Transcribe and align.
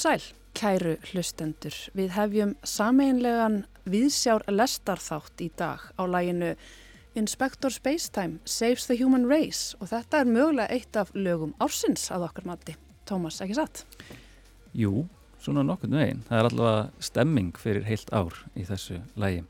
sæl, 0.00 0.22
kæru 0.56 0.94
hlustendur. 1.10 1.74
Við 1.96 2.14
hefjum 2.14 2.54
sameinlegan 2.64 3.64
viðsjár 3.90 4.46
lestarþátt 4.48 5.42
í 5.44 5.50
dag 5.60 5.82
á 6.00 6.02
læginu 6.08 6.54
Inspector 7.18 7.72
Spacetime 7.74 8.38
Saves 8.48 8.86
the 8.86 8.96
Human 8.96 9.26
Race 9.28 9.76
og 9.80 9.90
þetta 9.90 10.22
er 10.22 10.30
mögulega 10.30 10.72
eitt 10.72 10.96
af 10.96 11.10
lögum 11.12 11.52
ársins 11.60 12.06
að 12.14 12.28
okkar 12.30 12.48
mati. 12.48 12.76
Tómas, 13.08 13.42
ekki 13.44 13.58
satt? 13.58 13.82
Jú, 14.72 15.04
svona 15.42 15.66
nokkurnu 15.66 15.98
veginn. 16.00 16.24
Það 16.28 16.38
er 16.38 16.48
allavega 16.48 17.04
stemming 17.10 17.60
fyrir 17.60 17.84
heilt 17.88 18.12
ár 18.14 18.40
í 18.54 18.64
þessu 18.68 19.02
lægi. 19.20 19.44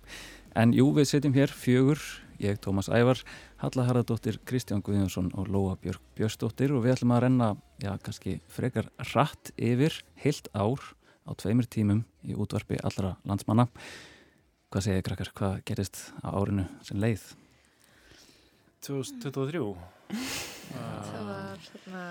En 0.58 0.74
jú, 0.74 0.88
við 0.96 1.12
setjum 1.12 1.36
hér 1.36 1.52
fjögur, 1.54 2.00
ég, 2.42 2.58
Tómas 2.64 2.90
Ævar, 2.90 3.20
Halla 3.60 3.84
Harðardóttir, 3.84 4.38
Kristján 4.48 4.80
Guðjónsson 4.80 5.26
og 5.36 5.50
Lóa 5.52 5.74
Björg 5.76 6.00
Björnsdóttir 6.16 6.72
og 6.72 6.80
við 6.86 6.94
ætlum 6.94 7.10
að 7.12 7.18
renna, 7.26 7.48
já, 7.76 7.90
kannski 8.00 8.38
frekar 8.48 8.86
rætt 9.10 9.50
yfir 9.60 9.98
heilt 10.22 10.48
ár 10.56 10.80
á 11.28 11.36
tveimur 11.36 11.68
tímum 11.68 12.00
í 12.24 12.32
útvarpi 12.32 12.78
allra 12.80 13.18
landsmanna. 13.28 13.66
Hvað 14.72 14.86
segir 14.86 15.04
krakkar, 15.04 15.32
hvað 15.36 15.58
gerist 15.68 16.00
á 16.24 16.32
árinu 16.32 16.64
sem 16.88 17.04
leið? 17.04 17.26
2023 18.88 19.60
Það 21.10 21.28
var 21.28 21.64
svona, 21.68 22.04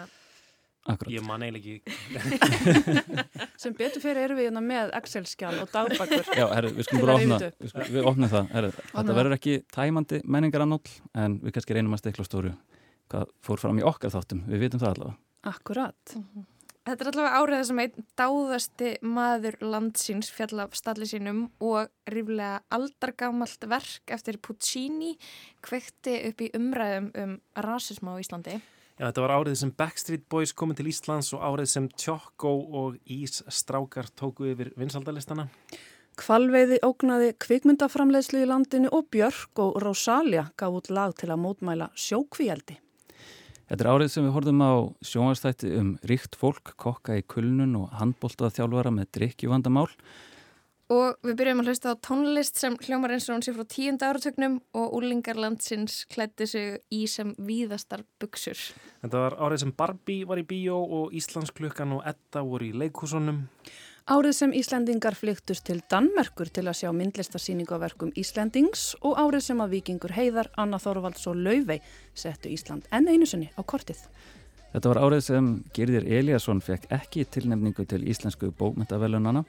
Akkurat. 0.90 1.12
Ég 1.14 1.26
man 1.26 1.44
eiginlega 1.46 1.76
ekki 1.78 3.50
Sem 3.62 3.76
betur 3.78 4.02
fyrir 4.02 4.24
erum 4.24 4.40
við 4.40 4.50
hérna 4.50 4.64
með 4.66 4.94
Excel-skjál 4.98 5.54
og 5.62 5.70
dagbækur. 5.74 6.32
Já, 6.34 6.46
herru, 6.56 6.72
við 6.74 6.88
skulum 6.88 7.04
bara 7.06 7.18
upp. 7.20 7.46
við, 7.62 7.72
skulum, 7.74 7.92
við 7.94 8.08
opnum 8.10 8.32
það. 8.32 8.54
Herru, 8.56 8.72
þetta 8.94 9.18
verður 9.20 9.36
ekki 9.38 9.58
tæmandi 9.76 10.22
menningarannól 10.26 10.82
en 11.14 11.40
við 11.44 11.58
kannski 11.58 11.78
reynum 11.78 11.98
að 11.98 12.02
stekla 12.04 12.26
stóru 12.26 12.54
hvað 13.10 13.34
fór 13.46 13.62
fram 13.62 13.82
í 13.82 13.86
okkar 13.86 14.14
þáttum. 14.14 14.46
Við 14.50 14.66
vitum 14.66 14.82
það 14.82 14.96
allavega. 14.96 15.20
Akkurat. 15.50 16.16
þetta 16.90 17.06
er 17.06 17.12
allavega 17.12 17.44
árið 17.44 17.64
sem 17.70 17.84
einn 17.84 18.08
dáðasti 18.20 18.90
maður 19.06 19.60
landsins 19.62 20.32
fjall 20.34 20.64
af 20.66 20.76
stalli 20.78 21.08
sínum 21.10 21.46
og 21.62 21.94
ríflega 22.10 22.64
aldargamalt 22.74 23.70
verk 23.70 24.18
eftir 24.18 24.42
Puccini 24.42 25.14
kvekti 25.66 26.18
upp 26.32 26.44
í 26.44 26.52
umræðum 26.58 27.14
um 27.14 27.40
rasisma 27.62 28.18
á 28.18 28.22
Íslandi. 28.22 28.60
Já, 29.00 29.06
þetta 29.08 29.22
var 29.24 29.32
árið 29.32 29.54
sem 29.56 29.70
Backstreet 29.80 30.24
Boys 30.28 30.52
komið 30.52 30.82
til 30.82 30.90
Íslands 30.92 31.30
og 31.32 31.44
árið 31.48 31.70
sem 31.72 31.86
Tjokko 31.88 32.50
og 32.82 32.98
Ís 33.08 33.38
Strákar 33.48 34.10
tóku 34.12 34.50
yfir 34.52 34.74
vinsaldalistana 34.76 35.46
Kvalveiði 36.20 36.82
ógnaði 36.84 37.30
kvikmyndaframleiðslu 37.40 38.42
í 38.44 38.50
landinu 38.50 38.92
og 38.92 39.08
Björk 39.16 39.62
og 39.64 39.78
Rosalia 39.86 40.50
gaf 40.60 40.76
út 40.82 40.92
lag 40.92 41.16
til 41.16 41.30
að 41.32 41.40
mótmæla 41.46 41.88
sjókvíjaldi. 41.96 42.76
Þetta 43.70 43.86
er 43.86 43.92
árið 43.94 44.12
sem 44.12 44.28
við 44.28 44.36
horfum 44.36 44.66
á 44.68 44.74
sjónvarstætti 45.08 45.72
um 45.80 45.94
ríkt 46.12 46.36
fólk, 46.36 46.74
kokka 46.76 47.16
í 47.22 47.24
kulnun 47.24 47.78
og 47.80 47.96
handbóltað 48.02 48.58
þjálfara 48.58 48.92
með 48.98 49.14
drikkjuvandamál. 49.16 49.88
Og 50.90 51.20
við 51.22 51.36
byrjum 51.38 51.60
að 51.62 51.68
hlusta 51.70 51.92
á 51.94 52.02
tónlist 52.02 52.58
sem 52.58 52.78
hljómar 52.82 53.14
eins 53.14 53.28
og 53.30 53.36
hún 53.36 53.44
sé 53.46 53.54
frá 53.54 53.66
tíunda 53.70 54.08
áratögnum 54.10 54.56
og 54.74 54.96
úlingarlandsins 54.98 56.00
klætti 56.10 56.48
sig 56.50 56.80
í 56.90 57.04
sem 57.06 57.36
víðastar 57.38 58.08
buksur. 58.22 58.58
Þetta 59.04 59.22
var 59.28 59.38
árið 59.38 59.66
sem 59.66 59.76
Barbie 59.78 60.26
var 60.26 60.42
í 60.42 60.48
bíó 60.50 60.80
og 60.82 61.14
Íslandsklukkan 61.14 61.94
og 62.00 62.10
Edda 62.10 62.42
voru 62.42 62.72
í 62.72 62.74
leikhúsunum 62.74 63.46
Árið 64.10 64.32
sem 64.34 64.54
Íslendingar 64.58 65.14
flyktust 65.14 65.68
til 65.68 65.84
Danmerkur 65.86 66.50
til 66.50 66.64
að 66.66 66.80
sjá 66.80 66.90
myndlistarsýningu 66.98 67.78
á 67.78 67.84
verkum 67.84 68.10
Íslendings 68.18 68.96
og 69.06 69.20
árið 69.22 69.44
sem 69.46 69.60
að 69.62 69.76
vikingur 69.76 70.16
Heiðar, 70.16 70.50
Anna 70.58 70.80
Þorvalds 70.82 71.28
og 71.30 71.38
Laufey 71.38 71.78
settu 72.18 72.50
Ísland 72.50 72.88
enn 72.90 73.06
einu 73.06 73.30
sinni 73.30 73.52
á 73.54 73.62
kortið. 73.62 74.02
Þetta 74.74 74.90
var 74.90 75.02
árið 75.04 75.22
sem 75.28 75.52
Girðir 75.78 76.10
Eliasson 76.10 76.58
fekk 76.66 76.90
ekki 76.98 77.28
tilnefningu 77.30 77.86
til 77.86 78.02
íslensku 78.10 78.50
bókmyndavelunana. 78.58 79.46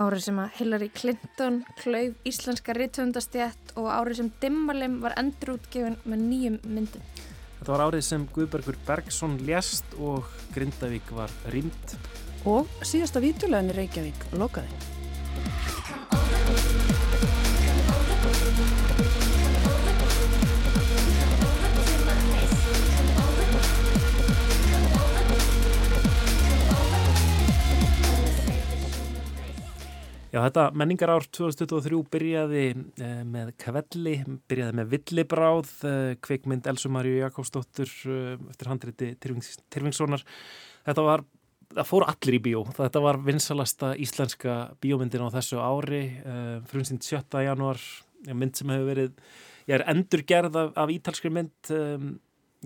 Árið 0.00 0.22
sem 0.24 0.38
að 0.40 0.54
Hillary 0.56 0.88
Clinton 0.88 1.58
klauf 1.76 2.28
íslenska 2.28 2.72
rithöndastjætt 2.78 3.74
og 3.76 3.90
árið 3.92 4.22
sem 4.22 4.30
Dimmalim 4.40 4.94
var 5.02 5.12
endurútgefin 5.20 5.98
með 6.08 6.22
nýjum 6.30 6.56
myndum. 6.64 7.04
Þetta 7.58 7.74
var 7.74 7.84
árið 7.90 8.06
sem 8.06 8.24
Guðbergur 8.32 8.78
Bergson 8.86 9.36
lést 9.44 9.92
og 10.00 10.32
Grindavík 10.56 11.12
var 11.14 11.30
rýmt 11.52 11.96
Og 12.48 12.66
síðasta 12.82 13.20
vítjulegin 13.22 13.70
í 13.70 13.76
Reykjavík 13.76 14.24
lokaði. 14.34 15.01
Já, 30.32 30.38
þetta 30.46 30.62
menningarár 30.80 31.26
2023 31.28 31.98
byrjaði 32.08 32.62
eh, 32.72 33.18
með 33.28 33.50
kvelli, 33.60 34.14
byrjaði 34.48 34.76
með 34.78 34.86
villibráð, 34.94 35.72
eh, 35.84 36.14
kveikmynd 36.24 36.70
Elsumarju 36.72 37.18
Jakobsdóttur 37.18 37.92
eh, 38.08 38.38
eftir 38.48 38.70
handriti 38.70 39.10
Tyrfings, 39.20 39.58
Tyrfingssonar. 39.68 40.24
Þetta 40.86 41.04
var, 41.04 41.24
það 41.74 41.90
fóru 41.90 42.08
allir 42.08 42.38
í 42.38 42.40
bíó. 42.46 42.62
Þetta 42.78 43.02
var 43.04 43.20
vinsalasta 43.26 43.92
íslenska 44.00 44.56
bíómyndin 44.80 45.26
á 45.28 45.36
þessu 45.36 45.60
ári, 45.60 46.00
eh, 46.24 46.56
frunsind 46.72 47.04
7. 47.04 47.44
januar, 47.44 47.84
já, 48.24 48.32
mynd 48.32 48.56
sem 48.56 48.72
hefur 48.72 48.88
verið, 48.88 49.20
ég 49.68 49.76
er 49.76 49.86
endurgerð 49.92 50.58
af, 50.62 50.72
af 50.80 50.94
ítalskri 50.96 51.34
mynd, 51.36 51.52
eh, 51.76 52.08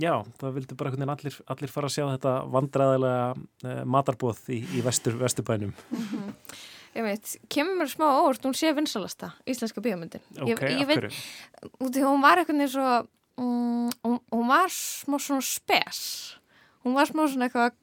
já, 0.06 0.12
það 0.38 0.56
vildi 0.60 0.78
bara 0.78 0.94
veginn 0.94 1.16
allir, 1.18 1.42
allir 1.50 1.74
fara 1.74 1.90
að 1.90 1.98
sjá 1.98 2.06
þetta 2.14 2.38
vandræðilega 2.54 3.28
eh, 3.34 3.84
matarbóð 3.98 4.46
í, 4.54 4.62
í 4.78 4.86
vestur, 4.86 5.18
vesturbænum. 5.18 5.74
Ég 5.74 6.75
veit, 7.04 7.34
kemur 7.52 7.76
mér 7.76 7.90
smá 7.90 8.06
óvart, 8.08 8.44
hún 8.46 8.54
sé 8.56 8.72
vinsalasta 8.76 9.32
íslenska 9.48 9.82
bíómyndin. 9.84 10.22
Ok, 10.38 10.48
ég, 10.48 10.62
ég 10.62 10.82
af 10.82 10.90
veit, 10.90 11.02
hverju? 11.02 11.70
út 11.84 11.98
í 11.98 12.04
hún 12.04 12.22
var 12.24 12.40
eitthvað 12.40 12.62
eins 12.64 12.76
og, 12.80 13.08
um, 13.42 13.90
hún, 14.06 14.46
var 14.48 14.72
smá 14.72 15.18
svona 15.20 15.44
spes. 15.44 16.00
Hún 16.86 16.96
var 16.96 17.10
smá 17.10 17.26
svona 17.26 17.48
eitthvað, 17.48 17.76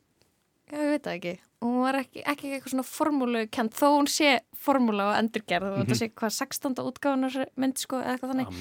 ég 0.73 0.91
veit 0.95 1.05
það 1.05 1.19
ekki, 1.19 1.35
hún 1.65 1.77
var 1.83 1.99
ekki, 2.01 2.25
ekki 2.33 2.51
eitthvað 2.55 2.73
svona 2.73 2.87
formúlu 2.87 3.45
kent, 3.53 3.77
þó 3.77 3.87
hún 3.99 4.09
sé 4.11 4.33
formúla 4.63 5.11
og 5.11 5.15
endurgerð 5.19 5.69
og 5.69 5.79
þetta 5.83 5.99
sé 5.99 6.09
hvað 6.09 6.35
16. 6.39 6.83
útgáðunar 6.89 7.39
mynd 7.59 7.79
sko 7.83 8.01
eða 8.01 8.15
eitthvað 8.15 8.33
þannig. 8.33 8.51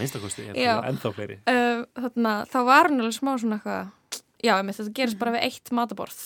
Fleiri. 1.16 1.40
Uh, 1.46 1.84
þarna, 1.96 2.38
þá 2.50 2.58
var 2.68 2.90
hún 2.90 3.04
alveg 3.04 3.18
smá 3.18 3.34
svona 3.38 3.60
eitthvað, 3.60 3.92
já, 4.42 4.56
þetta 4.68 4.96
gerist 5.00 5.22
bara 5.22 5.36
við 5.36 5.46
eitt 5.48 5.76
mataborð. 5.78 6.24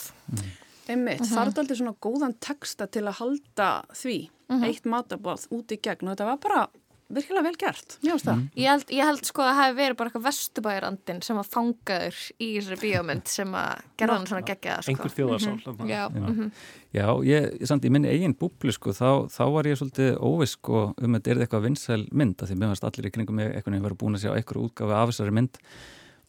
Einmitt, 0.88 1.20
uh 1.20 1.30
þar 1.34 1.50
er 1.50 1.60
aldrei 1.62 1.76
svona 1.80 1.96
góðan 2.06 2.34
texta 2.40 2.86
til 2.86 3.06
að 3.06 3.20
halda 3.20 3.70
því, 3.94 4.18
eitt 4.62 4.84
matabáð 4.88 5.48
út 5.56 5.72
í 5.74 5.80
gegn 5.82 6.06
og 6.06 6.14
þetta 6.16 6.28
var 6.32 6.42
bara 6.42 6.66
virkilega 7.06 7.44
vel 7.46 7.54
gert, 7.58 7.96
mjög 8.02 8.16
ástæða. 8.18 8.32
Ég 8.58 8.66
held, 8.66 8.88
ég 8.90 9.06
held 9.06 9.28
sko 9.28 9.42
að 9.44 9.50
það 9.52 9.60
hefði 9.60 9.76
verið 9.78 9.96
bara 9.98 10.10
eitthvað 10.10 10.24
vestubæjarandin 10.26 11.20
sem 11.22 11.38
að 11.38 11.50
fangaður 11.54 12.16
í 12.42 12.48
þessari 12.56 12.78
bíómynd 12.82 13.30
sem 13.30 13.52
að 13.54 13.84
gerða 14.00 14.16
hann 14.16 14.26
svona 14.26 14.46
geggjaða 14.48 14.82
sko. 14.82 14.90
Einhver 14.90 15.14
þjóðarsál. 15.14 15.52
þarna. 15.66 15.86
Já, 15.86 16.00
Já. 16.02 16.24
mhm. 16.24 16.48
Já, 16.96 17.06
ég, 17.28 17.46
samt 17.70 17.86
í 17.86 17.92
minni 17.94 18.10
eigin 18.10 18.34
búblu 18.34 18.74
sko, 18.74 18.90
þá, 18.96 19.28
þá 19.30 19.44
var 19.54 19.68
ég 19.70 19.78
svolítið 19.78 20.18
óvisk 20.18 20.58
sko, 20.58 20.82
um 20.98 21.18
þetta 21.18 21.30
er 21.30 21.42
eitthvað 21.44 21.66
vinsæl 21.68 22.00
mynd 22.10 22.42
af 22.42 22.50
því 22.50 22.58
mér 22.58 22.74
varst 22.74 22.88
allir 22.90 23.06
í 23.06 23.14
kringum 23.14 23.38
mig 23.38 23.52
eitthvað 23.52 23.76
nefnir 23.76 23.86
verið 23.86 24.00
búin 24.02 24.18
að 24.18 24.24
sjá 24.26 24.32
eitthvað 24.34 24.66
útgafi 24.66 24.98
af 24.98 25.12
þessari 25.12 25.36
mynd 25.38 25.62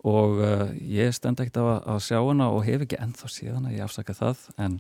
og 0.06 0.38
uh, 0.38 0.70
ég 0.78 1.16
stend 1.16 1.40
ekkert 1.42 1.58
á 1.58 1.66
að, 1.96 2.04
sjá 2.06 2.20
hana 2.22 2.52
og 2.54 2.66
hef 2.68 2.86
ekki 2.86 3.00
ennþá 3.02 3.32
síðan 3.34 3.68
að 3.70 3.80
ég 3.80 3.88
afsaka 3.88 4.14
það 4.18 4.46
en, 4.62 4.80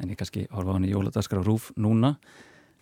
en 0.00 0.10
ég 0.10 0.18
kannski 0.20 0.48
horfa 0.54 0.78
hana 0.78 0.88
í 0.88 0.94
jóladaskar 0.94 1.42
á 1.42 1.44
rúf 1.44 1.70
núna 1.76 2.16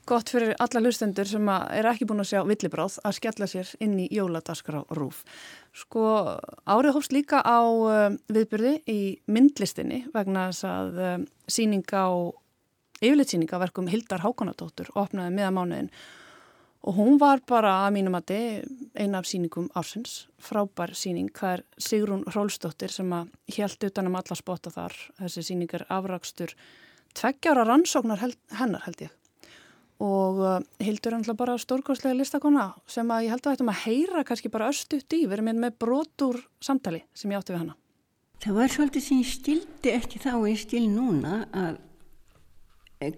Gott 0.07 0.33
fyrir 0.35 0.57
alla 0.59 0.81
hlustendur 0.83 1.29
sem 1.31 1.49
er 1.53 1.87
ekki 1.87 2.09
búin 2.11 2.25
að 2.25 2.33
sjá 2.33 2.41
villibráð 2.43 2.97
að 3.07 3.17
skella 3.21 3.47
sér 3.47 3.69
inn 3.85 3.95
í 4.03 4.09
jóladaskar 4.11 4.81
á 4.81 4.91
rúf. 4.99 5.21
Sko 5.71 6.03
árið 6.67 6.97
hófst 6.97 7.15
líka 7.15 7.39
á 7.39 7.63
um, 7.63 8.17
viðbyrði 8.27 8.73
í 8.91 8.99
myndlistinni 9.31 10.01
vegna 10.15 10.49
þess 10.51 10.67
að 10.67 10.99
um, 11.07 11.29
síning 11.47 11.87
á, 11.95 12.11
yfirlitsýning 12.99 13.55
á 13.55 13.63
verkum 13.63 13.87
Hildar 13.93 14.27
Hákonadóttur 14.27 14.91
opnaði 14.99 15.37
miða 15.39 15.55
mánuðin 15.55 15.93
og 16.83 16.97
hún 16.99 17.19
var 17.21 17.43
bara 17.47 17.77
að 17.85 17.95
mínum 17.97 18.17
að 18.19 18.33
eina 18.99 19.21
af 19.21 19.29
síningum 19.31 19.69
ársins, 19.79 20.27
frábær 20.43 20.95
síning, 20.99 21.31
það 21.31 21.59
er 21.59 21.65
Sigrún 21.79 22.25
Rólsdóttir 22.35 22.91
sem 22.91 23.13
að 23.15 23.31
hjælt 23.55 23.87
utanum 23.87 24.19
alla 24.19 24.39
spotta 24.39 24.73
þar, 24.75 24.97
þessi 25.21 25.45
síning 25.47 25.75
er 25.79 25.87
afrakstur 25.89 26.55
tveggjára 27.15 27.67
rannsóknar 27.69 28.23
held, 28.23 28.39
hennar 28.59 28.83
held 28.87 29.05
ég. 29.07 29.15
Og 30.03 30.41
uh, 30.43 30.57
Hildur 30.83 31.15
náttúrulega 31.15 31.39
bara 31.39 31.55
stórkostlega 31.63 32.19
listakona 32.19 32.73
sem 32.91 33.07
að 33.15 33.29
ég 33.29 33.37
held 33.37 33.47
að 33.47 33.55
þetta 33.55 33.69
maður 33.69 33.85
heyra 33.85 34.25
kannski 34.27 34.51
bara 34.51 34.73
östuðt 34.73 35.15
í, 35.15 35.23
við 35.29 35.37
erum 35.39 35.53
með 35.63 35.79
brotur 35.85 36.41
samtali 36.59 37.05
sem 37.15 37.31
ég 37.31 37.39
átti 37.39 37.55
við 37.55 37.63
hana. 37.63 37.77
Það 38.43 38.59
var 38.59 38.73
svolítið 38.75 39.05
sem 39.07 39.21
ég 39.23 39.31
stildi 39.31 39.93
ekki 39.95 40.19
þá 40.25 40.33
og 40.35 40.49
ég 40.51 40.59
stil 40.59 40.89
núna 40.91 41.45
að 41.55 41.79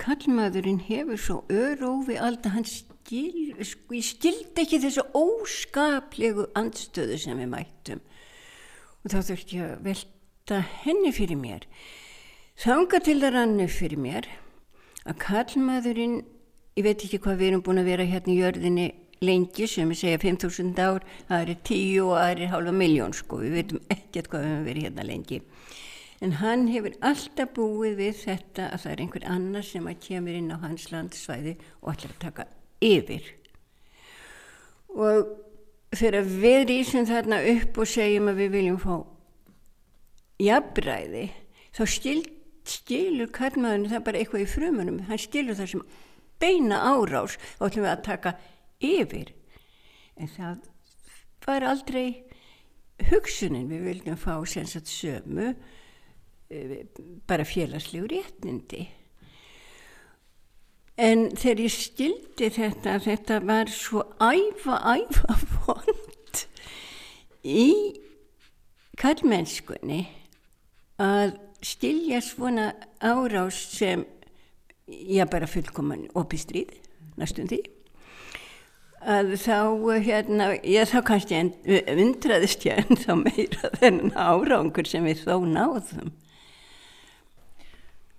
kallmaðurinn 0.00 0.82
hefur 0.84 1.20
svo 1.20 1.38
örófi 1.52 2.18
alltaf 2.20 2.52
hann 2.52 2.68
stil, 3.04 3.52
sko 3.60 3.96
ég 3.98 4.04
stildi 4.04 4.62
ekki 4.64 4.80
þessu 4.80 5.04
óskaplegu 5.16 6.48
andstöðu 6.56 7.18
sem 7.20 7.38
við 7.38 7.50
mættum 7.52 8.00
og 9.04 9.12
þá 9.12 9.18
þurfti 9.28 9.58
ég 9.58 9.72
að 9.74 9.82
velta 9.84 10.60
henni 10.84 11.12
fyrir 11.12 11.36
mér. 11.36 11.66
Þanga 12.56 13.00
til 13.04 13.18
það 13.20 13.34
rannu 13.34 13.66
fyrir 13.68 14.00
mér 14.00 14.28
að 15.04 15.18
kallmaðurinn, 15.20 16.22
ég 16.78 16.86
veit 16.86 17.04
ekki 17.04 17.20
hvað 17.20 17.40
við 17.42 17.50
erum 17.50 17.64
búin 17.66 17.82
að 17.82 17.90
vera 17.90 18.08
hérna 18.08 18.32
í 18.32 18.38
jörðinni 18.40 18.88
lengi 19.24 19.68
sem 19.68 19.92
við 19.92 20.00
segja 20.00 20.22
5.000 20.24 20.80
ár, 20.80 21.04
það 21.28 21.44
er 21.44 21.60
10 21.68 22.00
og 22.06 22.16
það 22.16 22.32
er 22.32 22.52
halva 22.54 22.74
miljón 22.80 23.14
sko, 23.16 23.42
við 23.44 23.58
veitum 23.58 23.84
ekkert 23.92 24.32
hvað 24.32 24.44
við 24.46 24.52
höfum 24.54 24.66
verið 24.70 24.88
hérna 24.88 25.08
lengi. 25.10 25.40
En 26.24 26.36
hann 26.40 26.68
hefur 26.72 26.96
alltaf 27.04 27.52
búið 27.52 27.98
við 28.00 28.20
þetta 28.24 28.70
að 28.72 28.84
það 28.86 28.92
er 28.94 29.04
einhver 29.04 29.30
annar 29.36 29.66
sem 29.66 29.88
að 29.90 30.04
kemur 30.08 30.38
inn 30.38 30.52
á 30.54 30.56
hans 30.62 30.88
landsvæði 30.94 31.58
og 31.82 31.90
ætlar 31.92 32.14
að 32.14 32.22
taka 32.24 32.52
yfir. 32.84 33.26
Og 34.94 35.30
þegar 35.94 36.28
við 36.28 36.60
rýsum 36.70 37.08
þarna 37.08 37.40
upp 37.54 37.80
og 37.82 37.90
segjum 37.90 38.30
að 38.30 38.40
við 38.42 38.54
viljum 38.58 38.80
fá 38.82 38.94
jafnbræði, 40.42 41.28
þá 41.74 41.82
stil, 41.90 42.20
stilur 42.66 43.30
kallmaðurinn 43.34 43.92
það 43.92 44.04
bara 44.08 44.20
eitthvað 44.20 44.44
í 44.44 44.50
frumunum, 44.50 45.00
hann 45.08 45.22
stilur 45.22 45.58
það 45.58 45.72
sem 45.74 45.84
beina 46.42 46.80
árás. 46.90 47.38
Og 47.58 47.68
ætlum 47.68 47.86
við 47.86 47.92
að 47.92 48.04
taka 48.08 48.34
yfir. 48.84 49.32
En 50.18 50.30
það 50.30 50.66
var 51.46 51.66
aldrei 51.68 52.06
hugsunin. 53.10 53.70
Við 53.70 53.88
viljum 53.88 54.18
fá 54.20 54.36
sensat 54.48 54.90
sömu 54.90 55.52
eh, 56.50 56.84
bara 57.28 57.46
félagslegur 57.48 58.14
réttindi 58.14 58.86
en 61.00 61.26
þegar 61.34 61.62
ég 61.64 61.74
stildi 61.74 62.50
þetta 62.54 62.98
þetta 63.02 63.40
var 63.46 63.70
svo 63.72 64.04
æfa 64.22 64.78
æfa 64.94 65.38
fond 65.42 66.42
í 67.44 67.68
kallmennskunni 69.00 70.04
að 71.02 71.36
stilja 71.64 72.20
svona 72.22 72.72
árás 73.02 73.58
sem 73.74 74.04
ég 74.86 75.28
bara 75.32 75.48
fullkoman 75.50 76.06
opistrið 76.14 76.76
næstum 77.18 77.48
því 77.50 77.62
að 79.04 79.34
þá 79.36 79.58
hérna, 80.00 80.46
ég 80.64 80.88
þá 80.88 81.00
kannski 81.04 81.40
undraðist 81.92 82.64
ég 82.64 82.80
en 82.84 83.00
þá 83.00 83.10
meira 83.20 83.70
þennan 83.80 84.14
árangur 84.16 84.88
sem 84.88 85.04
við 85.04 85.24
þó 85.26 85.44
náðum. 85.44 86.14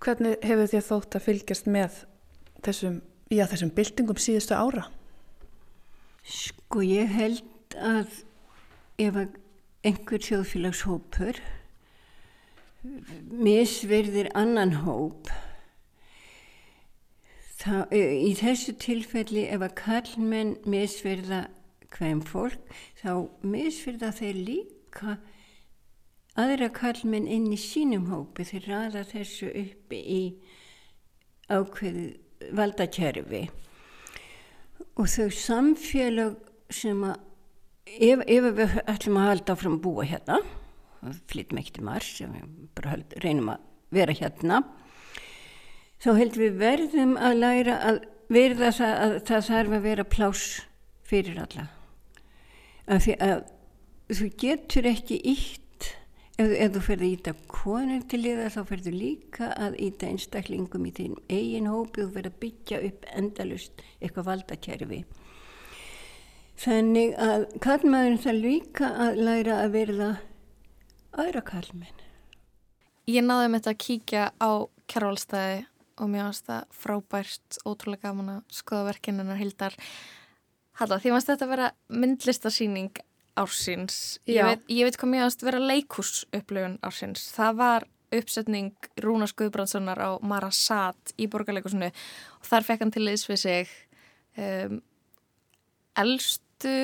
Hvernig 0.05 0.43
hefur 0.45 0.69
þér 0.69 0.85
þótt 0.85 1.17
að 1.17 1.25
fylgjast 1.25 1.69
með 1.71 2.03
þessum, 2.65 3.01
já, 3.31 3.45
þessum 3.49 3.73
byltingum 3.77 4.21
síðustu 4.21 4.57
ára? 4.57 4.87
Sko 6.25 6.81
ég 6.85 7.11
held 7.13 7.77
að 7.77 8.21
ef 9.01 9.19
einhver 9.85 10.23
þjóðfélagshópur 10.25 11.41
misverðir 13.45 14.29
annan 14.37 14.79
hóp 14.85 15.29
Það, 17.65 17.93
í 17.97 18.31
þessu 18.37 18.75
tilfelli 18.77 19.47
ef 19.49 19.63
að 19.65 19.71
kallmenn 19.79 20.51
misverða 20.69 21.47
hvem 21.95 22.19
fólk 22.21 22.75
þá 22.99 23.25
misverða 23.41 24.11
þeir 24.13 24.41
líka 24.49 25.15
aðra 26.37 26.67
kallmenn 26.75 27.25
inn 27.31 27.47
í 27.55 27.57
sínum 27.57 28.09
hópi 28.11 28.45
þeir 28.45 28.69
raða 28.69 29.01
þessu 29.09 29.49
uppi 29.49 30.01
í 30.13 30.21
ákveð 31.49 31.97
valdakerfi. 32.55 33.45
Og 34.95 35.09
þau 35.11 35.29
samfélag 35.33 36.37
sem 36.73 37.01
að 37.05 37.17
ef, 37.85 38.21
ef 38.25 38.47
við 38.59 38.77
ætlum 38.85 39.19
að 39.19 39.29
halda 39.29 39.55
áfram 39.55 39.77
að 39.77 39.83
búa 39.85 40.05
hérna 40.07 40.39
flyttum 41.29 41.59
ekki 41.61 41.75
til 41.75 41.85
mars 41.85 42.09
bara 42.77 42.97
reynum 43.23 43.51
að 43.53 43.65
vera 43.93 44.15
hérna 44.17 44.61
þá 46.01 46.09
heldur 46.17 46.43
við 46.45 46.61
verðum 46.61 47.15
að 47.17 47.41
læra 47.41 47.75
að 47.89 47.99
verða 48.33 48.71
það 48.73 48.95
að 49.03 49.17
það 49.29 49.45
þarf 49.49 49.75
að 49.77 49.85
vera 49.85 50.05
plás 50.15 50.45
fyrir 51.05 51.37
alla. 51.43 51.67
Af 52.89 53.05
því 53.05 53.15
að 53.21 53.43
þú 54.17 54.29
getur 54.41 54.89
ekki 54.89 55.19
ítt 55.33 55.64
ef, 56.41 56.49
ef 56.49 56.71
þú 56.75 56.83
ferði 56.87 57.11
íta 57.15 57.35
konur 57.51 58.05
til 58.11 58.21
liða 58.23 58.51
þá 58.53 58.61
ferðu 58.71 58.95
líka 58.95 59.51
að 59.55 59.77
íta 59.87 60.09
einstaklingum 60.11 60.87
í 60.89 60.93
þín 60.95 61.19
eigin 61.29 61.69
hópi 61.71 62.05
og 62.05 62.15
verða 62.15 62.33
að 62.33 62.39
byggja 62.43 62.81
upp 62.89 63.05
endalust 63.15 63.85
eitthvað 63.99 64.29
valdakerfi. 64.31 65.03
Þannig 66.55 67.13
að 67.19 67.45
kallmaðurinn 67.63 68.23
það 68.23 68.41
líka 68.45 68.89
að 69.05 69.21
læra 69.27 69.59
að 69.63 69.73
verða 69.75 70.09
aðra 71.15 71.43
kallmenn 71.43 72.03
Ég 73.05 73.21
náði 73.21 73.49
með 73.51 73.59
þetta 73.59 73.71
að 73.75 73.81
kíkja 73.83 74.21
á 74.41 74.51
kjærvalstæði 74.89 75.57
og 76.01 76.07
mér 76.09 76.23
finnst 76.25 76.47
það 76.47 76.63
frábært, 76.73 77.57
ótrúlega 77.61 78.09
gaman 78.09 78.31
að 78.33 78.55
skoða 78.57 78.87
verkinunar 78.87 79.37
hildar. 79.37 79.75
Halla, 80.79 80.97
því 80.97 81.11
finnst 81.13 81.29
þetta 81.29 81.45
að 81.45 81.51
vera 81.53 81.67
myndlistarsýning 82.01 83.03
ársins. 83.35 84.19
Ég 84.29 84.43
veit, 84.43 84.63
ég 84.71 84.87
veit 84.87 84.97
hvað 84.99 85.11
mér 85.11 85.25
finnst 85.25 85.45
vera 85.45 85.61
leikúsupplöfun 85.61 86.79
ársins. 86.85 87.27
Það 87.35 87.61
var 87.61 87.87
uppsetning 88.15 88.89
Rúna 89.03 89.27
Skuðbrandssonar 89.29 89.99
á 89.99 90.11
Marasat 90.23 91.15
í 91.19 91.27
borgarleikusinu 91.31 91.89
og 91.91 92.49
þar 92.49 92.67
fekk 92.67 92.85
hann 92.85 92.93
til 92.95 93.05
liðs 93.07 93.25
við 93.29 93.41
sig 93.41 93.73
um, 94.39 94.79
eldstu 95.99 96.75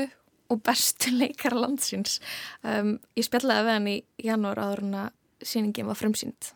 og 0.52 0.64
bestu 0.66 1.14
leikar 1.22 1.56
landsins. 1.58 2.20
Um, 2.64 2.98
ég 3.16 3.28
spjallaði 3.28 3.68
við 3.68 3.78
hann 3.78 3.92
í 3.92 3.98
janúar 4.28 4.64
áður 4.64 4.86
en 4.88 4.98
að 5.06 5.48
sýningin 5.52 5.90
var 5.90 6.00
frumsýnd. 6.00 6.52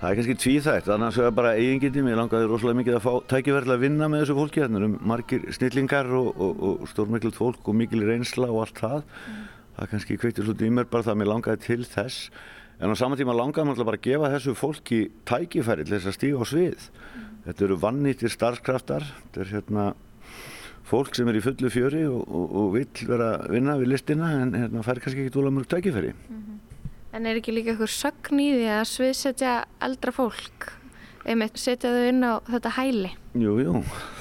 Það 0.00 0.10
er 0.10 0.16
kannski 0.18 0.34
tvíþægt, 0.42 0.88
annars 0.90 1.16
er 1.18 1.28
það 1.28 1.36
bara 1.38 1.52
eigingindi, 1.56 2.02
mér 2.04 2.18
langaði 2.18 2.48
rosalega 2.50 2.78
mikið 2.80 2.96
að 2.98 3.04
fá 3.04 3.12
tækifærlega 3.30 3.76
að 3.78 3.84
vinna 3.84 4.08
með 4.10 4.24
þessu 4.24 4.36
fólki, 4.38 4.62
þannig 4.64 4.80
að 4.80 4.86
um 4.88 4.96
margir 5.10 5.44
snillingar 5.54 6.10
og, 6.18 6.30
og, 6.34 6.64
og 6.68 6.88
stórmiklut 6.90 7.38
fólk 7.38 7.70
og 7.70 7.78
mikil 7.78 8.02
reynsla 8.04 8.50
og 8.50 8.64
allt 8.64 8.82
það. 8.82 8.98
Mm. 9.04 9.44
Það 9.78 9.90
kannski 9.92 10.18
kveitir 10.20 10.48
svolítið 10.48 10.68
í 10.68 10.74
mér 10.76 10.90
bara 10.90 11.06
það 11.06 11.14
að 11.14 11.20
mér 11.22 11.30
langaði 11.30 11.62
til 11.64 11.86
þess, 11.94 12.18
en 12.80 12.92
á 12.92 13.00
saman 13.00 13.20
tíma 13.22 13.36
langaði 13.38 13.70
mér 13.70 13.86
bara 13.86 14.00
að 14.00 14.08
gefa 14.08 14.32
þessu 14.34 14.56
fólki 14.58 15.00
tækifæri 15.30 15.86
til 15.86 15.96
þess 15.96 16.10
að 16.10 16.18
stíga 16.18 16.42
á 16.42 16.44
svið. 16.52 16.88
Mm. 16.90 17.30
Þetta 17.46 17.66
eru 17.68 17.80
vannýttir 17.86 18.34
starfskraftar, 18.34 19.08
þetta 19.22 19.44
er 19.44 19.54
hérna 19.54 19.86
fólk 20.84 21.16
sem 21.16 21.28
er 21.30 21.38
í 21.38 21.44
fullu 21.44 21.70
fjöri 21.72 22.04
og, 22.10 22.28
og 22.28 22.74
vil 22.76 22.86
vera 23.08 23.30
að 23.38 23.56
vinna 23.56 23.78
við 23.80 23.94
listina 23.94 24.30
en 24.42 24.52
hérna 24.58 24.84
fær 24.84 25.00
kannski 25.00 25.24
ekki 25.24 25.34
dóla 25.38 25.52
mörg 25.54 25.70
tækifæri. 25.70 26.12
Mm 26.12 26.42
-hmm. 26.42 26.63
En 27.14 27.28
er 27.30 27.38
ekki 27.38 27.52
líka 27.54 27.70
einhver 27.70 27.90
sögn 27.94 28.40
í 28.42 28.48
því 28.56 28.70
að 28.74 28.88
sviðsetja 28.90 29.50
eldra 29.86 30.10
fólk, 30.16 30.64
einmitt 31.22 31.60
setja 31.62 31.92
þau 31.94 32.08
inn 32.08 32.26
á 32.26 32.42
þetta 32.48 32.72
hæli? 32.74 33.12
Jú, 33.38 33.54
jú, 33.62 33.74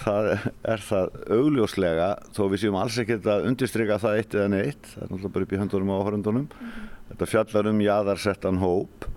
það 0.03 0.29
er 0.75 0.83
það 0.85 1.17
augljóslega, 1.39 2.11
þó 2.37 2.43
við 2.51 2.61
séum 2.61 2.77
alls 2.77 2.99
ekkert 3.01 3.31
að 3.33 3.49
undirstryka 3.49 3.97
það 4.03 4.19
eitt 4.19 4.37
eða 4.37 4.53
neitt, 4.53 4.85
það 4.91 5.01
er 5.01 5.09
náttúrulega 5.09 5.33
bara 5.33 5.47
upp 5.47 5.57
í 5.57 5.61
höndunum 5.63 5.89
á 5.89 5.95
áhörundunum. 5.97 6.45
Mm 6.45 6.69
-hmm. 6.69 6.93
Þetta 7.09 7.31
fjallar 7.33 7.73
um 7.73 7.81
jaðarsettan 7.81 8.61
hóp, 8.61 9.09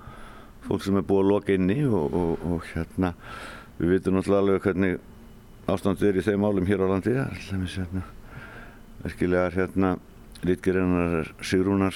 fólk 0.65 0.83
sem 0.83 0.97
er 0.97 1.09
búið 1.13 1.25
að 1.25 1.31
loka 1.35 1.53
inni 1.53 1.81
og, 1.85 2.15
og, 2.15 2.47
og 2.49 2.65
hérna, 2.73 3.15
við 3.77 3.89
vitum 3.93 4.17
náttúrulega 4.17 4.43
alveg 4.43 4.63
hvernig 4.63 4.99
ástandu 5.69 6.09
er 6.09 6.17
í 6.17 6.25
þeim 6.25 6.45
álum 6.49 6.67
hér 6.67 6.81
á 6.81 6.89
landi, 6.89 7.19
alltaf 7.19 7.77
hérna, 7.77 8.03
verkilegar 9.05 9.53
hérna, 9.53 9.99
lítgerinnar 10.43 11.35
Sigrúnar 11.43 11.95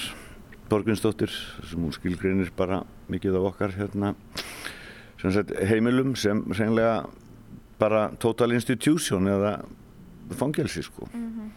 Borgvinsdóttir 0.71 1.31
sem 1.67 1.81
hún 1.81 1.91
skilgreinir 1.91 2.51
bara 2.55 2.81
mikið 3.11 3.41
af 3.41 3.47
okkar 3.51 3.73
hérna, 3.75 4.13
sem 5.19 5.33
sagt, 5.35 5.51
heimilum 5.67 6.15
sem 6.15 6.45
reynlega 6.55 7.01
bara 7.81 8.05
total 8.21 8.55
institution 8.55 9.27
eða 9.27 9.57
fangelsi 10.37 10.83
sko. 10.83 11.09
Mm 11.13 11.27
-hmm. 11.27 11.49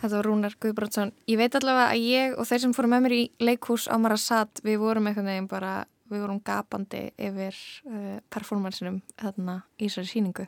Þetta 0.00 0.16
var 0.16 0.24
Rúnar 0.24 0.54
Guðbrandsson. 0.60 1.12
Ég 1.28 1.38
veit 1.38 1.54
allavega 1.54 1.92
að 1.92 2.04
ég 2.06 2.38
og 2.38 2.46
þeir 2.46 2.60
sem 2.60 2.72
fórum 2.72 2.90
með 2.90 3.02
mér 3.02 3.12
í 3.12 3.30
leikhús 3.40 3.88
á 3.92 3.96
Marasat 4.00 4.60
við 4.64 4.78
vorum 4.78 5.06
eitthvað 5.06 5.24
nefn 5.24 5.48
bara 5.48 5.84
við 6.10 6.20
vorum 6.20 6.40
gapandi 6.44 7.10
yfir 7.18 7.54
uh, 7.86 8.18
performansinum 8.30 9.00
þarna 9.20 9.62
í 9.78 9.88
þessari 9.88 10.06
síningu. 10.06 10.46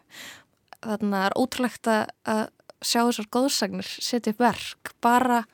Þarna 0.80 1.26
er 1.26 1.36
ótrúlegt 1.36 1.86
að 1.86 2.48
sjá 2.84 3.00
þessar 3.06 3.28
góðsagnir 3.30 3.88
setja 3.88 4.32
upp 4.32 4.40
verk 4.44 4.94
bara 5.04 5.44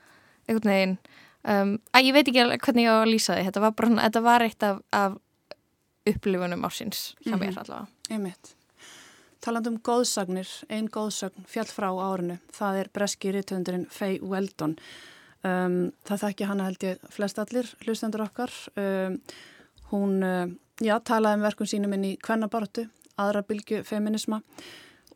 einhvern 0.47 0.73
veginn 0.73 0.97
Um, 1.41 1.75
að 1.95 2.07
ég 2.07 2.15
veit 2.15 2.27
ekki 2.27 2.43
hvernig 2.45 2.85
ég 2.85 2.93
á 2.93 3.01
að 3.01 3.11
lýsa 3.11 3.35
því. 3.35 3.45
Þetta 3.49 3.63
var, 3.63 3.75
bara, 3.77 3.93
þetta 4.05 4.23
var 4.25 4.45
eitt 4.45 4.65
af, 4.67 4.81
af 4.93 5.19
upplifunum 6.11 6.65
ásins 6.67 7.13
hjá 7.25 7.35
mér 7.35 7.51
mm 7.51 7.53
-hmm. 7.53 7.61
allavega. 7.63 7.87
Einmitt. 8.09 8.55
Taland 9.41 9.67
um 9.67 9.79
góðsagnir, 9.79 10.49
einn 10.69 10.87
góðsagn 10.87 11.45
fjall 11.49 11.65
frá 11.65 11.89
árinu, 11.89 12.37
það 12.53 12.77
er 12.77 12.89
breski 12.93 13.31
rítvöndurinn 13.31 13.87
Faye 13.89 14.19
Weldon. 14.21 14.75
Um, 15.41 15.91
það 16.05 16.21
þekki 16.25 16.45
hana 16.45 16.67
held 16.67 16.83
ég 16.83 16.99
flest 17.09 17.39
allir 17.39 17.65
hlustendur 17.85 18.21
okkar. 18.21 18.51
Um, 18.77 19.21
hún, 19.89 20.21
uh, 20.21 20.45
já, 20.77 20.99
talaði 20.99 21.39
um 21.39 21.41
verkum 21.41 21.65
sínum 21.65 21.93
inn 21.93 22.05
í 22.05 22.17
kvennabartu 22.21 22.85
aðra 23.17 23.41
bylgu 23.41 23.81
feminisma 23.83 24.41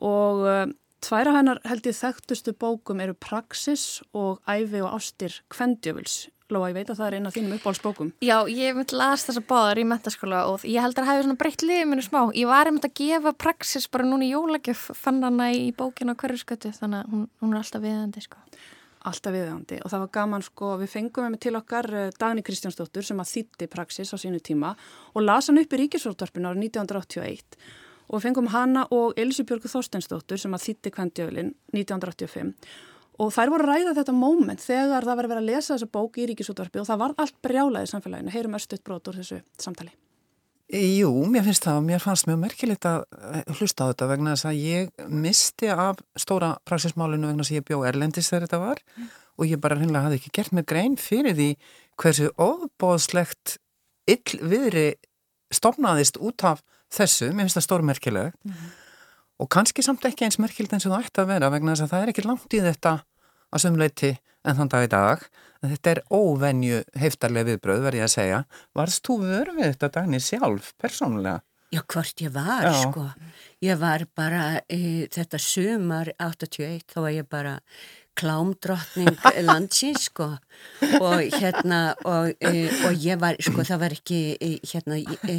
og 0.01 0.41
uh, 0.49 0.65
Tværa 1.05 1.35
hennar 1.35 1.59
held 1.69 1.85
ég 1.85 1.93
þekktustu 1.93 2.55
bókum 2.57 3.01
eru 3.03 3.13
Praxis 3.13 3.99
og 4.17 4.39
Æfi 4.49 4.79
og 4.81 4.95
Ástir 4.95 5.35
Kvendjöfuls 5.53 6.31
Lóa, 6.49 6.69
ég 6.69 6.75
veit 6.77 6.89
að 6.89 6.99
það 6.99 7.07
er 7.07 7.15
eina 7.17 7.29
af 7.29 7.35
þínum 7.35 7.53
uppáhaldsbókum. 7.55 8.09
Já, 8.21 8.35
ég 8.53 8.75
myndi 8.77 8.97
las 8.97 9.23
þessa 9.25 9.41
báðar 9.49 9.79
í 9.81 9.85
mentaskóla 9.89 10.43
og 10.51 10.65
ég 10.65 10.81
held 10.81 10.93
að 10.93 10.99
það 10.99 11.07
hefði 11.09 11.23
svona 11.25 11.37
breytt 11.41 11.63
liðið 11.65 11.87
minni 11.89 12.05
smá. 12.05 12.19
Ég 12.37 12.49
var 12.49 12.69
einmitt 12.69 12.85
að 12.85 12.93
gefa 12.99 13.31
praxis 13.41 13.87
bara 13.89 14.05
núna 14.05 14.27
í 14.27 14.29
jólagjöf, 14.29 14.83
fann 14.97 15.25
hana 15.25 15.47
í 15.57 15.71
bókina 15.73 16.13
hverju 16.13 16.37
skötu, 16.43 16.69
þannig 16.77 17.01
að 17.01 17.15
hún, 17.15 17.23
hún 17.41 17.55
er 17.55 17.61
alltaf 17.63 17.85
viðandi, 17.85 18.23
sko. 18.27 18.43
Alltaf 19.09 19.33
viðandi 19.33 19.79
og 19.81 19.93
það 19.93 20.03
var 20.05 20.11
gaman, 20.19 20.45
sko, 20.45 20.69
við 20.83 20.93
fengum 20.93 21.33
með 21.33 21.41
til 21.47 21.55
okkar 21.57 21.89
eh, 21.93 22.11
Dagni 22.21 22.45
Kristjánsdóttur 22.45 23.05
sem 23.09 23.21
að 23.21 23.31
þýtti 23.31 23.69
praxis 23.73 24.13
á 24.13 24.17
sínu 24.21 24.41
tíma 24.45 24.75
og 25.13 25.25
las 25.25 25.49
hann 25.49 25.61
upp 25.61 25.73
í 25.73 25.81
Ríkisvöldvarpinu 25.81 26.49
árið 26.49 26.69
1981 26.69 27.57
og 28.07 28.23
fengum 28.23 28.49
hana 28.53 28.85
og 28.93 29.17
Elisabjörgu 29.19 29.71
Þorstensdóttur 29.71 30.41
sem 30.41 30.53
að 30.53 30.67
þýtti 30.67 30.93
Kvendjöflin 30.95 31.53
1985 31.73 32.53
og 33.19 33.31
þær 33.31 33.51
voru 33.53 33.65
að 33.65 33.71
ræða 33.71 33.93
þetta 33.99 34.15
móment 34.15 34.63
þegar 34.63 35.05
það 35.07 35.19
var 35.19 35.27
að 35.27 35.33
vera 35.33 35.43
að 35.43 35.51
lesa 35.51 35.75
þessa 35.75 35.91
bók 35.91 36.17
í 36.19 36.25
ríkisútvarfi 36.31 36.81
og 36.81 36.89
það 36.89 37.03
var 37.03 37.13
allt 37.23 37.37
brjálaðið 37.45 37.93
samfélaginu. 37.93 38.33
Heyrum 38.33 38.57
östuðt 38.59 38.83
brot 38.87 39.07
úr 39.07 39.21
þessu 39.21 39.39
samtali. 39.61 39.93
Jú, 40.65 41.11
mér 41.29 41.45
finnst 41.45 41.67
það 41.67 41.77
og 41.77 41.83
mér 41.85 42.01
fannst 42.01 42.25
mjög 42.25 42.39
merkilegt 42.41 42.87
að 42.89 43.03
eh, 43.29 43.43
hlusta 43.59 43.85
á 43.85 43.89
þetta 43.91 44.07
vegna 44.09 44.31
þess 44.33 44.47
að 44.49 44.61
ég 44.65 45.03
misti 45.13 45.69
af 45.69 45.99
stóra 46.17 46.55
praxismálinu 46.65 47.29
vegna 47.29 47.45
þess 47.45 47.53
að 47.53 47.59
ég 47.59 47.67
bjó 47.69 47.77
Erlendis 47.85 48.31
þegar 48.31 48.47
þetta 48.47 48.61
var 48.63 48.81
mm. 48.81 49.11
og 49.37 49.51
ég 49.51 49.61
bara 49.61 49.77
hinnlega 49.77 50.07
hafði 50.07 50.17
ekki 50.19 50.33
gert 50.39 50.55
mig 50.57 50.65
grein 50.71 50.97
fyrir 50.97 51.37
því 51.37 51.49
hversu 52.01 52.31
ofbóðslegt 52.41 53.59
ill 54.09 54.41
viðri 54.41 54.87
stopnaðist 55.53 56.17
út 56.17 56.47
af 56.49 56.65
þessu, 56.95 57.31
mér 57.31 57.47
finnst 57.47 57.59
það 57.59 57.67
stórmerkilegt 57.69 58.41
mm 58.45 58.65
og 59.41 59.49
kannski 59.51 59.83
samt 59.83 60.05
ekki 60.07 60.27
eins 60.27 60.37
merkild 60.39 60.73
eins 60.73 60.85
og 60.87 60.93
það 60.93 61.09
ætti 61.09 61.23
að 61.23 61.31
vera 61.33 61.49
vegna 61.53 61.73
þess 61.73 61.85
að 61.85 61.91
það 61.93 62.03
er 62.03 62.11
ekki 62.11 62.25
langt 62.25 62.55
í 62.55 62.61
þetta 62.63 62.93
að 63.55 63.63
sömleiti 63.65 64.11
en 64.45 64.59
þann 64.59 64.71
dag 64.71 64.85
í 64.85 64.91
dag. 64.93 65.25
En 65.63 65.73
þetta 65.73 65.91
er 65.91 66.01
óvenju 66.13 66.79
heiftarlega 67.01 67.49
viðbröð 67.49 67.83
verði 67.87 68.01
ég 68.01 68.07
að 68.07 68.13
segja. 68.13 68.39
Varst 68.77 69.03
þú 69.07 69.17
verið 69.23 69.59
við 69.59 69.69
þetta 69.73 69.91
dagni 69.97 70.21
sjálf 70.21 70.71
persónulega? 70.81 71.41
Já 71.73 71.81
hvort 71.91 72.21
ég 72.21 72.31
var 72.31 72.67
Já. 72.69 72.73
sko. 72.85 73.05
Ég 73.65 73.79
var 73.81 74.05
bara 74.15 74.43
e, 74.71 75.09
þetta 75.11 75.39
sumar 75.41 76.11
81 76.21 76.85
þá 76.93 76.99
var 77.01 77.15
ég 77.15 77.27
bara 77.27 77.55
klámdrottning 78.19 79.17
landsins 79.47 80.09
sko 80.09 80.29
og 81.01 81.23
hérna 81.35 81.79
og, 82.07 82.31
e, 82.39 82.67
og 82.87 83.01
ég 83.05 83.19
var 83.21 83.39
sko 83.43 83.65
það 83.67 83.81
var 83.83 83.95
ekki 83.97 84.19
e, 84.39 84.51
hérna 84.63 84.99
e, 84.99 85.37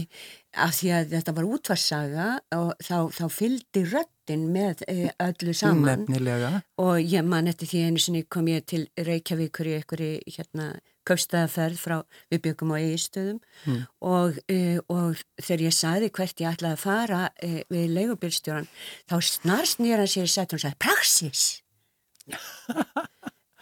af 0.56 0.74
því 0.78 0.92
að 0.96 1.14
þetta 1.14 1.36
var 1.36 1.48
útvarsaga 1.56 2.26
og 2.56 2.74
þá, 2.84 2.98
þá 3.12 3.24
fylgdi 3.32 3.84
röttin 3.92 4.46
með 4.52 4.84
öllu 4.88 5.54
saman 5.56 6.04
Nefnilega. 6.06 6.52
og 6.82 7.00
ég 7.00 7.24
man 7.24 7.48
eftir 7.50 7.70
því 7.70 7.86
einu 7.86 8.02
sinni 8.02 8.26
kom 8.28 8.48
ég 8.50 8.66
til 8.68 8.86
Reykjavíkur 8.96 9.72
í 9.72 9.78
einhverju 9.80 10.36
hérna 10.38 10.70
kaupstæðaferð 11.06 11.80
frá 11.80 11.96
við 12.32 12.42
byggum 12.48 12.74
á 12.74 12.76
eigistöðum 12.80 13.38
mm. 13.38 13.82
og, 14.10 14.40
e, 14.50 14.78
og 14.92 15.20
þegar 15.38 15.66
ég 15.68 15.76
saði 15.76 16.10
hvert 16.10 16.42
ég 16.42 16.56
ætlaði 16.56 16.78
að 16.78 16.82
fara 16.82 17.22
e, 17.38 17.52
við 17.72 17.92
leigubilstjóran 17.94 18.68
þá 19.06 19.16
snarst 19.30 19.82
nýjar 19.82 20.02
hann 20.02 20.12
sér 20.12 20.28
í 20.28 20.34
setjum 20.34 20.58
og 20.58 20.64
sagði 20.64 20.82
Praxis 20.86 21.44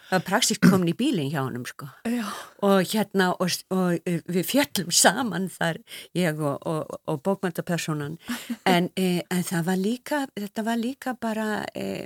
það 0.05 0.17
var 0.17 0.25
praxis 0.25 0.61
komin 0.61 0.91
í 0.91 0.97
bílinn 0.97 1.31
hjá 1.33 1.41
hann 1.43 1.65
sko. 1.67 1.87
og 2.65 2.91
hérna 2.91 3.31
og, 3.33 3.55
og 3.73 3.97
við 4.05 4.43
fjöllum 4.51 4.91
saman 4.93 5.49
þar 5.53 5.81
ég 6.17 6.39
og, 6.39 6.59
og, 6.65 6.99
og 7.05 7.23
bókmæntapersonan 7.25 8.19
en, 8.65 8.91
e, 8.97 9.23
en 9.29 9.43
það 9.43 9.65
var 9.71 9.81
líka 9.81 10.21
þetta 10.35 10.67
var 10.67 10.81
líka 10.81 11.15
bara 11.21 11.49
e, 11.75 12.05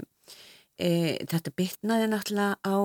e, 0.80 0.90
þetta 1.28 1.56
bytnaði 1.60 2.10
náttúrulega 2.14 2.56
á 2.64 2.78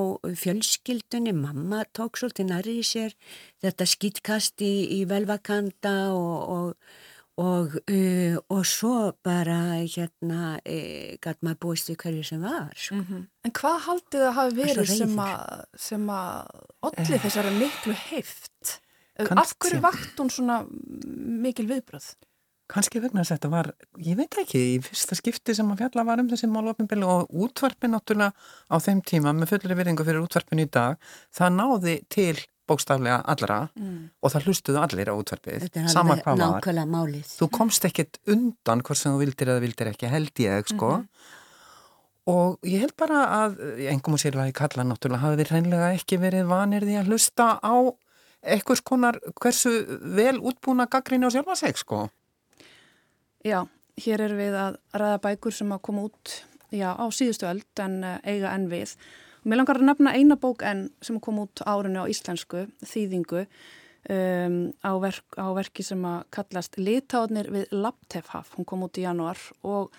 fjölskyldunni. 0.43 1.35
Mamma 1.37 1.85
tók 1.95 2.19
svolítið 2.19 2.51
nærri 2.51 2.79
í 2.83 2.87
sér 2.87 3.15
þetta 3.63 3.89
skýtkast 3.89 4.65
í, 4.67 4.75
í 4.99 5.05
velvakanda 5.11 5.97
og 6.15 6.75
Og, 7.35 7.73
uh, 7.91 8.37
og 8.55 8.61
svo 8.63 9.11
bara 9.27 9.81
hérna 9.83 10.53
uh, 10.61 11.15
gæt 11.19 11.41
maður 11.43 11.59
búist 11.65 11.89
í 11.91 11.97
hverju 11.99 12.23
sem 12.23 12.43
var 12.43 12.71
sko. 12.77 12.95
mm 12.95 13.07
-hmm. 13.09 13.25
En 13.45 13.53
hvað 13.53 13.79
haldið 13.87 14.21
það 14.21 14.37
hafi 14.39 14.55
verið 14.55 14.87
sem 15.77 16.07
að 16.09 16.47
allir 16.81 17.19
þessari 17.25 17.59
miklu 17.59 17.93
heift 17.93 18.81
af 19.19 19.55
hverju 19.59 19.81
vakt 19.81 20.19
hún 20.19 20.31
svona 20.31 20.65
mikil 21.43 21.67
viðbröð? 21.67 22.15
Kanski 22.71 23.01
vegna 23.03 23.21
þess 23.21 23.35
að 23.35 23.37
þetta 23.37 23.51
var, 23.53 23.67
ég 24.01 24.17
veit 24.17 24.37
ekki 24.41 24.61
í 24.73 24.77
fyrsta 24.81 25.15
skipti 25.19 25.55
sem 25.55 25.69
að 25.71 25.83
fjalla 25.83 26.05
var 26.09 26.23
um 26.23 26.31
þessi 26.31 26.49
málvapinbili 26.49 27.05
og 27.05 27.29
útvarpin 27.29 27.93
náttúrulega 27.93 28.33
á 28.73 28.77
þeim 28.81 29.03
tíma 29.05 29.35
með 29.37 29.53
fullri 29.53 29.77
virðingu 29.77 30.07
fyrir 30.07 30.25
útvarpin 30.25 30.63
í 30.65 30.71
dag 30.73 30.97
það 31.35 31.59
náði 31.59 31.97
til 32.09 32.39
bókstaflega 32.69 33.21
allra 33.29 33.61
mm. 33.77 33.97
og 34.23 34.33
það 34.33 34.49
hlustuðu 34.49 34.83
allir 34.83 35.11
á 35.13 35.15
útvarpið 35.15 35.67
sama 35.93 36.17
hvað 36.21 36.43
var 36.45 36.91
málið. 36.91 37.27
þú 37.29 37.49
komst 37.53 37.85
ekkit 37.89 38.21
undan 38.31 38.85
hvort 38.85 39.01
sem 39.01 39.13
þú 39.15 39.23
vildir 39.25 39.51
eða 39.53 39.65
vildir 39.65 39.91
ekki 39.93 40.13
held 40.13 40.45
ég 40.45 40.71
sko 40.73 40.91
mm 40.97 41.03
-hmm. 41.03 41.09
og 42.35 42.59
ég 42.65 42.81
held 42.81 42.97
bara 42.97 43.21
að 43.45 43.61
engum 43.93 44.15
og 44.15 44.21
sérlega 44.21 44.49
í 44.49 44.59
kalla 44.61 44.85
náttúrulega 44.85 45.25
hafi 45.25 45.43
þið 45.43 45.53
reynlega 45.53 45.93
ekki 45.93 46.19
verið 46.19 46.47
vanir 46.47 46.83
því 46.83 46.97
að 47.01 47.09
hlusta 47.09 47.59
á 47.61 47.77
ekkurs 48.43 48.81
konar 48.81 49.19
hversu 49.41 50.01
vel 50.01 50.39
útbúna 50.41 50.87
gaggríni 50.87 51.27
á 51.27 51.31
sjálfa 51.33 51.57
seg 51.57 51.77
sko 51.77 52.09
Já, 53.45 53.67
hér 54.01 54.21
er 54.21 54.33
við 54.33 54.55
að 54.57 54.77
ræða 54.93 55.19
bækur 55.21 55.53
sem 55.53 55.73
að 55.73 55.83
koma 55.83 56.03
út 56.09 56.45
já, 56.73 56.97
á 56.97 57.05
síðustu 57.13 57.47
öll 57.47 57.63
en 57.85 58.05
eh, 58.05 58.19
eiga 58.25 58.55
enn 58.55 58.71
við 58.71 58.97
Mér 59.45 59.61
langar 59.61 59.77
að 59.77 59.89
nefna 59.91 60.15
eina 60.17 60.37
bók 60.41 60.63
enn 60.65 60.87
sem 61.05 61.21
kom 61.21 61.43
út 61.43 61.61
árinu 61.69 62.05
á 62.05 62.09
íslensku, 62.09 62.65
þýðingu, 62.81 63.45
um, 64.09 64.59
á, 64.81 64.93
verk, 65.03 65.37
á 65.37 65.53
verki 65.53 65.85
sem 65.85 66.01
að 66.09 66.23
kallast 66.33 66.79
Litáðnir 66.81 67.51
við 67.53 67.75
Laptefhaf. 67.77 68.55
Hún 68.57 68.69
kom 68.69 68.87
út 68.87 68.97
í 68.97 69.05
januar 69.05 69.41
og 69.61 69.93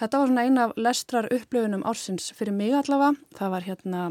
þetta 0.00 0.18
var 0.18 0.30
svona 0.32 0.46
eina 0.48 0.64
af 0.66 0.76
lestrar 0.76 1.28
upplöfunum 1.30 1.84
ársins 1.86 2.32
fyrir 2.34 2.56
mig 2.56 2.74
allavega. 2.74 3.14
Það 3.38 3.52
var 3.54 3.66
hérna 3.68 4.04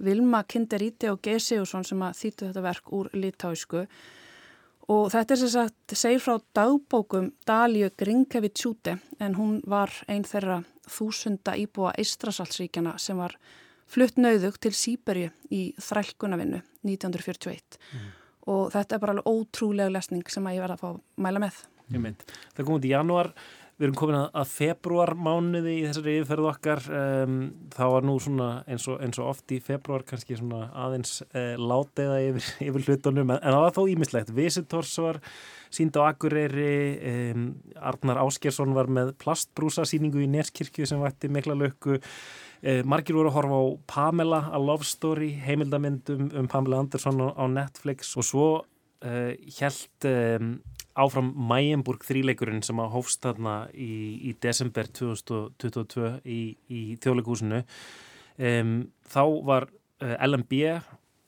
Vilma 0.00 0.40
Kinderíti 0.48 1.10
og 1.12 1.20
Geir 1.24 1.42
Sigursson 1.44 1.84
sem 1.84 2.04
að 2.04 2.20
þýttu 2.22 2.48
þetta 2.48 2.64
verk 2.64 2.92
úr 2.96 3.10
litáísku. 3.12 3.84
Og 4.94 5.10
þetta 5.12 5.32
er 5.32 5.40
sem 5.40 5.52
sagt, 5.52 5.96
segir 5.96 6.20
frá 6.20 6.40
dagbókum 6.56 7.30
Dalíu 7.48 7.88
Grinkevitt-Sjúti 7.96 8.96
en 9.20 9.36
hún 9.36 9.60
var 9.68 9.92
einn 10.08 10.24
þeirra 10.28 10.62
þúsunda 10.88 11.54
íbúa 11.56 11.94
Eistrasalsríkjana 12.00 12.98
sem 13.00 13.20
var 13.20 13.36
flutt 13.94 14.20
nauðug 14.20 14.60
til 14.62 14.74
Sýbergi 14.74 15.30
í 15.54 15.64
þrælkunavinnu 15.82 16.60
1941 16.84 17.78
mm. 17.78 18.06
og 18.52 18.70
þetta 18.74 18.96
er 18.96 19.02
bara 19.02 19.16
alveg 19.16 19.28
ótrúlega 19.30 19.92
lesning 19.94 20.30
sem 20.32 20.46
að 20.48 20.58
ég 20.58 20.64
verða 20.66 20.78
að 20.78 20.84
fá 20.84 20.88
að 20.92 21.02
mæla 21.26 21.44
með. 21.46 21.60
Það 22.56 22.64
kom 22.64 22.78
út 22.78 22.86
í 22.88 22.90
januar, 22.94 23.28
við 23.76 23.86
erum 23.86 23.96
komin 23.98 24.16
að 24.22 24.52
februar 24.54 25.12
mánuði 25.18 25.74
í 25.76 25.82
þessari 25.84 26.14
yfirferðu 26.20 26.48
okkar, 26.48 26.82
um, 26.96 27.34
þá 27.74 27.82
var 27.92 28.06
nú 28.08 28.14
svona 28.22 28.48
eins 28.70 28.86
og, 28.88 29.02
eins 29.04 29.20
og 29.20 29.28
oft 29.34 29.52
í 29.52 29.58
februar 29.62 30.06
kannski 30.08 30.38
svona 30.38 30.70
aðeins 30.84 31.18
uh, 31.26 31.52
látiða 31.60 32.22
yfir, 32.30 32.48
yfir 32.70 32.88
hlutunum, 32.88 33.34
en 33.36 33.44
það 33.44 33.60
var 33.66 33.76
þó 33.76 33.82
ímislegt. 33.92 34.32
Visitors 34.34 34.94
var 35.04 35.20
sínd 35.74 35.98
á 36.00 36.08
Akureyri, 36.08 36.72
um, 37.34 37.50
Arnar 37.92 38.22
Áskersson 38.24 38.74
var 38.76 38.88
með 38.88 39.12
plastbrúsasýningu 39.22 40.24
í 40.24 40.30
Neskirkju 40.38 40.88
sem 40.88 41.04
vætti 41.04 41.30
mikla 41.32 41.58
lökku, 41.58 42.00
Eh, 42.00 42.43
margir 42.88 43.16
voru 43.16 43.28
að 43.28 43.36
horfa 43.36 43.58
á 43.60 43.64
Pamela, 43.90 44.38
A 44.56 44.58
Love 44.60 44.86
Story, 44.88 45.34
heimildamindum 45.36 46.30
um 46.32 46.48
Pamela 46.48 46.78
Anderson 46.80 47.20
á 47.20 47.44
Netflix 47.50 48.14
og 48.16 48.24
svo 48.24 48.46
eh, 49.04 49.36
held 49.58 50.08
eh, 50.08 50.40
áfram 50.96 51.32
Mæjenburg 51.50 52.06
þríleikurinn 52.06 52.64
sem 52.64 52.80
að 52.80 52.92
hófst 52.94 53.22
þarna 53.26 53.56
í, 53.74 54.30
í 54.30 54.34
desember 54.40 54.88
2022 54.88 56.10
í, 56.24 56.40
í 56.70 56.82
þjóðleikúsinu. 57.02 57.64
Þá 58.34 59.22
var 59.46 59.68
eh, 60.00 60.16
LMB 60.24 60.62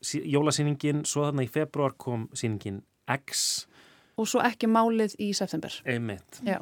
jólasýningin, 0.06 1.04
svo 1.08 1.26
þarna 1.26 1.46
í 1.46 1.50
februar 1.50 1.96
kom 1.98 2.28
sýningin 2.36 2.82
X. 3.10 3.66
Og 4.16 4.28
svo 4.30 4.40
ekki 4.44 4.68
málið 4.70 5.18
í 5.22 5.32
september. 5.36 5.74
Einmitt. 5.84 6.40
Já. 6.46 6.60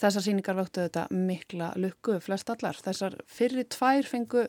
Þessar 0.00 0.26
síningar 0.26 0.58
vöktu 0.58 0.84
þetta 0.84 1.06
mikla 1.10 1.72
lukku, 1.80 2.18
flest 2.24 2.50
allar. 2.52 2.78
Þessar 2.84 3.18
fyrir 3.30 3.68
tvær 3.72 4.08
fengu 4.08 4.46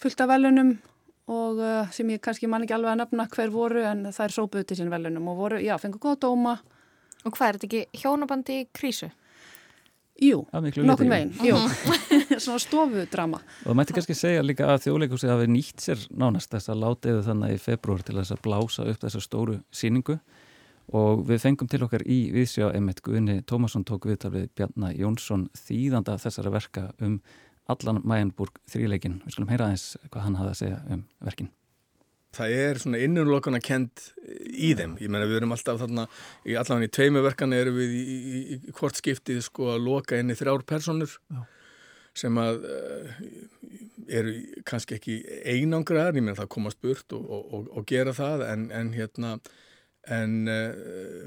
fullt 0.00 0.24
af 0.24 0.30
velunum 0.32 0.74
og 1.30 1.62
uh, 1.62 1.86
sem 1.94 2.08
ég 2.10 2.22
kannski 2.24 2.48
man 2.50 2.64
ekki 2.64 2.74
alveg 2.74 2.94
að 2.94 3.00
nefna 3.04 3.28
hver 3.30 3.54
voru 3.54 3.84
en 3.86 4.08
það 4.10 4.26
er 4.26 4.34
sópuð 4.34 4.66
til 4.66 4.80
sín 4.80 4.90
velunum 4.90 5.30
og 5.30 5.38
voru, 5.38 5.62
já, 5.62 5.76
fengu 5.78 6.00
góða 6.02 6.22
dóma. 6.26 6.58
Og 7.20 7.34
hvað 7.36 7.46
er 7.46 7.58
þetta 7.58 7.68
ekki 7.68 8.02
hjónabandi 8.02 8.60
krísu? 8.74 9.10
Jú, 10.20 10.42
nokkur 10.52 11.08
veginn, 11.08 11.30
jú, 11.40 11.56
svona 12.44 12.60
stofudrama. 12.60 13.38
Og 13.62 13.70
það 13.70 13.76
mætti 13.78 13.94
kannski 13.96 14.16
segja 14.18 14.42
líka 14.44 14.66
að 14.68 14.82
þjóðleikusi 14.84 15.30
hafi 15.30 15.46
nýtt 15.48 15.84
sér 15.84 16.02
nánast 16.12 16.52
þess 16.52 16.72
að 16.72 16.82
látiðu 16.82 17.22
þannig 17.24 17.54
í 17.54 17.62
februar 17.62 18.04
til 18.04 18.18
þess 18.18 18.34
að 18.34 18.42
blása 18.44 18.84
upp 18.90 19.00
þessa 19.06 19.22
stóru 19.24 19.56
síningu 19.72 20.18
og 20.96 21.22
við 21.28 21.44
fengum 21.44 21.68
til 21.70 21.82
okkar 21.86 22.02
í 22.08 22.18
viðsjá 22.34 22.72
emitt 22.74 23.02
Guðni 23.06 23.40
Tómasson 23.46 23.84
tók 23.86 24.08
viðtal 24.10 24.32
við 24.34 24.48
Bjarnar 24.58 24.96
Jónsson 24.98 25.46
þýðanda 25.58 26.16
þessara 26.18 26.52
verka 26.54 26.88
um 26.98 27.20
allan 27.70 28.02
Mæjanburg 28.02 28.58
þrýleikin. 28.70 29.20
Við 29.24 29.36
skulum 29.36 29.52
heyra 29.52 29.68
aðeins 29.68 29.94
hvað 30.08 30.26
hann 30.26 30.38
hafði 30.40 30.52
að 30.52 30.60
segja 30.64 30.80
um 30.90 31.04
verkin. 31.22 31.50
það 32.30 32.52
er 32.62 32.78
svona 32.78 32.98
innunlokana 33.02 33.58
kent 33.58 34.12
í 34.54 34.72
þeim. 34.78 34.96
Ég 35.02 35.10
menna 35.10 35.26
við 35.26 35.40
erum 35.40 35.54
alltaf 35.54 35.80
þarna, 35.80 36.04
í 36.46 36.54
allavega 36.54 36.86
í 36.86 36.92
tveimuverkan 36.94 37.54
erum 37.56 37.78
við 37.78 37.96
í, 37.96 38.02
í, 38.02 38.42
í 38.54 38.74
hvort 38.78 39.00
skiptið 39.00 39.40
sko 39.46 39.72
að 39.72 39.86
loka 39.88 40.18
inn 40.18 40.30
í 40.30 40.36
þrjár 40.38 40.62
personur 40.62 41.16
Já. 41.30 41.40
sem 42.22 42.38
að 42.38 42.68
uh, 42.70 43.16
eru 44.06 44.36
kannski 44.66 44.98
ekki 44.98 45.16
einangraðar, 45.42 46.20
ég 46.20 46.22
menna 46.22 46.38
það 46.38 46.52
komast 46.54 46.78
burt 46.82 47.18
og, 47.18 47.26
og, 47.26 47.50
og, 47.50 47.66
og 47.74 47.90
gera 47.90 48.14
það 48.14 48.46
en, 48.46 48.70
en 48.78 48.94
hérna 48.94 49.34
en 50.08 50.36
uh, 50.48 50.70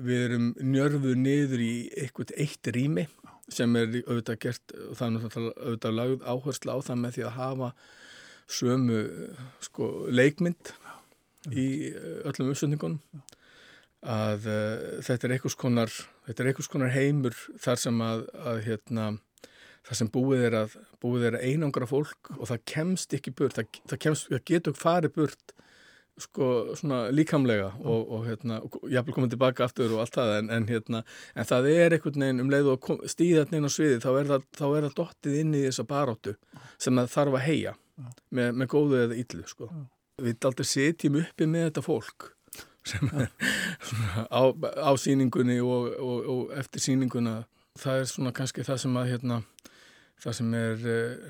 við 0.04 0.24
erum 0.28 0.48
njörfuð 0.58 1.20
niður 1.20 1.62
í 1.62 1.74
eitthvað 2.00 2.34
eitt 2.42 2.72
rými 2.74 3.08
sem 3.52 3.76
er 3.78 4.00
auðvitað 4.08 4.40
gert 4.46 4.74
og 4.88 4.96
það 4.98 5.06
er 5.06 5.14
náttúrulega 5.18 5.66
auðvitað 5.68 5.98
lagð 6.00 6.26
áherslu 6.32 6.74
á 6.74 6.78
það 6.88 7.02
með 7.04 7.18
því 7.18 7.26
að 7.28 7.38
hafa 7.38 7.70
sömu 8.54 9.02
sko 9.64 9.90
leikmynd 10.12 10.74
í 11.52 11.68
eh, 11.92 12.24
öllum 12.30 12.54
uppsöndingunum 12.54 13.24
að 14.04 14.48
uh, 14.52 15.04
þetta 15.06 15.28
er 15.28 15.36
einhvers 15.38 15.60
konar 15.60 15.92
konar 16.72 16.92
heimur 16.92 17.36
þar 17.62 17.80
sem 17.80 18.02
að, 18.04 18.26
að 18.36 18.62
hérna 18.68 19.06
þar 19.84 20.00
sem 20.00 20.12
búið 20.12 20.46
er 20.50 20.58
að 20.64 20.78
búið 21.04 21.28
er 21.30 21.38
að 21.38 21.46
einangra 21.52 21.88
fólk 21.88 22.32
og 22.38 22.48
það 22.52 22.66
kemst 22.74 23.16
ekki 23.16 23.36
burt 23.36 23.60
það, 23.60 23.80
það, 23.92 24.00
kemst, 24.06 24.30
það 24.32 24.46
getur 24.52 24.80
farið 24.80 25.16
burt 25.18 25.56
sko 26.22 26.76
svona 26.78 27.08
líkamlega 27.10 27.72
og, 27.82 28.12
og 28.14 28.26
hérna, 28.28 28.60
jáfnvel 28.92 29.16
komið 29.16 29.34
tilbaka 29.34 29.66
aftur 29.66 29.96
og 29.96 30.04
allt 30.04 30.18
það 30.20 30.34
en, 30.38 30.52
en 30.54 30.68
hérna, 30.70 31.02
en 31.34 31.48
það 31.50 31.70
er 31.72 31.96
einhvern 31.98 32.26
veginn 32.26 32.44
um 32.44 32.52
leið 32.54 32.70
og 32.76 32.92
stíðat 33.10 33.54
neina 33.54 33.72
sviði 33.72 34.02
þá 34.04 34.10
er 34.12 34.30
það, 34.30 34.46
þá 34.60 34.66
er 34.68 34.86
það 34.88 34.98
dottið 35.00 35.40
inn 35.40 35.56
í 35.58 35.64
þessa 35.66 35.88
baróttu 35.90 36.36
sem 36.78 37.02
það 37.02 37.10
þarf 37.16 37.40
að 37.40 37.46
heia 37.48 37.74
með, 38.30 38.52
með 38.52 38.70
góðu 38.76 39.02
eða 39.08 39.20
yllu 39.24 39.48
sko. 39.50 39.72
Við 40.22 40.46
aldrei 40.46 40.70
setjum 40.70 41.20
uppi 41.24 41.50
með 41.50 41.70
þetta 41.70 41.86
fólk 41.86 42.30
sem 42.86 43.10
er 43.16 43.32
á, 44.40 44.44
á 44.54 44.92
síningunni 45.00 45.58
og, 45.64 45.90
og, 45.98 46.30
og 46.30 46.56
eftir 46.60 46.84
síninguna 46.84 47.40
það 47.80 48.04
er 48.04 48.10
svona 48.12 48.34
kannski 48.36 48.66
það 48.68 48.82
sem 48.84 48.98
að 49.00 49.10
hérna, 49.14 49.42
það 50.22 50.38
sem 50.40 50.56
er 50.60 50.88
eh, 50.94 51.30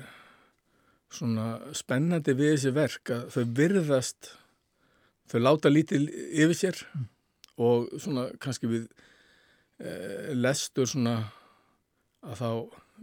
svona 1.14 1.46
spennandi 1.76 2.34
við 2.36 2.56
þessi 2.56 2.74
verk 2.74 3.12
að 3.14 3.28
þau 3.34 3.44
virðast 3.60 4.32
þau 5.30 5.40
láta 5.42 5.72
lítið 5.72 6.08
yfir 6.12 6.58
sér 6.58 6.80
mm. 6.84 7.08
og 7.64 7.94
svona 8.02 8.28
kannski 8.42 8.70
við 8.70 8.86
eh, 9.80 10.32
lestur 10.36 10.88
svona 10.90 11.18
að 12.24 12.40
þá 12.40 12.50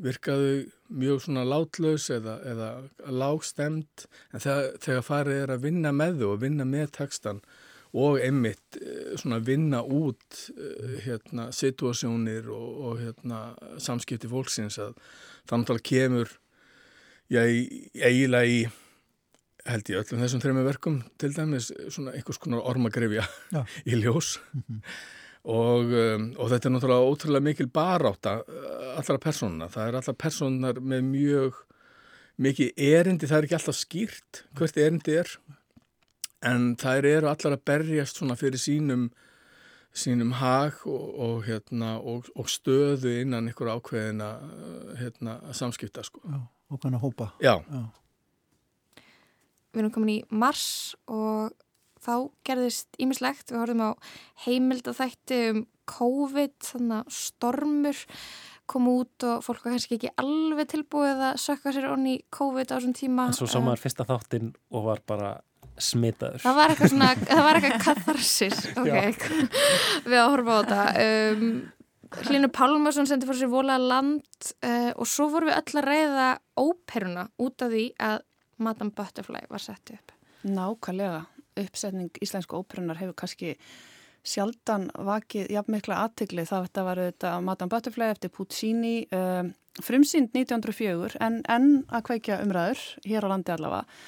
virkaðu 0.01 0.53
mjög 1.01 1.25
svona 1.25 1.43
látlaus 1.47 2.07
eða, 2.13 2.37
eða 2.47 2.69
lágstemt 3.11 4.05
en 4.31 4.43
þegar, 4.43 4.69
þegar 4.83 5.03
farið 5.07 5.41
er 5.41 5.53
að 5.55 5.67
vinna 5.67 5.91
með 5.95 6.21
þau 6.21 6.29
og 6.31 6.39
vinna 6.45 6.67
með 6.67 6.93
textan 6.97 7.41
og 7.91 8.21
einmitt 8.23 8.77
eh, 8.79 9.15
svona 9.19 9.41
vinna 9.43 9.81
út 9.83 10.45
eh, 10.55 11.01
hérna 11.05 11.49
situasjónir 11.55 12.47
og, 12.51 12.69
og 12.87 13.01
hérna 13.01 13.41
samskipti 13.83 14.31
fólksins 14.31 14.79
að 14.81 14.95
þannig 15.49 15.73
að 15.75 15.83
kemur 15.89 16.37
já, 17.31 17.43
eiginlega 17.43 18.47
í 18.47 18.61
held 19.67 19.89
ég 19.89 20.03
öllum 20.03 20.21
þessum 20.23 20.43
þrejum 20.43 20.65
verkum 20.65 21.01
til 21.21 21.33
dæmis 21.35 21.71
svona 21.89 22.15
einhvers 22.17 22.39
konar 22.41 22.63
ormagrefja 22.65 23.27
í 23.91 23.97
ljós 23.99 24.37
mm 24.53 24.63
-hmm 24.67 25.19
og, 25.41 25.89
um, 25.89 26.27
og 26.37 26.51
þetta 26.51 26.69
er 26.69 26.75
náttúrulega 26.75 27.09
ótrúlega 27.09 27.45
mikil 27.45 27.69
baráta 27.73 28.37
uh, 28.41 28.91
allra 28.99 29.17
persónuna. 29.21 29.69
Það 29.71 29.87
er 29.87 29.97
allra 29.99 30.13
persónunar 30.13 30.81
með 30.81 31.07
mjög 31.09 31.63
mikið 32.41 32.71
erindi, 32.77 33.29
það 33.29 33.37
er 33.37 33.47
ekki 33.47 33.57
alltaf 33.57 33.77
skýrt 33.77 34.43
hvert 34.57 34.79
erindi 34.81 35.17
er 35.21 35.33
en 36.47 36.71
það 36.79 37.09
eru 37.11 37.29
allar 37.29 37.57
að 37.57 37.65
berjast 37.69 38.17
svona 38.17 38.37
fyrir 38.39 38.61
sínum 38.61 39.09
sínum 39.91 40.31
hag 40.39 40.85
og, 40.87 41.07
og, 41.19 41.41
hérna, 41.45 41.97
og, 41.99 42.29
og 42.39 42.47
stöðu 42.49 43.11
innan 43.21 43.49
ykkur 43.51 43.73
ákveðina 43.73 44.29
uh, 44.39 44.93
hérna, 45.01 45.39
samskipta 45.57 46.05
sko. 46.05 46.21
Já, 46.23 46.39
og 46.71 46.81
kannar 46.81 47.01
hópa. 47.03 47.33
Já. 47.43 47.57
Já. 47.65 47.83
Við 49.71 49.83
erum 49.83 49.93
komin 49.95 50.15
í 50.15 50.21
mars 50.29 50.95
og 51.11 51.51
þá 52.01 52.15
gerðist 52.47 52.97
ímislegt, 53.01 53.51
við 53.51 53.61
horfum 53.61 53.83
á 53.85 53.91
heimildathætti 54.45 55.41
um 55.51 55.61
COVID, 55.91 56.55
þannig 56.63 56.97
að 57.01 57.13
stormur 57.15 58.01
kom 58.71 58.87
út 58.87 59.25
og 59.27 59.41
fólk 59.43 59.65
var 59.65 59.75
kannski 59.75 59.97
ekki 59.97 60.11
alveg 60.21 60.69
tilbúið 60.71 61.23
að 61.31 61.39
sökka 61.43 61.73
sér 61.75 61.89
onni 61.91 62.19
COVID 62.33 62.71
á 62.71 62.75
þessum 62.77 62.95
tíma. 62.95 63.27
En 63.31 63.35
svo 63.35 63.49
sá 63.49 63.59
maður 63.59 63.83
fyrsta 63.83 64.07
þáttinn 64.07 64.53
og 64.71 64.85
var 64.87 65.03
bara 65.09 65.31
smitaður. 65.81 66.43
Það 66.45 66.57
var 66.57 66.73
eitthvað 66.73 66.93
svona, 66.93 67.11
það 67.19 67.43
var 67.47 67.59
eitthvað 67.59 67.85
katharsis, 67.85 68.63
ok, 68.81 69.29
við 70.09 70.17
að 70.21 70.31
horfa 70.35 70.57
á 70.57 70.59
þetta. 70.61 71.05
Um, 71.05 71.53
Hlinu 72.27 72.49
Pálmarsson 72.51 73.07
sendi 73.07 73.27
fór 73.27 73.37
sér 73.39 73.51
volað 73.51 73.85
land 73.87 74.49
uh, 74.67 74.91
og 74.99 75.07
svo 75.07 75.29
vorum 75.31 75.51
við 75.51 75.59
öll 75.61 75.79
að 75.79 75.87
reyða 75.87 76.27
óperuna 76.59 77.29
út 77.39 77.63
af 77.63 77.71
því 77.71 77.85
að 78.03 78.17
Madame 78.61 78.93
Butterfly 78.95 79.45
var 79.49 79.63
sett 79.63 79.93
upp. 79.93 80.13
Nákvæmlega. 80.43 81.25
Uppsetning 81.59 82.11
íslensku 82.23 82.55
óperunar 82.61 82.99
hefur 83.01 83.17
kannski 83.19 83.55
sjaldan 84.23 84.89
vakið 84.95 85.49
jafn 85.51 85.75
mikla 85.75 86.03
aðtigli 86.05 86.45
það 86.47 86.67
þetta 86.67 86.85
var 86.85 87.01
auðvitað 87.01 87.45
Madame 87.47 87.73
Butterfly 87.73 88.09
eftir 88.13 88.31
Puccini 88.33 88.95
um, 89.17 89.51
frumsýnd 89.81 90.35
1904 90.37 91.19
en 91.25 91.39
enn 91.49 91.69
að 91.89 92.05
kveikja 92.09 92.41
umræður 92.45 92.83
hér 93.07 93.27
á 93.27 93.31
landi 93.31 93.55
allavega. 93.55 94.01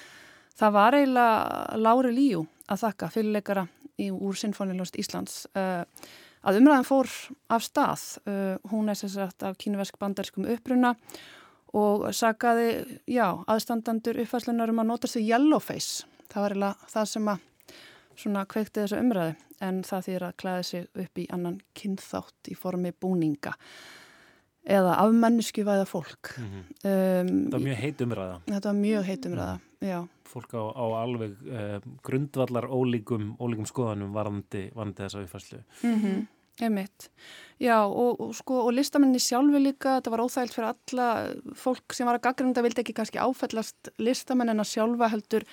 Það 0.54 0.76
var 0.76 0.98
eiginlega 0.98 1.80
Lári 1.82 2.12
Líu 2.14 2.44
að 2.70 2.84
þakka 2.84 3.10
fyrirleikara 3.16 3.68
í, 3.98 4.12
úr 4.14 4.38
Sinfónilust 4.38 5.00
Íslands. 5.02 5.44
Uh, 5.58 5.82
að 6.46 6.60
umræðan 6.60 6.88
fór 6.88 7.10
af 7.54 7.66
stað. 7.66 8.04
Uh, 8.28 8.56
hún 8.70 8.92
er 8.92 9.00
sérsagt 9.00 9.46
af 9.48 9.58
kínuversk 9.62 9.98
bandarskum 10.02 10.46
uppruna 10.54 10.94
og 10.94 11.00
sagaði, 12.14 13.00
já, 13.10 13.44
aðstandandur 13.50 14.20
uppfæslunar 14.22 14.70
um 14.70 14.84
að 14.84 14.92
nota 14.92 15.08
þessu 15.08 15.24
yellowface 15.26 16.06
það 16.30 16.46
var 16.46 16.56
eiginlega 16.56 16.94
það 16.94 17.10
sem 17.14 17.34
að 17.34 17.50
svona 18.14 18.46
kveikti 18.46 18.84
þessu 18.84 19.02
umræðu 19.02 19.36
en 19.64 19.82
það 19.88 20.08
þýr 20.08 20.26
að 20.28 20.38
klæða 20.44 20.64
sig 20.70 20.88
upp 21.04 21.20
í 21.20 21.28
annan 21.34 21.60
kynþátt 21.78 22.52
í 22.52 22.56
formi 22.60 22.92
búninga 22.94 23.54
eða 24.64 24.96
af 25.02 25.14
mannesku 25.18 25.66
væða 25.68 25.86
fólk 25.90 26.34
mm 26.38 26.50
-hmm. 26.52 26.64
um, 26.84 27.32
Þetta 27.44 27.58
var 27.58 27.66
mjög 27.68 27.80
heit 27.82 28.02
umræða 28.02 28.38
Þetta 28.46 28.70
var 28.70 28.80
mjög 28.80 29.04
heit 29.04 29.26
umræða, 29.26 29.58
mm. 29.60 29.88
já 29.88 30.08
Fólk 30.34 30.54
á, 30.54 30.64
á 30.74 30.86
alveg 31.04 31.32
uh, 31.46 31.80
grundvallar 32.02 32.66
ólíkum, 32.66 33.36
ólíkum 33.40 33.66
skoðanum 33.66 34.14
varandi, 34.14 34.72
varandi 34.76 35.04
þessa 35.04 35.24
uppfæslu 35.24 35.60
mm 35.84 36.00
-hmm. 36.00 36.26
Emitt, 36.62 37.10
já 37.58 37.80
og, 37.82 38.20
og 38.22 38.36
sko 38.38 38.60
og 38.68 38.76
listamenni 38.78 39.18
sjálfi 39.18 39.58
líka, 39.58 39.96
þetta 39.98 40.12
var 40.14 40.22
óþægilt 40.22 40.54
fyrir 40.54 40.68
alla 40.70 41.08
fólk 41.58 41.96
sem 41.98 42.06
var 42.06 42.20
að 42.20 42.28
gaggrunda 42.28 42.62
vildi 42.62 42.84
ekki 42.84 42.94
kannski 42.94 43.18
áfællast 43.18 43.90
listamenn 43.98 44.54
en 44.54 44.62
að 44.62 44.70
sjálfa 44.70 45.10
heldur 45.10 45.48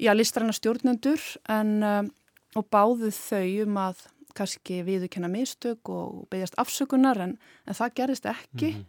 já, 0.00 0.12
listræna 0.16 0.54
stjórnendur 0.56 1.20
en, 1.52 1.74
um, 1.84 2.08
og 2.56 2.68
báðu 2.72 3.12
þau 3.12 3.66
um 3.66 3.78
að 3.84 4.06
kannski 4.36 4.80
viðukenna 4.86 5.28
mistök 5.28 5.90
og 5.92 6.24
beigjast 6.32 6.56
afsökunar 6.60 7.20
en, 7.20 7.36
en 7.68 7.76
það 7.76 7.96
gerist 8.00 8.28
ekki 8.30 8.70
mm 8.70 8.78
-hmm. 8.78 8.86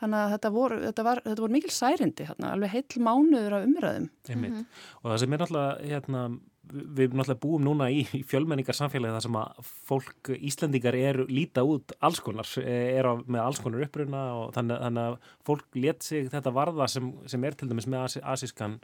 þannig 0.00 0.18
að 0.20 0.32
þetta 0.34 0.50
voru, 0.50 0.80
þetta 0.84 1.04
var, 1.04 1.22
þetta 1.24 1.42
voru 1.42 1.52
mikil 1.52 1.70
særindi, 1.70 2.26
hérna, 2.28 2.52
alveg 2.52 2.70
heil 2.70 3.00
mánuður 3.08 3.56
af 3.56 3.66
umræðum. 3.68 4.10
Mm 4.28 4.44
-hmm. 4.44 4.64
Og 5.02 5.10
það 5.10 5.18
sem 5.18 5.32
er 5.32 5.38
náttúrulega 5.38 5.88
hérna, 5.88 6.40
við 6.72 7.14
náttúrulega 7.14 7.40
búum 7.42 7.64
núna 7.64 7.88
í, 7.92 8.04
fjölmenningar 8.30 8.76
samfélagi 8.76 9.16
þar 9.16 9.24
sem 9.26 9.38
að 9.40 9.72
fólk, 9.90 10.30
Íslandingar 10.34 10.96
er 10.98 11.20
líta 11.28 11.64
út 11.66 11.94
alls 12.04 12.20
konar, 12.24 12.48
er 12.60 13.08
með 13.24 13.42
alls 13.42 13.60
konar 13.62 13.84
uppruna 13.86 14.22
og 14.38 14.54
þannig, 14.56 14.80
þannig 14.86 15.10
að 15.10 15.34
fólk 15.48 15.80
let 15.80 16.06
sig 16.06 16.30
þetta 16.32 16.54
varða 16.54 16.88
sem, 16.90 17.10
sem 17.30 17.44
er 17.44 17.58
til 17.58 17.68
dæmis 17.70 17.88
með 17.90 18.18
asískan 18.22 18.78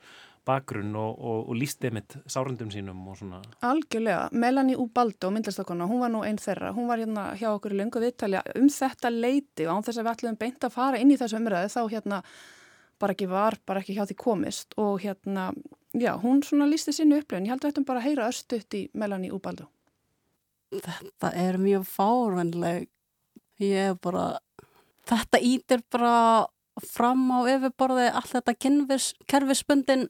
bakgrunn 0.48 0.94
og, 0.96 1.18
og, 1.18 1.40
og 1.50 1.58
líst 1.58 1.84
einmitt 1.84 2.16
sárundum 2.30 2.70
sínum 2.72 3.02
og 3.10 3.18
svona. 3.20 3.40
Algjörlega, 3.66 4.30
Melanie 4.32 4.78
Ubaldo, 4.80 5.32
myndlistakonna, 5.34 5.88
hún 5.90 6.00
var 6.04 6.12
nú 6.12 6.22
einn 6.24 6.40
þeirra, 6.40 6.72
hún 6.76 6.88
var 6.88 7.02
hérna 7.02 7.26
hjá 7.40 7.50
okkur 7.52 7.76
í 7.76 7.80
löngu 7.82 8.00
viðtalja 8.02 8.44
um 8.56 8.70
þetta 8.72 9.12
leiti 9.12 9.66
og 9.66 9.76
án 9.76 9.84
þess 9.88 10.00
að 10.00 10.06
við 10.06 10.14
ætlum 10.14 10.40
beint 10.40 10.64
að 10.64 10.74
fara 10.78 11.02
inn 11.02 11.12
í 11.12 11.18
þessu 11.20 11.40
umræðu 11.40 11.74
þá 11.74 11.82
hérna 11.92 12.22
bara 13.00 13.16
ekki 13.16 13.28
var, 13.30 13.56
bara 13.68 13.82
ekki 13.82 13.96
hjá 13.96 14.04
því 14.08 14.16
komist 14.20 14.76
og 14.80 15.00
hérna, 15.04 15.50
já, 15.94 16.14
hún 16.22 16.42
svona 16.42 16.68
lísti 16.70 16.92
sínu 16.94 17.20
upplöfin, 17.20 17.46
ég 17.46 17.54
held 17.54 17.64
að 17.64 17.72
þetta 17.72 17.86
bara 17.88 18.04
heyra 18.04 18.28
östuðt 18.30 18.76
í 18.78 18.86
Melanie 18.94 19.32
Ubaldo. 19.34 19.68
Þetta 20.70 21.32
er 21.34 21.58
mjög 21.58 21.86
fárvænleg, 21.90 22.88
ég 23.58 23.90
er 23.90 23.96
bara, 23.98 24.38
þetta 25.10 25.40
ítir 25.42 25.82
bara 25.90 26.46
fram 26.86 27.24
á 27.34 27.38
yfirborði 27.50 28.06
allt 28.14 28.34
þetta 28.36 28.54
kerfisbundin 29.28 30.06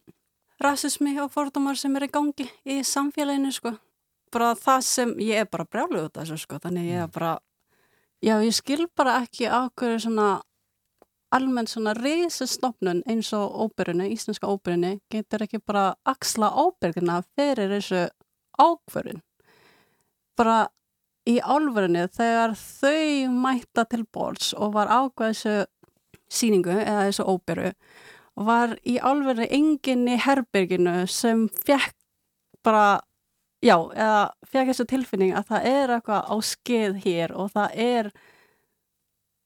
rasismi 0.61 1.16
og 1.23 1.33
fordómar 1.33 1.79
sem 1.81 1.95
er 1.97 2.07
í 2.07 2.12
gangi 2.12 2.47
í 2.69 2.83
samfélaginu 2.85 3.53
sko. 3.55 3.73
Bara 4.31 4.53
það 4.55 4.85
sem, 4.87 5.14
ég 5.25 5.43
er 5.43 5.49
bara 5.51 5.66
brjáluð 5.66 6.11
út 6.11 6.19
af 6.19 6.29
þessu 6.29 6.45
sko, 6.45 6.61
þannig 6.62 6.90
ég 6.93 7.01
er 7.01 7.09
mm. 7.09 7.14
bara, 7.16 7.33
já 8.23 8.37
ég 8.45 8.55
skil 8.55 8.87
bara 8.97 9.16
ekki 9.25 9.49
á 9.49 9.66
hverju 9.73 10.05
svona 10.05 10.29
almennt 11.35 11.71
svona 11.71 11.95
reysastofnun 11.95 13.03
eins 13.09 13.33
og 13.37 13.55
óperunni, 13.66 14.11
íslenska 14.14 14.49
óperunni 14.51 14.99
getur 15.12 15.45
ekki 15.47 15.61
bara 15.66 15.95
axla 16.09 16.51
óperuna 16.59 17.21
fyrir 17.37 17.71
þessu 17.77 18.07
ákvörun 18.61 19.23
bara 20.38 20.69
í 21.29 21.38
álverðinu 21.38 22.07
þegar 22.16 22.57
þau 22.59 23.35
mætta 23.45 23.85
til 23.90 24.07
bords 24.12 24.55
og 24.57 24.75
var 24.75 24.90
ákveð 24.90 25.35
þessu 25.35 25.57
síningu 26.31 26.75
eða 26.79 27.07
þessu 27.09 27.27
óperu 27.29 27.73
var 28.40 28.77
í 28.87 28.97
álverðinu 28.99 29.51
enginn 29.51 30.09
í 30.09 30.19
herbyrginu 30.21 31.05
sem 31.11 31.47
fekk 31.66 31.95
bara 32.64 33.01
já, 33.64 33.77
eða 33.77 34.21
fekk 34.49 34.73
þessu 34.73 34.87
tilfinning 34.88 35.35
að 35.37 35.53
það 35.53 35.71
er 35.71 35.95
eitthvað 35.97 36.31
á 36.33 36.37
skeið 36.51 37.01
hér 37.05 37.35
og 37.37 37.53
það 37.55 37.81
er 37.87 38.12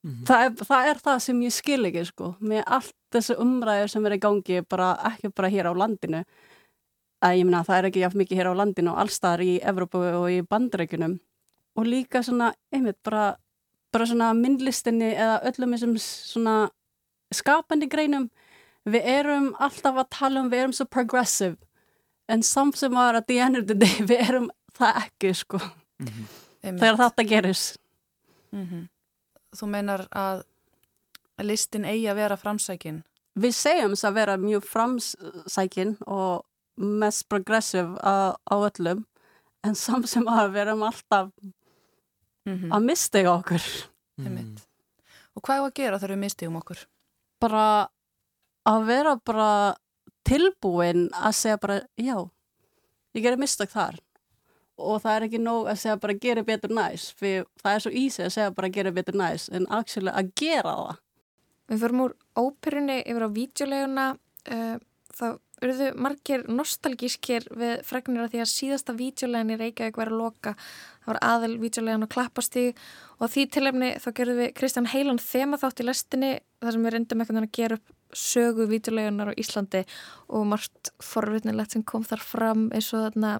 Mhm. 0.04 0.24
það, 0.28 0.44
er, 0.44 0.66
það 0.68 0.88
er 0.90 0.98
það 1.04 1.20
sem 1.24 1.42
ég 1.42 1.52
skil 1.52 1.84
ekki 1.88 2.06
sko, 2.06 2.34
með 2.40 2.64
allt 2.66 2.94
þessu 3.14 3.36
umræður 3.40 3.90
sem 3.90 4.06
er 4.06 4.16
í 4.16 4.20
gangi, 4.20 4.58
bara 4.68 4.88
ekki 5.10 5.30
bara 5.34 5.48
hér 5.48 5.70
á 5.70 5.72
landinu. 5.72 6.24
Að 7.24 7.38
ég 7.38 7.46
meina 7.48 7.64
það 7.64 7.78
er 7.78 7.88
ekki 7.88 8.02
jáfn 8.02 8.20
mikið 8.20 8.36
hér 8.36 8.50
á 8.52 8.58
landinu 8.60 8.92
og 8.92 8.98
allstaðar 9.00 9.40
í 9.40 9.52
Evrópu 9.64 10.02
og 10.20 10.26
í 10.28 10.42
bandreikunum 10.44 11.20
og 11.76 11.86
líka 11.88 12.20
svona, 12.22 12.52
einmitt, 12.70 13.00
bara 13.02 13.36
bara 13.94 14.06
svona 14.10 14.32
myndlistinni 14.36 15.12
eða 15.14 15.38
öllum 15.48 15.74
þessum 15.76 15.94
svona 16.02 16.54
skapandi 17.34 17.88
greinum. 17.90 18.28
Við 18.84 19.06
erum 19.08 19.52
alltaf 19.62 19.96
að 20.02 20.10
tala 20.12 20.42
um, 20.42 20.50
við 20.52 20.64
erum 20.64 20.74
svo 20.76 20.86
progressive. 20.90 21.56
En 22.28 22.42
samt 22.44 22.76
sem 22.76 22.92
var 22.92 23.16
að 23.16 23.28
the 23.30 23.38
end 23.40 23.56
of 23.60 23.68
the 23.70 23.76
day 23.78 24.02
við 24.10 24.26
erum 24.28 24.50
það 24.76 25.00
ekki 25.04 25.32
sko. 25.38 25.60
Einmitt. 26.00 26.82
þegar 26.82 27.00
þetta 27.04 27.28
gerist. 27.30 27.78
Mhm. 28.52 28.88
Þú 29.54 29.70
meinar 29.70 30.06
að 30.10 30.44
listin 31.42 31.86
eigi 31.86 32.06
að 32.10 32.20
vera 32.22 32.38
framsækin 32.38 33.02
við 33.34 33.54
segjum 33.58 33.94
þess 33.94 34.06
að 34.08 34.16
vera 34.20 34.36
mjög 34.38 34.66
framsækin 34.70 35.96
og 36.06 36.44
mest 36.78 37.26
progressive 37.30 37.98
á, 38.02 38.38
öllum 38.50 39.04
en 39.64 39.74
samt 39.78 40.08
sem 40.10 40.26
að 40.30 40.52
við 40.54 40.62
erum 40.66 40.86
alltaf 40.86 41.30
mm 42.46 42.72
að 42.74 42.82
mistega 42.84 43.34
okkur 43.34 43.62
Einmitt. 44.20 44.60
Og 45.34 45.42
hvað 45.42 45.56
er 45.56 45.64
að 45.64 45.74
gera 45.74 45.98
þegar 45.98 46.14
við 46.14 46.20
mistíum 46.22 46.58
okkur? 46.60 46.84
bara 47.44 47.88
að 48.64 48.86
vera 48.88 49.14
bara 49.20 49.50
tilbúin 50.24 51.08
að 51.12 51.36
segja 51.36 51.60
bara 51.60 51.80
já, 52.00 52.16
ég 53.14 53.24
gerir 53.24 53.40
mistak 53.40 53.72
þar 53.74 53.98
og 54.78 55.00
það 55.04 55.16
er 55.16 55.26
ekki 55.28 55.40
nóg 55.42 55.68
að 55.70 55.80
segja 55.82 56.00
bara 56.02 56.16
gera 56.24 56.44
betur 56.46 56.74
næs. 56.74 57.06
Fyrir 57.18 57.46
það 57.62 57.76
er 57.76 57.84
svo 57.84 57.92
easy 57.94 58.24
að 58.24 58.34
segja 58.36 58.54
bara 58.56 58.72
gera 58.74 58.94
betur 58.94 59.18
næs 59.20 59.48
en 59.54 59.68
að 59.70 60.32
gera 60.38 60.74
það. 60.74 61.00
Við 61.70 61.80
förum 61.80 62.04
úr 62.04 62.16
óperunni 62.36 62.98
yfir 63.08 63.24
á 63.24 63.30
vídeoleguna 63.32 64.06
uh, 64.52 64.76
þá 65.14 65.26
urðu 65.64 65.90
margir 65.96 66.44
nostalgískir 66.50 67.46
við 67.56 67.78
fregnir 67.86 68.26
að 68.26 68.34
því 68.34 68.42
að 68.42 68.50
síðasta 68.50 68.94
vídeolegin 68.98 69.54
í 69.54 69.58
Reykjavík 69.60 69.98
verið 70.00 70.16
að 70.16 70.20
loka. 70.20 70.54
Það 71.04 71.10
var 71.12 71.20
aðal 71.30 71.52
vídeolegin 71.62 72.04
á 72.04 72.14
klappastíg 72.14 72.82
og 73.20 73.32
því 73.32 73.44
tilefni 73.54 73.90
þá 74.02 74.08
gerðum 74.18 74.40
við 74.42 74.52
Kristján 74.58 74.90
Heilan 74.92 75.22
þema 75.22 75.60
þátt 75.62 75.80
í 75.80 75.86
lestinni 75.88 76.32
þar 76.60 76.76
sem 76.76 76.84
við 76.84 76.94
reyndum 76.96 77.22
eitthvað 77.22 77.40
að 77.44 77.54
gera 77.60 77.78
upp 77.78 77.94
sögu 78.14 78.68
vídeolegunar 78.70 79.32
á 79.34 79.38
Íslandi 79.40 79.82
og 80.30 80.44
margt 80.46 80.92
forvitnilegt 81.02 81.74
sem 81.74 81.82
kom 81.86 82.04
þar 82.06 82.22
fram 82.22 82.68
eins 82.74 82.92
og 82.94 83.08
þarna 83.08 83.38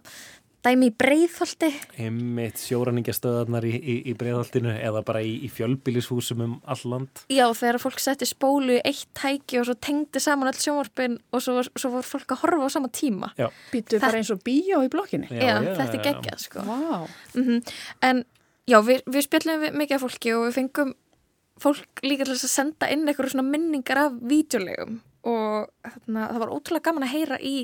dæmi 0.64 0.88
í 0.90 0.94
breiðholti 0.96 1.70
Einmitt 2.00 2.60
sjóraningastöðarnar 2.62 3.66
í, 3.68 3.72
í, 3.76 3.96
í 4.10 4.14
breiðholtinu 4.18 4.72
eða 4.74 5.02
bara 5.06 5.22
í, 5.24 5.36
í 5.44 5.50
fjölbýlishúsum 5.52 6.44
um 6.44 6.56
all 6.70 6.80
land. 6.90 7.24
Já, 7.32 7.44
þegar 7.56 7.80
fólk 7.82 8.02
setti 8.02 8.28
spólu 8.28 8.78
í 8.78 8.82
eitt 8.84 9.06
tæki 9.16 9.60
og 9.60 9.68
svo 9.68 9.76
tengdi 9.78 10.22
saman 10.22 10.50
öll 10.50 10.60
sjónvarpin 10.60 11.18
og 11.34 11.44
svo, 11.44 11.60
svo 11.68 11.92
voru 11.96 12.08
fólk 12.08 12.36
að 12.36 12.42
horfa 12.44 12.68
á 12.68 12.74
sama 12.76 12.90
tíma. 12.92 13.30
Býtu 13.72 14.00
bara 14.02 14.20
eins 14.20 14.32
og 14.34 14.42
bíó 14.46 14.82
í 14.84 14.90
blokkinni? 14.92 15.30
Já, 15.30 15.58
þetta 15.62 15.88
er 15.90 16.04
geggjað, 16.08 16.44
sko. 16.48 16.66
Vá. 16.68 17.08
Mm 17.38 17.62
En 18.04 18.24
já, 18.68 18.78
við, 18.84 19.02
við 19.10 19.26
spjallum 19.26 19.64
við 19.64 19.80
mikið 19.80 19.96
af 19.96 20.04
fólki 20.04 20.34
og 20.34 20.46
við 20.48 20.56
fengum 20.58 20.94
fólk 21.60 22.02
líka 22.04 22.26
til 22.26 22.34
að 22.34 22.50
senda 22.50 22.88
inn 22.92 23.04
eitthvað 23.06 23.34
svona 23.34 23.46
minningar 23.46 24.00
af 24.06 24.16
vídeolegum 24.24 25.02
og 25.24 25.70
þarna, 25.84 26.28
það 26.32 26.42
var 26.42 26.52
ótrúlega 26.52 26.86
gaman 26.88 27.06
að 27.06 27.14
heyra 27.14 27.40
í 27.40 27.54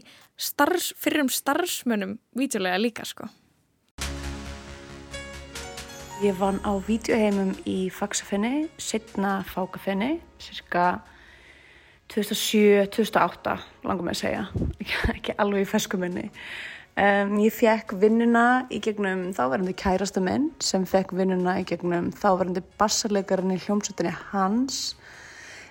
starfs, 0.40 0.90
fyrir 1.01 1.25
um 1.25 1.31
starfsmönnum 1.33 2.16
vídeolega 2.37 2.81
líka, 2.81 3.07
sko. 3.09 3.29
Ég 6.20 6.37
vann 6.37 6.61
á 6.68 6.77
vídeoheimum 6.85 7.55
í 7.64 7.79
Faxafinni, 7.96 8.66
setna 8.77 9.38
Fákafinni, 9.49 10.18
cirka 10.40 10.99
2007-2008, 12.12 13.55
langar 13.87 14.05
mig 14.05 14.18
að 14.18 14.20
segja, 14.25 14.44
ekki, 15.14 15.37
alveg 15.40 15.64
í 15.64 15.70
ferskuminni. 15.70 16.27
Um, 17.01 17.37
ég 17.40 17.55
fekk 17.55 17.94
vinnuna 18.03 18.66
í 18.68 18.81
gegnum 18.83 19.29
þáverandi 19.33 19.73
kærasta 19.79 20.20
minn 20.20 20.51
sem 20.61 20.83
fekk 20.85 21.14
vinnuna 21.16 21.61
í 21.62 21.64
gegnum 21.68 22.11
þáverandi 22.12 22.64
bassarleikarinn 22.81 23.55
í 23.55 23.61
hljómsveitinni 23.62 24.12
hans. 24.33 24.81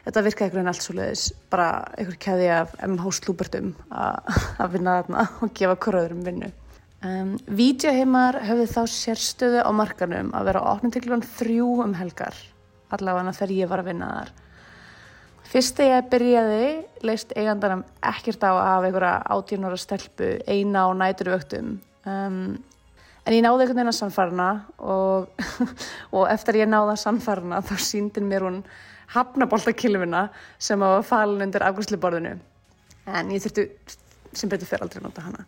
Þetta 0.05 0.23
virkaði 0.25 0.45
einhvern 0.47 0.59
veginn 0.59 0.71
allt 0.71 0.85
svo 0.85 0.95
leiðis, 0.97 1.25
bara 1.51 1.69
einhver 1.99 2.17
keði 2.23 2.49
af 2.55 2.73
MH 2.87 3.13
slúbertum 3.19 3.73
að 3.91 4.75
vinna 4.75 4.99
þarna 5.01 5.25
og 5.43 5.53
gefa 5.57 5.77
koröðurum 5.85 6.25
vinnu. 6.25 6.51
Um, 6.99 7.37
Vídeoheimar 7.47 8.41
höfðu 8.43 8.67
þá 8.73 8.81
sérstöðu 8.91 9.63
á 9.63 9.71
markanum 9.71 10.33
að 10.35 10.49
vera 10.49 10.63
opnum 10.73 10.91
til 10.91 11.03
klukkan 11.05 11.23
þrjú 11.37 11.67
um 11.85 11.93
helgar, 11.95 12.35
allavega 12.91 13.35
þegar 13.37 13.53
ég 13.55 13.71
var 13.71 13.83
að 13.83 13.91
vinna 13.93 14.09
þar. 14.17 14.33
Fyrst 15.49 15.79
þegar 15.79 15.95
ég 15.95 16.09
byrjaði 16.11 16.65
leist 17.07 17.31
eigandanum 17.39 17.85
ekkert 18.05 18.43
á 18.45 18.51
hafa 18.51 18.89
einhverja 18.89 19.13
átjónara 19.33 19.79
stelpu 19.79 20.35
eina 20.45 20.83
á 20.85 20.89
næturvöktum. 20.93 21.71
Um, 22.03 22.59
en 23.23 23.33
ég 23.33 23.41
náði 23.41 23.63
einhvern 23.63 23.79
veginn 23.79 23.93
að 23.93 23.97
sannfarna 23.97 24.49
og, 24.77 25.47
og 26.15 26.27
eftir 26.29 26.59
ég 26.61 26.69
náði 26.69 26.93
að 26.93 27.01
sannfarna 27.05 27.63
þá 27.65 27.73
síndin 27.81 28.29
mér 28.29 28.45
hún 28.45 28.61
hafnaboltakilfina 29.13 30.27
sem 30.61 30.79
var 30.79 31.03
falin 31.07 31.47
undir 31.47 31.65
afgjörsluborðinu. 31.65 32.37
En 33.09 33.31
ég 33.33 33.43
þurfti 33.43 33.65
sem 34.37 34.49
betur 34.51 34.69
fyrir 34.69 34.85
aldrei 34.85 35.01
að 35.01 35.07
nota 35.07 35.25
hana. 35.25 35.45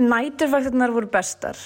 Næturvaktirnar 0.00 0.94
voru 0.94 1.10
bestar. 1.12 1.58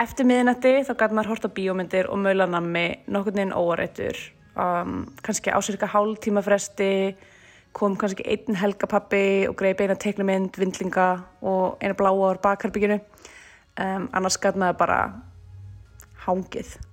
Eftir 0.00 0.26
miðinætti 0.28 0.80
þá 0.88 0.92
gæti 0.96 1.16
maður 1.16 1.34
hort 1.34 1.46
á 1.46 1.50
bíómyndir 1.56 2.10
og 2.10 2.20
maulanammi 2.24 2.86
nokkurn 3.06 3.38
veginn 3.38 3.56
óarættur. 3.56 4.18
Um, 4.60 5.04
kannski 5.22 5.52
á 5.54 5.58
cirka 5.62 5.88
hálf 5.88 6.18
tíma 6.24 6.42
fresti 6.42 7.14
kom 7.72 7.94
kannski 7.96 8.26
einn 8.26 8.58
helgapappi 8.58 9.46
og 9.46 9.54
greið 9.60 9.76
beina 9.78 9.94
teiknumynd, 9.94 10.58
vindlinga 10.58 11.08
og 11.46 11.78
eina 11.80 11.94
bláa 11.94 12.12
ár 12.32 12.42
bakherbygginu. 12.42 12.98
Um, 13.78 14.08
annars 14.12 14.40
gæti 14.42 14.58
maður 14.58 14.80
bara 14.82 15.00
hangið. 16.26 16.89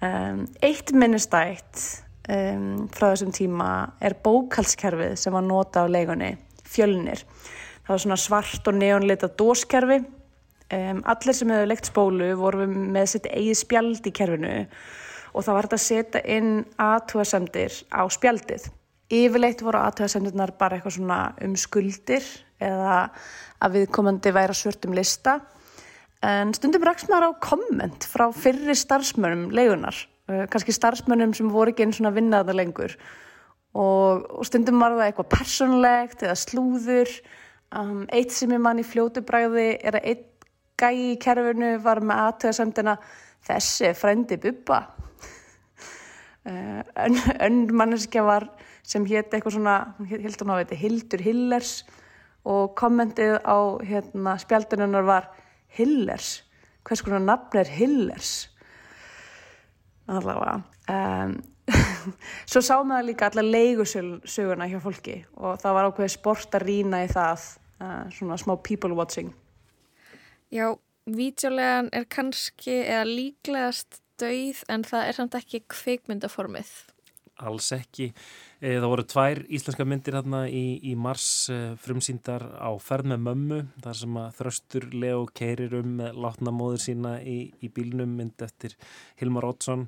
Um, 0.00 0.46
eitt 0.64 0.94
minnistætt 0.96 1.80
um, 2.32 2.86
frá 2.88 3.10
þessum 3.10 3.34
tíma 3.36 3.70
er 4.00 4.14
bókalskerfið 4.24 5.18
sem 5.20 5.34
var 5.36 5.44
nota 5.44 5.84
á 5.84 5.92
leigunni, 5.92 6.30
fjölnir. 6.64 7.20
Það 7.84 7.92
var 7.92 8.02
svona 8.06 8.18
svart 8.22 8.70
og 8.70 8.78
neonleita 8.78 9.28
dóskerfi. 9.36 10.00
Um, 10.70 11.02
allir 11.04 11.36
sem 11.36 11.52
hefur 11.52 11.68
leikt 11.68 11.90
spólu 11.90 12.30
voru 12.38 12.64
með 12.70 13.12
sitt 13.12 13.28
eigið 13.28 13.60
spjald 13.60 14.06
í 14.06 14.14
kerfinu 14.14 14.56
og 15.30 15.44
það 15.44 15.56
var 15.56 15.66
þetta 15.66 15.78
að 15.78 15.86
setja 15.86 16.20
inn 16.38 16.52
aðtúasemdir 16.80 17.76
á 17.92 18.02
spjaldið. 18.10 18.68
Yfirleitt 19.10 19.64
voru 19.66 19.82
aðtúasemdirnar 19.82 20.54
bara 20.58 20.78
eitthvað 20.78 20.96
svona 20.96 21.20
um 21.44 21.56
skuldir 21.58 22.24
eða 22.62 23.02
að 23.60 23.80
viðkomandi 23.80 24.32
væri 24.32 24.54
að 24.54 24.62
svörtum 24.62 24.94
lista. 24.96 25.40
En 26.26 26.52
stundum 26.52 26.84
rakst 26.84 27.08
maður 27.08 27.32
á 27.32 27.40
komment 27.40 28.04
frá 28.04 28.26
fyrri 28.36 28.74
starfsmönnum 28.76 29.48
leigunar, 29.56 29.96
uh, 30.28 30.44
kannski 30.52 30.74
starfsmönnum 30.76 31.32
sem 31.36 31.48
voru 31.48 31.72
ekki 31.72 31.86
einn 31.86 31.96
svona 31.96 32.12
vinnaða 32.12 32.56
lengur 32.58 32.96
og, 33.72 34.26
og 34.28 34.46
stundum 34.48 34.82
var 34.82 34.96
það 34.98 35.06
eitthvað 35.06 35.30
persónlegt 35.34 36.24
eða 36.26 36.36
slúður. 36.38 37.12
Um, 37.70 38.02
eitt 38.10 38.34
sem 38.34 38.50
ég 38.50 38.62
mann 38.62 38.82
í 38.82 38.86
fljótu 38.86 39.22
bræði 39.22 39.76
er 39.78 40.00
að 40.00 40.08
einn 40.10 40.26
gæi 40.80 41.12
í 41.12 41.18
kerfinu 41.20 41.74
var 41.84 42.00
með 42.02 42.22
aðtöðasemdina 42.24 42.96
þessi 43.46 43.92
frændi 43.96 44.40
bubba. 44.42 44.80
Uh, 46.44 46.82
ön, 47.06 47.20
önn 47.38 47.62
manneskja 47.76 48.24
var 48.26 48.48
sem 48.82 49.04
hétt 49.06 49.32
eitthvað 49.32 49.58
svona, 49.58 49.76
þetta, 50.02 50.76
Hildur 50.76 51.22
Hillers 51.22 51.74
og 52.48 52.72
kommentið 52.80 53.36
á 53.44 53.78
hérna, 53.84 54.34
spjaldununnar 54.40 55.06
var 55.06 55.28
Hillers, 55.76 56.40
hvers 56.86 57.02
konar 57.04 57.22
nafn 57.22 57.60
er 57.60 57.70
Hillers? 57.70 58.50
Allavega. 60.10 60.60
Um, 60.90 61.36
svo 62.50 62.62
sá 62.64 62.80
maður 62.82 63.10
líka 63.12 63.30
alla 63.30 63.44
leigusöguna 63.46 64.66
hjá 64.70 64.80
fólki 64.82 65.20
og 65.38 65.60
það 65.62 65.76
var 65.76 65.88
ákveðið 65.90 66.14
sport 66.16 66.56
að 66.58 66.66
rýna 66.66 67.04
í 67.04 67.10
það, 67.12 67.44
uh, 67.78 68.04
svona 68.16 68.38
smá 68.40 68.56
people 68.66 68.96
watching. 68.98 69.30
Já, 70.50 70.72
vídeolegan 71.06 71.92
er 71.94 72.08
kannski 72.10 72.80
eða 72.82 73.06
líklegast 73.06 74.00
dauð 74.20 74.64
en 74.68 74.84
það 74.84 75.06
er 75.06 75.18
samt 75.18 75.36
ekki 75.38 75.62
kveikmyndaformið. 75.70 76.72
Alls 77.40 77.70
ekki. 77.76 78.10
Eh, 78.60 78.76
Það 78.76 78.90
voru 78.92 79.04
tvær 79.08 79.38
íslenska 79.56 79.84
myndir 79.88 80.18
hérna 80.18 80.42
í, 80.52 80.64
í 80.84 80.90
mars 80.92 81.48
eh, 81.48 81.70
frumsýndar 81.80 82.42
á 82.60 82.68
ferð 82.76 83.08
með 83.14 83.22
mömmu 83.24 83.60
þar 83.80 83.96
sem 83.96 84.18
að 84.20 84.34
þröstur 84.36 84.86
Leo 84.92 85.22
keirir 85.32 85.78
um 85.78 85.94
með 86.02 86.18
látna 86.20 86.52
móður 86.52 86.82
sína 86.84 87.14
í, 87.24 87.38
í 87.56 87.70
bílnum 87.72 88.12
mynd 88.18 88.44
eftir 88.44 88.76
Hilmar 89.16 89.48
Oddsson. 89.48 89.86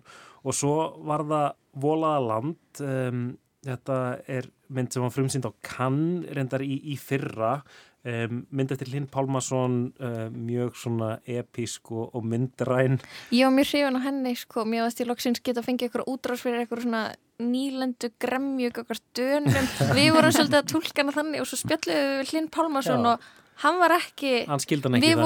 Og 0.49 0.57
svo 0.57 0.77
var 1.05 1.27
það 1.29 1.51
Volaða 1.85 2.25
land 2.31 2.81
um, 2.89 3.21
þetta 3.69 3.99
er 4.39 4.49
mynd 4.73 4.93
sem 4.93 5.05
var 5.05 5.13
frumsýnd 5.19 5.47
á 5.49 5.53
Cannes 5.69 6.33
reyndar 6.33 6.65
í, 6.65 6.81
í 6.93 6.97
fyrra 6.97 7.59
um, 8.05 8.43
mynd 8.51 8.75
eftir 8.75 8.91
Linn 8.93 9.09
Pálmason 9.11 9.77
um, 9.93 10.39
mjög 10.47 10.79
svona 10.81 11.11
episk 11.29 11.93
og, 11.93 12.11
og 12.17 12.27
myndræn 12.27 13.01
Ég 13.31 13.47
var 13.47 13.55
mjög 13.57 13.71
hrifin 13.73 13.99
á 13.99 14.07
henni, 14.07 14.35
sko, 14.39 14.67
mér 14.69 14.87
varst 14.87 15.03
ég 15.03 15.11
loksins 15.11 15.43
geta 15.43 15.63
að 15.63 15.69
fengja 15.71 15.89
eitthvað 15.89 16.11
útrás 16.13 16.43
fyrir 16.45 16.63
eitthvað 16.63 16.87
svona 16.87 17.05
nýlendu 17.43 18.13
gremju, 18.23 18.69
eitthvað 18.69 19.01
dönum. 19.19 19.71
Við 19.97 20.11
vorum 20.15 20.35
svolítið 20.35 20.59
að 20.61 20.73
tólka 20.73 21.03
hana 21.03 21.15
þannig 21.17 21.43
og 21.43 21.49
svo 21.51 21.59
spjalluðum 21.63 22.19
við 22.21 22.33
Hlinn 22.33 22.51
Pálmarsson 22.55 23.07
Já. 23.09 23.15
og 23.15 23.31
hann 23.63 23.79
var 23.81 23.95
ekki, 23.97 24.33
hann 24.49 24.63
skildi 24.63 24.89
hann 24.89 24.99
ekki 24.99 25.07
þannig, 25.09 25.23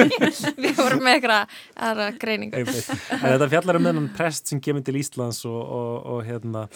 við 0.64 0.80
vorum 0.80 1.04
með 1.04 1.18
eitthvað 1.18 1.56
aðra. 1.88 2.08
En 3.16 3.26
þetta 3.26 3.50
fjallar 3.54 3.80
um 3.80 3.88
þennan 3.90 4.08
prest 4.16 4.52
sem 4.52 4.62
kemur 4.64 4.84
til 4.86 4.96
Íslands 5.00 5.42
og, 5.48 5.60
og, 5.60 5.92
og 6.14 6.22
hérna 6.28 6.66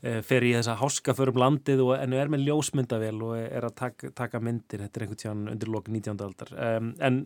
eh, 0.00 0.20
fer 0.26 0.46
í 0.46 0.54
þessa 0.56 0.78
háska 0.80 1.16
förum 1.18 1.40
landið 1.42 1.84
og 1.86 1.92
en 1.98 2.16
er 2.16 2.32
með 2.32 2.48
ljósmyndavél 2.48 3.20
og 3.26 3.36
er 3.42 3.68
að 3.68 3.76
taka, 3.82 4.14
taka 4.16 4.40
myndir, 4.44 4.86
þetta 4.86 5.00
er 5.00 5.06
einhvern 5.06 5.22
tján 5.24 5.52
undir 5.54 5.72
lok 5.72 5.92
19. 5.92 6.16
aldar. 6.24 6.56
Um, 6.56 6.94
en 7.00 7.22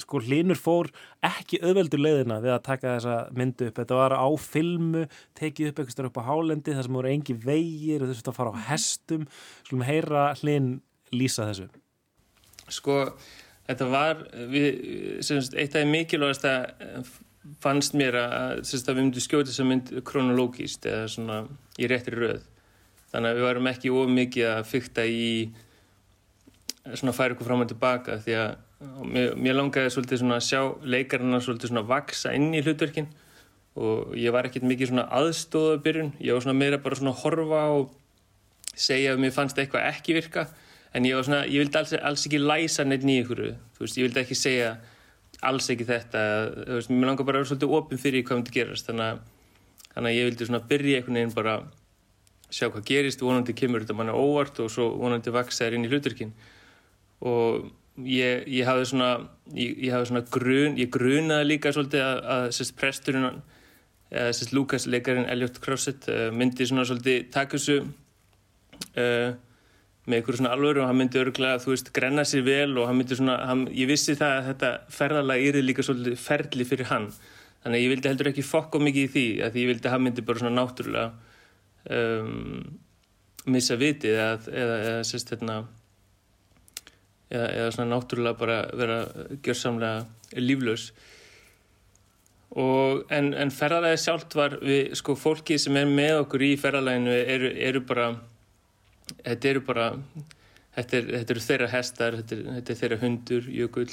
sko 0.00 0.20
Hlinur 0.24 0.58
fór 0.58 0.90
ekki 1.26 1.60
auðveldur 1.62 2.00
leiðina 2.00 2.40
við 2.42 2.54
að 2.54 2.62
taka 2.68 2.94
þessa 2.96 3.16
myndu 3.36 3.70
upp. 3.70 3.80
Þetta 3.80 3.98
var 3.98 4.14
á 4.16 4.28
filmu, 4.40 5.06
tekið 5.38 5.72
upp 5.72 5.82
eitthvað 5.82 6.10
upp 6.10 6.20
á 6.20 6.28
hálendi 6.28 6.76
þar 6.76 6.86
sem 6.86 7.00
voru 7.00 7.10
engi 7.10 7.36
vegir 7.44 8.04
og 8.04 8.12
þurftu 8.12 8.32
að 8.32 8.38
fara 8.38 8.54
á 8.54 8.64
hestum. 8.70 9.26
Skulum 9.66 9.84
heyra 9.88 10.30
Hlin 10.40 10.70
lýsa 11.14 11.48
þessu? 11.50 11.66
Sko, 12.70 13.00
þetta 13.66 13.88
var 13.90 14.22
við, 14.52 14.68
sem 15.26 15.40
sagt, 15.40 15.58
eitt 15.58 15.76
af 15.78 15.90
mikilvægast 15.90 16.46
að 16.46 17.10
fannst 17.62 17.96
mér 17.96 18.18
að, 18.20 18.62
sem 18.68 18.78
sagt, 18.78 18.90
að 18.90 18.98
við 18.98 19.06
myndum 19.06 19.24
skjóta 19.24 19.50
þess 19.50 19.62
að 19.62 19.68
mynd 19.70 19.92
kronológist 20.06 20.86
eða 20.88 21.08
svona 21.10 21.42
í 21.80 21.88
réttri 21.90 22.18
röð. 22.18 22.46
Þannig 23.10 23.30
að 23.30 23.38
við 23.38 23.46
varum 23.48 23.70
ekki 23.70 23.92
of 23.94 24.10
mikið 24.14 24.48
að 24.52 24.66
fykta 24.70 25.06
í 25.08 25.30
svona 26.94 27.14
færa 27.16 27.34
okkur 27.34 27.48
fram 27.48 27.64
og 27.64 27.70
tilbaka 27.70 28.18
því 28.24 28.36
að 28.40 28.50
mér, 29.04 29.34
mér 29.36 29.56
langaði 29.58 29.92
svolítið 29.94 30.22
svona 30.22 30.38
að 30.38 30.46
sjá 30.46 30.60
leikarina 30.94 31.40
svolítið 31.44 31.72
svona 31.72 31.86
vaksa 31.88 32.32
inn 32.36 32.54
í 32.54 32.62
hlutverkin 32.64 33.10
og 33.80 34.14
ég 34.18 34.34
var 34.34 34.48
ekkert 34.48 34.66
mikið 34.66 34.92
svona 34.92 35.06
aðstóða 35.20 35.80
byrjun, 35.84 36.14
ég 36.18 36.34
var 36.34 36.44
svona 36.44 36.58
meira 36.58 36.80
bara 36.82 36.98
svona 36.98 37.12
að 37.14 37.22
horfa 37.24 37.62
og 37.76 37.92
segja 38.74 39.14
að 39.14 39.22
mér 39.24 39.34
fannst 39.34 39.60
eitthvað 39.60 39.88
ekki 39.90 40.16
virka 40.16 40.46
en 40.94 41.06
ég 41.06 41.18
var 41.18 41.26
svona, 41.26 41.42
ég 41.46 41.64
vildi 41.64 41.78
alls, 41.80 41.92
alls 41.98 42.26
ekki 42.26 42.40
læsa 42.42 42.86
neitt 42.86 43.04
nýja 43.06 43.24
ykkur, 43.24 43.42
þú 43.76 43.84
veist, 43.84 43.98
ég 43.98 44.08
vildi 44.08 44.22
ekki 44.24 44.38
segja 44.38 44.70
alls 45.46 45.70
ekki 45.72 45.86
þetta, 45.88 46.22
þú 46.66 46.78
veist, 46.78 46.92
mér 46.92 47.12
langar 47.12 47.28
bara 47.28 47.38
að 47.38 47.44
vera 47.44 47.50
svolítið 47.52 47.76
opinn 47.78 48.00
fyrir 48.00 48.24
hvað 48.26 48.40
myndi 48.40 48.56
gerast. 48.56 48.88
Þannig 48.90 49.06
að, 49.06 49.20
þannig 49.94 50.10
að 50.10 50.16
ég 50.18 50.26
vildi 50.28 50.48
svona 50.48 50.62
byrja 50.72 50.98
einhvern 50.98 51.20
veginn 51.20 51.36
bara 51.36 51.54
sjá 52.50 52.68
hvað 52.68 52.86
gerist, 52.88 53.22
vonandi 53.22 53.54
kemur 53.56 53.84
þetta 53.84 53.96
manna 53.96 54.16
óvart 54.16 54.58
og 54.62 54.70
svo 54.72 54.90
vonandi 54.98 55.32
vaksa 55.34 55.66
þér 55.66 55.78
inn 55.78 55.86
í 55.86 55.90
hluturkin 55.92 56.32
og 57.26 57.70
ég, 58.06 58.46
ég 58.50 58.66
hafði 58.68 58.88
svona 58.90 59.10
ég, 59.54 59.76
ég 59.86 59.94
hafði 59.94 60.10
svona 60.10 60.24
grun, 60.34 60.78
ég 60.80 60.90
grunaði 60.92 61.46
líka 61.46 61.72
svolítið 61.74 62.04
að, 62.06 62.22
að 62.34 62.46
sérst 62.56 62.76
presturinn 62.80 63.28
eða 64.10 64.32
sérst 64.34 64.54
Lukas 64.56 64.88
leikarinn 64.90 65.28
Elliot 65.30 65.60
Crosset 65.62 66.08
uh, 66.10 66.26
myndi 66.34 66.66
svona 66.66 66.86
svolítið 66.88 67.30
taka 67.34 67.58
þessu 67.58 67.78
uh, 68.98 69.38
með 70.06 70.16
einhverju 70.16 70.40
svona 70.40 70.52
alvöru 70.56 70.82
og 70.82 70.88
hann 70.88 70.98
myndi 71.00 71.20
örgulega, 71.20 71.60
þú 71.60 71.74
veist, 71.74 71.90
grenna 71.96 72.24
sér 72.26 72.44
vel 72.46 72.78
og 72.80 72.88
hann 72.88 72.98
myndi 72.98 73.18
svona, 73.18 73.36
hann, 73.48 73.66
ég 73.76 73.90
vissi 73.90 74.16
það 74.18 74.36
að 74.36 74.46
þetta 74.50 74.70
ferðalag 74.96 75.48
yrði 75.48 75.64
líka 75.66 75.84
svolítið 75.86 76.22
ferli 76.22 76.66
fyrir 76.68 76.88
hann. 76.90 77.10
Þannig 77.60 77.76
að 77.76 77.84
ég 77.84 77.92
vildi 77.92 78.08
heldur 78.08 78.30
ekki 78.30 78.46
fokka 78.46 78.80
mikið 78.80 79.02
í 79.02 79.10
því 79.14 79.26
að 79.44 79.52
því 79.52 79.64
ég 79.64 79.70
vildi 79.74 79.88
að 79.90 79.94
hann 79.94 80.06
myndi 80.06 80.24
bara 80.24 80.40
svona 80.40 80.56
náttúrulega 80.56 81.10
um, 81.98 82.62
missa 83.52 83.76
vitið 83.80 84.16
eða, 84.16 84.32
eða, 84.62 84.80
eða 84.88 85.04
sérst 85.10 85.34
hérna 85.34 85.58
eða, 87.30 87.46
eða 87.46 87.70
svona 87.76 87.94
náttúrulega 87.94 88.40
bara 88.40 88.58
vera 88.80 88.98
gjörsamlega 89.44 90.40
líflaus. 90.40 90.90
Og 92.60 93.04
en, 93.14 93.30
en 93.38 93.52
ferðalagi 93.54 94.00
sjálft 94.02 94.34
var 94.34 94.56
við, 94.64 94.96
sko, 94.98 95.14
fólki 95.14 95.60
sem 95.60 95.76
er 95.78 95.86
með 95.86 96.24
okkur 96.24 96.48
í 96.48 96.54
ferðalaginu 96.58 97.14
eru, 97.20 97.52
eru 97.68 97.84
bara 97.86 98.08
þetta 99.18 99.50
eru 99.50 99.62
bara 99.66 99.88
þetta, 100.76 101.00
er, 101.00 101.08
þetta 101.16 101.34
eru 101.34 101.44
þeirra 101.46 101.70
hestar 101.74 102.18
þetta 102.20 102.36
er, 102.36 102.44
þetta 102.58 102.72
er 102.72 102.80
þeirra 102.82 103.00
hundur, 103.04 103.48
Jökull 103.60 103.90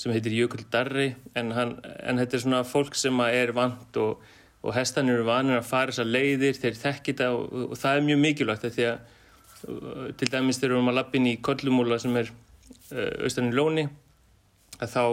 sem 0.00 0.14
heitir 0.14 0.34
Jökull 0.34 0.64
Darri 0.72 1.10
en, 1.38 1.52
hann, 1.54 1.76
en 2.02 2.22
þetta 2.22 2.38
er 2.38 2.44
svona 2.46 2.62
fólk 2.66 2.96
sem 2.98 3.20
er 3.28 3.54
vant 3.56 4.00
og, 4.02 4.24
og 4.64 4.74
hestan 4.74 5.12
eru 5.12 5.26
vanir 5.28 5.60
að 5.60 5.68
fara 5.68 5.92
þessar 5.92 6.10
leiðir, 6.10 6.58
þeir 6.58 6.80
þekki 6.80 7.12
þetta 7.12 7.30
og, 7.36 7.44
og, 7.68 7.76
það 7.78 8.00
er 8.00 8.08
mjög 8.08 8.24
mikilvægt 8.24 8.66
því 8.78 8.88
að 8.90 8.96
uh, 9.68 10.08
til 10.18 10.32
dæmis 10.32 10.58
þegar 10.58 10.74
við 10.74 10.80
erum 10.80 10.90
að 10.94 10.98
lappin 11.00 11.30
í 11.30 11.36
Kollumúla 11.44 12.00
sem 12.02 12.18
er 12.18 12.32
uh, 12.32 13.24
austan 13.26 13.52
í 13.52 13.54
Lóni 13.54 13.86
að 14.82 14.90
þá 14.90 15.04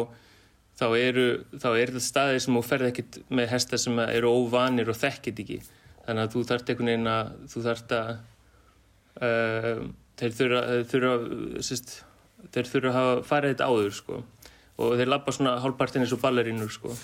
þá 0.81 0.87
eru, 0.97 1.27
þá 1.61 1.69
eru 1.75 1.93
þetta 1.93 2.05
staðir 2.05 2.41
sem 2.41 2.57
þú 2.57 2.63
ferð 2.65 2.89
ekkert 2.89 3.19
með 3.29 3.51
hesta 3.53 3.79
sem 3.81 3.99
eru 4.07 4.31
óvanir 4.33 4.89
og 4.89 4.97
þekkit 4.97 5.41
ekki. 5.43 5.59
Þannig 6.07 6.23
að 6.23 6.35
þú 6.35 6.43
þarft 6.49 6.71
einhvern 6.71 6.89
veginn 6.89 7.11
að 7.11 7.33
þú 7.51 7.63
þarft 7.67 7.95
að 7.97 8.11
þeir 9.21 10.37
þurfa, 10.37 10.61
þeir 10.71 10.87
þurfa 10.91 11.63
sérst, 11.67 11.95
þeir 12.51 12.69
þurfa 12.71 12.91
að 12.91 12.97
hafa 12.99 13.17
farið 13.29 13.55
þetta 13.55 13.69
áður 13.69 13.97
sko 13.97 14.21
og 14.81 14.95
þeir 14.97 15.11
lappa 15.13 15.33
svona 15.35 15.59
hálfpartin 15.61 16.01
eins 16.05 16.15
og 16.15 16.23
ballerínur 16.23 16.71
sko 16.73 16.95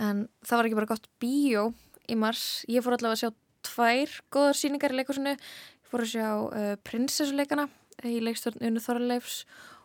En 0.00 0.26
það 0.40 0.58
var 0.58 0.68
ekki 0.68 0.78
bara 0.78 0.90
gott 0.94 1.08
bíó 1.20 1.66
í 2.10 2.16
mars. 2.18 2.64
Ég 2.70 2.84
fór 2.84 2.96
allavega 2.96 3.12
að 3.12 3.22
sjá 3.22 3.30
tvær 3.68 4.14
góðar 4.32 4.58
síningar 4.58 4.94
í 4.94 4.98
leikursinu. 4.98 5.34
Ég 5.36 5.90
fór 5.90 6.04
að 6.04 6.12
sjá 6.14 6.28
uh, 6.32 6.70
prinsessuleikana 6.86 7.66
í 8.08 8.16
leikstjórn 8.24 8.64
Unu 8.66 8.82
Þorleifs 8.82 9.42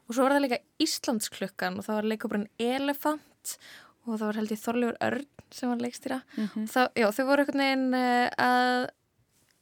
og 0.08 0.15
svo 0.15 0.23
var 0.23 0.38
það 0.38 0.45
líka 0.45 0.62
Íslandsklukkan 0.82 1.82
og 1.82 1.86
það 1.86 2.00
var 2.00 2.08
leikopurinn 2.13 2.47
Elefant 2.63 3.58
og 4.08 4.13
það 4.13 4.23
var 4.23 4.39
held 4.39 4.54
ég 4.56 4.62
Þorleifur 4.63 5.02
Örn 5.10 5.28
sem 5.58 5.71
var 5.71 5.84
leikstýra. 5.84 6.21
Mhm. 6.38 6.69
Það, 6.71 6.88
já, 6.95 7.08
þau 7.17 7.26
voru 7.28 7.43
einhvern 7.43 7.65
veginn 7.65 8.00
uh, 8.00 8.47
að 8.47 8.88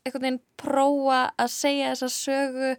einhvern 0.06 0.22
veginn 0.26 0.42
prófa 0.62 1.20
að 1.42 1.50
segja 1.54 1.92
þessa 1.94 2.10
sögu 2.14 2.72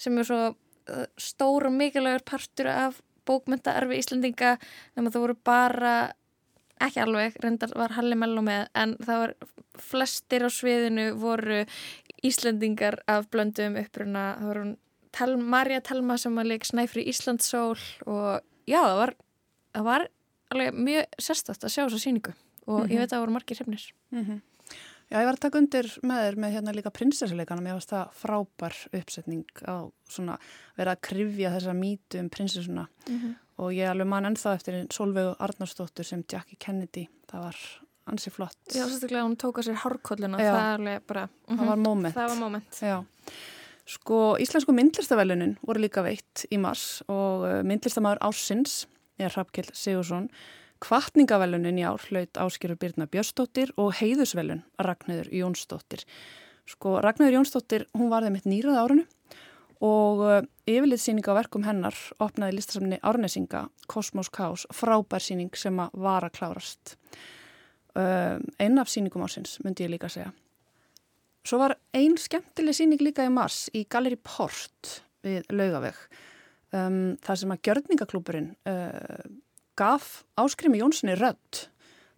sem 0.00 0.18
er 0.18 0.26
svo 0.26 0.38
uh, 0.50 1.04
stór 1.20 1.68
og 1.68 1.74
mikilvægur 1.78 2.24
partur 2.26 2.68
af 2.70 2.98
bókmyndaarfi 3.28 3.98
Íslandinga 4.02 4.56
nema 4.96 5.12
það 5.14 5.22
voru 5.24 5.36
bara 5.46 5.94
ekki 6.82 7.00
alveg, 7.04 7.36
reyndar 7.40 7.70
var 7.78 7.94
Halli 7.96 8.16
Mello 8.18 8.42
með 8.44 8.66
en 8.76 8.96
það 9.00 9.20
var 9.22 9.34
flestir 9.80 10.44
á 10.44 10.50
sviðinu 10.52 11.06
voru 11.22 11.62
Íslandingar 12.26 12.98
af 13.10 13.28
blöndum 13.32 13.78
uppruna 13.80 14.32
það 14.40 14.50
voru 14.50 14.64
Tel, 15.14 15.36
Marja 15.38 15.78
Telma 15.86 16.16
sem 16.18 16.34
var 16.34 16.48
leik 16.50 16.64
Snæfri 16.66 17.04
Íslandsól 17.06 17.78
og 18.10 18.40
já, 18.66 18.80
það 18.82 18.96
var, 18.98 19.12
það 19.76 19.84
var 19.86 20.06
alveg 20.50 20.80
mjög 20.88 21.20
sérstætt 21.22 21.62
að 21.68 21.70
sjá 21.76 21.84
þessa 21.86 22.02
síningu 22.02 22.34
og 22.66 22.80
Mhm. 22.82 22.90
ég 22.90 22.98
veit 22.98 23.06
að 23.12 23.14
það 23.14 23.22
voru 23.22 23.36
margir 23.38 23.60
hrefnir 23.60 23.84
Mhm. 24.10 24.40
Já, 25.14 25.20
ég 25.22 25.28
var 25.28 25.36
að 25.36 25.42
taka 25.44 25.60
undir 25.62 25.86
með 26.02 26.22
þér 26.24 26.36
með 26.42 26.54
hérna 26.56 26.72
líka 26.74 26.90
prinsessuleikana, 26.90 27.62
mér 27.62 27.76
varst 27.76 27.92
það 27.92 28.14
frábær 28.18 28.78
uppsetning 28.98 29.44
á 29.62 29.86
svona 30.10 30.34
vera 30.74 30.96
að 30.96 31.02
krifja 31.06 31.52
þessa 31.54 31.74
mítu 31.78 32.18
um 32.18 32.30
prinsessuna 32.34 32.88
Mhm. 33.06 33.34
og 33.62 33.70
ég 33.76 33.86
alveg 33.92 34.08
man 34.10 34.24
ennþá 34.26 34.54
eftir 34.58 34.80
Solveigu 34.90 35.36
Arnarsdóttur 35.38 36.04
sem 36.04 36.24
Jackie 36.26 36.56
Kennedy, 36.58 37.06
það 37.30 37.44
var 37.46 37.56
ansi 38.10 38.30
flott. 38.34 38.58
Já, 38.74 38.84
sérstaklega 38.90 39.22
hún 39.24 39.36
tók 39.38 39.54
á 39.54 39.62
sér 39.62 39.78
hárkolluna 39.84 40.36
Já. 40.42 40.50
það 40.50 40.64
er 40.66 40.78
alveg 40.80 41.06
bara 41.06 41.28
Það 41.46 41.56
mhm, 41.58 41.66
var 41.68 41.76
moment. 41.76 42.14
Það 42.14 42.28
var 42.28 42.36
moment 42.40 42.80
Já. 42.82 43.04
Sko, 43.86 44.36
Íslensku 44.40 44.72
myndlistavelunin 44.74 45.56
voru 45.64 45.78
líka 45.84 46.02
veitt 46.02 46.46
í 46.50 46.58
mars 46.58 47.02
og 47.06 47.44
uh, 47.44 47.62
myndlistamæður 47.62 48.18
Ársins 48.24 48.86
er 49.18 49.28
Hrafkell 49.30 49.70
Sigursson. 49.76 50.28
Kvartningavelunin 50.84 51.78
í 51.80 51.84
ár 51.88 52.02
hlaut 52.10 52.36
áskýru 52.36 52.74
Birna 52.76 53.06
Björnsdóttir 53.08 53.70
og 53.80 53.94
heiðusvelun 54.02 54.60
Ragnhildur 54.84 55.30
Jónsdóttir. 55.32 56.02
Sko, 56.68 56.98
Ragnhildur 57.00 57.38
Jónsdóttir, 57.38 57.86
hún 57.96 58.10
var 58.12 58.26
þeim 58.26 58.36
eitt 58.36 58.48
nýrað 58.50 58.80
árinu 58.82 59.04
og 59.84 60.20
uh, 60.24 60.36
yfirlitsýning 60.68 61.24
á 61.24 61.32
verkum 61.40 61.64
hennar 61.64 61.96
opnaði 62.22 62.58
listasamni 62.58 62.98
Árnesinga, 63.00 63.64
Kosmos 63.88 64.28
Kaos, 64.32 64.66
frábær 64.76 65.24
síning 65.24 65.56
sem 65.56 65.80
að 65.80 65.96
var 66.04 66.26
að 66.28 66.36
klárast. 66.36 66.94
Uh, 67.96 68.36
einn 68.60 68.80
af 68.80 68.92
síningum 68.92 69.24
ásins, 69.24 69.56
myndi 69.64 69.86
ég 69.86 69.94
líka 69.94 70.10
segja. 70.12 70.34
Svo 71.44 71.60
var 71.60 71.78
ein 71.96 72.18
skemmtileg 72.20 72.76
síning 72.76 73.00
líka 73.00 73.24
í 73.24 73.32
mars 73.32 73.66
í 73.72 73.86
Galleri 73.88 74.20
Port 74.20 75.00
við 75.24 75.48
Laugaveg. 75.52 75.96
Um, 76.74 77.16
það 77.24 77.40
sem 77.40 77.56
að 77.56 77.64
gjörningaklúburinn 77.68 78.52
uh, 78.68 79.24
gaf 79.78 80.24
Áskrimi 80.40 80.80
Jónssoni 80.80 81.16
rödd. 81.18 81.66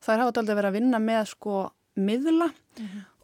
Það 0.03 0.15
er 0.15 0.23
hafði 0.23 0.41
aldrei 0.43 0.57
verið 0.59 0.71
að 0.71 0.79
vinna 0.79 1.01
með 1.03 1.25
sko 1.33 1.63
miðla 1.97 2.51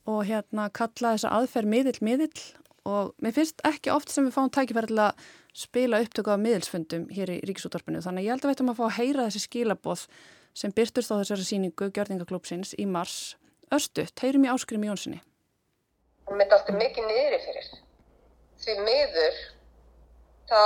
og 0.09 0.21
hérna 0.27 0.69
kalla 0.75 1.15
þessa 1.15 1.33
aðferð 1.39 1.73
miðill 1.75 1.99
miðill. 2.03 2.45
Og 2.89 3.13
mér 3.23 3.37
finnst 3.37 3.63
ekki 3.69 3.93
oft 3.95 4.11
sem 4.11 4.27
við 4.27 4.35
fáum 4.35 4.51
tækifæri 4.51 4.91
til 4.91 5.03
að 5.05 5.27
spila 5.55 6.01
upptöku 6.03 6.33
af 6.33 6.41
miðilsfundum 6.43 7.09
hér 7.13 7.31
í 7.37 7.41
Ríkisúttorpinu 7.47 8.01
þannig 8.03 8.25
að 8.25 8.27
ég 8.27 8.35
held 8.35 8.47
að 8.47 8.53
veitum 8.53 8.73
að 8.73 8.79
fá 8.81 8.87
að 8.89 8.97
heyra 8.97 9.27
þessi 9.29 9.43
skilaboð 9.45 10.07
sem 10.57 10.73
byrtust 10.73 11.13
á 11.13 11.21
þessari 11.21 11.45
síningu 11.47 11.91
Gjörningaklúpsins 11.93 12.73
í 12.81 12.89
mars 12.89 13.37
Östut, 13.73 14.17
heyrum 14.25 14.49
í 14.49 14.51
Áskrimi 14.53 14.89
Jónssoni 14.89 15.21
Hún 16.29 16.39
myndi 16.39 16.55
alltaf 16.57 16.77
mikið 16.79 17.09
niðri 17.09 17.39
fyrir. 17.43 17.71
Því 18.63 18.75
miður 18.87 19.39
þá 20.49 20.61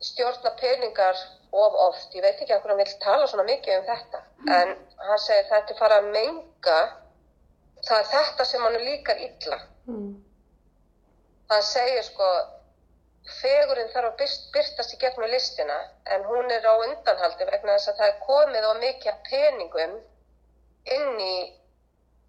stjórna 0.00 0.50
peningar 0.60 1.16
of 1.50 1.74
oft, 1.74 2.14
ég 2.14 2.22
veit 2.22 2.40
ekki 2.40 2.54
að 2.54 2.66
hann 2.68 2.78
vil 2.78 2.94
tala 3.02 3.26
svona 3.26 3.46
mikið 3.48 3.78
um 3.80 3.86
þetta. 3.88 4.20
En 4.58 4.74
hann 5.08 5.22
segir 5.22 5.48
þetta 5.50 5.74
er 5.74 5.80
fara 5.80 6.00
að 6.02 6.10
menga 6.14 6.78
það 7.86 7.98
er 7.98 8.08
þetta 8.12 8.46
sem 8.50 8.64
hann 8.66 8.78
líkar 8.84 9.26
illa. 9.26 9.60
Mm. 9.88 10.08
hann 11.48 11.62
segir 11.64 12.02
sko 12.04 12.26
fegurinn 13.38 13.88
þarf 13.92 14.10
að 14.10 14.18
byrt, 14.20 14.42
byrtast 14.52 14.92
í 14.92 14.98
gegnum 15.00 15.30
listina 15.32 15.78
en 16.12 16.26
hún 16.28 16.50
er 16.52 16.66
á 16.68 16.74
undanhaldi 16.84 17.46
vegna 17.48 17.76
þess 17.78 17.92
að 17.92 18.02
það 18.02 18.10
er 18.10 18.18
komið 18.26 18.66
á 18.68 18.72
mikið 18.82 19.22
peningum 19.30 19.94
inn 20.98 21.22
í 21.24 21.36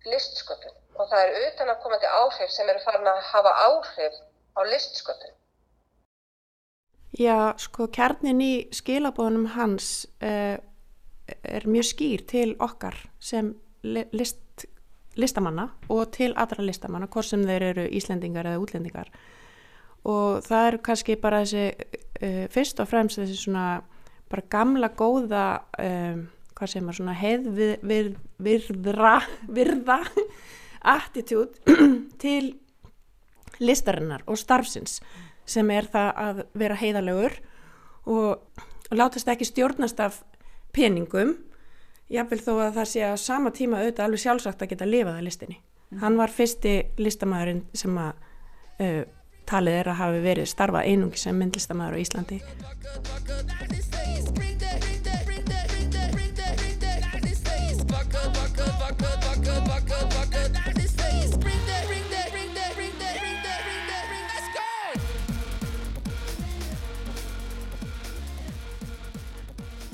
listsköpun. 0.08 0.80
Og 0.96 1.12
það 1.12 1.26
er 1.26 1.50
utan 1.50 1.74
að 1.74 1.84
koma 1.84 2.00
til 2.00 2.14
áhrif 2.22 2.56
sem 2.56 2.72
eru 2.72 2.84
farin 2.86 3.12
að 3.12 3.22
hafa 3.34 3.54
áhrif 3.68 4.16
á 4.56 4.62
listsköpun 4.72 5.36
Já, 7.20 7.52
sko, 7.60 7.90
kjarnin 7.92 8.40
í 8.40 8.54
skilabóðunum 8.72 9.50
hans 9.58 10.08
uh, 10.24 10.56
er 11.28 11.66
mjög 11.68 11.90
skýr 11.90 12.24
til 12.30 12.56
okkar 12.64 12.96
sem 13.20 13.52
li 13.84 14.06
list, 14.16 14.64
listamanna 15.20 15.66
og 15.92 16.14
til 16.16 16.32
allra 16.40 16.64
listamanna, 16.64 17.10
hvort 17.12 17.28
sem 17.28 17.44
þeir 17.44 17.64
eru 17.74 17.86
Íslendingar 18.00 18.48
eða 18.48 18.62
útlendingar. 18.64 19.12
Og 20.08 20.40
það 20.48 20.70
er 20.70 20.80
kannski 20.88 21.20
bara 21.20 21.44
þessi, 21.44 21.66
uh, 22.24 22.46
fyrst 22.56 22.80
og 22.80 22.88
fremst 22.88 23.20
þessi 23.20 23.36
svona 23.44 23.68
bara 24.32 24.48
gamla 24.56 24.90
góða, 24.96 25.46
um, 25.76 26.30
hvað 26.56 26.72
segir 26.72 26.86
maður, 26.88 27.00
svona 27.02 27.20
heiðvirðra, 27.20 29.16
virða 29.60 30.00
attitút 30.96 31.60
til 32.24 32.54
listarinnar 33.60 34.24
og 34.24 34.40
starfsins 34.40 35.02
sem 35.50 35.70
er 35.74 35.88
það 35.90 36.10
að 36.24 36.42
vera 36.62 36.78
heiðalegur 36.80 37.38
og, 38.06 38.40
og 38.90 38.96
látast 38.96 39.30
ekki 39.32 39.48
stjórnast 39.50 40.02
af 40.04 40.22
peningum 40.76 41.36
jáfnvel 42.14 42.42
þó 42.42 42.54
að 42.58 42.80
það 42.80 42.90
sé 42.94 43.06
að 43.06 43.20
sama 43.22 43.54
tíma 43.54 43.82
auðvitað 43.82 44.06
alveg 44.08 44.24
sjálfsagt 44.24 44.64
að 44.66 44.72
geta 44.74 44.90
lifað 44.90 45.20
að 45.20 45.28
listinni. 45.28 45.60
Hann 46.02 46.18
var 46.18 46.34
fyrsti 46.34 46.74
listamæðurinn 47.02 47.64
sem 47.78 47.98
að 47.98 48.12
uh, 48.82 49.04
talið 49.50 49.80
er 49.80 49.92
að 49.94 50.00
hafi 50.04 50.24
verið 50.26 50.50
starfað 50.52 50.90
einungi 50.92 51.22
sem 51.22 51.38
myndlistamæður 51.38 51.98
á 51.98 52.02
Íslandi. 52.04 52.42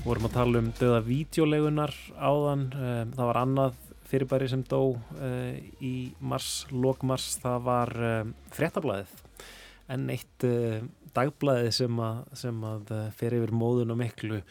Vorum 0.05 0.27
að 0.27 0.35
tala 0.35 0.61
um 0.61 0.69
döða 0.77 1.01
vídeolegunar 1.05 1.93
áðan, 2.13 2.67
um, 2.77 3.13
það 3.15 3.29
var 3.31 3.39
annað 3.41 3.79
fyrirbæri 4.05 4.49
sem 4.51 4.61
dó 4.69 4.81
uh, 4.93 5.55
í 5.81 5.95
mars, 6.21 6.65
lókmars, 6.69 7.31
það 7.41 7.65
var 7.65 7.93
um, 8.11 8.33
fréttablaðið. 8.53 9.15
En 9.95 10.07
eitt 10.13 10.45
uh, 10.45 10.85
dagblaðið 11.15 11.71
sem 11.79 12.01
að, 12.05 12.21
sem 12.37 12.63
að 12.69 12.93
uh, 12.93 13.03
fer 13.17 13.37
yfir 13.39 13.53
móðun 13.55 13.95
og 13.95 14.01
miklu. 14.03 14.41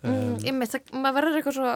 Um, 0.00 0.38
mm, 0.40 0.56
með 0.56 0.74
það, 0.74 0.92
maður 0.96 1.18
verður 1.18 1.40
eitthvað 1.40 1.58
svo 1.58 1.72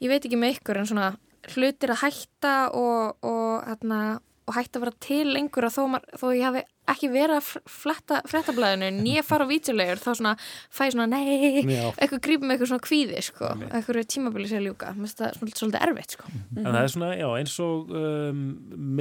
ég 0.00 0.12
veit 0.12 0.22
ekki 0.22 0.40
með 0.40 0.54
ykkur 0.56 0.80
en 0.80 0.88
svona 0.88 1.08
hlutir 1.52 1.92
að 1.92 2.02
hætta 2.06 2.54
og, 2.76 3.18
og, 3.28 3.52
hérna, 3.66 4.00
og 4.48 4.56
hætta 4.56 4.80
að 4.80 4.86
vera 4.86 4.98
til 5.04 5.24
lengur 5.36 5.68
og 5.68 5.74
þó, 5.74 5.82
þó 6.16 6.26
ég 6.32 6.44
hafi 6.46 6.64
ekki 6.88 7.10
verið 7.12 7.36
að 7.36 7.48
fletta 7.68 8.20
frettablaðinu 8.28 8.88
nýja 9.02 9.24
fara 9.28 9.44
á 9.44 9.50
vítjulegur 9.50 10.00
þá 10.00 10.08
svona 10.08 10.32
fæ 10.40 10.82
svona 10.94 11.06
nei, 11.10 11.66
Já. 11.68 11.90
eitthvað 11.92 12.22
grípum 12.24 12.52
eitthvað 12.54 12.70
svona 12.72 12.86
kvíði 12.86 13.22
sko, 13.26 13.50
eitthvað 13.68 14.00
tímabili 14.08 14.48
sér 14.48 14.64
ljúka. 14.64 14.94
Mér 14.96 15.04
finnst 15.04 15.20
það 15.20 15.36
svolítið, 15.38 15.60
svolítið 15.62 15.84
erfitt 15.88 16.16
sko. 16.16 16.32
En 16.56 16.70
það 16.70 16.80
er 16.80 16.92
svona, 16.94 17.10
já, 17.18 17.28
eins 17.42 17.56
og 17.64 17.92
um, 18.00 18.42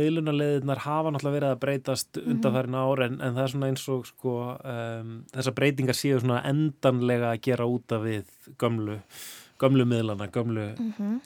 miðlunarleðinar 0.02 0.84
hafa 0.84 1.14
náttúrulega 1.16 1.38
verið 1.40 1.54
að 1.56 1.64
breytast 1.64 2.22
undanfærin 2.24 2.80
ár 2.82 3.06
en, 3.08 3.20
en 3.22 3.38
það 3.38 3.44
er 3.46 3.56
svona 3.56 3.72
eins 3.72 3.88
og 3.94 4.08
sko 4.12 4.36
um, 4.58 5.16
þessar 5.36 5.58
breytingar 5.62 5.98
séu 5.98 6.22
svona 6.22 6.44
endanlega 6.52 7.32
að 7.34 7.44
gera 7.48 7.70
út 7.72 7.96
af 7.96 8.04
við 8.04 8.56
gömlu, 8.60 9.00
gömlu 9.62 9.86
miðlana, 9.90 10.28
gömlu, 10.34 10.66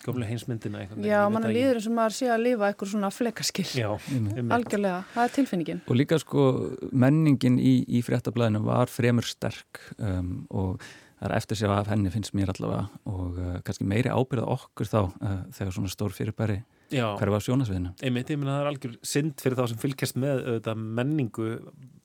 gömlu 0.05 0.25
heimsmyndina 0.29 0.81
einhvern 0.81 1.01
veginn, 1.01 1.11
Já, 1.11 1.21
mann 1.33 1.43
ekki. 1.47 1.55
líður 1.57 1.79
eins 1.79 1.87
og 1.89 1.95
maður 1.97 2.15
sé 2.17 2.29
að 2.31 2.43
lifa 2.45 2.69
eitthvað 2.71 2.91
svona 2.93 3.11
flekaskil 3.11 3.67
Já, 3.75 3.89
einmitt. 4.15 4.51
Algjörlega, 4.57 5.03
það 5.15 5.27
er 5.27 5.35
tilfinningin 5.37 5.81
Og 5.87 5.99
líka 5.99 6.19
sko 6.21 6.47
menningin 6.91 7.59
í, 7.59 7.73
í 7.87 8.03
fréttablaðinu 8.07 8.63
var 8.67 8.91
fremur 8.91 9.27
sterk 9.27 9.81
um, 9.97 10.33
og 10.49 10.81
það 11.21 11.27
er 11.29 11.35
eftir 11.37 11.59
sér 11.59 11.75
af 11.75 11.89
henni 11.91 12.09
finnst 12.13 12.33
mér 12.37 12.53
allavega 12.55 12.87
og 13.11 13.37
uh, 13.37 13.57
kannski 13.67 13.85
meiri 13.85 14.09
ábyrða 14.13 14.47
okkur 14.55 14.89
þá 14.89 15.01
uh, 15.03 15.35
þegar 15.53 15.75
svona 15.77 15.91
stór 15.93 16.15
fyrirbæri 16.15 16.61
Hverfa 16.91 17.39
á 17.39 17.45
sjónasviðinu. 17.47 17.93
Einmitt, 18.03 18.33
ég 18.33 18.41
meina 18.41 18.57
það 18.57 18.63
er 18.63 18.69
algjör 18.71 18.97
synd 19.13 19.43
fyrir 19.43 19.57
þá 19.59 19.63
sem 19.71 19.81
fylgjast 19.81 20.19
með 20.19 20.43
auðvitað 20.43 20.83
menningu 20.99 21.47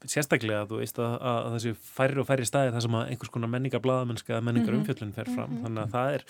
sérstaklega, 0.06 0.68
þú 0.70 0.80
veist 0.82 1.02
að, 1.02 1.16
að 1.32 1.50
þessi 1.56 1.74
færri 1.96 2.22
og 2.22 2.28
færri 2.28 2.46
staði 2.46 2.72
þar 2.76 2.86
sem 2.86 2.96
að 3.00 3.10
einhvers 3.10 3.34
konar 3.34 3.52
menningar 3.52 3.82
blaðamennska 3.84 4.36
eða 4.36 4.46
menningar 4.46 4.78
umfjöllun 4.78 5.14
fer 5.16 5.30
fram, 5.32 5.58
þannig 5.64 5.82
að 5.82 5.94
það 5.96 6.18
er 6.18 6.26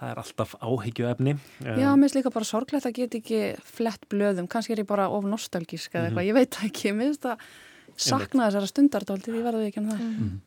það 0.00 0.12
er 0.12 0.20
alltaf 0.22 0.54
áhyggju 0.64 1.08
efni 1.10 1.34
Já, 1.60 1.88
mér 1.92 2.06
finnst 2.06 2.16
líka 2.16 2.32
bara 2.32 2.48
sorglegt 2.48 2.86
að 2.88 2.94
geta 2.96 3.18
ekki 3.20 3.40
flett 3.68 4.06
blöðum, 4.12 4.48
kannski 4.50 4.72
er 4.72 4.84
ég 4.84 4.88
bara 4.88 5.10
of 5.12 5.26
nostalgísk 5.28 5.92
eða 5.92 6.08
eitthvað, 6.08 6.28
ég 6.30 6.38
veit 6.38 6.60
ekki, 6.64 6.94
mér 6.96 7.10
finnst 7.10 7.26
það 7.26 7.44
sakna 8.00 8.48
þessara 8.48 8.70
stundardóltið, 8.70 9.38
ég 9.38 9.46
verði 9.46 9.68
ekki 9.68 9.82
um 9.82 9.90
það. 9.90 10.02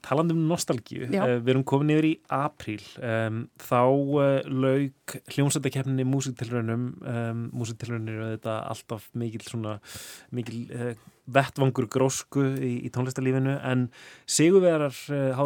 Talandi 0.06 0.36
um 0.36 0.43
nostalgíu, 0.49 1.08
uh, 1.10 1.36
við 1.39 1.54
erum 1.56 1.66
komin 1.70 1.93
yfir 1.95 2.10
í 2.10 2.14
apríl, 2.39 2.82
um, 2.99 3.43
þá 3.62 3.82
uh, 3.84 4.36
lauk 4.49 5.18
hljómsættakefninni 5.36 6.08
músiktilraunum, 6.10 6.86
um, 7.14 7.47
músiktilraunir 7.56 8.20
er 8.20 8.38
þetta 8.38 8.60
alltaf 8.74 9.10
mikil 9.20 9.43
svona 9.45 9.80
mikil 10.34 10.64
uh, 10.74 10.93
vettvangur 11.32 11.88
grósku 11.91 12.43
í, 12.60 12.74
í 12.84 12.91
tónlistarlífinu 12.91 13.56
en 13.64 13.86
sigurvegarar 14.28 14.97
uh, 15.16 15.43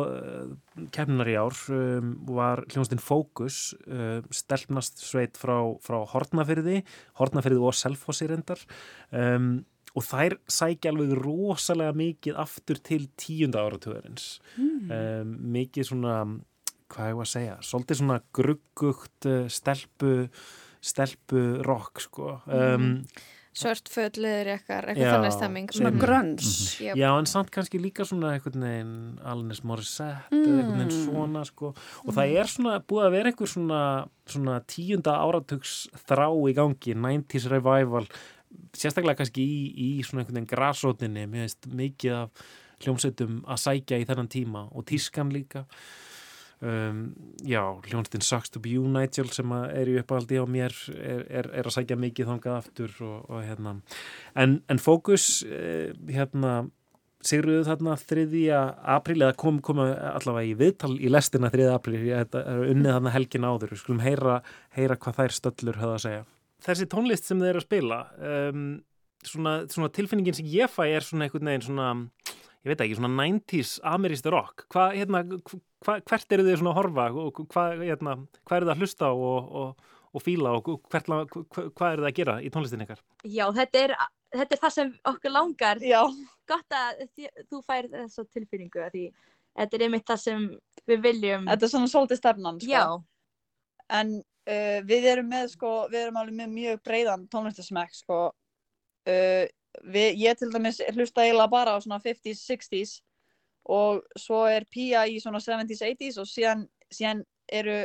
kefninar 0.96 1.30
í 1.30 1.38
ár 1.38 1.58
um, 1.74 2.16
var 2.30 2.64
hljómsættin 2.66 3.04
Fókus 3.04 3.76
uh, 3.86 4.24
stelpnast 4.34 5.04
sveit 5.06 5.38
frá, 5.38 5.60
frá 5.86 6.02
Hortnafyrði, 6.14 6.82
Hortnafyrði 7.22 7.62
og 7.62 7.78
Selfossi 7.78 8.30
reyndar 8.32 8.64
um, 9.12 9.60
og 9.98 10.06
þær 10.06 10.36
sækja 10.54 10.92
alveg 10.94 11.16
rosalega 11.18 11.96
mikið 11.98 12.38
aftur 12.44 12.78
til 12.86 13.08
tíunda 13.18 13.64
áratugurins 13.66 14.38
Mm. 14.58 14.92
um, 14.92 15.34
mikið 15.58 15.90
svona 15.90 16.18
hvað 16.88 17.10
ég 17.12 17.18
var 17.18 17.26
að 17.28 17.34
segja, 17.34 17.56
svolítið 17.68 17.98
svona 18.00 18.20
gruggugt 18.38 19.26
uh, 19.28 19.48
stelpu 19.52 20.14
stelpu 20.82 21.42
rock 21.66 22.00
sko. 22.06 22.38
Um, 22.48 23.02
svört 23.58 23.90
fötliður 23.90 24.52
eitthvað, 24.54 24.86
eitthvað 24.94 25.14
þannig 25.16 25.34
stemming. 25.34 25.68
Svona 25.74 25.92
Mm. 25.92 26.00
grönns 26.00 26.80
Yep. 26.80 26.96
Já, 26.96 27.10
en 27.18 27.26
samt 27.26 27.50
kannski 27.52 27.80
líka 27.82 28.06
svona 28.06 28.36
einhvern 28.38 28.62
veginn 28.62 29.20
Alanis 29.26 29.64
Morissette 29.66 30.30
eða 30.32 30.62
einhvern 30.62 30.78
veginn 30.78 31.08
svona 31.08 31.44
sko. 31.50 31.74
Og 32.06 32.14
það 32.14 32.36
er 32.38 32.46
svona 32.54 32.80
búið 32.86 33.08
að 33.08 33.12
vera 33.18 33.32
einhver 33.32 33.50
svona, 33.50 33.82
svona 34.28 34.60
tíunda 34.70 35.18
áratugs 35.26 35.90
þrá 36.08 36.30
í 36.48 36.54
gangi, 36.54 36.94
90s 36.96 37.50
revival 37.50 38.06
sérstaklega 38.78 39.22
kannski 39.22 39.44
í, 39.44 39.62
í 39.74 39.90
svona 40.06 40.24
einhvern 40.24 40.42
veginn 40.42 40.52
grasrótinni, 40.52 41.28
mér 41.30 41.48
veist 41.48 41.70
mikið 41.70 42.18
af 42.24 42.46
hljómsveitum 42.84 43.42
að 43.50 43.64
sækja 43.64 44.02
í 44.02 44.06
þennan 44.08 44.30
tíma 44.32 44.68
og 44.70 44.86
tískan 44.90 45.34
líka 45.34 45.66
um, 46.62 47.04
já, 47.42 47.62
hljómsveitin 47.90 48.26
Sucks 48.26 48.54
to 48.54 48.62
be 48.62 48.76
you 48.76 48.88
Nigel 48.88 49.30
sem 49.34 49.54
er 49.58 49.90
í 49.90 49.98
uppáhaldi 50.02 50.42
á 50.42 50.46
mér 50.46 50.76
er, 50.94 51.26
er, 51.42 51.52
er 51.52 51.70
að 51.70 51.78
sækja 51.80 52.00
mikið 52.00 52.32
þangað 52.32 52.60
aftur 52.62 52.98
og, 53.02 53.20
og 53.30 53.46
hérna 53.46 53.78
en, 54.38 54.60
en 54.70 54.82
fókus 54.82 55.42
eh, 55.48 55.94
hérna 56.12 56.68
Sigruðu 57.28 57.64
þarna 57.66 57.96
3. 57.98 58.26
apríl 58.94 59.24
eða 59.24 59.34
kom, 59.42 59.58
kom 59.66 59.80
allavega 59.82 60.52
í 60.52 60.54
viðtal 60.60 60.94
í 61.02 61.10
lestina 61.10 61.50
3. 61.52 61.66
apríl, 61.74 61.98
þetta 62.06 62.44
er 62.46 62.62
unnið 62.70 62.94
þarna 62.94 63.14
helgin 63.16 63.48
áður, 63.48 63.74
við 63.74 63.82
skulum 63.82 64.04
heyra, 64.06 64.36
heyra 64.78 65.00
hvað 65.02 65.18
þær 65.18 65.36
stöllur 65.40 65.80
höfða 65.82 65.96
að 65.96 66.04
segja. 66.06 66.26
Þessi 66.66 66.88
tónlist 66.90 67.28
sem 67.28 67.42
þeir 67.42 67.52
eru 67.54 67.62
að 67.62 67.68
spila 67.68 68.00
um, 68.18 68.64
svona, 69.26 69.60
svona 69.72 69.92
tilfinningin 69.94 70.38
sem 70.38 70.48
ég 70.50 70.72
fæ 70.72 70.88
er 70.88 71.06
svona 71.06 71.28
einhvern 71.28 71.52
veginn 71.52 71.68
svona 71.68 71.92
ég 72.68 72.72
veit 72.72 72.82
ekki, 72.84 72.98
svona 72.98 73.14
90s 73.14 73.76
ameríst 73.88 74.28
rock 74.34 74.66
hvað, 74.74 74.98
hérna, 74.98 75.22
hva, 75.86 76.00
hvert 76.02 76.36
eru 76.36 76.48
þið 76.48 76.60
svona 76.62 76.74
að 76.74 76.80
horfa 76.82 77.08
og 77.22 77.42
hvað 77.54 77.86
hérna, 77.86 78.18
hva 78.44 78.58
eru 78.58 78.70
það 78.70 78.74
að 78.74 78.84
hlusta 78.84 79.12
og, 79.14 79.54
og, 79.62 79.94
og 80.18 80.26
fíla 80.26 80.56
og 80.58 80.72
hvert, 80.92 81.08
hvað, 81.08 81.90
eru 81.92 82.06
það 82.06 82.10
að 82.10 82.18
gera 82.20 82.38
í 82.42 82.52
tónlistin 82.54 82.86
ykkar? 82.88 83.02
Já, 83.24 83.46
þetta 83.56 83.84
er, 83.84 83.96
þetta 84.36 84.58
er 84.58 84.64
það 84.66 84.76
sem 84.76 84.94
okkur 85.14 85.36
langar. 85.36 85.82
Já. 85.86 86.02
Gott 86.48 86.78
að 86.80 87.04
þú 87.52 87.62
fær 87.68 87.90
þessa 87.92 88.26
tilfinningu 88.34 88.90
því 88.94 89.06
þetta 89.58 89.78
er 89.78 89.86
einmitt 89.88 90.08
það 90.08 90.24
sem 90.24 90.48
við 90.88 91.06
viljum. 91.06 91.48
Þetta 91.50 91.68
er 91.68 91.74
svona 91.74 91.92
svolítið 91.92 92.22
stefnan, 92.22 92.60
sko. 92.64 92.74
Já. 92.74 92.84
En 93.98 94.18
uh, 94.48 94.80
við 94.88 95.10
erum 95.14 95.30
með, 95.32 95.52
sko, 95.54 95.74
við 95.92 96.06
erum 96.06 96.20
alveg 96.22 96.40
með 96.40 96.54
mjög 96.56 96.82
breiðan 96.88 97.28
tónlistasmekk, 97.32 97.96
sko. 97.98 98.22
Uh, 99.08 99.46
við, 99.84 100.18
ég 100.24 100.40
til 100.40 100.50
dæmis 100.54 100.82
hlusta 100.96 101.26
eiginlega 101.26 101.52
bara 101.52 101.76
á 101.76 101.78
svona 101.84 102.02
50s, 102.04 102.44
60s 102.48 102.98
og 103.68 104.02
svo 104.20 104.46
er 104.48 104.66
Pía 104.72 105.04
í 105.08 105.20
svona 105.20 105.42
70s, 105.44 105.84
80s 105.84 106.20
og 106.22 106.28
síðan, 106.30 106.66
síðan 106.94 107.24
eru 107.52 107.84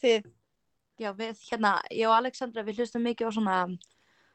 þið 0.00 0.28
Já, 1.00 1.14
við, 1.16 1.38
hérna, 1.48 1.78
ég 1.96 2.10
og 2.10 2.18
Alexandra, 2.18 2.60
við 2.66 2.82
hlustum 2.82 3.06
mikið 3.06 3.30
á 3.32 3.32
svona 3.32 3.56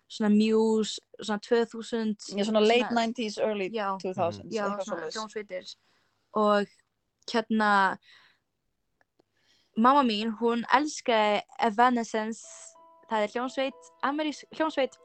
svona 0.09 0.31
Muse, 0.33 1.01
svona 1.19 1.41
2000 1.45 2.15
Já, 2.37 2.45
svona 2.47 2.61
late 2.63 2.93
90s, 2.93 3.37
early 3.41 3.69
já, 3.73 3.97
2000s 4.01 4.53
Já, 4.53 4.65
svona 4.65 4.85
svoleiðis. 4.87 5.17
hljómsveitir 5.17 5.73
og 6.35 6.67
hérna 7.31 7.71
mamma 9.75 10.03
mín, 10.07 10.31
hún 10.39 10.63
elskaði 10.75 11.41
Evanescence 11.67 12.45
það 13.09 13.25
er 13.25 13.33
hljómsveit, 13.35 13.89
amerísk 14.07 14.57
hljómsveit 14.57 14.95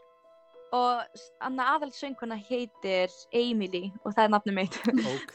og 0.77 1.21
annar 1.43 1.77
aðalsönguna 1.77 2.39
heitir 2.47 3.11
Emily 3.35 3.89
og 4.05 4.15
það 4.15 4.25
er 4.25 4.35
nafnum 4.37 4.61
mitt 4.61 4.77
Ok, 4.87 5.35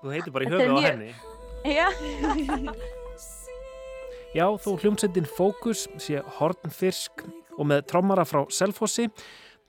þú 0.00 0.14
heitir 0.14 0.34
bara 0.34 0.46
í 0.46 0.52
höfuð 0.54 0.78
á 0.78 0.80
henni. 0.88 1.10
Já 1.68 1.88
Já, 4.36 4.44
þó 4.60 4.70
hljómsveitin 4.76 5.28
Fókus 5.28 5.86
sé 6.00 6.20
hornfyrsk 6.38 7.24
og 7.58 7.64
með 7.66 7.86
trommara 7.90 8.26
frá 8.28 8.44
Selfossi, 8.52 9.08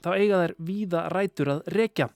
þá 0.04 0.10
eiga 0.18 0.42
þær 0.44 0.54
víða 0.68 1.04
rætur 1.14 1.52
að 1.56 1.70
rekja. 1.74 2.10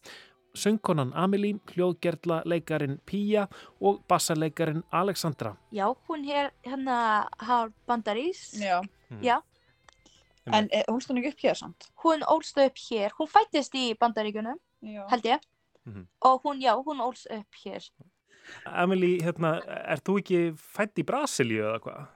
Söngkonan 0.56 1.12
Amelie, 1.16 1.58
hljóðgerðla 1.74 2.44
leikarin 2.46 3.00
Pía 3.10 3.48
og 3.82 4.04
bassaleikarin 4.08 4.84
Alexandra. 4.92 5.56
Já, 5.72 5.88
hún 6.08 6.26
er 6.30 6.52
hérna 6.64 7.28
har 7.40 7.72
bandarís 7.88 8.54
Já. 8.60 8.82
Já, 9.22 9.42
En 10.46 10.68
eh, 10.72 10.84
hún 10.90 11.00
stóð 11.00 11.22
ekki 11.22 11.30
upp 11.32 11.40
hér 11.44 11.56
samt? 11.56 11.86
hún 12.04 12.22
ólst 12.28 12.58
upp 12.58 12.76
hér, 12.90 13.12
hún 13.18 13.28
fættist 13.32 13.74
í 13.76 13.94
bandaríkunum, 13.98 14.58
Já. 14.84 15.08
held 15.10 15.24
ég 15.24 15.40
Mhm. 15.86 16.08
og 16.22 16.42
hún, 16.44 16.62
já, 16.62 16.76
hún 16.84 17.00
ólst 17.02 17.28
upp 17.32 17.48
hér 17.66 17.90
Amelie, 18.66 19.22
hérna, 19.22 19.62
er 19.68 19.98
þú 19.98 20.20
ekki 20.20 20.54
fætt 20.58 20.96
í 21.00 21.04
Brasilíu 21.04 21.64
eða 21.64 21.80
hvað? 21.80 22.08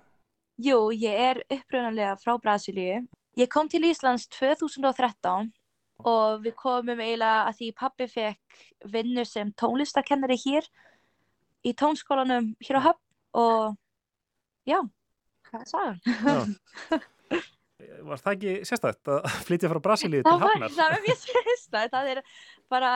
Jú, 0.59 0.91
ég 0.91 1.13
er 1.19 1.43
upprunalega 1.49 2.17
frá 2.19 2.37
Brasilíu. 2.41 3.07
Ég 3.37 3.47
kom 3.49 3.69
til 3.69 3.81
Íslands 3.83 4.27
2013 4.27 5.53
og 6.05 6.43
við 6.45 6.53
komum 6.59 6.99
eiginlega 7.01 7.47
að 7.49 7.55
því 7.59 7.67
pappi 7.79 8.07
fekk 8.11 8.59
vinnu 8.93 9.23
sem 9.25 9.49
tónlistakennari 9.57 10.37
hér 10.45 10.67
í 11.65 11.73
tónskólanum 11.73 12.51
hér 12.63 12.77
á 12.79 12.81
Höfn 12.85 13.03
og 13.33 13.77
já, 14.69 14.79
hvað 15.49 15.61
er 15.61 15.69
sagan? 15.71 16.55
Var 18.07 18.17
það 18.21 18.33
ekki 18.33 18.53
sérstætt 18.65 19.09
að 19.13 19.25
flytja 19.45 19.69
frá 19.71 19.79
Brasilíu 19.85 20.21
til 20.25 20.31
Það 20.31 20.43
Hafnar? 20.47 20.71
það 20.73 20.93
var 20.93 21.03
mjög 21.05 21.19
sérstætt, 21.23 21.91
það 21.93 22.07
er 22.13 22.21
bara 22.73 22.91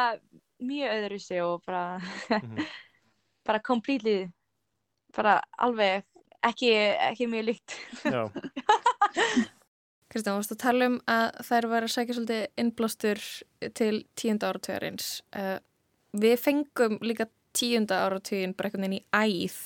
mjög 0.62 0.95
öðru 0.97 1.20
sig 1.22 1.41
og 1.45 1.62
bara, 1.66 1.84
Mhm. 2.32 2.66
bara 3.47 3.60
completely, 3.66 4.28
bara 5.16 5.36
alveg 5.58 6.04
ekki, 6.43 6.72
ekki 7.10 7.28
mjög 7.30 7.45
líkt. 7.52 7.78
Já. 8.06 8.24
Kristján, 10.12 10.39
varst 10.39 10.51
að 10.51 10.64
tala 10.66 10.88
um 10.91 10.97
að 11.09 11.28
þær 11.47 11.68
var 11.72 11.86
að 11.88 11.93
sækja 11.93 12.16
svolítið 12.18 12.41
innblástur 12.59 13.22
til 13.80 13.93
tíunda 14.20 14.49
áratugjarins. 14.51 15.12
Uh, 15.32 15.57
við 16.20 16.36
fengum 16.43 16.97
líka 17.05 17.30
tíunda 17.55 18.03
áratugin 18.05 18.53
veginn 18.57 18.97
í 18.99 19.01
æð 19.12 19.57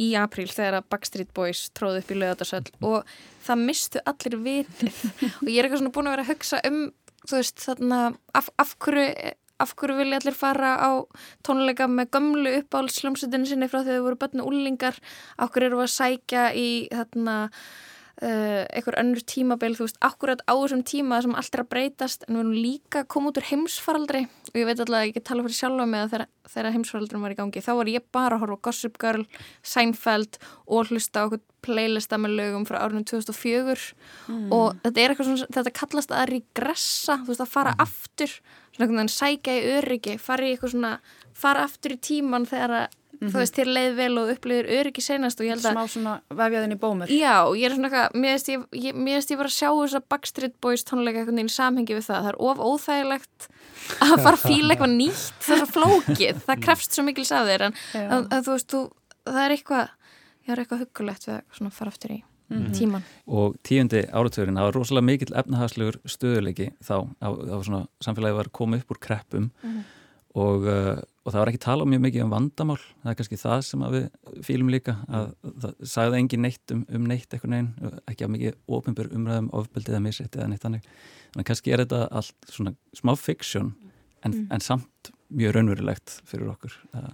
í 0.00 0.10
apríl 0.18 0.48
þegar 0.50 0.80
að 0.80 0.90
Backstreet 0.92 1.30
Boys 1.36 1.68
tróði 1.76 2.02
upp 2.02 2.10
í 2.12 2.18
lögadarsöll 2.18 2.66
og 2.84 3.14
það 3.44 3.62
mistu 3.68 4.02
allir 4.04 4.36
vitið 4.44 5.00
og 5.40 5.48
ég 5.48 5.58
er 5.58 5.68
eitthvað 5.68 5.80
svona 5.82 5.94
búin 5.94 6.10
að 6.10 6.16
vera 6.16 6.26
að 6.26 6.32
hugsa 6.32 6.60
um 6.68 6.82
þú 7.24 7.38
veist 7.38 7.64
þarna 7.64 8.02
af, 8.36 8.50
af 8.60 8.76
hverju 8.84 9.32
af 9.62 9.72
hverju 9.78 9.96
vilja 10.00 10.18
allir 10.18 10.34
fara 10.36 10.74
á 10.82 10.90
tónleika 11.46 11.86
með 11.88 12.10
gömlu 12.16 12.52
uppáhaldsljómsveitinu 12.58 13.48
sinni 13.48 13.68
frá 13.70 13.84
þegar 13.84 14.00
þau 14.00 14.06
voru 14.08 14.20
börnu 14.24 14.46
úlingar 14.50 14.98
af 15.38 15.52
hverju 15.54 15.70
eru 15.70 15.82
að 15.84 15.92
sækja 15.94 16.48
í 16.58 16.68
þarna 16.90 17.36
uh, 18.22 18.62
einhver 18.70 18.98
önnur 19.00 19.22
tímabil, 19.26 19.74
þú 19.78 19.86
veist, 19.88 19.98
akkurat 20.04 20.42
á 20.46 20.52
þessum 20.54 20.84
tíma 20.86 21.22
sem 21.24 21.34
allt 21.34 21.54
er 21.54 21.64
að 21.64 21.70
breytast 21.74 22.26
en 22.28 22.36
við 22.36 22.42
erum 22.44 22.52
líka 22.54 23.04
koma 23.10 23.32
út 23.32 23.40
úr 23.40 23.48
heimsfaraldri. 23.50 24.24
Og 24.52 24.60
ég 24.60 24.68
veit 24.68 24.78
alltaf 24.78 24.98
að 25.00 25.06
ég 25.08 25.14
get 25.16 25.26
tala 25.30 25.46
fyrir 25.46 25.58
sjálfa 25.58 25.86
með 25.90 26.12
þegar, 26.14 26.28
þegar 26.54 26.76
heimsfaraldrin 26.76 27.24
var 27.24 27.34
í 27.34 27.38
gangi, 27.40 27.64
þá 27.64 27.72
var 27.80 27.90
ég 27.94 28.06
bara 28.14 28.38
að 28.38 28.44
horfa 28.44 28.60
Gossip 28.68 28.98
Girl, 29.02 29.26
Seinfeld 29.64 30.38
og 30.66 30.90
hlusta 30.92 31.26
okkur 31.26 31.42
playlista 31.64 32.18
með 32.20 32.34
lögum 32.38 32.66
frá 32.68 32.82
árunum 32.84 33.06
2004 33.08 33.94
Mm. 34.28 34.48
og 34.52 34.76
þetta 34.84 35.00
er 35.00 35.12
eitthvað 35.12 35.26
svona, 35.28 35.46
þetta 35.52 35.72
kallast 35.76 36.12
að 36.12 36.28
regressa, 36.30 37.16
þú 37.24 37.28
veist, 37.32 37.42
að 37.44 37.50
fara 37.52 37.72
aftur 37.82 38.30
svona 38.32 38.84
einhvern 38.86 39.00
veginn 39.00 39.12
sækja 39.12 39.54
í 39.56 39.64
öryggi 39.78 40.14
fara 40.20 40.44
í 40.46 40.52
eitthvað 40.54 40.72
svona, 40.74 40.92
fara 41.36 41.64
aftur 41.68 41.92
í 41.96 41.98
tíman 42.00 42.46
þegar 42.48 42.74
að, 42.78 42.96
þú 43.30 43.38
veist, 43.40 43.54
þér 43.56 43.70
leið 43.76 43.94
vel 43.96 44.18
og 44.18 44.30
upplifir 44.34 44.66
öryggi 44.78 45.02
senast 45.04 45.40
og 45.40 45.46
ég 45.46 45.54
held 45.54 45.64
að 45.64 45.74
Smá 45.76 45.84
svona 45.94 46.14
vefjaðin 46.30 46.74
í 46.74 46.78
bómur. 46.82 47.08
Já, 47.12 47.34
ég 47.56 47.64
er 47.68 47.74
svona 47.76 47.88
eitthvað, 47.90 48.18
mér 48.24 48.34
veist 48.36 48.48
ég, 48.52 48.66
ég, 48.72 48.98
ég 49.30 49.38
var 49.40 49.46
að 49.50 49.56
sjá 49.56 49.68
þess 49.70 49.98
að 50.00 50.06
Backstreet 50.14 50.54
Boys 50.60 50.84
tónleika 50.84 51.18
einhvern 51.22 51.36
veginn 51.40 51.52
í 51.52 51.56
samhengi 51.56 51.94
við 51.98 52.06
það. 52.08 52.20
Það 52.24 52.32
er 52.32 52.38
of 52.50 52.58
óþægilegt 52.68 53.48
að 54.00 54.14
fara 54.24 54.36
að 54.36 54.44
fíla 54.48 54.74
eitthvað 54.74 54.94
nýtt, 54.98 55.32
það 55.44 55.56
er 55.56 55.64
svo 55.64 55.72
flókið, 55.78 56.44
það 56.46 56.62
krefst 56.68 56.92
svo 56.96 57.04
mikils 57.06 57.32
af 57.32 57.48
þér 57.48 57.66
en 57.70 57.74
að, 58.04 58.28
að, 58.30 58.38
þú 58.46 58.54
veist, 58.54 58.68
þú, 58.74 58.82
það 59.28 59.42
er 59.44 59.56
eitthvað, 59.58 59.90
ég 60.44 60.52
er 60.54 60.62
eitthvað 60.64 60.84
huggulegt 60.84 61.26
við 61.28 61.34
að 61.38 61.42
svona 61.58 61.70
fara 61.80 61.92
aftur 61.94 62.14
í 62.18 62.22
Mhm. 62.54 62.72
tíman. 62.76 63.02
Og 63.26 63.54
tíundi 63.64 64.02
áratugurinn, 64.12 64.58
það 64.60 64.66
var 64.68 64.74
rosalega 64.76 65.06
mikill 65.08 65.32
efnahagslegur 65.40 65.96
stöðuleiki 66.04 66.66
þá, 66.84 67.08
á, 67.24 67.28
á 67.32 67.56
svona 67.64 67.86
samfélagi 68.04 68.36
var 68.36 68.50
komið 68.52 68.82
upp 68.84 68.92
úr 68.92 69.00
kreppum 69.00 69.46
Mhm. 69.64 69.80
Og, 70.34 70.66
uh, 70.66 70.98
og 71.24 71.32
það 71.32 71.40
var 71.40 71.50
ekki 71.52 71.62
tala 71.62 71.86
mjög 71.88 72.02
mikið 72.04 72.24
um 72.24 72.32
vandamál, 72.34 72.78
það 73.02 73.10
er 73.12 73.18
kannski 73.20 73.38
það 73.40 73.60
sem 73.68 73.84
að 73.86 73.96
við 73.96 74.06
fýlum 74.48 74.72
líka, 74.74 74.96
að 75.08 75.28
það 75.62 75.74
sagði 75.94 76.20
engin 76.20 76.44
neitt 76.44 76.74
um, 76.74 76.84
um 76.98 77.08
neitt 77.10 77.28
eitthvað 77.30 77.52
neginn, 77.54 77.98
ekki 78.10 78.26
að 78.26 78.32
mikið 78.34 78.58
ofinbjör 78.78 79.10
umræðum 79.18 79.50
ofbeldið 79.60 79.94
eða 79.94 80.04
misrætti 80.08 80.40
eða 80.40 80.50
neitt 80.52 80.66
þannig, 80.66 80.88
þannig 81.34 81.48
kannski 81.50 81.74
er 81.74 81.84
þetta 81.84 82.00
allt 82.20 82.50
svona 82.56 82.74
smá 82.98 83.14
fiksjón 83.18 83.74
en, 84.24 84.32
Mm. 84.32 84.46
en 84.56 84.60
samt 84.64 85.10
mjög 85.34 85.52
raunverulegt 85.52 86.18
fyrir 86.24 86.48
okkur 86.48 86.72
að 86.96 87.10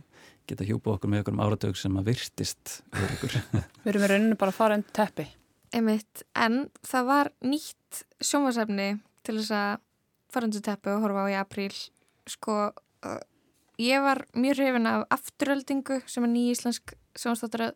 geta 0.46 0.66
hjúpa 0.66 0.92
okkur 0.94 1.10
með 1.10 1.22
okkur 1.24 1.34
um 1.34 1.40
áratug 1.42 1.76
sem 1.78 1.96
að 1.98 2.06
virtist 2.10 2.76
fyrir 2.94 3.14
okkur. 3.16 3.34
Við 3.84 3.90
erum 3.92 4.04
í 4.06 4.10
rauninu 4.12 4.36
bara 4.38 4.54
að 4.54 4.58
fara 4.60 4.76
undir 4.78 4.94
teppi. 4.94 5.26
Einmitt, 5.74 6.22
en 6.34 6.68
það 6.86 7.08
var 7.10 7.30
nýtt 7.46 8.00
sjónvarsefni 8.22 8.88
til 9.26 9.36
þess 9.40 9.52
að 9.54 9.82
fara 10.30 10.48
undir 10.48 10.64
teppu 10.66 10.94
og 10.94 11.02
horfa 11.04 11.26
á 11.26 11.30
í 11.30 11.36
apríl. 11.38 11.74
Sko, 12.30 12.56
ég 13.80 14.00
var 14.04 14.24
mjög 14.36 14.56
hrifin 14.60 14.86
af 14.86 15.04
afturöldingu 15.10 16.00
sem 16.06 16.24
er 16.24 16.28
ný 16.32 16.50
íslensk 16.52 16.94
sjónstáttaröð. 17.18 17.74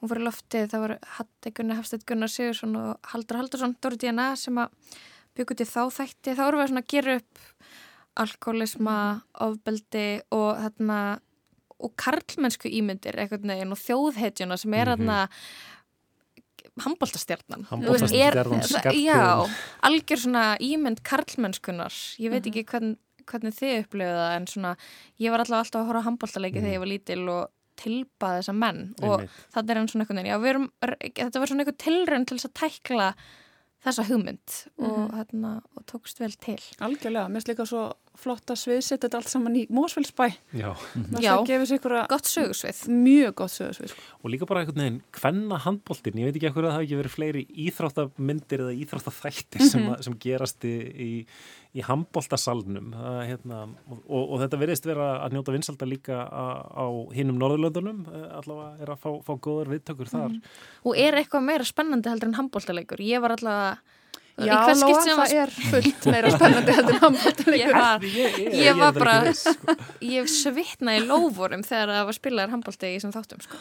Hún 0.00 0.08
fyrir 0.12 0.22
loftið, 0.28 0.68
það 0.70 0.80
var 0.84 0.98
Hatti 1.16 1.50
Gunnar, 1.56 1.76
Hafstætt 1.80 2.04
Gunnar 2.06 2.28
Sigursson 2.30 2.76
og 2.76 2.98
Haldur 3.12 3.36
Haldursson, 3.40 3.76
Dóri 3.82 3.96
DNA 3.98 4.36
sem 4.36 4.54
að 4.62 4.68
byggu 5.34 5.56
til 5.58 5.66
þá 5.66 5.80
þætti. 5.90 6.34
Þá 6.36 6.42
vorum 6.44 6.60
við 6.62 6.68
svona 6.70 6.82
að 6.84 6.92
gera 6.92 7.16
upp 7.16 7.38
alkoholisma, 8.18 8.98
ofbeldi 9.46 10.06
og 10.34 10.56
þarna 10.62 11.00
og 11.78 11.92
karlmennsku 11.96 12.70
ímyndir 12.74 13.14
einhvern 13.22 13.46
veginn 13.52 13.74
og 13.74 13.78
þjóðhetjuna 13.78 14.56
sem 14.58 14.74
er 14.74 14.86
Mhm. 14.86 14.96
þarna 14.98 15.28
handbóltastjarnan 16.78 17.64
Handboltastjarnan, 17.70 18.62
Skarphéðinn. 18.62 19.06
Já, 19.06 19.48
algjör 19.82 20.20
svona 20.22 20.44
ímynd 20.62 21.02
karlmennskunar 21.02 21.90
ég 22.18 22.30
veit 22.30 22.44
Mhm. 22.46 22.52
ekki 22.52 22.64
hvern, 22.64 22.96
hvernig 23.30 23.54
þið 23.58 23.84
upplifið 23.84 24.18
það 24.18 24.36
en 24.38 24.46
svona, 24.46 24.72
ég 25.20 25.30
var 25.34 25.40
alltaf 25.44 25.60
alltaf 25.62 25.80
að 25.82 25.86
horfa 25.90 26.02
á 26.02 26.06
handbóltaleiki 26.08 26.58
Mhm. 26.58 26.64
þegar 26.64 26.76
ég 26.76 26.84
var 26.84 26.92
lítil 26.94 27.28
og 27.28 27.48
tilba 27.78 28.28
þessa 28.40 28.54
menn 28.58 28.80
og 29.02 29.20
Einmitt. 29.20 29.30
það 29.54 29.70
er 29.70 29.76
enn 29.78 29.88
svona 29.88 30.02
einhvern 30.04 30.18
veginn, 30.18 30.32
já, 30.32 30.38
við 30.42 30.50
erum, 30.54 30.70
þetta 31.14 31.38
var 31.38 31.46
svona 31.46 31.62
einhver 31.64 31.78
tilraun 31.78 32.26
til 32.26 32.38
þess 32.38 32.48
að 32.48 32.58
tækla 32.62 33.14
þessa 33.86 34.04
hugmynd 34.08 34.56
og, 34.78 34.98
Mhm. 34.98 35.12
hérna, 35.14 35.62
og 35.76 35.86
tókst 35.86 36.18
vel 36.18 36.32
til 36.32 36.58
Algjörlega, 36.80 37.28
mér 37.30 37.38
finnst 37.38 37.48
líka 37.54 37.66
svo 37.66 37.92
flotta 38.18 38.56
sviðsett 38.58 39.04
þetta 39.04 39.20
allt 39.20 39.30
saman 39.30 39.56
í 39.56 39.66
Mósfellsbæ 39.70 40.26
Já. 40.58 40.70
Já, 41.22 41.34
gott 42.10 42.26
sögursvið 42.28 42.82
Mjög 42.90 43.34
gott 43.42 43.52
sögursvið 43.54 43.92
sko. 43.92 44.02
Og 44.22 44.32
líka 44.32 44.48
bara 44.48 44.64
einhvern 44.64 44.82
veginn 44.82 45.00
hvenna 45.20 45.58
handbóltin, 45.64 46.18
ég 46.18 46.28
veit 46.28 46.36
ekki 46.38 46.50
ekkur 46.50 46.66
að 46.66 46.72
það 46.72 46.76
hafi 46.78 46.88
ekki 46.88 47.00
verið 47.02 47.14
fleiri 47.14 47.44
íþróttamyndir 47.66 48.64
eða 48.64 48.74
íþróttaþættir 48.82 49.60
mm 49.60 49.66
-hmm. 49.66 49.70
sem, 49.70 49.82
Mhm. 49.88 50.02
sem 50.02 50.18
gerast 50.18 50.64
í, 50.64 50.74
í, 51.08 51.26
í 51.74 51.80
handbóltasalnum 51.82 52.92
hérna, 53.28 53.68
og, 54.08 54.22
og 54.32 54.40
þetta 54.42 54.58
verðist 54.58 54.86
vera 54.86 55.08
að 55.24 55.32
njóta 55.36 55.52
vinsalda 55.52 55.86
líka 55.86 56.16
á, 56.26 56.44
á 56.74 56.86
hinnum 57.14 57.38
Norðurlöndunum 57.38 58.06
allavega 58.08 58.82
er 58.82 58.88
að 58.94 58.98
fá, 58.98 59.10
fá 59.22 59.32
góðar 59.38 59.68
viðtökur 59.74 60.08
þar 60.08 60.28
mm. 60.28 60.42
Og 60.84 60.96
er 60.96 61.14
eitthvað 61.14 61.44
meira 61.44 61.64
spennandi 61.64 62.08
heldur 62.08 62.28
en 62.28 62.34
handbóltaleikur? 62.40 62.98
Ég 63.00 63.20
var 63.20 63.36
allavega 63.36 63.78
Já, 64.38 64.54
Lóa, 64.78 65.00
það 65.02 65.32
er 65.34 65.50
fullt 65.50 66.04
meira 66.12 66.30
spennandi 66.30 66.76
heldur 66.76 66.94
en 66.94 67.02
handbóltaleikur 67.02 67.58
Ég 67.58 67.74
var, 67.74 68.04
ég, 68.06 68.38
ég, 68.44 68.54
ég 68.68 68.78
var 68.78 68.94
bara 68.94 69.16
ég 70.16 70.30
svitnaði 70.30 71.02
lóforum 71.08 71.66
þegar 71.66 71.94
það 71.96 72.08
var 72.10 72.18
spilaðar 72.20 72.54
handbóltegi 72.54 72.98
þessum 73.00 73.14
þáttum 73.16 73.42
sko. 73.42 73.60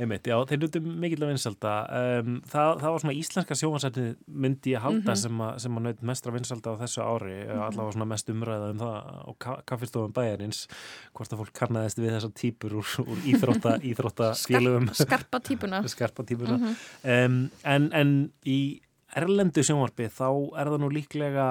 Einmitt, 0.00 0.26
já, 0.26 0.34
þeir 0.48 0.60
nutum 0.62 0.86
mikill 1.02 1.20
að 1.20 1.30
vinsalda 1.34 1.72
um, 1.94 2.36
það, 2.48 2.70
það 2.80 2.94
var 2.94 3.02
svona 3.02 3.14
íslenska 3.14 3.56
sjóhansætti 3.60 4.04
myndi 4.26 4.72
ég 4.72 4.82
halda 4.82 5.02
mm 5.02 5.10
-hmm. 5.10 5.20
sem, 5.20 5.40
a, 5.44 5.48
sem 5.60 5.76
að 5.76 5.84
naut 5.86 6.00
mestra 6.10 6.32
vinsalda 6.32 6.72
á 6.72 6.80
þessu 6.80 7.02
ári 7.04 7.34
mm 7.36 7.50
-hmm. 7.50 7.64
allavega 7.66 7.92
svona 7.92 8.08
mest 8.14 8.30
umræða 8.32 8.70
um 8.72 8.78
það 8.80 9.28
og 9.28 9.36
ka 9.38 9.56
kaffistofum 9.66 10.12
bæjarins 10.16 10.66
hvort 11.12 11.32
að 11.32 11.38
fólk 11.42 11.52
karnaðist 11.52 11.98
við 11.98 12.14
þessar 12.16 12.32
típur 12.34 12.72
úr, 12.80 12.88
úr 13.04 13.18
íþrótta, 13.34 13.76
íþrótta 13.90 14.32
félögum 14.48 14.88
Skarp, 14.94 15.08
Skarpa 15.08 15.40
típuna 15.40 15.82
Skarpa 15.94 16.22
típuna 16.24 16.56
mm 16.56 16.64
-hmm. 16.64 17.26
um, 17.26 17.50
en, 17.64 17.92
en 17.92 18.32
í 18.46 18.80
erlendu 19.18 19.64
sjónvarpi 19.64 20.08
þá 20.12 20.28
er 20.60 20.70
það 20.72 20.82
nú 20.82 20.90
líklega 20.92 21.46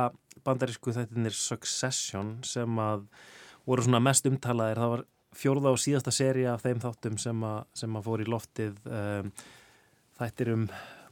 bandarísku 0.46 0.94
þættinir 0.96 1.36
Succession 1.38 2.38
sem 2.48 2.80
að 2.82 3.06
voru 3.68 3.86
svona 3.86 4.02
mest 4.04 4.28
umtalaðir. 4.30 4.82
Það 4.82 4.94
var 4.96 5.04
fjórða 5.38 5.74
og 5.76 5.82
síðasta 5.82 6.14
séri 6.14 6.48
af 6.50 6.64
þeim 6.66 6.82
þáttum 6.84 7.20
sem 7.22 7.44
að, 7.48 7.60
sem 7.78 7.98
að 7.98 8.08
fór 8.08 8.24
í 8.24 8.30
loftið 8.30 8.80
um, 8.90 9.30
þættir 10.20 10.54
um 10.56 10.66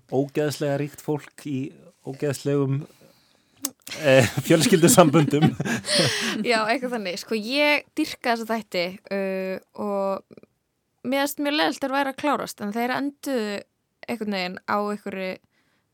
ógeðslega 0.09 0.79
ríkt 0.81 1.03
fólk 1.05 1.45
í 1.47 1.59
ógeðslegum 2.09 2.81
eh, 4.01 4.27
fjölskyldusambundum 4.47 5.51
Já, 6.49 6.63
eitthvað 6.65 6.97
þannig. 6.97 7.19
Sko 7.21 7.37
ég 7.37 7.85
dyrka 7.97 8.33
þessa 8.33 8.49
þætti 8.49 8.85
uh, 9.13 9.55
og 9.85 10.39
mér 11.05 11.23
finnst 11.23 11.43
mjög 11.45 11.59
leðilt 11.59 11.85
að 11.87 11.95
vera 11.95 12.15
að 12.15 12.21
klárast 12.23 12.65
en 12.65 12.75
þeir 12.75 12.95
enduðu 12.97 13.59
einhvern 14.09 14.35
veginn 14.35 14.59
á 14.65 14.77
einhverju 14.81 15.31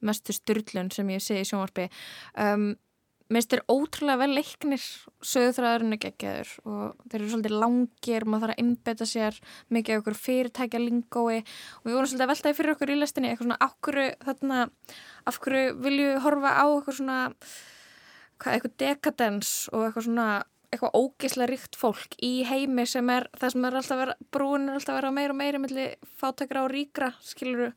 mestu 0.05 0.35
styrlun 0.35 0.91
sem 0.93 1.09
ég 1.13 1.23
segi 1.23 1.45
í 1.45 1.49
sjónvarpi. 1.49 1.89
Um, 2.41 2.73
finnst 3.25 3.53
þeir 3.53 3.63
ótrúlega 3.71 4.21
vel 4.21 4.35
leiknir 4.37 4.81
sögþræðurinn 5.25 5.95
er 5.95 6.01
geggjaður 6.03 6.51
og 6.69 7.05
þeir 7.09 7.17
eru 7.19 7.29
svolítið 7.31 7.55
langir, 7.63 8.25
maður 8.29 8.43
þarf 8.43 8.55
að 8.55 8.61
innbeta 8.61 9.07
sér 9.09 9.39
mikið 9.73 9.95
af 9.95 10.03
okkur 10.03 10.17
fyrirtækja 10.19 10.81
lingói 10.83 11.37
og 11.41 11.87
við 11.87 11.95
vorum 11.95 12.09
svolítið 12.11 12.25
að 12.25 12.33
veltaði 12.33 12.57
fyrir 12.59 12.75
okkur 12.75 12.93
í 12.93 12.97
lestinni 12.99 13.31
eitthvað 13.31 13.47
svona 13.47 13.65
ákvöru 13.65 14.05
þarna 14.27 14.59
af 15.25 15.39
hverju 15.41 15.77
vilju 15.87 16.11
horfa 16.25 16.53
á 16.53 16.65
eitthvað 16.67 16.99
svona 16.99 17.19
hvað, 18.37 18.51
eitthvað 18.53 18.77
dekadens 18.83 19.55
og 19.73 19.87
eitthvað 19.87 20.09
svona 20.09 20.29
eitthvað 20.69 20.97
ógeðslega 20.99 21.49
ríkt 21.49 21.77
fólk 21.79 22.17
í 22.25 22.33
heimi 22.45 22.85
sem 22.89 23.09
er 23.13 23.29
það 23.39 23.55
sem 23.55 23.65
er 23.67 23.77
alltaf 23.79 24.01
verið, 24.01 24.25
brúin 24.33 24.69
er 24.69 24.77
alltaf 24.77 24.99
vera 24.99 25.13
meira 25.15 25.33
og 25.33 25.39
meira 25.39 25.61
millir 25.61 25.95
fátakra 26.19 26.65
og 26.65 26.73
ríkra 26.73 27.13
skiluru 27.25 27.71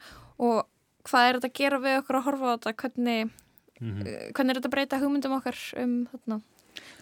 og 0.45 0.67
hvað 1.09 1.29
er 1.29 1.39
þetta 1.39 1.51
að 1.51 1.59
gera 1.63 1.81
við 1.87 1.99
okkur 2.03 2.21
að 2.21 2.27
horfa 2.29 2.53
á 2.53 2.55
þetta 2.55 2.77
hvernig, 2.83 3.33
mm 3.81 3.89
-hmm. 3.89 4.07
uh, 4.07 4.31
hvernig 4.37 4.53
er 4.53 4.61
þetta 4.61 4.71
að 4.71 4.77
breyta 4.77 5.03
hugmyndum 5.03 5.37
okkar 5.39 5.59
um 5.83 5.99
þarna 6.13 6.41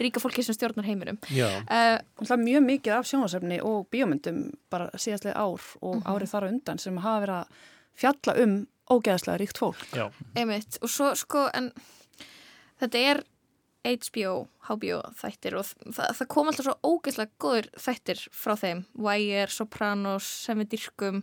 ríka 0.01 0.21
fólki 0.21 0.45
sem 0.45 0.57
stjórnar 0.57 0.87
heiminum 0.89 1.19
uh, 1.21 1.59
Það 1.69 2.35
er 2.37 2.43
mjög 2.43 2.65
mikið 2.67 2.97
af 2.97 3.09
sjónasefni 3.11 3.61
og 3.65 3.87
bíómyndum 3.93 4.43
bara 4.73 4.89
síðastlega 4.95 5.37
ár 5.37 5.63
og 5.81 5.97
uh 5.97 6.03
-huh. 6.03 6.09
árið 6.13 6.33
þar 6.33 6.47
á 6.47 6.51
undan 6.53 6.79
sem 6.79 6.97
hafa 6.97 7.21
verið 7.25 7.37
að 7.41 7.47
fjalla 7.95 8.37
um 8.45 8.67
ógeðslega 8.91 9.39
ríkt 9.39 9.59
fólk 9.59 9.87
Já. 9.93 10.11
Einmitt, 10.37 10.79
og 10.83 10.91
svo 10.91 11.15
sko 11.15 11.49
en 11.55 11.73
þetta 12.81 12.99
er 12.99 13.25
HBO, 13.87 14.49
HBO 14.67 15.01
þættir 15.15 15.55
og 15.55 15.67
það, 15.95 16.15
það 16.19 16.29
kom 16.29 16.49
alltaf 16.49 16.67
svo 16.67 16.77
ógeðslega 16.83 17.31
góður 17.39 17.69
þættir 17.79 18.23
frá 18.35 18.57
þeim 18.59 18.85
Wire, 18.95 19.47
Sopranos, 19.47 20.27
sem 20.47 20.59
við 20.59 20.73
dyrkum 20.75 21.23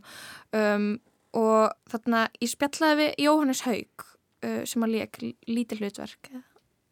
um, 0.54 1.00
og 1.38 1.76
þarna 1.92 2.26
ég 2.42 2.52
spjallaði 2.52 3.00
við 3.02 3.22
Jóhannes 3.26 3.64
Haug 3.68 4.08
uh, 4.08 4.64
sem 4.70 4.86
að 4.86 4.98
leik 4.98 5.22
lítil 5.50 5.80
hlutverk 5.82 6.32
uh, 6.34 6.42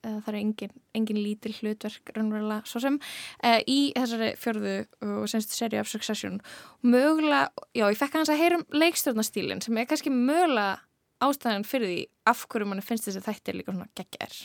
það 0.05 0.29
er 0.33 0.39
engin, 0.41 0.75
engin 0.97 1.21
lítil 1.21 1.55
hlutverk 1.59 2.13
raunverulega 2.15 2.69
svo 2.69 2.83
sem 2.83 2.99
uh, 3.01 3.59
í 3.65 3.79
þessari 3.97 4.31
fjörðu 4.41 4.77
og 5.21 5.27
semstu 5.31 5.57
seri 5.57 5.81
af 5.81 5.91
Succession. 5.91 6.39
Mögulega, 6.81 7.51
já 7.77 7.85
ég 7.87 7.99
fekk 7.99 8.21
hans 8.21 8.31
að 8.33 8.41
heyrum 8.41 8.65
leikstjórnastílin 8.73 9.61
sem 9.65 9.77
er 9.77 9.89
kannski 9.89 10.13
mögulega 10.13 10.79
ástæðan 11.21 11.67
fyrir 11.67 11.91
því 11.91 12.01
af 12.31 12.47
hverju 12.49 12.69
mann 12.69 12.83
finnst 12.85 13.07
þessi 13.07 13.23
þættir 13.25 13.59
líka 13.59 13.75
svona 13.75 13.89
geggjær 13.97 14.41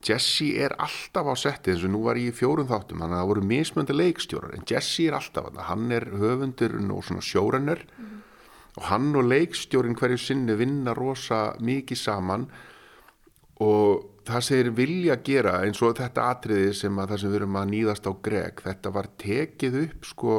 Jesse 0.00 0.46
er 0.64 0.72
alltaf 0.80 1.28
á 1.28 1.34
setti 1.36 1.74
eins 1.74 1.82
og 1.84 1.92
nú 1.92 2.00
var 2.06 2.16
ég 2.16 2.32
í 2.32 2.36
fjórum 2.36 2.68
þáttum 2.70 3.02
þannig 3.02 3.18
að 3.18 3.20
það 3.20 3.30
voru 3.30 3.42
mismöndi 3.50 3.96
leikstjórar 3.96 4.54
en 4.56 4.64
Jesse 4.68 5.08
er 5.10 5.16
alltaf 5.18 5.50
hann 5.68 5.92
er 5.92 6.08
höfundur 6.22 6.76
og 6.80 7.04
svona 7.04 7.24
sjórenner 7.24 7.84
mm. 7.84 8.19
Og 8.78 8.86
hann 8.90 9.10
og 9.18 9.26
leikstjórin 9.26 9.96
hverju 9.98 10.20
sinni 10.20 10.56
vinna 10.58 10.94
rosa 10.96 11.50
mikið 11.58 11.98
saman. 11.98 12.46
Og 13.60 14.10
það 14.30 14.46
segir 14.46 14.72
vilja 14.76 15.16
gera 15.24 15.58
eins 15.64 15.80
og 15.84 15.96
þetta 15.98 16.28
atriði 16.32 16.74
sem 16.76 16.98
að 17.00 17.12
það 17.12 17.22
sem 17.22 17.32
við 17.32 17.40
erum 17.40 17.60
að 17.60 17.70
nýðast 17.74 18.08
á 18.08 18.12
Greg 18.26 18.62
þetta 18.64 18.92
var 18.94 19.08
tekið 19.20 19.78
upp 19.84 20.08
sko 20.10 20.36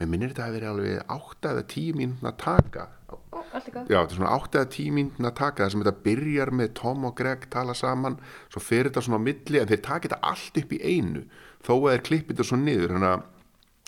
með 0.00 0.10
minnir 0.10 0.32
þetta 0.32 0.48
að 0.48 0.56
vera 0.58 0.72
alveg 0.74 1.14
8 1.14 1.52
eða 1.52 1.64
10 1.74 1.98
mínúna 2.00 2.32
að 2.32 2.40
taka 2.42 2.88
já 3.14 3.98
þetta 4.00 4.02
er 4.02 4.16
svona 4.18 4.34
8 4.34 4.60
eða 4.60 4.70
10 4.76 4.96
mínúna 4.98 5.30
að 5.30 5.38
taka 5.40 5.62
það 5.62 5.72
sem 5.72 5.84
þetta 5.84 6.04
byrjar 6.08 6.52
með 6.60 6.72
Tom 6.80 7.06
og 7.08 7.14
Greg 7.20 7.46
tala 7.54 7.76
saman 7.78 8.18
svo 8.52 8.62
fer 8.64 8.90
þetta 8.90 9.04
svona 9.06 9.22
á 9.22 9.26
milli 9.28 9.62
en 9.62 9.70
þeir 9.70 9.84
taka 9.86 10.08
þetta 10.08 10.32
allt 10.32 10.60
upp 10.64 10.74
í 10.74 10.82
einu 10.82 11.24
þó 11.64 11.72
að 11.76 11.88
þeir 11.92 12.04
klippið 12.08 12.34
þetta 12.34 12.48
svo 12.50 12.60
niður. 12.60 12.96
Hana, 12.98 13.14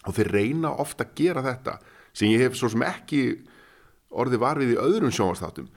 og 0.06 0.16
þeir 0.16 0.32
reyna 0.32 0.72
ofta 0.78 1.04
að 1.04 1.14
gera 1.18 1.42
þetta 1.44 1.76
sem 2.16 2.30
ég 2.30 2.46
hef 2.46 2.56
svo 2.56 2.70
sem 2.72 2.84
ekki 2.86 3.22
orði 4.22 4.40
var 4.42 4.60
við 4.60 4.74
í 4.74 4.80
öðrum 4.80 5.14
sjónvastáttum 5.14 5.70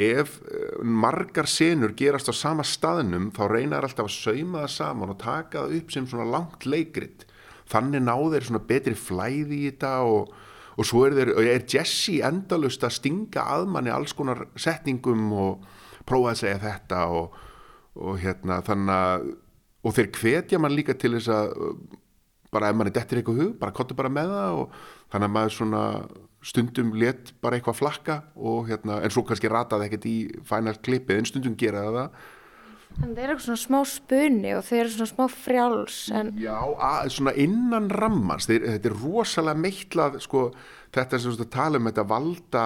ef 0.00 0.38
margar 0.80 1.48
senur 1.50 1.92
gerast 1.96 2.30
á 2.30 2.34
sama 2.34 2.64
staðnum 2.64 3.28
þá 3.36 3.42
reynar 3.50 3.84
alltaf 3.84 4.08
að 4.08 4.14
sauma 4.14 4.62
það 4.64 4.72
saman 4.76 5.12
og 5.12 5.18
taka 5.20 5.64
það 5.64 5.74
upp 5.80 5.92
sem 5.92 6.06
svona 6.08 6.28
langt 6.30 6.64
leikrit. 6.64 7.26
Þannig 7.70 8.02
ná 8.06 8.14
þeir 8.32 8.46
svona 8.48 8.62
betri 8.70 8.96
flæði 8.96 9.58
í 9.58 9.68
þetta 9.68 9.92
og, 10.08 10.32
og 10.76 10.88
svo 10.88 11.04
er, 11.06 11.18
þeir, 11.18 11.34
er 11.52 11.66
Jesse 11.68 12.16
endalust 12.26 12.86
að 12.86 12.96
stinga 12.96 13.44
að 13.44 13.68
manni 13.74 13.92
alls 13.92 14.16
konar 14.16 14.46
setningum 14.58 15.28
og 15.36 15.68
prófa 16.08 16.32
að 16.32 16.40
segja 16.44 16.62
þetta 16.64 17.04
og, 17.12 17.36
og 18.00 18.18
hérna 18.22 18.62
þannig 18.66 18.96
að 18.96 19.30
og 19.80 19.94
þeir 19.96 20.10
hvetja 20.12 20.58
mann 20.60 20.74
líka 20.76 20.92
til 20.98 21.14
þess 21.14 21.30
að 21.32 21.52
bara 22.52 22.68
ef 22.68 22.76
mann 22.76 22.90
er 22.90 22.94
dettir 22.96 23.20
eitthvað 23.20 23.38
hug 23.40 23.52
bara 23.60 23.74
kottu 23.76 23.96
bara 23.96 24.10
með 24.12 24.32
það 24.34 24.58
og 24.58 24.74
þannig 25.12 25.28
að 25.28 25.34
maður 25.36 25.54
svona 25.56 25.84
stundum 26.40 26.94
let 26.96 27.34
bara 27.42 27.58
eitthvað 27.58 27.80
flakka 27.82 28.20
og 28.36 28.68
hérna 28.70 29.00
en 29.04 29.12
svo 29.12 29.24
kannski 29.28 29.50
rataði 29.52 29.88
ekkert 29.88 30.06
í 30.08 30.18
final 30.48 30.76
klippið 30.80 31.20
en 31.20 31.28
stundum 31.28 31.56
geraði 31.60 31.96
það. 31.98 32.20
En 32.98 33.12
þeir 33.14 33.30
eru 33.30 33.42
svona 33.44 33.60
smá 33.60 33.78
spunni 33.86 34.50
og 34.56 34.64
þeir 34.66 34.80
eru 34.82 34.92
svona 34.96 35.10
smá 35.12 35.22
frjáls 35.30 35.98
en... 36.16 36.32
Já, 36.42 36.56
að, 36.58 37.12
svona 37.14 37.34
innan 37.38 37.86
rammans 37.92 38.48
þeir, 38.50 38.66
þetta 38.66 38.90
er 38.90 38.96
rosalega 38.98 39.62
meitlað 39.62 40.18
sko, 40.24 40.42
þetta 40.96 41.20
sem 41.22 41.38
þú 41.38 41.46
tala 41.54 41.78
um 41.78 41.86
þetta 41.86 42.06
valda 42.10 42.64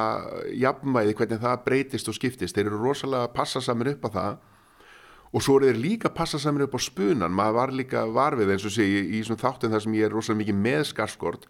jafnvæði, 0.64 1.18
hvernig 1.20 1.44
það 1.44 1.62
breytist 1.68 2.10
og 2.10 2.16
skiptist, 2.16 2.56
þeir 2.56 2.70
eru 2.72 2.80
rosalega 2.86 3.28
að 3.28 3.36
passa 3.36 3.62
saman 3.62 3.92
upp 3.92 4.08
á 4.08 4.10
það. 4.16 4.42
Og 5.34 5.44
svo 5.44 5.58
eru 5.58 5.70
þeir 5.70 5.82
líka 5.82 6.08
að 6.08 6.18
passa 6.22 6.40
saman 6.40 6.64
upp 6.64 6.78
á 6.78 6.80
spunan 6.82 7.34
maður 7.34 7.58
var 7.60 7.76
líka 7.82 8.08
varfið 8.16 8.54
eins 8.54 8.66
og 8.70 8.74
sé 8.74 8.86
í, 8.86 9.20
í 9.20 9.22
þáttum 9.28 9.74
þar 9.74 9.84
sem 9.84 9.98
ég 9.98 10.08
er 10.08 10.14
rosalega 10.14 10.44
mikið 10.44 10.60
með 10.62 10.86
skarskort 10.94 11.48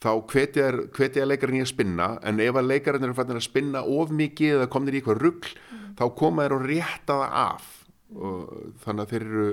þá 0.00 0.10
hvetja 0.32 1.26
leikarinn 1.28 1.60
í 1.60 1.64
að 1.64 1.72
spinna 1.74 2.12
en 2.24 2.40
ef 2.40 2.56
að 2.56 2.70
leikarinn 2.70 3.04
eru 3.08 3.16
fannir 3.18 3.40
að 3.40 3.48
spinna 3.48 3.82
of 3.84 4.12
mikið 4.16 4.56
eða 4.56 4.70
komnir 4.72 4.96
í 4.96 5.02
eitthvað 5.02 5.20
ruggl 5.24 5.50
mm. 5.52 5.82
þá 6.00 6.04
koma 6.20 6.46
þeir 6.46 6.56
og 6.56 6.64
rétta 6.70 7.18
það 7.20 7.36
af 7.42 7.68
og 8.10 8.54
þannig 8.84 9.04
að 9.04 9.12
þeir 9.12 9.26
eru 9.26 9.50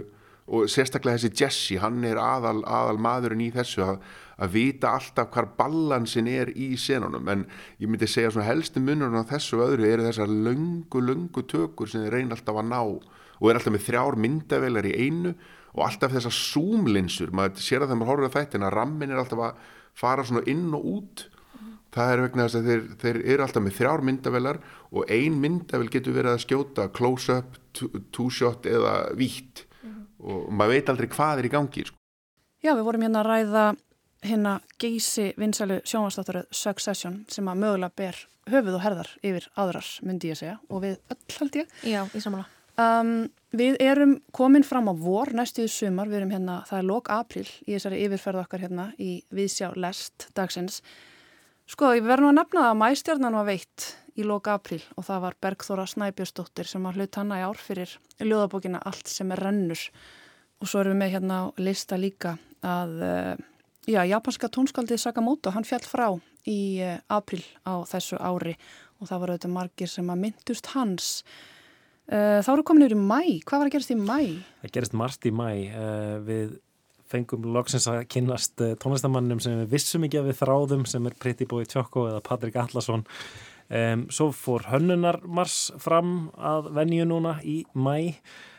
og 0.47 0.69
sérstaklega 0.71 1.19
þessi 1.19 1.41
Jesse, 1.41 1.79
hann 1.83 1.99
er 2.07 2.19
aðal, 2.21 2.61
aðal 2.63 2.99
maðurinn 3.03 3.43
í 3.43 3.49
þessu 3.51 3.83
að, 3.83 3.97
að 4.39 4.53
vita 4.53 4.93
alltaf 4.95 5.29
hvar 5.33 5.49
balansin 5.59 6.29
er 6.31 6.53
í 6.55 6.69
senunum, 6.79 7.27
en 7.27 7.43
ég 7.81 7.91
myndi 7.91 8.07
segja 8.07 8.31
svona 8.31 8.47
helstu 8.47 8.79
munurinn 8.83 9.19
á 9.19 9.27
þessu 9.27 9.59
öðru 9.65 9.89
eru 9.89 10.07
þessar 10.07 10.31
löngu, 10.31 11.03
löngu 11.03 11.43
tökur 11.51 11.91
sem 11.91 12.05
þeir 12.05 12.19
reyna 12.19 12.37
alltaf 12.37 12.61
að 12.61 12.71
ná 12.71 12.79
og 12.79 13.49
er 13.51 13.59
alltaf 13.59 13.75
með 13.75 13.87
þrjár 13.89 14.19
myndavelar 14.23 14.87
í 14.87 14.95
einu 14.95 15.35
og 15.75 15.83
alltaf 15.85 16.15
þessar 16.15 16.37
zoomlinsur, 16.39 17.33
maður 17.35 17.59
sér 17.61 17.83
að 17.83 17.91
þegar 17.91 17.99
maður 17.99 18.13
horfður 18.13 18.31
á 18.31 18.35
þættin 18.37 18.67
að 18.69 18.75
rammin 18.77 19.11
er 19.11 19.21
alltaf 19.21 19.43
að 19.49 19.65
fara 19.97 20.25
svona 20.27 20.45
inn 20.49 20.69
og 20.77 20.85
út 20.97 21.27
það 21.97 22.13
er 22.13 22.23
vegna 22.25 22.45
þess 22.45 22.59
að 22.59 22.69
þeir, 22.69 22.83
þeir 23.01 23.19
eru 23.33 23.45
alltaf 23.45 23.63
með 23.65 23.77
þrjár 23.77 24.03
myndavelar 24.07 24.59
og 24.91 25.11
ein 25.13 25.39
myndavel 25.41 25.89
getur 25.93 26.15
verið 26.17 26.35
að 26.35 26.43
skjóta 26.45 26.87
close-up, 26.93 27.57
two-shot 27.73 28.67
eða 28.69 28.93
vítt 29.17 29.65
mm 29.65 29.89
-hmm. 29.89 30.05
og 30.19 30.51
maður 30.51 30.75
veit 30.75 30.89
aldrei 30.93 31.09
hvað 31.15 31.39
er 31.39 31.49
í 31.49 31.53
gangi 31.53 31.85
sko. 31.85 31.97
Já, 32.63 32.73
við 32.73 32.83
vorum 32.83 33.05
hérna 33.05 33.21
að 33.21 33.29
ræða 33.31 33.65
hérna 34.25 34.59
geysi 34.81 35.33
vinsælu 35.37 35.81
sjónvastáttaröð 35.85 36.47
Succession 36.51 37.25
sem 37.29 37.47
að 37.47 37.59
mögulega 37.63 37.95
ber 37.95 38.27
höfuð 38.47 38.75
og 38.75 38.81
herðar 38.81 39.09
yfir 39.21 39.49
aðrar, 39.55 39.87
myndi 40.03 40.31
ég 40.31 40.37
segja 40.37 40.59
og 40.69 40.81
við 40.81 40.97
öll 41.13 41.37
held 41.39 41.55
ég. 41.55 41.67
Já, 41.83 42.01
í 42.15 42.19
samanlega. 42.19 42.49
Um, 42.77 43.29
við 43.55 43.77
erum 43.79 44.17
komin 44.35 44.65
fram 44.65 44.89
á 44.91 44.93
vor 44.97 45.31
næstuðu 45.35 45.69
sumar, 45.71 46.09
við 46.09 46.21
erum 46.21 46.33
hérna, 46.35 46.57
það 46.67 46.79
er 46.79 46.87
lok 46.89 47.11
april 47.13 47.45
í 47.63 47.75
þessari 47.75 48.01
yfirferð 48.05 48.41
okkar 48.43 48.63
hérna 48.65 48.89
í 48.99 49.21
Viðsjá 49.31 49.71
Lest 49.79 50.27
dagsins. 50.35 50.81
Sko, 51.67 51.93
við 51.95 52.07
verðum 52.07 52.31
að 52.31 52.37
nefna 52.41 52.65
að 52.69 52.79
mæstjarnan 52.81 53.37
var 53.39 53.47
veitt 53.47 53.87
í 54.17 54.25
lok 54.27 54.47
april 54.51 54.81
og 54.95 55.05
það 55.07 55.23
var 55.25 55.37
Bergþóra 55.43 55.87
Snæbjörnsdóttir 55.87 56.67
sem 56.67 56.83
var 56.83 56.95
hlut 56.95 57.19
hanna 57.19 57.39
í 57.39 57.43
ár 57.47 57.59
fyrir 57.59 57.97
ljóðabókina 58.19 58.81
Allt 58.87 59.11
sem 59.11 59.31
er 59.35 59.43
rennur. 59.43 59.83
Og 60.57 60.67
svo 60.71 60.81
erum 60.81 60.95
við 60.95 61.03
með 61.03 61.13
hérna 61.15 61.41
á 61.43 61.45
lista 61.61 61.99
líka 61.99 62.37
að 62.65 62.95
uh, 63.03 63.35
já, 63.85 64.01
japanska 64.07 64.49
tónskaldið 64.49 65.03
Sakamoto, 65.03 65.53
hann 65.53 65.67
fjall 65.67 65.83
frá 65.85 66.07
í 66.47 66.79
uh, 66.81 66.97
april 67.13 67.43
á 67.67 67.83
þessu 67.87 68.17
ári. 68.17 68.55
Og 68.97 69.11
það 69.11 69.21
var 69.21 69.33
auðvitað 69.35 69.55
margir 69.59 69.91
sem 69.91 70.09
að 70.09 70.23
myndust 70.23 70.71
hans. 70.73 71.11
uh, 71.21 71.56
þá 72.07 72.49
eru 72.53 72.63
komin 72.67 72.85
yfir 72.85 72.95
í 72.95 73.01
mæ, 73.01 73.21
hvað 73.43 73.59
var 73.59 73.69
að 73.69 73.75
gerast 73.75 73.91
í 73.91 73.99
mæ? 73.99 74.19
Það 74.63 74.73
gerist 74.77 74.95
margt 74.95 75.27
í 75.27 75.33
mæ 75.35 75.49
við 76.27 76.55
fengum 77.07 77.45
loksins 77.55 77.87
að 77.91 78.01
kynast 78.11 78.63
tónlistamannum 78.83 79.39
sem 79.43 79.61
við 79.61 79.75
vissum 79.77 80.07
ekki 80.07 80.21
að 80.21 80.31
við 80.31 80.39
þráðum 80.41 80.87
sem 80.89 81.05
er 81.07 81.15
Pretty 81.19 81.47
Boy 81.47 81.67
Tjokko 81.67 82.07
eða 82.09 82.23
Patrik 82.25 82.57
Allarsson 82.59 83.05
um, 83.69 84.05
svo 84.13 84.29
fór 84.35 84.67
Hönnunarmars 84.71 85.71
fram 85.83 86.29
að 86.35 86.71
venju 86.77 87.07
núna 87.07 87.37
í 87.47 87.61
mæ 87.75 88.17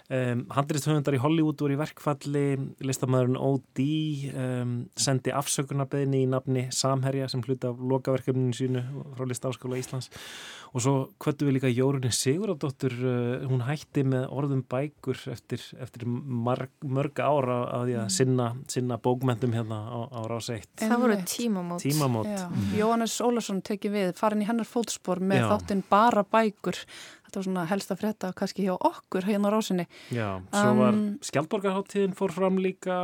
Um, 0.09 0.47
handriðstöfundar 0.57 1.19
í 1.19 1.21
Hollywood 1.21 1.61
voru 1.61 1.75
í 1.75 1.79
verkfalli 1.83 2.45
listamæðurinn 2.81 3.37
O.D. 3.37 3.85
Um, 4.33 4.71
sendi 4.97 5.35
afsökunarbeðni 5.37 6.23
í 6.25 6.29
nafni 6.33 6.63
Samherja 6.73 7.27
sem 7.29 7.43
hluti 7.45 7.69
af 7.69 7.83
lokaverkefninu 7.91 8.57
sínu 8.57 8.81
frá 9.19 9.27
Listáskóla 9.29 9.77
Íslands 9.77 10.09
og 10.73 10.81
svo 10.81 10.95
kvöttu 11.21 11.45
við 11.45 11.59
líka 11.59 11.73
Jórunni 11.73 12.09
Sigurðardóttur 12.17 12.97
uh, 13.03 13.45
hún 13.51 13.67
hætti 13.67 14.07
með 14.09 14.25
orðum 14.33 14.63
bækur 14.73 15.21
eftir, 15.35 15.61
eftir 15.77 16.07
marg, 16.09 16.73
mörg 16.81 17.21
ára 17.21 17.59
að 17.77 17.85
því 17.91 17.99
að 17.99 18.07
mm. 18.07 18.17
sinna, 18.17 18.49
sinna 18.73 18.99
bókmyndum 19.05 19.59
hérna 19.59 19.83
á, 19.93 19.99
á 20.09 20.21
rás 20.33 20.49
1 20.57 20.87
Það 20.87 21.05
voru 21.05 21.21
tímamót, 21.29 21.85
tímamót. 21.85 22.33
Mm. 22.33 22.73
Jóhannes 22.81 23.19
Ólarsson 23.21 23.61
teki 23.61 23.93
við 23.93 24.17
farin 24.17 24.41
í 24.41 24.49
hennar 24.49 24.73
fótspor 24.73 25.21
með 25.21 25.45
Já. 25.45 25.49
þáttinn 25.53 25.85
bara 25.93 26.25
bækur 26.25 26.81
þetta 27.29 27.41
var 27.41 27.47
svona 27.49 27.65
helst 27.69 27.93
að 27.93 28.03
frétta 28.03 28.33
kannski 28.37 28.67
hjá 28.67 28.75
okkur 28.75 29.29
hérna 29.29 29.53
á 29.53 29.55
rásinni 29.55 29.87
Já, 30.11 30.29
svo 30.51 30.75
var 30.81 30.97
um, 30.97 31.09
Skjaldborgarháttíðin 31.29 32.17
fór 32.19 32.35
fram 32.35 32.61
líka 32.63 32.99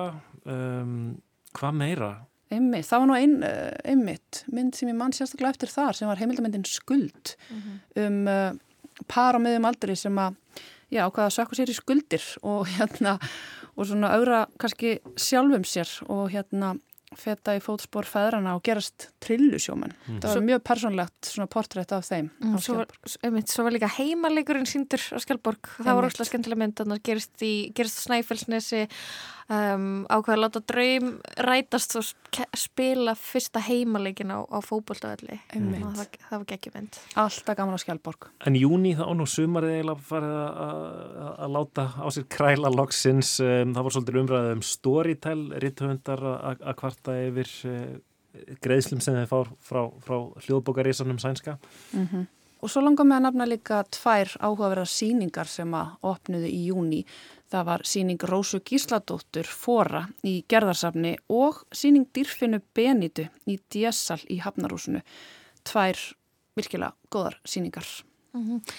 um, 0.49 1.17
hvað 1.55 1.81
meira? 1.81 2.13
Einmitt, 2.55 2.87
það 2.89 3.03
var 3.03 3.11
nú 3.11 3.19
ein, 3.19 3.35
uh, 3.47 3.73
einmitt 3.85 4.45
mynd 4.55 4.77
sem 4.79 4.91
ég 4.91 4.97
mann 4.99 5.15
sérstaklega 5.17 5.55
eftir 5.55 5.73
þar 5.73 5.99
sem 5.99 6.11
var 6.11 6.21
heimildamindin 6.21 6.67
Skuld 6.69 7.37
mm 7.51 7.61
-hmm. 7.61 8.07
um 8.07 8.19
uh, 8.29 9.05
par 9.11 9.37
á 9.37 9.39
miðjum 9.43 9.69
aldri 9.69 9.97
sem 9.99 10.19
að 10.19 10.41
já, 10.91 11.05
hvað 11.11 11.27
að 11.27 11.35
sökka 11.37 11.59
sér 11.59 11.71
í 11.71 11.77
skuldir 11.77 12.25
og 12.43 12.67
hérna 12.69 13.19
og 13.75 13.89
svona 13.89 14.13
auðra 14.15 14.47
kannski 14.61 14.99
sjálfum 15.17 15.65
sér 15.67 15.91
og 16.09 16.31
hérna 16.31 16.75
feta 17.19 17.55
í 17.57 17.63
fótspór 17.63 18.09
feðrana 18.09 18.55
og 18.57 18.65
gerast 18.67 19.09
trillusjóman. 19.25 19.95
Mm. 20.07 20.21
Það 20.23 20.35
var 20.35 20.47
mjög 20.49 20.65
persónlegt 20.71 21.31
svona 21.31 21.51
portrétt 21.53 21.95
af 21.97 22.09
þeim. 22.09 22.31
Mm, 22.41 22.57
svo, 22.65 22.79
var, 22.81 22.95
einmitt, 23.27 23.53
svo 23.53 23.67
var 23.67 23.77
líka 23.77 23.91
heimalegurinn 23.97 24.69
síndur 24.69 25.03
á 25.15 25.19
Skjálborg. 25.23 25.71
Það 25.81 26.01
var 26.01 26.09
ósláð 26.09 26.31
skemmtilega 26.31 26.63
mynd 26.65 26.83
að 26.85 26.93
það 26.95 27.05
gerist, 27.11 27.47
gerist 27.77 28.03
Snæfellsnesi 28.05 28.85
um, 29.49 30.05
ákveða 30.09 30.37
að 30.37 30.43
láta 30.43 30.63
draum 30.73 31.11
rætast 31.49 31.97
og 32.01 32.07
spila 32.59 33.15
fyrsta 33.19 33.63
heimalegin 33.65 34.33
á, 34.35 34.45
á 34.45 34.59
fókbóltavelli 34.65 35.41
það, 35.51 36.01
það 36.29 36.37
var 36.39 36.47
geggjumend 36.53 37.01
Alltaf 37.25 37.59
gaman 37.59 37.77
á 37.77 37.81
Skjálborg 37.83 38.31
En 38.49 38.59
júni 38.59 38.95
þá 38.99 39.05
nú 39.17 39.29
sumarið 39.29 39.77
eiginlega 39.79 40.09
farið 40.09 40.39
að 41.35 41.55
láta 41.59 41.87
á 41.99 42.07
sér 42.15 42.29
kræla 42.31 42.73
loksins, 42.73 43.37
um, 43.45 43.75
það 43.77 43.87
var 43.87 43.97
svolítið 43.97 44.21
umræðið 44.25 44.57
um 44.57 44.65
storytell, 44.65 45.45
ritthöfundar 45.63 46.27
að 46.45 46.75
kvarta 46.81 47.17
yfir 47.27 47.53
uh, 47.71 47.95
greiðslum 48.65 49.03
sem 49.03 49.17
þeir 49.19 49.29
fár 49.31 49.51
frá, 49.63 49.83
frá 50.05 50.17
hljóðbókarísanum 50.45 51.21
sænska. 51.23 51.59
Mm 51.93 52.09
-hmm. 52.09 52.27
Og 52.65 52.71
svo 52.71 52.81
langar 52.81 53.05
með 53.05 53.17
að 53.17 53.25
nafna 53.27 53.47
líka 53.47 53.83
tvær 53.93 54.31
áhugaverðar 54.41 54.89
síningar 54.89 55.47
sem 55.47 55.75
að 55.75 55.87
opnuðu 56.03 56.49
í 56.49 56.61
júni. 56.71 57.05
Það 57.55 57.67
var 57.69 57.83
síning 57.87 58.23
Rósu 58.27 58.59
Gísladóttur 58.67 59.47
Fóra 59.47 60.01
í 60.27 60.41
gerðarsafni 60.51 61.13
og 61.31 61.61
síning 61.71 62.09
Dýrfinu 62.11 62.59
Benitu 62.75 63.29
í 63.47 63.61
Djessal 63.71 64.19
í 64.27 64.41
Hafnarúsinu. 64.43 65.05
Tvær 65.63 66.01
virkilega 66.59 66.97
góðar 67.15 67.37
síningar. 67.47 67.87
Mm 68.35 68.43
-hmm. 68.43 68.75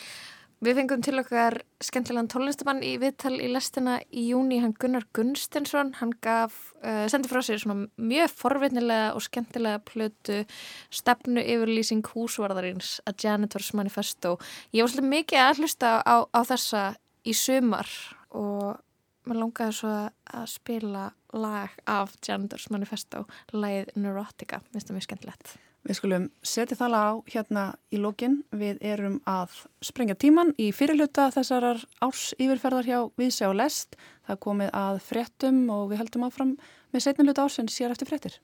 Við 0.59 0.75
fengum 0.75 1.01
til 1.01 1.19
okkar 1.19 1.61
skemmtilegan 1.83 2.27
tónlistamann 2.27 2.83
í 2.83 2.97
viðtal 2.99 3.39
í 3.39 3.47
lestina 3.47 4.01
í 4.11 4.27
júni, 4.29 4.59
hann 4.59 4.73
Gunnar 4.73 5.05
Gunstensson, 5.13 5.93
hann 5.93 6.11
gaf, 6.21 6.73
uh, 6.83 7.07
sendi 7.07 7.29
frá 7.29 7.41
sér 7.41 7.59
svona 7.59 7.87
mjög 7.97 8.29
forveitnilega 8.29 9.13
og 9.13 9.21
skemmtilega 9.21 9.79
plötu 9.79 10.45
stefnu 10.89 11.39
yfirlýsing 11.39 12.03
húsvarðarins 12.03 12.99
A 13.05 13.13
Janitors 13.23 13.73
Manifesto. 13.73 14.37
Ég 14.73 14.81
var 14.81 14.89
svolítið 14.89 15.09
mikið 15.09 15.39
að 15.39 15.57
hlusta 15.57 16.01
á, 16.03 16.15
á 16.27 16.39
þessa 16.43 16.95
í 17.25 17.33
sumar 17.33 18.14
og 18.35 18.81
maður 19.25 19.41
langaði 19.41 19.77
svo 19.79 19.93
að 20.37 20.49
spila 20.51 21.05
lag 21.35 21.77
af 21.89 22.17
Janitors 22.25 22.69
Manifesto, 22.73 23.25
lagið 23.55 23.95
Neurotica, 23.97 24.61
minnst 24.71 24.91
það 24.91 24.99
mjög 24.99 25.07
skemmtilegt. 25.07 25.55
Við 25.85 25.99
skulum 25.99 26.23
setja 26.41 26.77
það 26.79 26.95
á 26.97 27.07
hérna 27.29 27.63
í 27.93 27.99
lókin. 28.01 28.39
Við 28.49 28.79
erum 28.81 29.19
að 29.29 29.53
sprengja 29.85 30.15
tíman 30.17 30.55
í 30.57 30.71
fyrirluta 30.73 31.27
þessarar 31.35 31.83
árs 32.01 32.31
yfirferðar 32.41 32.89
hjá 32.89 32.97
Vísjá 33.21 33.51
Lest. 33.53 33.93
Það 34.25 34.41
komið 34.47 34.73
að 34.81 34.97
frettum 35.05 35.61
og 35.69 35.91
við 35.91 36.01
heldum 36.01 36.25
áfram 36.25 36.55
með 36.89 37.05
setniluta 37.05 37.45
árs 37.45 37.59
en 37.61 37.69
sér 37.69 37.93
eftir 37.93 38.09
frettir. 38.09 38.39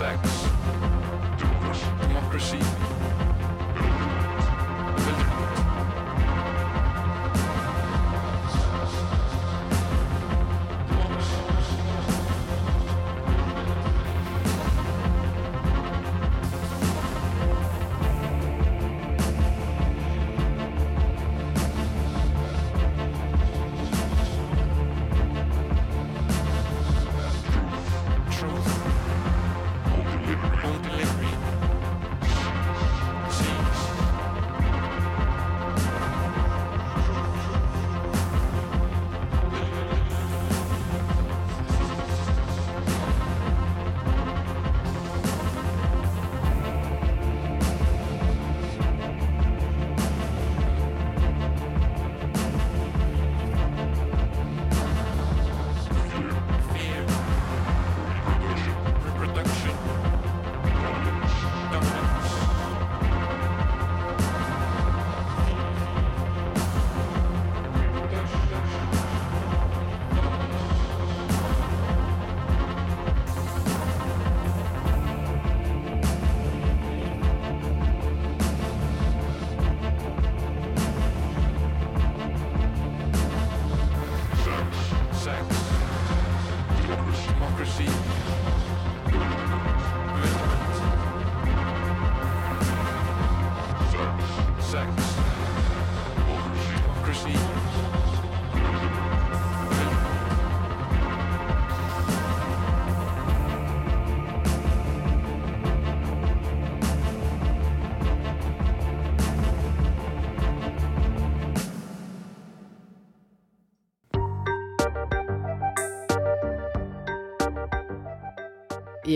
Sex 0.00 0.48
Democracy 2.00 2.69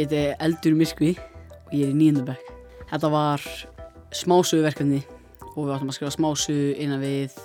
Ég 0.04 0.10
heiti 0.10 0.36
Eldur 0.44 0.74
Mirkvi 0.76 1.10
og 1.16 1.70
ég 1.72 1.86
er 1.86 1.92
í 1.94 1.96
nýjöndabæk. 1.96 2.48
Þetta 2.90 3.08
var 3.08 3.44
smásöguverkefni 4.12 4.98
og 5.54 5.60
við 5.62 5.70
áttum 5.72 5.92
að 5.92 5.96
skrifa 5.96 6.12
smásögu 6.12 6.74
innan 6.76 7.00
við 7.00 7.38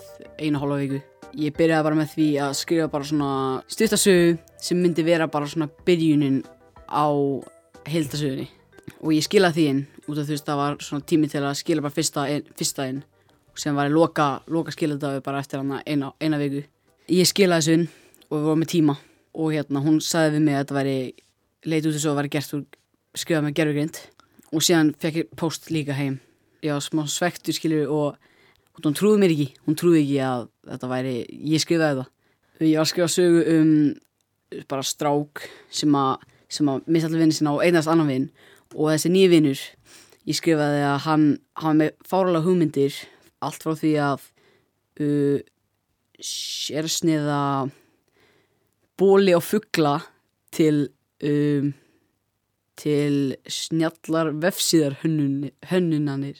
einu 0.43 0.60
hálfa 0.60 0.80
viku. 0.82 0.99
Ég 1.39 1.55
byrjaði 1.55 1.86
bara 1.88 1.99
með 2.01 2.10
því 2.18 2.26
að 2.43 2.57
skrifa 2.60 2.88
bara 2.91 3.07
svona 3.07 3.30
stuttasögu 3.72 4.34
sem 4.60 4.82
myndi 4.82 5.05
vera 5.07 5.30
bara 5.32 5.47
svona 5.47 5.70
byrjunin 5.88 6.41
á 6.91 7.07
heildasögunni. 7.88 8.49
Og 8.99 9.16
ég 9.16 9.24
skilaði 9.24 9.55
því 9.55 9.70
inn 9.72 9.82
út 10.10 10.20
af 10.20 10.28
þú 10.28 10.36
veist 10.36 10.51
það 10.51 10.62
var 10.66 10.78
svona 10.89 11.07
tími 11.14 11.32
til 11.32 11.45
að 11.45 11.55
skila 11.62 11.86
bara 11.88 11.95
fyrsta 11.95 12.28
inn, 12.34 12.51
fyrsta 12.60 12.89
inn 12.91 13.01
sem 13.55 13.80
var 13.80 13.88
í 13.88 13.95
loka, 13.95 14.28
loka 14.51 14.76
skiladagu 14.76 15.24
bara 15.24 15.39
eftir 15.39 15.64
hana 15.64 15.80
eina, 15.88 16.12
eina 16.20 16.43
viku. 16.43 16.66
Ég 17.07 17.32
skilaði 17.32 17.64
þessu 17.64 17.80
inn 17.80 17.89
og 18.28 18.36
við 18.36 18.51
vorum 18.51 18.64
með 18.66 18.74
tíma 18.76 18.99
og 19.39 19.55
hérna 19.55 19.88
hún 19.88 20.03
sagði 20.03 20.36
við 20.36 20.47
mig 20.49 20.60
að 20.60 20.64
þetta 20.66 20.80
væri 20.82 20.99
leit 21.66 21.86
út 21.86 21.95
að 21.95 22.05
það 22.05 22.18
væri 22.20 22.32
gert 22.36 22.55
úr 22.55 22.66
skrifað 23.18 23.45
með 23.45 23.55
gerfugrind 23.60 24.01
og 24.49 24.66
síðan 24.66 24.91
fekk 25.01 25.22
ég 25.22 25.32
post 25.38 25.70
líka 25.74 25.95
heim. 25.97 26.20
Ég 26.64 26.76
var 26.76 26.84
smá 26.84 27.03
svektur 27.10 27.55
skilur 27.55 27.89
og 27.93 28.18
hún 28.80 28.95
trúði 28.95 29.20
mér 29.22 29.34
ekki, 29.34 29.47
hún 29.68 29.78
trúði 29.80 30.03
ekki 30.03 30.20
að 30.24 30.45
þetta 30.70 30.89
væri, 30.91 31.16
ég 31.51 31.64
skrifaði 31.64 31.99
það. 31.99 32.12
Ég 32.60 32.76
var 32.76 32.86
að 32.86 32.91
skrifa 32.91 33.12
sögu 33.14 33.43
um 33.55 33.74
bara 34.70 34.86
strák 34.86 35.43
sem 35.74 35.95
að, 35.95 36.26
sem 36.51 36.72
að 36.72 36.88
missa 36.89 37.10
allir 37.10 37.24
vinni 37.24 37.38
sinna 37.38 37.53
á 37.55 37.64
einast 37.64 37.91
annan 37.91 38.10
vinn 38.10 38.28
og 38.76 38.91
þessi 38.91 39.12
nýju 39.14 39.32
vinnur, 39.34 39.62
ég 40.30 40.38
skrifaði 40.38 40.84
að 40.86 40.97
hann 41.05 41.26
hafa 41.60 41.76
með 41.82 41.93
fáralega 42.07 42.45
hugmyndir 42.45 42.97
allt 43.45 43.66
frá 43.66 43.76
því 43.80 43.93
að 44.03 44.26
uh, 45.03 45.39
sérsniða 46.20 47.41
bóli 48.99 49.36
og 49.38 49.45
fuggla 49.45 49.99
til 50.55 50.89
um, 51.26 51.72
til 52.80 53.15
snjallar 53.51 54.32
vefsíðar 54.39 54.99
hönnun, 55.03 55.49
hönnunanir 55.72 56.39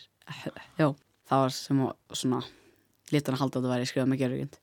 já, 0.80 0.88
það 1.30 1.44
var 1.44 1.56
sem 1.56 1.84
að 1.84 2.22
svona 2.22 2.44
litan 3.10 3.36
að 3.36 3.44
halda 3.44 3.60
að 3.60 3.66
það 3.66 3.74
væri 3.76 3.90
skrifað 3.90 4.12
með 4.12 4.24
gerðugjönd 4.24 4.62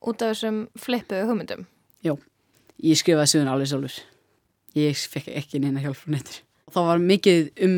Út 0.00 0.22
af 0.24 0.30
þessum 0.32 0.60
flippuðu 0.80 1.26
hugmyndum? 1.28 1.66
Já, 2.00 2.14
ég 2.80 2.96
skrifaði 2.96 3.34
söguna 3.34 3.52
alveg 3.52 3.68
sjálfur. 3.68 3.98
Ég 4.72 5.02
fekk 5.12 5.26
ekki 5.36 5.60
neina 5.60 5.82
hjálp 5.84 5.98
frá 6.00 6.14
nettur 6.14 6.38
það 6.74 6.88
var 6.90 7.04
mikið 7.04 7.50
um 7.66 7.76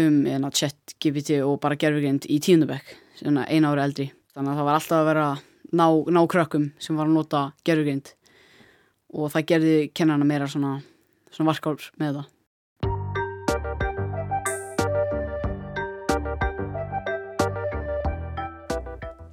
um 0.00 0.20
eina 0.24 0.48
chat 0.54 0.94
GPT 1.02 1.42
og 1.44 1.58
bara 1.60 1.76
gerðugjönd 1.76 2.24
í 2.30 2.38
tíundabæk, 2.40 2.94
svona 3.18 3.44
eina 3.50 3.72
ári 3.72 3.82
eldri. 3.84 4.06
Þannig 4.32 4.52
að 4.52 4.60
það 4.60 4.68
var 4.68 4.78
alltaf 4.78 4.96
að 4.96 5.08
vera 5.10 5.26
ná, 5.76 5.86
ná 6.14 6.20
krökkum 6.30 6.70
sem 6.80 6.96
var 6.96 7.10
að 7.10 7.16
nota 7.18 7.42
gerðugjönd 7.66 8.12
og 9.14 9.32
það 9.34 9.48
gerði 9.52 9.78
kennarna 9.94 10.26
meira 10.28 10.48
svona, 10.50 10.76
svona 11.30 11.50
varkár 11.50 11.90
með 12.00 12.20
það. 12.20 12.28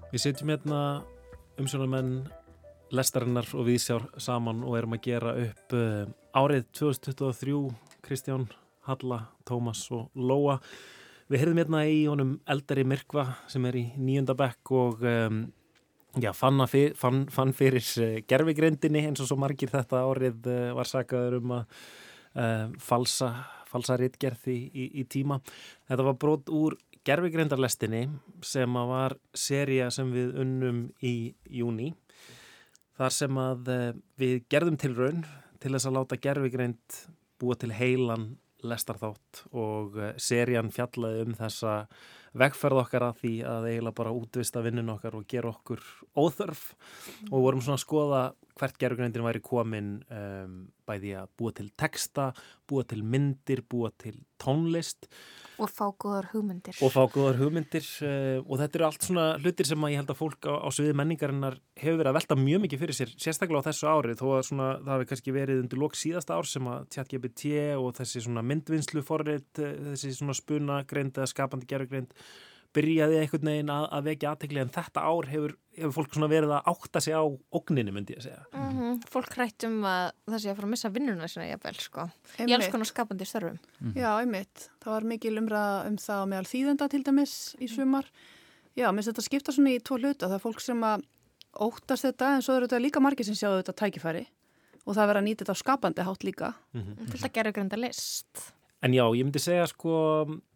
Við 0.08 0.24
setjum 0.24 0.50
hérna 0.50 0.82
umsjónumenn 1.62 2.14
lestarinnar 2.96 3.50
og 3.54 3.68
viðsjár 3.68 4.08
saman 4.22 4.64
og 4.66 4.78
erum 4.80 4.96
að 4.96 5.04
gera 5.10 5.34
upp 5.44 5.76
uh, 5.76 6.08
árið 6.38 6.64
2023 6.80 7.58
Kristján, 8.06 8.48
Halla, 8.88 9.26
Tómas 9.46 9.84
og 9.92 10.08
Lóa. 10.16 10.58
Við 11.28 11.44
heyrðum 11.44 11.60
hérna 11.60 11.84
í 11.92 12.00
honum 12.08 12.38
Eldari 12.48 12.86
Myrkva 12.88 13.26
sem 13.52 13.66
er 13.68 13.76
í 13.76 13.84
nýjunda 14.00 14.38
bekk 14.40 14.72
og 14.80 15.04
um, 15.04 15.42
já, 16.22 16.32
fann, 16.36 16.62
fyr, 16.70 16.96
fann, 16.98 17.26
fann 17.34 17.54
fyrir 17.56 17.86
uh, 18.04 18.18
gerfigrindinni 18.30 19.06
eins 19.08 19.22
og 19.24 19.30
svo 19.30 19.38
margir 19.40 19.72
þetta 19.74 20.04
árið 20.06 20.50
uh, 20.52 20.74
var 20.78 20.90
sagaður 20.90 21.40
um 21.42 21.58
að 21.62 21.80
falsa, 22.84 23.32
falsa 23.66 23.96
rittgerð 23.98 24.44
í, 24.54 24.58
í, 25.02 25.06
tíma. 25.10 25.40
Þetta 25.90 26.04
var 26.06 26.18
brot 26.22 26.52
úr 26.54 26.76
gerfigrindarlestinni 27.08 28.04
sem 28.46 28.76
að 28.78 28.92
var 28.92 29.16
seria 29.34 29.88
sem 29.90 30.12
við 30.14 30.36
unnum 30.44 30.84
í 31.02 31.32
júni 31.50 31.88
þar 33.00 33.16
sem 33.16 33.40
að 33.42 33.72
við 34.22 34.36
gerðum 34.54 34.78
til 34.78 34.94
raun 35.00 35.26
til 35.58 35.74
þess 35.74 35.90
að 35.90 35.98
láta 35.98 36.20
gerfigrind 36.28 37.00
búa 37.42 37.58
til 37.58 37.72
heilan 37.74 38.28
lestarþátt 38.62 39.48
og 39.58 39.98
serían 40.22 40.70
fjallaði 40.76 41.26
um 41.26 41.36
þessa 41.42 41.74
vegferð 42.38 42.82
okkar 42.84 43.08
að 43.10 43.22
því 43.22 43.34
að 43.48 43.70
eiginlega 43.72 44.00
bara 44.00 44.16
útvista 44.18 44.64
vinnun 44.66 44.94
okkar 44.96 45.18
og 45.20 45.28
gera 45.30 45.54
okkur 45.54 45.84
óþörf. 46.18 46.66
Og 47.32 47.46
vorum 47.46 47.64
svona 47.64 47.80
að 47.80 47.86
skoða 47.86 48.22
hvert 48.58 48.78
gerfugrindin 48.82 49.26
væri 49.26 49.42
komin 49.44 49.92
um, 50.14 50.56
bæði 50.88 51.14
að 51.20 51.30
búa 51.40 51.54
til 51.56 51.68
texta, 51.80 52.32
búa 52.70 52.86
til 52.88 53.04
myndir, 53.04 53.62
búa 53.70 53.92
til 54.00 54.18
tónlist. 54.42 55.08
Og 55.58 55.72
fá 55.74 55.88
góðar 55.98 56.30
hugmyndir. 56.32 56.78
Og 56.86 56.92
fá 56.94 57.02
góðar 57.12 57.40
hugmyndir 57.42 57.86
uh, 58.06 58.42
og 58.44 58.62
þetta 58.62 58.80
eru 58.80 58.88
allt 58.88 59.08
svona 59.08 59.28
hlutir 59.42 59.70
sem 59.70 59.88
að 59.88 59.94
ég 59.94 60.02
held 60.04 60.14
að 60.14 60.20
fólk 60.20 60.50
á, 60.50 60.54
á 60.64 60.70
sviði 60.74 60.98
menningarinnar 61.00 61.60
hefur 61.78 62.02
verið 62.02 62.12
að 62.12 62.20
velta 62.20 62.40
mjög 62.42 62.64
mikið 62.66 62.84
fyrir 62.84 63.00
sér 63.00 63.16
sérstaklega 63.16 63.64
á 63.66 63.68
þessu 63.70 63.90
ári 63.92 64.18
þó 64.20 64.28
að 64.38 64.44
svona, 64.52 64.70
það 64.82 64.94
hefur 64.96 65.10
kannski 65.14 65.38
verið 65.38 65.64
undir 65.64 65.82
lók 65.82 65.98
síðasta 65.98 66.38
ár 66.38 66.50
sem 66.50 66.70
að 66.74 66.92
ChatGPT 66.96 67.56
og 67.78 67.90
þessi 67.98 68.26
svona 68.28 68.46
myndvinnslu 68.46 69.06
forrið, 69.08 69.48
þessi 69.58 70.14
svona 70.20 70.38
spunagreind 70.38 71.18
eða 71.18 71.32
skapandi 71.34 71.70
gerfugreind 71.70 72.14
byrjaði 72.76 73.20
einhvern 73.22 73.50
veginn 73.50 73.72
að, 73.74 73.86
að 73.96 74.08
vekja 74.12 74.32
aðtegli 74.32 74.62
en 74.62 74.72
þetta 74.74 75.04
ár 75.08 75.28
hefur, 75.32 75.54
hefur 75.78 75.94
fólk 75.96 76.16
svona 76.16 76.30
verið 76.32 76.54
að 76.58 76.70
átta 76.74 77.02
sig 77.04 77.16
á 77.18 77.24
ógninu 77.26 77.94
myndi 77.96 78.16
ég 78.16 78.22
að 78.22 78.28
segja. 78.28 78.44
Mm 78.54 78.72
-hmm. 78.78 78.98
Fólk 79.14 79.36
hrætt 79.38 79.66
um 79.68 79.78
að 79.88 80.12
það 80.28 80.40
sé 80.44 80.50
að 80.52 80.58
fara 80.58 80.68
að 80.68 80.74
missa 80.74 80.90
vinnuna 80.90 81.28
svona 81.28 81.48
jafnvel 81.48 81.80
sko. 81.82 82.08
Í 82.40 82.54
alls 82.54 82.72
konar 82.72 82.90
skapandi 82.90 83.26
störfum. 83.26 83.60
Mm 83.80 83.92
-hmm. 83.92 84.00
Já, 84.02 84.10
einmitt, 84.22 84.70
það 84.84 84.92
var 84.94 85.04
mikil 85.04 85.38
umræða 85.38 85.88
um 85.88 85.98
það 85.98 86.26
meðal 86.28 86.50
þýðenda 86.54 86.90
til 86.90 87.04
dæmis 87.04 87.56
í 87.60 87.68
sumar. 87.68 88.06
Já, 88.76 88.92
minnst 88.92 89.10
þetta 89.10 89.22
skipta 89.22 89.52
svona 89.52 89.74
í 89.74 89.80
tvo 89.80 89.98
hluta. 89.98 90.28
Það 90.28 90.36
er 90.36 90.46
fólk 90.46 90.62
sem 90.62 90.84
að 90.84 91.04
óttast 91.54 92.06
þetta 92.06 92.36
en 92.36 92.42
svo 92.42 92.54
eru 92.56 92.68
þetta 92.68 92.82
líka 92.84 93.00
margir 93.00 93.26
sem 93.26 93.36
sjáu 93.36 93.58
þetta 93.58 93.74
tækifæri. 93.74 94.28
Og 94.86 94.96
það 94.96 95.08
verður 95.08 95.22
að 95.22 95.28
nýta 95.28 95.44
þetta 95.44 95.56
á 95.58 95.64
skapandi 95.64 96.02
hátt 96.02 96.24
líka. 96.24 96.54
Mm 96.74 96.82
-hmm. 96.82 98.54
En 98.82 98.94
já, 98.94 99.04
ég 99.16 99.26
myndi 99.26 99.40
segja 99.40 99.66
sko 99.68 99.94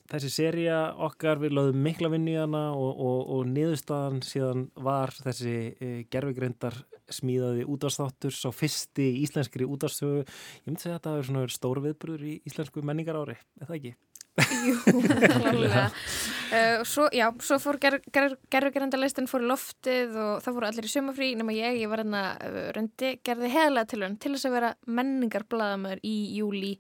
þessi 0.10 0.32
seria 0.34 0.80
okkar 1.08 1.42
við 1.42 1.56
lögum 1.58 1.84
mikla 1.86 2.12
vinni 2.14 2.36
í 2.36 2.40
hana 2.40 2.70
og, 2.74 2.92
og, 2.96 3.20
og 3.36 3.50
niðurstaðan 3.52 4.22
síðan 4.26 4.68
var 4.76 5.14
þessi 5.22 5.56
e, 5.78 5.92
gerfigreindar 6.12 6.78
smíðaði 7.12 7.66
útastáttur 7.70 8.36
svo 8.36 8.54
fyrsti 8.56 9.10
íslenskri 9.26 9.68
útastöfu 9.68 10.24
ég 10.24 10.70
myndi 10.70 10.86
segja 10.86 10.98
að 10.98 11.02
þetta 11.02 11.18
er 11.18 11.28
svona 11.30 11.52
stór 11.52 11.84
viðbröður 11.84 12.30
í 12.30 12.38
íslensku 12.48 12.84
menningar 12.86 13.20
ári, 13.22 13.38
það 13.62 13.78
ekki? 13.80 13.94
Jú, 14.40 14.76
klálega 15.42 15.88
uh, 15.92 16.84
svo, 16.88 17.08
Já, 17.12 17.26
svo 17.44 17.58
fór 17.60 17.78
gerfugreindarleistin 17.82 19.28
fór 19.28 19.44
í 19.44 19.50
loftið 19.50 20.14
og 20.16 20.44
það 20.46 20.56
fóru 20.56 20.68
allir 20.70 20.88
í 20.88 20.92
sömafrí 20.92 21.28
nema 21.40 21.56
ég, 21.56 21.82
ég 21.82 21.92
var 21.92 22.04
hérna 22.04 22.22
uh, 22.38 22.62
röndi, 22.78 23.18
gerði 23.28 23.52
heðlega 23.52 23.90
til 23.92 24.00
hann 24.06 24.16
til 24.24 24.32
þess 24.36 24.48
að 24.48 24.56
vera 24.56 24.70
menningarbladamöður 24.88 26.04
í 26.08 26.16
júli 26.38 26.72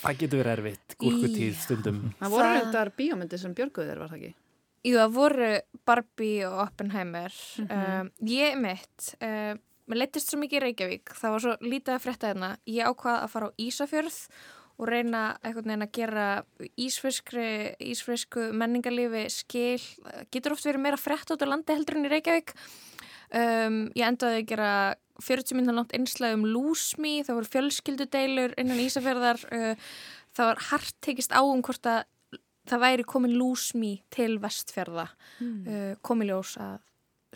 Það 0.00 0.18
getur 0.24 0.42
verið 0.42 0.56
erfitt, 0.56 0.98
gúrkutíð 1.02 1.62
stundum. 1.62 2.02
Það 2.18 2.34
voru 2.34 2.50
þetta 2.58 2.84
bíómyndi 2.98 3.40
sem 3.40 3.54
björguðir, 3.56 4.02
var 4.02 4.10
það 4.10 4.18
ekki? 4.18 4.34
Jú, 4.86 4.98
það 4.98 5.14
voru 5.14 5.52
Barbie 5.86 6.42
og 6.46 6.58
Oppenheimer. 6.66 7.38
Mm 7.62 7.70
-hmm. 7.70 8.10
uh, 8.10 8.28
Ég 8.34 8.58
mitt 8.58 9.14
mér 9.86 10.02
leittist 10.02 10.30
svo 10.30 10.40
mikið 10.40 10.58
í 10.58 10.62
Reykjavík 10.64 11.14
það 11.14 11.34
var 11.34 11.44
svo 11.44 11.56
lítið 11.62 11.94
að 11.94 12.02
frétta 12.02 12.30
hérna. 12.32 12.56
Ég 12.66 12.90
ákvaði 12.90 13.22
að 13.22 13.30
fara 13.30 13.50
á 13.50 13.56
Ísafjörð 13.62 14.18
og 14.76 14.90
reyna 14.90 15.22
einhvern 15.40 15.70
veginn 15.70 15.86
að 15.86 15.94
gera 15.96 16.26
ísfrisku 16.76 18.50
menningarlifi 18.52 19.24
skil, 19.32 19.80
getur 20.34 20.56
oft 20.56 20.66
verið 20.68 20.84
meira 20.84 21.00
frett 21.00 21.32
át 21.32 21.44
á 21.44 21.46
landi 21.48 21.76
heldur 21.76 21.96
en 21.96 22.08
í 22.08 22.12
Reykjavík. 22.12 22.52
Um, 23.26 23.78
ég 23.96 24.06
endaði 24.06 24.42
að 24.42 24.50
gera 24.52 24.72
40 25.24 25.56
minna 25.58 25.74
langt 25.74 25.94
einslæg 25.96 26.36
um 26.36 26.44
lúsmi 26.46 27.22
það 27.26 27.38
voru 27.40 27.50
fjölskyldudeilur 27.54 28.54
innan 28.60 28.82
Ísafjörðar 28.84 29.40
uh, 29.48 29.94
það 30.36 30.50
var 30.52 30.62
hart 30.68 30.94
tekist 31.02 31.34
á 31.34 31.42
um 31.42 31.64
hvort 31.64 31.88
að 31.90 32.04
það 32.66 32.82
væri 32.82 33.06
komin 33.08 33.34
lúsmi 33.38 33.96
til 34.14 34.36
vestfjörða 34.42 35.08
mm. 35.40 35.56
uh, 35.66 35.92
komiljós 36.06 36.56
að 36.62 36.76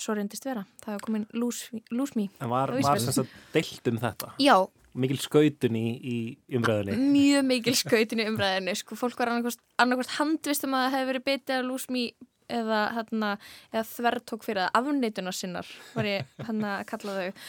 svo 0.01 0.15
reyndist 0.17 0.47
vera, 0.47 0.63
það 0.81 0.95
var 0.95 1.03
komin 1.05 1.25
lúsmi, 1.37 1.83
lúsmi 1.93 2.29
En 2.41 2.53
var, 2.53 2.73
var 2.73 3.01
þess 3.03 3.21
að 3.21 3.33
deilt 3.53 3.91
um 3.91 3.99
þetta? 4.01 4.31
Já, 4.41 4.57
mikil 4.95 5.21
skautun 5.23 5.77
í, 5.79 5.87
í 6.01 6.17
umræðinni 6.59 7.11
mjög 7.13 7.47
mikil 7.47 7.77
skautun 7.79 8.23
í 8.23 8.27
umræðinni 8.31 8.75
sko, 8.79 8.99
fólk 8.99 9.21
var 9.21 9.33
annarkvæmst 9.37 10.17
handvistum 10.19 10.75
að 10.75 10.87
það 10.87 10.97
hefði 10.97 11.11
verið 11.13 11.27
betið 11.31 11.57
að 11.59 11.69
lúsmi 11.69 12.05
eða, 12.51 12.81
hérna, 12.97 13.31
eða 13.71 13.85
þvertók 13.91 14.45
fyrir 14.47 14.65
að 14.67 14.79
afneituna 14.81 15.33
sinnar 15.35 15.69
var 15.95 16.09
ég 16.09 16.31
hérna 16.41 16.73
að 16.79 16.87
kalla 16.91 17.17
þau. 17.17 17.43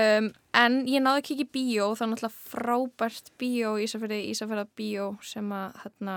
Um, 0.00 0.30
en 0.60 0.78
ég 0.90 1.04
náðu 1.04 1.22
ekki 1.22 1.36
ekki 1.36 1.48
bíó 1.56 1.90
þá 1.98 2.04
náttúrulega 2.10 2.50
frábært 2.54 3.30
bíó 3.40 3.74
Ísafjörði, 3.82 4.22
Ísafjörða 4.32 4.66
bíó 4.78 5.10
sem 5.26 5.52
að 5.54 5.78
hérna, 5.84 6.16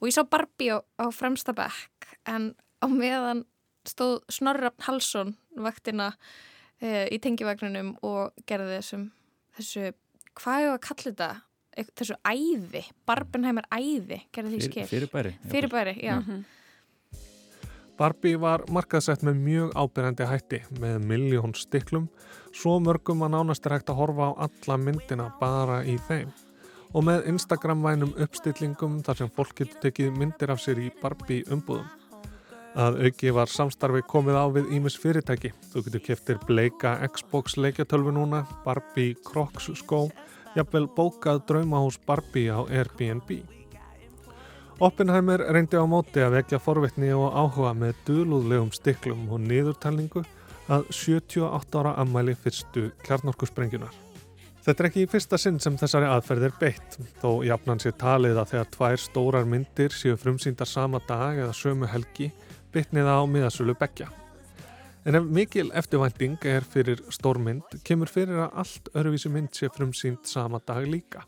og 0.00 0.08
ég 0.08 0.16
sá 0.16 0.22
Barbie 0.24 0.72
á, 0.72 0.78
á 0.80 1.06
fremsta 1.14 1.56
bekk 1.56 2.08
en 2.30 2.52
á 2.80 2.86
meðan 2.88 3.44
stóð 3.88 4.22
Snorrafn 4.32 4.86
Halsson 4.86 5.34
vaktina 5.60 6.14
uh, 6.14 7.04
í 7.12 7.20
tengivagnunum 7.20 7.94
og 8.06 8.32
gerði 8.48 8.78
þessum 8.78 9.10
þessu 9.58 9.92
hvað 10.40 10.66
er 10.66 10.72
að 10.74 10.80
kalla 10.88 11.12
þetta 11.12 11.30
þessu 11.98 12.16
æði, 12.22 12.84
Barbenheimer 13.06 13.66
æði, 13.74 14.20
gerði 14.34 14.58
því 14.58 14.68
skil. 14.68 14.86
fyrirbæri. 14.90 15.32
Fyrirbæri, 15.50 15.96
já. 16.02 16.18
Mhm. 16.20 16.44
Barbie 17.96 18.36
var 18.36 18.64
markaðsett 18.74 19.22
með 19.22 19.36
mjög 19.38 19.74
ábyrjandi 19.78 20.26
hætti 20.26 20.58
með 20.82 21.04
miljón 21.06 21.54
stiklum, 21.54 22.08
svo 22.52 22.80
mörgum 22.82 23.22
að 23.22 23.36
nánast 23.36 23.66
er 23.66 23.76
hægt 23.76 23.92
að 23.92 24.00
horfa 24.00 24.34
á 24.34 24.48
alla 24.48 24.78
myndina 24.82 25.28
bara 25.38 25.84
í 25.84 25.94
þeim. 26.08 26.32
Og 26.94 27.04
með 27.06 27.26
Instagram-vænum 27.30 28.14
uppstillingum 28.22 29.00
þar 29.02 29.16
sem 29.16 29.30
fólk 29.30 29.54
getur 29.54 29.80
tekið 29.82 30.18
myndir 30.18 30.50
af 30.50 30.58
sér 30.62 30.78
í 30.82 30.90
Barbie 31.00 31.44
umbúðum. 31.50 31.86
Að 32.74 32.96
auki 33.06 33.30
var 33.30 33.46
samstarfi 33.46 34.02
komið 34.10 34.34
á 34.34 34.44
við 34.50 34.70
Ímis 34.74 34.96
fyrirtæki. 34.98 35.52
Þú 35.70 35.82
getur 35.86 36.02
keftir 36.08 36.38
bleika 36.42 36.96
Xbox 37.06 37.54
leikjatölvu 37.54 38.10
núna, 38.16 38.42
Barbie 38.64 39.14
Crocs 39.22 39.70
skó, 39.78 40.08
jafnvel 40.56 40.88
bókað 40.96 41.44
draumahús 41.46 42.00
Barbie 42.02 42.50
á 42.50 42.66
Airbnb. 42.66 43.44
Oppenheimer 44.82 45.44
reyndi 45.54 45.78
á 45.78 45.86
móti 45.86 46.18
að 46.18 46.40
vekja 46.40 46.58
forvitni 46.58 47.12
og 47.14 47.30
áhuga 47.30 47.76
með 47.78 48.00
dulúðlegum 48.08 48.72
stiklum 48.74 49.28
og 49.30 49.44
niðurtalningu 49.46 50.24
að 50.66 50.88
78 50.90 51.78
ára 51.78 51.92
ammæli 52.02 52.34
fyrstu 52.34 52.88
kjarnorkusprengunar. 53.06 53.94
Þetta 54.64 54.82
er 54.82 54.88
ekki 54.88 55.04
í 55.04 55.08
fyrsta 55.12 55.38
sinn 55.38 55.60
sem 55.60 55.76
þessari 55.78 56.08
aðferð 56.08 56.48
er 56.48 56.54
beitt, 56.58 56.98
þó 57.20 57.44
jafnan 57.44 57.82
sér 57.82 57.94
talið 58.00 58.38
að 58.40 58.50
þegar 58.54 58.70
tvær 58.76 59.02
stórar 59.02 59.46
myndir 59.46 59.92
séu 59.92 60.16
frumsýndar 60.16 60.66
sama 60.66 61.02
dag 61.06 61.36
eða 61.36 61.54
sömu 61.54 61.90
helgi, 61.92 62.30
bytnið 62.74 63.08
á 63.08 63.18
miðasölu 63.30 63.76
begja. 63.78 64.10
En 65.04 65.14
ef 65.18 65.26
mikil 65.28 65.70
eftirvænting 65.76 66.38
er 66.48 66.64
fyrir 66.64 67.02
stórmynd, 67.12 67.78
kemur 67.84 68.08
fyrir 68.08 68.46
að 68.46 68.58
allt 68.62 68.90
öruvísi 68.96 69.30
mynd 69.32 69.52
sé 69.52 69.68
frumsýnd 69.72 70.24
sama 70.26 70.60
dag 70.66 70.86
líka. 70.88 71.26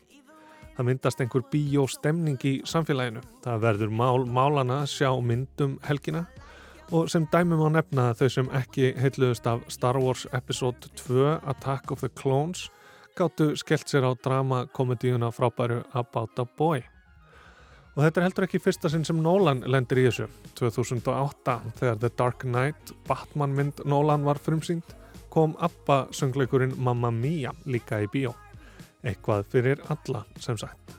Það 0.77 0.87
myndast 0.89 1.21
einhver 1.21 1.45
bíóstemning 1.51 2.41
í 2.45 2.57
samfélaginu. 2.65 3.21
Það 3.45 3.63
verður 3.63 3.93
mál 3.93 4.25
málana 4.25 4.83
sjá 4.89 5.09
myndum 5.21 5.77
helgina 5.85 6.25
og 6.91 7.09
sem 7.11 7.25
dæmum 7.33 7.65
á 7.67 7.69
nefna 7.77 8.11
þau 8.15 8.29
sem 8.31 8.51
ekki 8.55 8.93
heitluðust 8.97 9.47
af 9.49 9.65
Star 9.73 9.97
Wars 9.99 10.27
Episode 10.33 10.89
2 10.95 11.39
Attack 11.49 11.91
of 11.91 12.05
the 12.05 12.09
Clones 12.09 12.69
gáttu 13.17 13.55
skellt 13.57 13.89
sér 13.89 14.05
á 14.05 14.11
dramakomedíuna 14.13 15.31
frábæru 15.33 15.83
About 15.93 16.39
a 16.39 16.45
Boy. 16.45 16.96
Og 17.97 18.03
þetta 18.05 18.21
er 18.21 18.27
heldur 18.27 18.45
ekki 18.45 18.59
fyrsta 18.61 18.91
sinn 18.93 19.05
sem 19.07 19.17
Nolan 19.25 19.63
lendir 19.65 19.97
í 19.97 20.05
þessu. 20.05 20.27
2008 20.59 21.55
þegar 21.79 21.95
The 21.97 22.11
Dark 22.13 22.43
Knight 22.45 22.91
Batman 23.07 23.55
mynd 23.57 23.81
Nolan 23.89 24.21
var 24.27 24.37
frumsýnd 24.37 24.93
kom 25.33 25.55
ABBA 25.57 26.03
söngleikurinn 26.13 26.75
Mamma 26.77 27.09
Mia 27.11 27.55
líka 27.65 27.97
í 28.05 28.09
bíó 28.13 28.35
eitthvað 29.01 29.47
fyrir 29.49 29.81
alla 29.89 30.21
sem 30.37 30.57
sagt. 30.61 30.93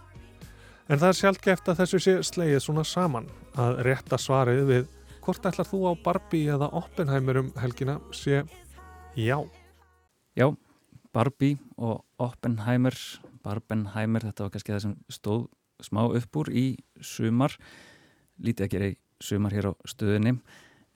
En 0.89 0.99
það 0.99 1.09
er 1.13 1.19
sjálfgeft 1.21 1.71
að 1.71 1.83
þessu 1.85 2.01
sé 2.03 2.15
slegið 2.27 2.63
svona 2.65 2.85
saman 2.87 3.29
að 3.55 3.83
rétta 3.87 4.19
svarið 4.19 4.65
við 4.67 4.91
hvort 5.23 5.47
ætlar 5.47 5.69
þú 5.71 5.81
á 5.87 5.93
Barbie 6.03 6.51
eða 6.51 6.71
Oppenheimer 6.81 7.43
um 7.45 7.53
helgina 7.63 7.99
sé 8.11 8.43
já. 9.15 9.39
Já, 10.35 10.51
Barbie 11.15 11.59
og 11.77 12.03
Oppenheimer, 12.19 12.95
Barbenheimer, 13.45 14.27
þetta 14.31 14.47
var 14.47 14.55
kannski 14.55 14.75
það 14.75 14.85
sem 14.87 14.99
stóð 15.13 15.47
smá 15.85 16.05
upp 16.07 16.41
úr 16.41 16.51
í 16.53 16.67
sumar, 17.01 17.55
lítið 18.43 18.67
að 18.67 18.73
gera 18.75 18.91
í 18.93 18.97
sumar 19.23 19.55
hér 19.57 19.71
á 19.71 19.73
stöðunni, 19.89 20.37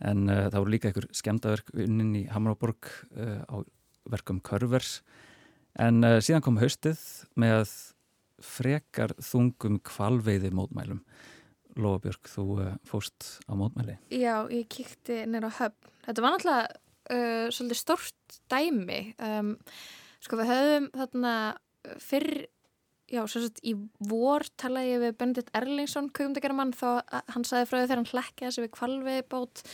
en 0.03 0.27
uh, 0.29 0.49
það 0.49 0.59
voru 0.61 0.75
líka 0.75 0.91
einhver 0.91 1.09
skemdaverk 1.15 1.73
unnin 1.75 2.15
í 2.19 2.25
Hamraborg 2.31 2.91
uh, 3.17 3.43
á 3.47 3.57
verkum 4.13 4.41
Körvers, 4.43 5.01
en 5.79 6.03
uh, 6.07 6.19
síðan 6.23 6.45
kom 6.45 6.59
haustið 6.63 7.01
með 7.39 7.71
frekar 8.43 9.15
þungum 9.23 9.79
kvalveiði 9.87 10.51
mótmælum. 10.55 11.03
Lofabjörg, 11.79 12.29
þú 12.29 12.45
uh, 12.61 12.73
fóst 12.85 13.39
á 13.49 13.57
mótmæli. 13.57 13.97
Já, 14.13 14.45
ég 14.53 14.67
kíkti 14.69 15.23
nýra 15.31 15.49
á 15.49 15.59
höfn. 15.63 15.93
Þetta 16.05 16.25
var 16.25 16.35
náttúrulega 16.35 16.67
uh, 17.15 17.47
svolítið 17.55 17.79
stort 17.81 18.41
dæmi. 18.53 18.99
Um, 19.23 19.55
sko 20.23 20.41
við 20.41 20.51
höfum 20.53 20.89
þarna 20.99 21.35
fyrr, 22.03 22.45
já, 23.13 23.23
svo 23.29 23.45
að 23.45 23.61
í 23.69 23.75
vor 24.09 24.47
talaði 24.61 24.95
ég 24.95 25.03
við 25.03 25.17
Benedikt 25.21 25.53
Erlingsson, 25.59 26.11
kökumdegaramann, 26.17 26.73
þá 26.77 27.03
hann 27.35 27.47
saði 27.49 27.69
frá 27.69 27.79
því 27.79 27.85
þegar 27.85 28.01
hann 28.01 28.13
hlekkjaði 28.13 28.55
sig 28.57 28.65
við 28.65 28.75
kvalveiðbót 28.79 29.65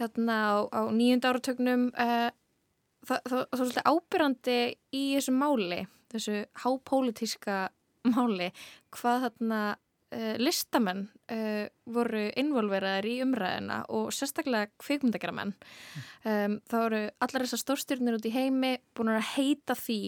þarna 0.00 0.38
á, 0.40 0.54
á 0.72 0.80
nýjunda 0.96 1.32
áratögnum. 1.32 1.90
Uh, 1.92 2.30
það, 3.04 3.20
það, 3.26 3.36
var 3.36 3.60
svolítið 3.60 3.92
ábyrrandi 3.92 4.56
í 4.96 5.04
þessu 5.18 5.36
máli, 5.36 5.84
þessu 6.14 6.40
hápólitíska 6.64 7.60
máli, 8.08 8.50
hvað 8.96 9.26
þarna 9.26 9.60
uh, 9.74 10.34
listamenn 10.40 11.04
uh, 11.32 11.66
voru 11.90 12.24
involveraðir 12.40 13.10
í 13.10 13.18
umræðina 13.26 13.82
og 13.92 14.08
sérstaklega 14.16 14.70
kvikmyndageramenn. 14.80 15.52
Um, 16.24 16.58
það 16.70 16.86
voru 16.86 17.04
allar 17.26 17.46
þessar 17.46 17.64
stórstyrnir 17.64 18.18
út 18.18 18.30
í 18.30 18.34
heimi 18.34 18.78
búin 18.96 19.12
að 19.14 19.28
heita 19.34 19.76
því 19.78 20.00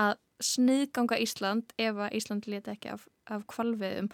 að 0.00 0.18
sniðganga 0.44 1.18
Ísland 1.22 1.74
ef 1.80 1.96
að 1.96 2.18
Ísland 2.18 2.48
leti 2.50 2.74
ekki 2.74 2.92
af, 2.94 3.06
af 3.30 3.46
kvalviðum 3.50 4.10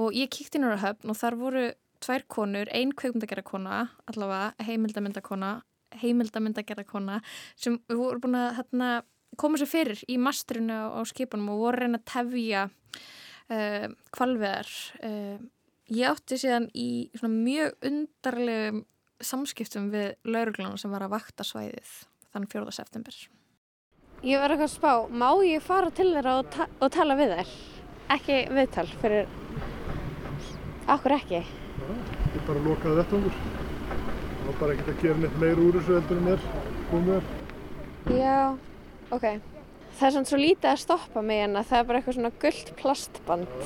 og 0.00 0.16
ég 0.16 0.30
kíkti 0.32 0.60
nú 0.60 0.72
á 0.72 0.78
höfn 0.80 1.12
og 1.12 1.18
þar 1.18 1.38
voru 1.40 1.64
tvær 2.00 2.24
konur, 2.32 2.70
ein 2.72 2.94
kvikmyndagerrakona 2.96 3.82
allavega 4.08 4.66
heimildamyndakona 4.66 5.54
heimildamyndagerrakona 6.00 7.20
sem 7.58 7.78
voru 7.90 8.22
búin 8.22 8.38
að 8.38 8.60
hérna, 8.60 8.90
koma 9.40 9.60
sér 9.60 9.70
fyrir 9.70 10.04
í 10.10 10.16
mastrinu 10.20 10.74
á, 10.74 10.86
á 10.96 11.00
skipunum 11.08 11.52
og 11.54 11.64
voru 11.64 11.82
reyna 11.82 12.00
að 12.00 12.06
tefja 12.12 12.66
uh, 12.68 13.88
kvalveðar 14.14 14.70
uh, 15.06 15.42
ég 15.90 16.14
átti 16.14 16.38
síðan 16.40 16.70
í 16.74 17.10
mjög 17.20 17.76
undarlegum 17.90 18.84
samskiptum 19.20 19.90
við 19.92 20.14
lauruglana 20.24 20.78
sem 20.80 20.92
var 20.92 21.04
að 21.04 21.14
vakta 21.18 21.44
svæðið 21.44 21.92
þann 22.32 22.48
4. 22.48 22.72
september 22.72 23.20
Ég 24.20 24.36
var 24.36 24.52
eitthvað 24.52 24.66
að 24.66 24.72
spá, 24.74 24.90
má 25.16 25.28
ég 25.48 25.62
fara 25.64 25.88
til 25.96 26.10
þeirra 26.12 26.32
og, 26.42 26.48
ta 26.52 26.66
og 26.84 26.90
tala 26.92 27.14
við 27.16 27.30
þær? 27.38 27.52
Ekki 28.12 28.34
viðtal 28.52 28.84
fyrir... 29.00 29.30
Akkur 30.92 31.14
ekki? 31.16 31.40
Þetta 31.78 32.36
er 32.36 32.44
bara 32.50 32.64
lokað 32.66 32.98
vettvangur. 32.98 33.38
Það 33.38 34.42
var 34.50 34.58
bara 34.60 34.74
ekkert 34.74 34.90
að 34.92 35.00
gera 35.06 35.22
neitt 35.22 35.38
meira 35.40 35.64
úr 35.64 35.78
þessu 35.78 35.96
heldur 35.96 36.20
en 36.20 36.28
er 36.34 36.44
komið 36.90 37.16
er. 37.16 37.32
Já, 38.18 38.36
ok. 39.08 39.26
Það 39.96 40.06
er 40.10 40.14
svona 40.18 40.32
svo 40.34 40.42
lítið 40.42 40.70
að 40.74 40.84
stoppa 40.84 41.24
mig 41.24 41.42
en 41.46 41.56
það 41.62 41.80
er 41.80 41.88
bara 41.88 42.02
eitthvað 42.02 42.18
svona 42.18 42.34
gullt 42.44 42.76
plastband. 42.82 43.58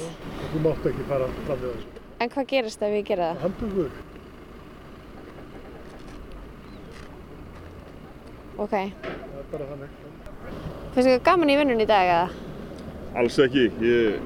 Þú 0.53 0.65
mátt 0.69 0.91
ekki 0.93 1.11
fara 1.11 1.31
fram 1.43 1.63
við 1.65 1.75
þessu. 1.75 2.07
En 2.23 2.35
hvað 2.37 2.51
gerist 2.55 2.87
ef 2.87 2.95
ég 3.01 3.11
gera 3.11 3.33
það? 3.33 3.45
Handbúður. 3.49 4.01
Ok. 8.55 8.75
Það 8.79 9.39
er 9.43 9.49
bara 9.51 9.73
þannig. 9.75 10.04
Finnst 10.95 11.09
þið 11.09 11.23
gaman 11.27 11.51
í 11.51 11.55
vinnunni 11.59 11.83
í 11.83 11.89
dag 11.91 12.07
eða? 12.07 12.27
Alls 13.19 13.35
ekki, 13.43 13.65
ég 13.83 14.21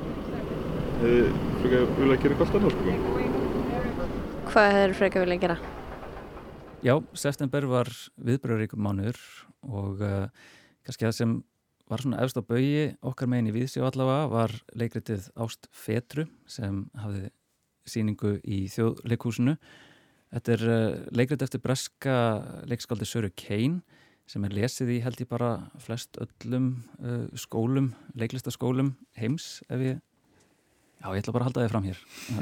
hefði 0.99 1.21
frekar 1.63 1.87
vilja 1.97 2.17
að 2.19 2.25
gera 2.25 2.35
eitthvað 2.35 2.59
annað 2.59 2.75
sko. 2.75 2.97
Hvað 4.51 4.69
hefur 4.75 4.97
frekar 4.99 5.25
viljað 5.25 5.41
gera? 5.47 5.57
Já, 6.85 6.93
september 7.17 7.67
var 7.71 7.89
viðbröðuríkum 8.21 8.85
mánuður 8.85 9.23
og 9.65 10.05
uh, 10.05 10.29
kannski 10.85 11.07
það 11.07 11.17
sem 11.17 11.33
var 11.89 12.05
svona 12.05 12.21
efst 12.27 12.37
á 12.37 12.45
baui 12.45 12.69
okkar 13.01 13.33
megin 13.33 13.49
í 13.49 13.55
Víðsjá 13.57 13.87
allavega 13.89 14.29
var 14.35 14.57
leikritið 14.77 15.31
Ást 15.41 15.71
Fetru 15.73 16.27
sem 16.45 16.83
hafði 17.01 17.31
síningu 17.89 18.35
í 18.45 18.67
þjóðleikúsinu. 18.75 19.57
Þetta 20.37 20.59
er 20.59 20.67
uh, 20.69 21.01
leikrit 21.17 21.49
eftir 21.49 21.65
breska 21.65 22.19
leikskáldi 22.69 23.09
Söru 23.09 23.33
Kane 23.33 23.98
sem 24.29 24.45
er 24.45 24.55
lesið 24.57 24.93
í 24.97 24.99
held 25.05 25.23
ég 25.23 25.31
bara 25.31 25.55
flest 25.83 26.19
öllum 26.21 26.75
uh, 27.01 27.25
skólum, 27.39 27.95
leiklistaskólum 28.19 28.95
heims 29.19 29.59
ef 29.69 29.85
ég 29.85 30.05
Já, 30.99 31.13
ég 31.15 31.21
ætla 31.23 31.33
bara 31.37 31.47
að 31.47 31.53
halda 31.53 31.63
þið 31.63 31.71
fram 31.71 31.85
hér, 31.87 31.99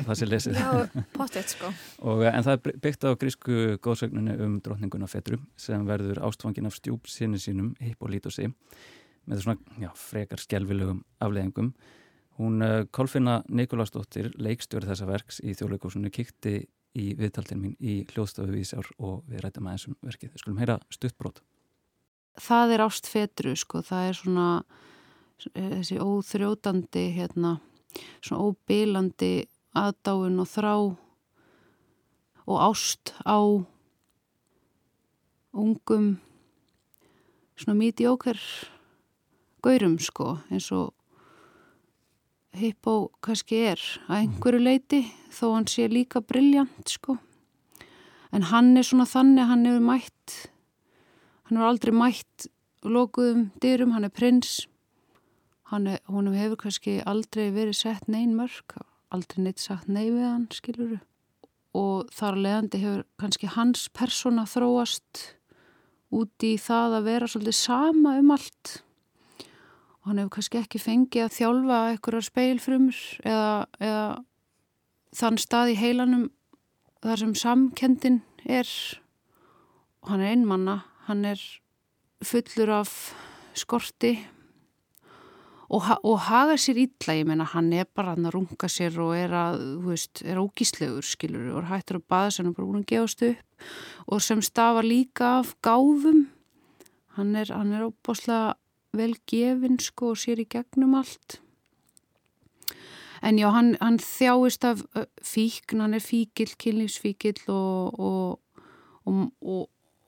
það 0.06 0.16
sé 0.16 0.26
lesið. 0.26 0.54
Já, 0.56 1.02
pottet 1.12 1.50
sko. 1.52 1.68
Og, 2.08 2.22
en 2.24 2.44
það 2.46 2.54
er 2.54 2.78
byggt 2.86 3.02
á 3.04 3.10
grísku 3.20 3.56
góðsögnunni 3.84 4.36
um 4.46 4.54
drotninguna 4.64 5.08
Fetru 5.12 5.36
sem 5.60 5.82
verður 5.84 6.22
ástfangin 6.24 6.68
af 6.70 6.78
stjúp 6.78 7.10
sinni 7.12 7.36
sínum, 7.42 7.74
Hippolítosi, 7.84 8.48
með 9.28 9.42
svona 9.44 9.82
já, 9.82 9.90
frekar 10.00 10.40
skjálfilegum 10.40 11.02
afleðingum. 11.20 11.68
Hún 12.40 12.64
uh, 12.64 12.78
Kolfinna 12.96 13.42
Nikolásdóttir, 13.52 14.30
leikstjóri 14.40 14.88
þessa 14.88 15.10
verks 15.10 15.42
í 15.44 15.52
þjóðleikósunni, 15.56 16.14
kikti 16.14 16.62
í 16.96 17.10
viðtaltin 17.18 17.60
mín 17.60 17.76
í 17.76 17.98
hljóðstofu 18.08 18.56
Vísjár 18.56 18.88
og 18.96 19.20
við 19.28 19.44
rættum 19.44 19.68
aðeins 19.68 19.90
um 19.90 20.00
verkið. 20.00 20.32
Við 20.32 20.46
skulum 20.46 20.64
heyra 20.64 20.80
stuttbrót. 20.96 21.44
Það 22.36 22.74
er 22.74 22.84
ást 22.84 23.08
Fetru, 23.08 23.54
sko, 23.56 23.80
það 23.80 24.08
er 24.10 24.18
svona 24.18 24.48
þessi 25.54 25.98
óþrjótandi 26.00 27.06
hérna 27.16 27.56
svona 28.24 28.50
óbílandi 28.50 29.32
aðdáin 29.76 30.40
og 30.40 30.48
þrá 30.50 30.74
og 32.46 32.56
ást 32.62 33.12
á 33.24 33.38
ungum 35.56 36.16
svona 37.56 37.76
míti 37.78 38.06
okkar 38.08 38.40
gaurum 39.64 39.98
sko 39.98 40.38
eins 40.50 40.70
og 40.72 40.92
Hippo 42.56 43.10
kannski 43.20 43.58
er 43.68 43.80
að 44.08 44.22
einhverju 44.22 44.62
leiti 44.62 45.02
þó 45.28 45.50
hann 45.58 45.66
sé 45.68 45.90
líka 45.92 46.22
brilljant 46.24 46.88
sko. 46.88 47.18
En 48.32 48.46
hann 48.48 48.70
er 48.80 48.86
svona 48.86 49.04
þannig 49.04 49.50
hann 49.50 49.66
hefur 49.68 49.84
mætt 49.84 50.36
hann 51.46 51.58
hefur 51.58 51.70
aldrei 51.70 51.94
mætt 51.94 52.48
lokuðum 52.86 53.50
dyrum, 53.62 53.94
hann 53.96 54.06
er 54.06 54.14
prins. 54.14 54.66
Hann 55.72 55.88
er, 55.90 56.02
hún 56.06 56.30
hefur 56.34 56.60
kannski 56.66 57.00
aldrei 57.02 57.48
verið 57.54 57.80
sett 57.80 58.06
neyn 58.10 58.36
mörg 58.38 58.76
aldrei 59.14 59.44
neitt 59.44 59.62
sagt 59.62 59.88
nei 59.90 60.08
við 60.08 60.24
hann 60.26 60.46
skiluru 60.54 60.98
og 61.76 62.08
þar 62.16 62.38
leðandi 62.40 62.80
hefur 62.80 63.04
kannski 63.20 63.50
hans 63.52 63.86
persóna 63.92 64.46
þróast 64.48 65.22
út 66.16 66.46
í 66.46 66.54
það 66.60 66.98
að 66.98 67.08
vera 67.10 67.28
svolítið 67.28 67.56
sama 67.58 68.14
um 68.16 68.30
allt. 68.32 68.70
Og 70.00 70.08
hann 70.08 70.22
hefur 70.22 70.32
kannski 70.38 70.60
ekki 70.62 70.80
fengið 70.80 71.26
að 71.26 71.34
þjálfa 71.36 71.80
einhverjar 71.90 72.26
speilfrumur 72.30 73.00
eða, 73.26 73.50
eða 73.82 74.06
þann 75.20 75.40
stað 75.42 75.74
í 75.74 75.78
heilanum 75.82 76.24
þar 77.04 77.22
sem 77.22 77.36
samkendin 77.42 78.20
er. 78.46 78.70
Og 80.00 80.14
hann 80.14 80.24
er 80.24 80.32
einmanna, 80.32 80.78
hann 81.06 81.24
er 81.24 81.40
fullur 82.24 82.72
af 82.80 82.90
skorti 83.56 84.16
og, 85.66 85.82
og 86.06 86.18
haga 86.28 86.54
sér 86.58 86.78
ítla, 86.82 87.16
ég 87.18 87.26
meina 87.26 87.46
hann 87.50 87.72
er 87.74 87.86
bara 87.86 88.14
hann 88.14 88.26
að 88.28 88.36
runga 88.36 88.68
sér 88.70 88.98
og 89.02 89.16
er 89.18 89.34
að, 89.34 89.62
þú 89.82 89.92
veist, 89.92 90.22
er 90.22 90.38
ógíslegur 90.38 91.06
skilur 91.06 91.48
og 91.58 91.66
hættur 91.70 91.98
að 91.98 92.06
baða 92.10 92.34
sér 92.34 92.50
og 92.50 92.58
bara 92.58 92.68
búin 92.68 92.84
að 92.84 92.92
gefast 92.92 93.24
upp. 93.26 93.64
Og 94.06 94.22
sem 94.22 94.42
stafa 94.46 94.84
líka 94.86 95.32
af 95.40 95.56
gáfum. 95.66 96.28
Hann 97.18 97.34
er, 97.34 97.50
hann 97.50 97.74
er 97.74 97.88
óbáslega 97.88 98.54
vel 98.94 99.16
gefin 99.26 99.80
sko 99.82 100.12
og 100.14 100.22
sér 100.22 100.44
í 100.44 100.46
gegnum 100.46 100.94
allt. 101.00 101.40
En 103.26 103.40
já, 103.40 103.48
hann, 103.50 103.74
hann 103.82 103.98
þjáist 103.98 104.68
af 104.70 104.84
fíkn, 105.24 105.82
hann 105.82 105.98
er 105.98 106.04
fíkil 106.04 106.52
kynlífsfíkil 106.62 107.42
og, 107.50 107.98
og, 107.98 109.32
og 109.42 109.66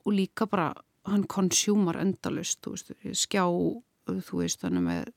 og 0.09 0.15
líka 0.17 0.47
bara 0.49 0.73
hann 1.07 1.25
konsjúmar 1.29 1.99
endalust 2.01 2.61
þú 2.65 2.75
veist, 2.75 2.93
skjá 3.23 3.45
þú 3.45 4.41
veist, 4.41 4.63
hann 4.65 4.79
er 4.79 4.85
með 4.85 5.11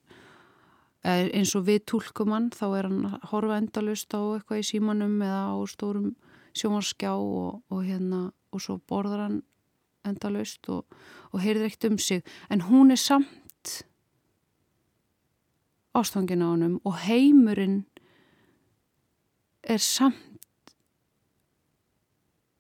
eins 1.03 1.55
og 1.59 1.67
við 1.67 1.83
tólkum 1.91 2.31
hann, 2.35 2.51
þá 2.55 2.67
er 2.79 2.89
hann 2.89 3.07
að 3.09 3.25
horfa 3.33 3.59
endalust 3.59 4.15
á 4.15 4.21
eitthvað 4.23 4.63
í 4.63 4.67
símanum 4.69 5.17
eða 5.25 5.43
á 5.51 5.57
stórum 5.71 6.13
sjómarskjá 6.55 7.15
og, 7.17 7.63
og 7.73 7.81
hérna, 7.83 8.29
og 8.53 8.63
svo 8.63 8.79
borðar 8.89 9.27
hann 9.27 9.41
endalust 10.07 10.69
og, 10.71 10.85
og 11.33 11.43
heyrðir 11.43 11.71
eitt 11.71 11.87
um 11.89 11.99
sig. 11.99 12.23
En 12.51 12.67
hún 12.69 12.95
er 12.95 13.01
samt 13.01 13.83
ástfangin 15.97 16.45
á 16.45 16.55
honum 16.55 16.79
og 16.87 17.01
heimurinn 17.07 17.83
er 19.63 19.83
samt 19.83 20.32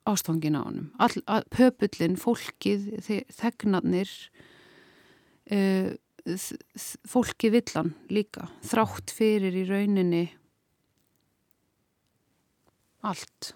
ástfangin 0.08 0.58
á 0.58 0.62
honum. 0.62 0.90
All, 1.02 1.16
að, 1.30 1.48
pöpullin, 1.54 2.18
fólkið 2.20 2.88
þegnarnir 3.32 4.12
uh, 5.52 5.90
fólkið 7.08 7.56
villan 7.56 7.92
líka. 8.12 8.46
Þrátt 8.66 9.14
fyrir 9.14 9.56
í 9.58 9.66
rauninni 9.68 10.24
allt. 13.02 13.52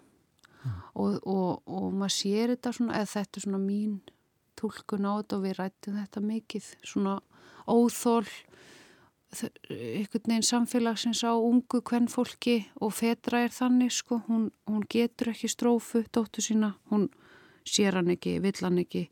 Mm. 0.67 0.79
og, 0.99 1.17
og, 1.31 1.51
og 1.71 1.91
maður 1.95 2.15
sér 2.17 2.53
þetta 2.55 2.73
svona, 2.75 2.99
eða 2.99 3.11
þetta 3.13 3.39
er 3.39 3.45
svona 3.45 3.63
mín 3.63 3.99
tólkun 4.59 5.07
á 5.07 5.13
þetta 5.21 5.37
og 5.37 5.45
við 5.45 5.57
rættum 5.61 5.99
þetta 6.01 6.23
mikið 6.25 6.71
svona 6.83 7.17
óþól 7.67 8.27
einhvern 9.35 10.31
veginn 10.31 10.47
samfélagsins 10.47 11.23
á 11.27 11.35
ungu 11.35 11.83
hvern 11.83 12.07
fólki 12.09 12.61
og 12.81 12.95
fetra 12.95 13.43
er 13.45 13.53
þannig 13.53 13.93
sko, 13.93 14.21
hún, 14.29 14.51
hún 14.69 14.85
getur 14.89 15.33
ekki 15.33 15.51
strófu 15.51 16.05
dóttu 16.15 16.45
sína, 16.45 16.77
hún 16.91 17.09
sér 17.67 17.99
hann 17.99 18.13
ekki, 18.15 18.39
vill 18.41 18.63
hann 18.63 18.79
ekki 18.81 19.09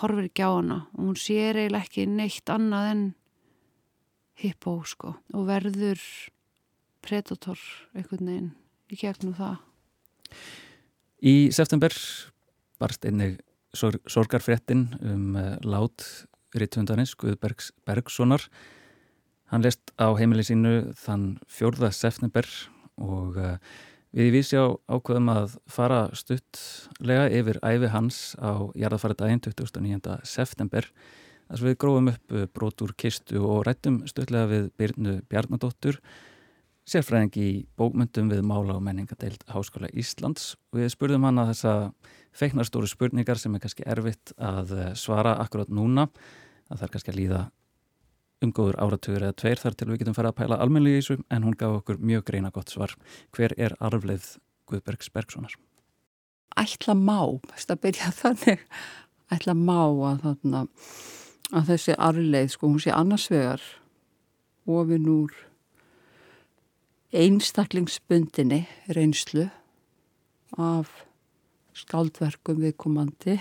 horfir 0.00 0.30
ekki 0.30 0.46
á 0.46 0.50
hana. 0.50 0.78
Og 0.96 1.10
hún 1.10 1.18
sér 1.18 1.60
eiginlega 1.60 1.84
ekki 1.84 2.06
neitt 2.08 2.52
annað 2.52 2.90
en 2.94 3.04
hippó 4.40 4.78
sko 4.88 5.14
og 5.36 5.46
verður 5.48 6.00
predator 7.04 7.60
einhvern 7.94 8.32
veginn 8.32 8.50
í 8.90 8.98
gegnum 9.00 9.36
það. 9.36 9.60
Í 11.20 11.34
september 11.52 11.94
barst 12.80 13.04
einnig 13.04 13.38
sorg, 13.76 14.00
sorgarfrettin 14.08 14.88
um 15.04 15.36
uh, 15.36 15.56
lát 15.68 16.06
rittundarins 16.56 17.12
Guðbergs 17.18 17.70
Bergsonar 17.86 18.46
Hann 19.50 19.64
lest 19.66 19.90
á 19.98 20.06
heimili 20.14 20.44
sínu 20.46 20.92
þann 20.94 21.40
4. 21.50 21.88
september 21.90 22.46
og 23.02 23.34
uh, 23.34 23.56
við 24.14 24.30
vísi 24.36 24.54
á 24.54 24.70
ákveðum 24.86 25.30
að 25.32 25.56
fara 25.66 26.04
stuttlega 26.14 27.26
yfir 27.34 27.58
æfi 27.66 27.90
hans 27.90 28.20
á 28.38 28.70
jarðafæra 28.78 29.18
daginn 29.18 29.42
29. 29.42 30.20
september 30.22 30.86
þar 30.86 31.58
sem 31.58 31.66
við 31.66 31.78
grófum 31.82 32.12
upp 32.14 32.36
uh, 32.36 32.46
brotur 32.54 32.94
kistu 32.94 33.42
og 33.42 33.64
rættum 33.66 34.04
stuttlega 34.06 34.46
við 34.54 34.70
Byrnu 34.78 35.18
Bjarnadóttur 35.26 35.98
sérfræðing 36.86 37.42
í 37.42 37.50
bókmyndum 37.74 38.30
við 38.30 38.46
Mála 38.46 38.78
og 38.78 38.86
menningadeild 38.86 39.42
Háskóla 39.50 39.90
Íslands 39.90 40.54
og 40.70 40.78
við 40.78 40.94
spurðum 40.94 41.26
hann 41.26 41.42
að 41.42 41.56
þessa 41.56 41.74
feiknarstóru 42.38 42.86
spurningar 42.86 43.42
sem 43.42 43.58
er 43.58 43.66
kannski 43.66 43.82
erfitt 43.82 44.30
að 44.38 44.76
uh, 44.78 44.90
svara 44.94 45.40
akkurat 45.42 45.74
núna 45.74 46.06
að 46.70 46.76
það 46.76 46.86
er 46.86 46.94
kannski 46.94 47.18
að 47.18 47.24
líða 47.24 47.48
umgóður 48.44 48.78
áratugur 48.80 49.24
eða 49.26 49.36
tveir 49.42 49.60
þar 49.60 49.76
til 49.76 49.88
við 49.90 50.02
getum 50.02 50.16
fara 50.16 50.32
að 50.32 50.38
pæla 50.40 50.60
almennilega 50.62 51.00
í 51.00 51.02
þessu 51.02 51.18
en 51.28 51.44
hún 51.46 51.58
gaf 51.60 51.80
okkur 51.80 52.00
mjög 52.00 52.24
greina 52.30 52.52
gott 52.54 52.72
svar. 52.72 52.94
Hver 53.36 53.54
er 53.58 53.76
arfleið 53.80 54.36
Guðbergs 54.70 55.10
Bergsonar? 55.12 55.56
Ætla 56.58 56.96
má, 56.98 57.20
þess 57.52 57.70
að 57.70 57.82
byrja 57.84 58.10
þannig, 58.22 58.64
ætla 59.30 59.54
má 59.58 59.82
að, 59.84 60.24
þarna, 60.24 60.64
að 61.52 61.70
þessi 61.74 61.98
arfleið, 62.08 62.50
sko, 62.54 62.72
hún 62.72 62.82
sé 62.82 62.94
annarsvegar 62.96 63.64
ofin 64.70 65.08
úr 65.10 65.36
einstaklingsbundinni 67.10 68.64
reynslu 68.94 69.48
af 70.60 70.92
skaldverkum 71.74 72.60
viðkomandi 72.62 73.36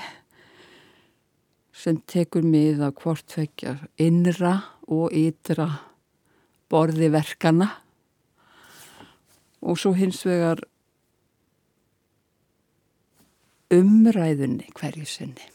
sem 1.79 1.99
tekur 2.09 2.43
mið 2.43 2.81
að 2.87 2.95
hvort 3.03 3.37
vekja 3.37 3.75
innra 4.01 4.55
og 4.89 5.13
ytra 5.13 5.67
borði 6.69 7.09
verkana 7.13 7.69
og 9.59 9.77
svo 9.77 9.93
hins 9.97 10.21
vegar 10.25 10.61
umræðunni 13.69 14.69
hverju 14.73 15.05
sinni. 15.05 15.45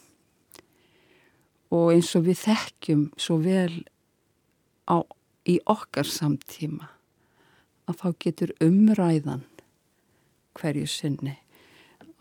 Og 1.75 1.91
eins 1.97 2.13
og 2.15 2.29
við 2.29 2.43
þekkjum 2.45 3.05
svo 3.19 3.41
vel 3.43 3.83
á, 4.87 5.03
í 5.49 5.59
okkar 5.67 6.07
samtíma 6.07 6.91
að 7.91 8.01
þá 8.01 8.09
getur 8.23 8.55
umræðan 8.65 9.43
hverju 10.55 10.87
sinni 10.89 11.35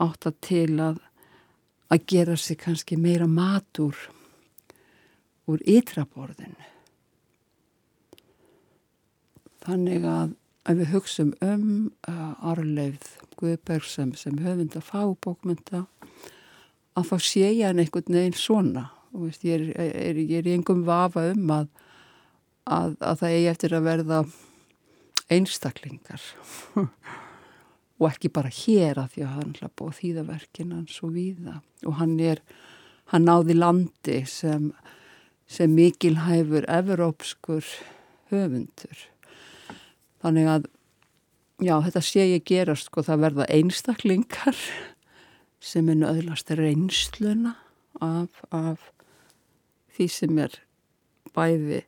átt 0.01 0.26
að 0.26 0.39
til 0.41 0.70
að 0.82 1.01
að 1.93 2.05
gera 2.09 2.36
sig 2.39 2.57
kannski 2.57 2.97
meira 2.97 3.28
matur 3.30 3.97
úr 5.45 5.61
ytraborðinu 5.70 6.72
Þannig 9.64 10.03
að 10.07 10.34
ef 10.68 10.80
við 10.80 10.91
hugsaum 10.93 11.32
um 11.43 11.68
uh, 12.07 12.34
Arleifð 12.51 13.09
Guðberg 13.39 13.88
sem, 13.88 14.14
sem 14.16 14.38
fábókmynda 14.84 15.86
að 16.93 17.09
þá 17.09 17.16
sé 17.26 17.47
ég 17.47 17.66
hann 17.68 17.82
einhvern 17.82 18.18
veginn 18.18 18.38
svona. 18.38 18.89
Og 19.14 19.28
veist, 19.28 19.43
ég, 19.45 19.61
er, 19.76 19.91
er, 19.93 20.20
er 20.39 20.47
í 20.47 20.55
engum 20.55 20.84
vafa 20.88 21.26
um 21.32 21.51
að, 21.53 21.68
að, 22.66 22.95
að 22.99 23.22
það 23.22 23.36
eigi 23.36 23.51
eftir 23.51 23.76
að 23.78 23.88
verða 23.88 24.20
einstaklingar. 25.34 26.28
Og 28.01 28.09
ekki 28.09 28.34
bara 28.34 28.51
hér 28.51 28.99
að 28.99 29.14
því 29.14 29.24
að 29.24 29.36
hann 29.38 29.55
hlapp 29.59 29.84
á 29.86 29.88
þýðaverkin 29.99 30.76
hans 30.76 30.97
og 31.05 31.14
víða. 31.16 31.59
Og 31.88 31.97
hann 32.01 32.18
er, 32.20 32.41
hann 33.14 33.30
náði 33.30 33.55
landi 33.55 34.20
sem, 34.28 34.72
sem 35.47 35.72
mikilhæfur 35.78 36.68
evropskur 36.74 37.64
höfundur 38.34 39.07
Þannig 40.24 40.47
að, 40.47 40.67
já, 41.59 41.74
þetta 41.84 42.01
sé 42.07 42.26
ég 42.30 42.43
gerast, 42.47 42.88
sko, 42.88 43.03
það 43.03 43.24
verða 43.26 43.47
einstaklingar 43.51 44.59
sem 45.63 45.89
er 45.91 45.97
nöðlast 45.99 46.51
reynsluna 46.55 47.57
af, 48.03 48.39
af 48.55 48.86
því 49.95 50.07
sem 50.11 50.39
er 50.39 50.55
bæði, 51.36 51.82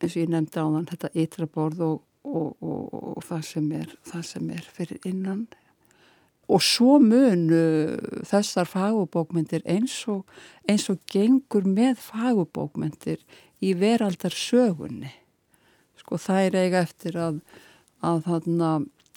eins 0.00 0.14
og 0.14 0.22
ég 0.22 0.32
nefndi 0.32 0.56
á 0.56 0.64
þann, 0.64 0.88
þetta 0.88 1.10
ytra 1.20 1.48
borð 1.52 1.82
og, 1.84 1.98
og, 2.24 2.48
og, 2.64 2.94
og 3.12 3.26
það, 3.28 3.42
sem 3.50 3.66
er, 3.76 3.92
það 4.08 4.24
sem 4.30 4.48
er 4.56 4.70
fyrir 4.78 5.10
innan. 5.10 5.44
Og 6.48 6.60
svo 6.64 6.96
munu 7.00 7.60
þessar 8.28 8.68
fagubókmyndir 8.68 9.64
eins 9.68 9.98
og, 10.12 10.24
eins 10.68 10.88
og 10.92 11.04
gengur 11.12 11.68
með 11.68 12.00
fagubókmyndir 12.08 13.20
í 13.64 13.72
veraldar 13.80 14.32
sögunni 14.36 15.12
sko 16.04 16.20
þær 16.20 16.60
eiga 16.60 16.84
eftir 16.84 17.16
að, 17.16 17.40
að, 18.04 18.22
þarna, 18.28 18.70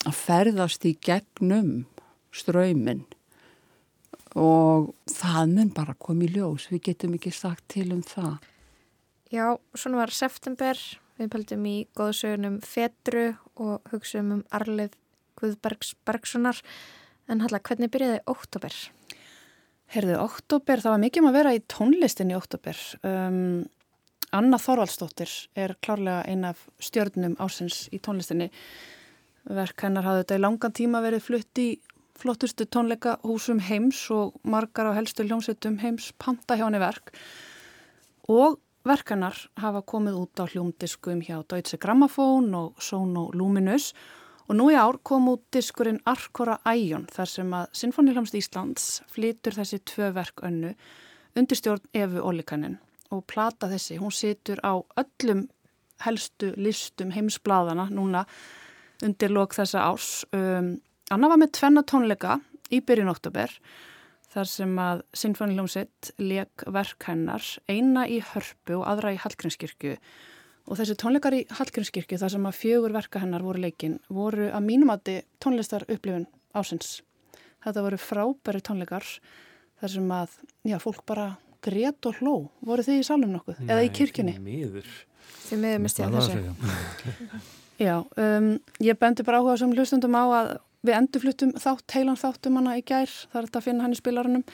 að 0.08 0.18
ferðast 0.24 0.88
í 0.88 0.96
gegnum 1.04 1.72
ströymin 2.32 3.04
og 4.38 4.92
það 5.10 5.54
mun 5.54 5.72
bara 5.74 5.96
komið 6.00 6.28
í 6.28 6.38
ljós, 6.38 6.68
við 6.72 6.84
getum 6.90 7.16
ekki 7.16 7.32
sagt 7.34 7.64
til 7.72 7.88
um 7.94 8.02
það. 8.06 8.36
Já, 9.32 9.46
svona 9.76 10.02
var 10.02 10.12
september, 10.14 10.78
við 11.18 11.30
paldum 11.32 11.64
í 11.68 11.76
góðsögunum 11.98 12.60
Fetru 12.64 13.30
og 13.58 13.88
hugsaum 13.92 14.36
um 14.38 14.44
Arlið 14.54 14.94
Guðbergs 15.38 15.94
Bergsonar, 16.06 16.60
en 17.28 17.42
halla, 17.44 17.60
hvernig 17.60 17.92
byrjaði 17.92 18.22
óttober? 18.30 18.76
Herðu, 19.88 20.18
óttober, 20.20 20.82
það 20.84 20.94
var 20.94 21.02
mikið 21.04 21.22
um 21.24 21.30
að 21.30 21.38
vera 21.38 21.56
í 21.56 21.64
tónlistin 21.72 22.32
í 22.32 22.36
óttober. 22.36 22.80
Um, 23.08 23.66
Anna 24.36 24.58
Þorvaldsdóttir 24.60 25.30
er 25.56 25.72
klárlega 25.80 26.26
eina 26.28 26.50
af 26.52 26.66
stjörnum 26.84 27.36
ásins 27.40 27.86
í 27.94 28.00
tónlistinni. 28.04 28.50
Verk 29.48 29.84
hennar 29.86 30.04
hafði 30.04 30.24
þetta 30.24 30.36
í 30.36 30.42
langan 30.42 30.74
tíma 30.76 31.00
verið 31.00 31.22
flutt 31.24 31.60
í 31.62 31.68
flottustu 32.18 32.66
tónleika 32.68 33.16
húsum 33.22 33.62
heims 33.64 34.02
og 34.12 34.34
margar 34.44 34.90
á 34.92 34.96
helstu 34.98 35.24
hljómsveitum 35.24 35.78
heims 35.80 36.10
panta 36.20 36.58
hjá 36.58 36.66
henni 36.66 36.80
verk. 36.82 37.14
Og 38.28 38.58
verk 38.84 39.14
hennar 39.14 39.38
hafa 39.62 39.80
komið 39.80 40.18
út 40.20 40.42
á 40.42 40.44
hljómdiskum 40.44 41.22
hjá 41.24 41.38
Deutsche 41.48 41.78
Grammophon 41.80 42.50
og 42.58 42.82
Sono 42.84 43.30
Luminous 43.32 43.94
og 44.48 44.58
nú 44.60 44.68
í 44.72 44.76
ár 44.76 44.98
kom 45.04 45.30
út 45.32 45.46
diskurinn 45.54 46.02
Arkora 46.04 46.58
Æjon 46.68 47.08
þar 47.12 47.32
sem 47.32 47.56
að 47.56 47.72
Sinfonihljómsd 47.80 48.36
Íslands 48.36 48.90
flytur 49.08 49.56
þessi 49.56 49.80
tvö 49.88 50.12
verk 50.16 50.44
önnu 50.44 50.74
undir 51.36 51.60
stjórn 51.60 51.88
Efu 51.96 52.20
Olikanin 52.28 52.76
og 53.14 53.24
plata 53.30 53.68
þessi, 53.70 53.98
hún 54.00 54.14
situr 54.14 54.60
á 54.60 54.76
öllum 55.00 55.46
helstu 56.04 56.52
listum 56.56 57.12
heimsbladana 57.14 57.88
núna 57.90 58.24
undir 59.04 59.32
lok 59.32 59.54
þessa 59.56 59.84
árs. 59.88 60.24
Um, 60.34 60.76
Anna 61.10 61.30
var 61.30 61.40
með 61.40 61.54
tvenna 61.58 61.84
tónleika 61.86 62.38
í 62.74 62.82
byrjun 62.84 63.10
oktober 63.10 63.52
þar 64.28 64.50
sem 64.50 64.74
að 64.82 65.02
Sinfonihljómsveit 65.16 66.10
leik 66.20 66.66
verk 66.74 67.06
hennar 67.08 67.44
eina 67.70 68.04
í 68.06 68.18
hörpu 68.34 68.80
og 68.80 68.88
aðra 68.90 69.14
í 69.16 69.20
Hallgrímskirkju 69.22 69.94
og 70.68 70.76
þessi 70.76 70.98
tónleikar 71.00 71.36
í 71.38 71.44
Hallgrímskirkju 71.48 72.20
þar 72.20 72.34
sem 72.34 72.48
að 72.50 72.58
fjögur 72.60 72.94
verka 72.96 73.22
hennar 73.22 73.44
voru 73.46 73.62
leikin 73.64 73.96
voru 74.12 74.50
að 74.52 74.66
mínumati 74.66 75.16
tónlistar 75.40 75.86
upplifun 75.88 76.28
ásins. 76.52 76.98
Þetta 77.64 77.84
voru 77.86 78.00
frábæri 78.00 78.60
tónleikar 78.64 79.06
þar 79.80 79.94
sem 79.94 80.12
að, 80.12 80.34
já, 80.68 80.76
fólk 80.82 81.06
bara 81.08 81.30
grét 81.64 82.08
og 82.08 82.22
hló. 82.22 82.34
Voru 82.64 82.86
þið 82.86 83.02
í 83.02 83.06
salum 83.06 83.34
nokkuð? 83.34 83.60
Nei, 83.62 83.72
Eða 83.72 83.84
í 83.86 83.92
kirkjunni? 83.98 84.36
Nei, 84.38 84.46
miður. 84.52 84.88
Þið 85.48 85.62
miður 85.64 85.84
misti 85.84 86.04
að 86.04 86.16
þessu. 86.18 86.72
já, 87.88 87.94
um, 87.98 88.48
ég 88.84 88.98
bendi 89.00 89.26
bara 89.26 89.42
áhuga 89.42 89.58
sem 89.60 89.74
hlustundum 89.74 90.18
á 90.18 90.24
að 90.26 90.56
við 90.86 90.94
endurfluttum 90.94 91.52
þátt, 91.58 91.90
heilan 91.96 92.18
þáttum 92.18 92.58
hana 92.60 92.76
í 92.78 92.84
gær, 92.86 93.10
það 93.10 93.40
er 93.40 93.48
þetta 93.48 93.60
að 93.60 93.66
finna 93.66 93.84
hann 93.84 93.94
í 93.94 93.98
spilarunum 93.98 94.44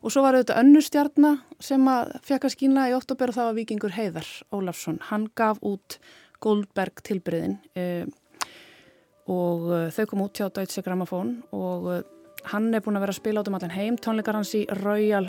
og 0.00 0.12
svo 0.12 0.24
var 0.24 0.38
þetta 0.38 0.56
önnur 0.62 0.84
stjarnar 0.84 1.40
sem 1.62 1.88
að 1.90 2.14
fekk 2.24 2.48
að 2.48 2.54
skýna 2.56 2.86
í 2.88 2.96
oktober 2.96 3.30
og 3.30 3.36
það 3.36 3.48
var 3.50 3.58
vikingur 3.58 3.96
Heiðar 3.96 4.30
Ólafsson, 4.54 5.00
hann 5.10 5.28
gaf 5.36 5.60
út 5.64 5.98
Goldberg 6.44 7.04
tilbriðin 7.04 7.58
eh, 7.76 8.08
og 9.28 9.68
uh, 9.70 9.86
þau 9.92 10.04
kom 10.10 10.24
út 10.26 10.40
hjá 10.40 10.48
Deutsche 10.52 10.84
Grammophon 10.84 11.36
og 11.56 11.88
uh, 11.92 12.00
hann 12.52 12.72
er 12.72 12.84
búin 12.84 12.98
að 12.98 13.06
vera 13.06 13.14
að 13.14 13.20
spila 13.20 13.44
át 13.44 13.50
um 13.52 13.58
allan 13.58 13.76
heim, 13.76 14.00
tónleikar 14.00 14.36
hans 14.40 14.52
í 14.56 14.64
Royal 14.82 15.28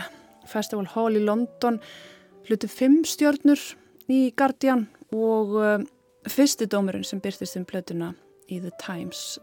Festival 0.49 0.87
Hall 0.93 1.17
í 1.17 1.23
London 1.23 1.79
hluti 2.47 2.69
fimm 2.69 3.01
stjörnur 3.07 3.61
í 4.11 4.29
Guardian 4.37 4.85
og 5.15 5.57
uh, 5.57 5.79
fyrsti 6.29 6.69
dómurinn 6.69 7.05
sem 7.07 7.21
byrstist 7.23 7.59
um 7.59 7.67
plötuna 7.69 8.13
í 8.45 8.59
The 8.61 8.71
Times 8.77 9.39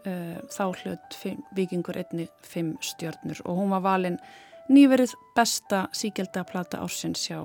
þá 0.54 0.62
hlut 0.78 1.16
vikingur 1.56 1.96
einni 1.98 2.28
fimm 2.46 2.76
stjörnur 2.86 3.40
og 3.42 3.56
hún 3.58 3.72
var 3.74 3.82
valinn 3.82 4.18
nýverið 4.70 5.14
besta 5.34 5.88
síkjelda 5.90 6.44
plata 6.46 6.78
ársins 6.84 7.24
hjá 7.26 7.40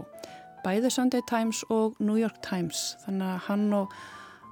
bæði 0.68 0.92
Sunday 0.92 1.24
Times 1.30 1.64
og 1.72 1.96
New 2.04 2.18
York 2.20 2.42
Times. 2.46 2.96
Þannig 3.06 3.28
að 3.32 3.44
hann 3.48 3.68
og 3.78 3.94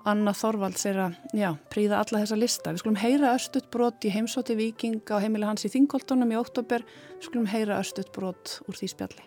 Anna 0.05 0.35
Þorvalds 0.37 0.83
er 0.85 0.99
að 1.01 1.13
já, 1.33 1.47
príða 1.73 1.97
alla 2.03 2.19
þessa 2.21 2.35
lista. 2.37 2.73
Við 2.73 2.83
skulum 2.83 2.99
heyra 3.01 3.31
östut 3.33 3.71
brot 3.73 4.05
í 4.05 4.11
heimsóti 4.13 4.53
viking 4.57 5.01
á 5.09 5.17
heimili 5.23 5.47
hans 5.49 5.65
í 5.65 5.71
Þingoltonum 5.73 6.29
í 6.29 6.37
óttobur. 6.37 6.85
Við 7.15 7.25
skulum 7.25 7.47
heyra 7.49 7.79
östut 7.81 8.11
brot 8.13 8.59
úr 8.69 8.77
því 8.77 8.91
spjalli. 8.91 9.25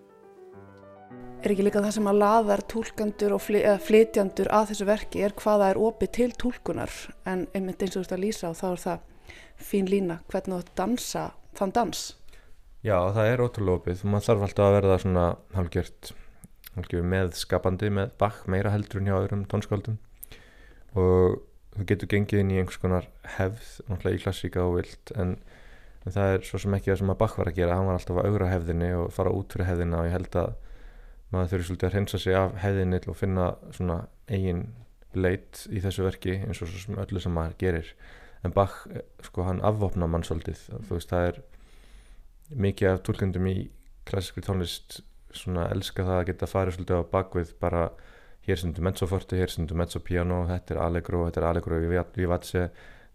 Er 1.42 1.54
ekki 1.54 1.66
líka 1.66 1.82
það 1.82 1.96
sem 1.98 2.08
að 2.10 2.20
laðar 2.22 2.62
tólkandur 2.70 3.34
og 3.34 3.42
flytjandur 3.42 4.52
að 4.54 4.70
þessu 4.70 4.86
verki 4.86 5.26
er 5.26 5.34
hvaða 5.38 5.72
er 5.72 5.82
opið 5.82 6.14
til 6.14 6.30
tólkunar 6.46 6.94
en 7.30 7.46
einmitt 7.54 7.82
eins 7.82 7.96
og 7.96 8.02
þú 8.02 8.06
ert 8.06 8.16
að 8.16 8.24
lýsa 8.28 8.52
og 8.52 8.58
þá 8.58 8.66
er 8.70 8.82
það 8.86 9.36
fín 9.68 9.90
lína 9.90 10.22
hvernig 10.30 10.62
þú 10.62 10.78
dansa 10.78 11.28
þann 11.58 11.74
dans. 11.74 12.08
Já, 12.86 12.98
það 13.14 13.32
er 13.32 13.42
ótrúlega 13.42 13.82
opið. 13.82 14.02
Man 14.06 14.22
þarf 14.22 14.46
alltaf 14.46 14.68
að 14.68 14.76
verða 14.78 15.02
svona 15.02 15.30
hálgjört 15.58 16.12
meðskapandi 16.78 17.88
með 17.90 18.12
bakk 18.22 18.44
meira 18.46 18.70
heldur 18.70 19.02
en 19.02 19.10
hjá 19.10 19.18
öðrum 19.18 19.48
tónskáldum 19.50 19.98
og 20.98 21.38
þú 21.78 21.86
getur 21.92 22.10
gengið 22.12 22.42
inn 22.42 22.52
í 22.54 22.58
einhvers 22.60 22.80
konar 22.82 23.08
hefð, 23.36 23.68
náttúrulega 23.88 24.18
í 24.18 24.22
klassíka 24.24 24.64
og 24.66 24.78
vilt 24.80 25.12
en, 25.16 25.36
en 26.04 26.14
það 26.14 26.34
er 26.34 26.46
svo 26.48 26.60
sem 26.62 26.74
ekki 26.78 26.92
það 26.92 27.00
sem 27.02 27.12
að 27.14 27.20
Bach 27.22 27.36
var 27.38 27.50
að 27.50 27.60
gera, 27.60 27.78
hann 27.78 27.88
var 27.88 28.00
alltaf 28.00 28.18
að 28.18 28.30
augra 28.30 28.50
hefðinni 28.52 28.90
og 28.98 29.12
fara 29.14 29.34
út 29.34 29.54
fyrir 29.54 29.70
hefðina 29.70 30.02
og 30.02 30.08
ég 30.08 30.16
held 30.16 30.38
að 30.42 30.54
maður 31.32 31.50
þurfi 31.52 31.68
svolítið 31.68 31.88
að 31.88 31.96
hreinsa 31.96 32.22
sig 32.22 32.38
af 32.38 32.56
hefðinni 32.62 33.00
og 33.04 33.18
finna 33.18 33.48
svona 33.76 33.98
eigin 34.32 34.64
leit 35.16 35.64
í 35.72 35.82
þessu 35.84 36.06
verki 36.06 36.38
eins 36.40 36.62
og 36.62 36.70
svo 36.70 36.82
sem 36.82 36.98
öllu 37.00 37.20
sem 37.22 37.34
maður 37.34 37.56
gerir. 37.60 37.92
En 38.46 38.54
Bach, 38.54 38.84
sko 39.26 39.44
hann 39.48 39.62
afvopna 39.66 40.08
mann 40.10 40.24
svolítið, 40.26 40.60
þú 40.86 40.96
veist 40.96 41.12
það 41.12 41.30
er 41.30 41.40
mikið 42.64 42.92
af 42.92 43.02
tólkundum 43.06 43.48
í 43.50 43.56
klassískri 44.08 44.44
tónlist 44.46 45.00
svona 45.36 45.66
elska 45.72 46.06
það 46.06 46.20
að 46.20 46.28
geta 46.30 46.48
farið 46.48 46.78
svolítið 46.78 47.02
á 47.02 47.10
bakvið 47.12 47.50
bara 47.60 47.82
hér 48.48 48.60
stundu 48.62 48.84
mezzoforti, 48.84 49.36
hér 49.36 49.52
stundu 49.52 49.76
mezzopiano 49.76 50.44
þetta 50.48 50.74
er 50.74 50.80
allegro, 50.86 51.26
þetta 51.28 51.42
er 51.42 51.48
allegro 51.50 51.80
vivace 52.16 52.68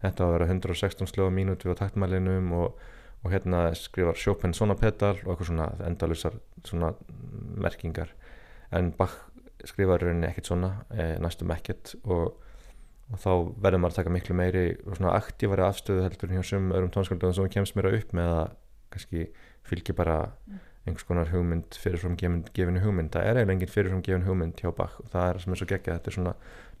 þetta 0.04 0.22
á 0.22 0.26
að 0.26 0.34
vera 0.36 0.48
116 0.52 1.10
slöga 1.10 1.34
mínúti 1.34 1.70
á 1.70 1.74
taktmælinum 1.78 2.52
og, 2.54 2.80
og 3.24 3.32
hérna 3.34 3.66
skrifar 3.78 4.18
Chopin 4.20 4.54
svona 4.56 4.76
pedal 4.78 5.16
og 5.24 5.32
eitthvað 5.34 5.50
svona 5.50 5.68
endalusar 5.88 6.38
svona 6.64 6.92
merkingar. 7.66 8.12
En 8.74 8.92
Bach 8.94 9.16
skrifar 9.64 10.02
rauninni 10.02 10.28
ekkert 10.28 10.50
svona 10.50 10.74
e, 10.92 11.14
næstum 11.24 11.52
ekkert 11.54 11.94
og, 12.04 12.36
og 13.10 13.22
þá 13.22 13.30
verður 13.64 13.80
maður 13.80 13.94
að 13.94 14.00
taka 14.02 14.14
miklu 14.14 14.36
meiri 14.38 14.66
og 14.84 14.98
svona 14.98 15.16
aktífari 15.16 15.64
afstöðu 15.64 16.04
heldur 16.04 16.36
hjá 16.36 16.44
sum 16.44 16.70
öðrum 16.74 16.92
tónskaldum 16.94 17.34
sem 17.36 17.50
kemst 17.56 17.78
mér 17.78 17.90
upp 17.94 18.14
með 18.16 18.36
að 18.36 18.46
kannski 18.94 19.26
fylgja 19.64 19.96
bara 19.96 20.20
mm 20.46 20.62
einhvers 20.84 21.06
konar 21.08 21.30
hugmynd 21.32 21.76
fyrirfram 21.80 22.16
gefinu 22.18 22.82
hugmynd 22.84 23.12
það 23.14 23.28
er 23.28 23.38
eiginlega 23.40 23.56
engin 23.56 23.72
fyrirfram 23.72 24.02
gefinu 24.04 24.28
hugmynd 24.28 24.60
hjá 24.60 24.72
Bach 24.76 24.98
og 25.00 25.08
það 25.12 25.28
er 25.30 25.40
sem 25.40 25.54
er 25.54 25.60
svo 25.60 25.68
geggja 25.70 25.94
þetta 25.96 26.10
er 26.10 26.16
svona 26.18 26.34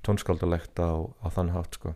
tónskaldalegt 0.04 0.82
á, 0.84 0.92
á 1.24 1.26
þann 1.32 1.54
hátt 1.54 1.78
sko. 1.78 1.94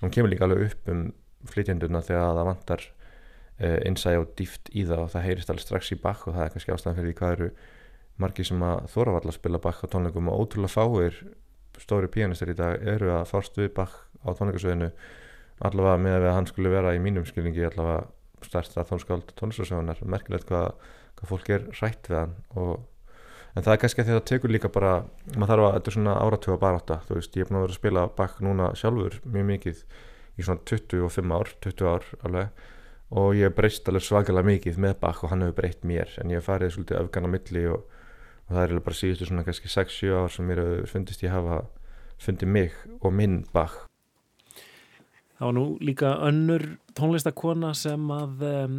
hún 0.00 0.14
kemur 0.14 0.32
líka 0.32 0.46
alveg 0.46 0.70
upp 0.70 0.88
um 0.88 1.02
flytjanduna 1.50 2.00
þegar 2.04 2.38
það 2.38 2.48
vantar 2.48 2.86
uh, 2.86 3.78
innsæði 3.88 4.22
og 4.22 4.32
dýft 4.38 4.72
í 4.72 4.86
það 4.88 5.04
og 5.04 5.12
það 5.12 5.26
heyrist 5.28 5.52
alveg 5.52 5.66
strax 5.66 5.92
í 5.92 6.00
Bach 6.00 6.24
og 6.26 6.36
það 6.36 6.46
er 6.46 6.54
kannski 6.54 6.74
ástæðan 6.74 6.98
fyrir 6.98 7.10
því 7.10 7.18
hvað 7.20 7.34
eru 7.36 7.50
margi 8.20 8.46
sem 8.48 8.64
að 8.64 8.86
þóra 8.94 9.16
valla 9.16 9.32
að 9.32 9.38
spila 9.38 9.62
Bach 9.66 9.82
á 9.84 9.86
tónleikum 9.92 10.30
og 10.32 10.44
ótrúlega 10.44 10.72
fáir 10.72 11.20
stóri 11.80 12.08
pianistar 12.12 12.52
í 12.52 12.56
dag 12.56 12.80
eru 12.94 13.12
að 13.14 13.28
fárst 13.28 13.60
við 13.60 13.72
Bach 13.76 14.00
á 14.24 14.32
tónleikasöðinu 14.36 14.90
allavega 15.64 16.00
með 16.00 16.26
að 16.28 16.34
hann 16.38 16.48
skulle 16.48 16.72
vera 16.72 16.94
í 16.96 17.00
mínum 17.04 17.28
skilningi 17.28 17.64
allavega 17.68 18.08
stærsta 18.44 18.84
tónskáld 18.88 19.32
tónlistasögunar 19.36 20.00
merkilegt 20.08 20.48
hvað 20.48 20.72
hvað 21.20 21.32
fólk 21.32 21.50
er 21.54 21.66
rætt 21.80 22.10
við 22.10 22.18
hann 22.18 22.34
og, 22.56 22.72
en 23.54 23.66
það 23.66 23.72
er 23.74 23.80
kannski 23.82 24.04
að 24.04 24.12
það 24.12 24.26
tekur 24.30 24.54
líka 24.54 24.70
bara 24.72 24.92
maður 25.36 25.52
þarf 25.52 25.66
að, 25.66 25.74
þetta 25.76 25.90
er 25.90 25.96
svona 25.96 26.16
áratjóða 26.24 26.62
baráta 26.64 27.00
þú 27.06 27.18
veist, 27.18 27.36
ég 27.36 27.44
er 27.44 27.50
búin 27.50 27.60
að 27.60 27.64
vera 27.66 27.76
að 27.76 27.80
spila 27.80 28.06
bakk 28.20 28.42
núna 28.46 28.70
sjálfur 28.78 29.18
mjög 29.26 29.48
mikið 29.54 29.82
í 30.40 30.46
svona 30.46 30.64
25 30.70 31.34
ár 31.36 31.54
20 31.66 31.90
ár 31.90 32.08
alveg 32.28 32.66
og 33.20 33.34
ég 33.34 33.54
breyst 33.56 33.88
alveg 33.90 34.06
svakalega 34.06 34.46
mikið 34.46 34.80
með 34.80 34.96
bakk 35.02 35.24
og 35.24 35.34
hann 35.34 35.44
hefur 35.44 35.58
breytt 35.58 35.86
mér 35.86 36.14
en 36.22 36.30
ég 36.30 36.40
hef 36.40 36.48
farið 36.50 36.76
svolítið 36.76 37.02
öfgana 37.02 37.32
milli 37.32 37.66
og, 37.72 37.84
og 38.46 38.56
það 38.56 38.64
er 38.64 38.82
bara 38.86 39.00
síðustu 39.00 39.28
svona 39.28 39.46
kannski 39.46 39.72
6-7 39.72 40.14
ár 40.14 40.34
sem 40.34 40.46
mér 40.46 40.64
fundist 40.90 41.24
ég 41.26 41.34
hafa 41.34 41.64
fundið 42.20 42.52
mig 42.54 42.76
og 43.00 43.14
minn 43.16 43.42
bakk 43.54 43.86
Það 45.40 45.46
var 45.48 45.54
nú 45.56 45.64
líka 45.80 46.08
önnur 46.20 46.62
tónlistakona 46.92 47.70
sem 47.72 48.10
að 48.12 48.42
um, 48.44 48.74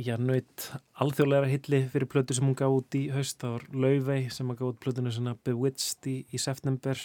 já, 0.00 0.14
naut 0.18 0.66
alþjóðlega 1.02 1.50
hilli 1.52 1.80
fyrir 1.92 2.10
plötu 2.10 2.36
sem 2.36 2.46
hún 2.46 2.58
gaf 2.58 2.74
út 2.74 2.98
í 2.98 3.04
haust, 3.14 3.38
það 3.42 3.56
var 3.56 3.64
Lauvei 3.84 4.20
sem 4.34 4.52
gaf 4.52 4.68
út 4.72 4.82
plötuna 4.82 5.14
svona 5.14 5.36
Bewitched 5.46 6.10
í, 6.10 6.16
í 6.34 6.40
september 6.42 6.98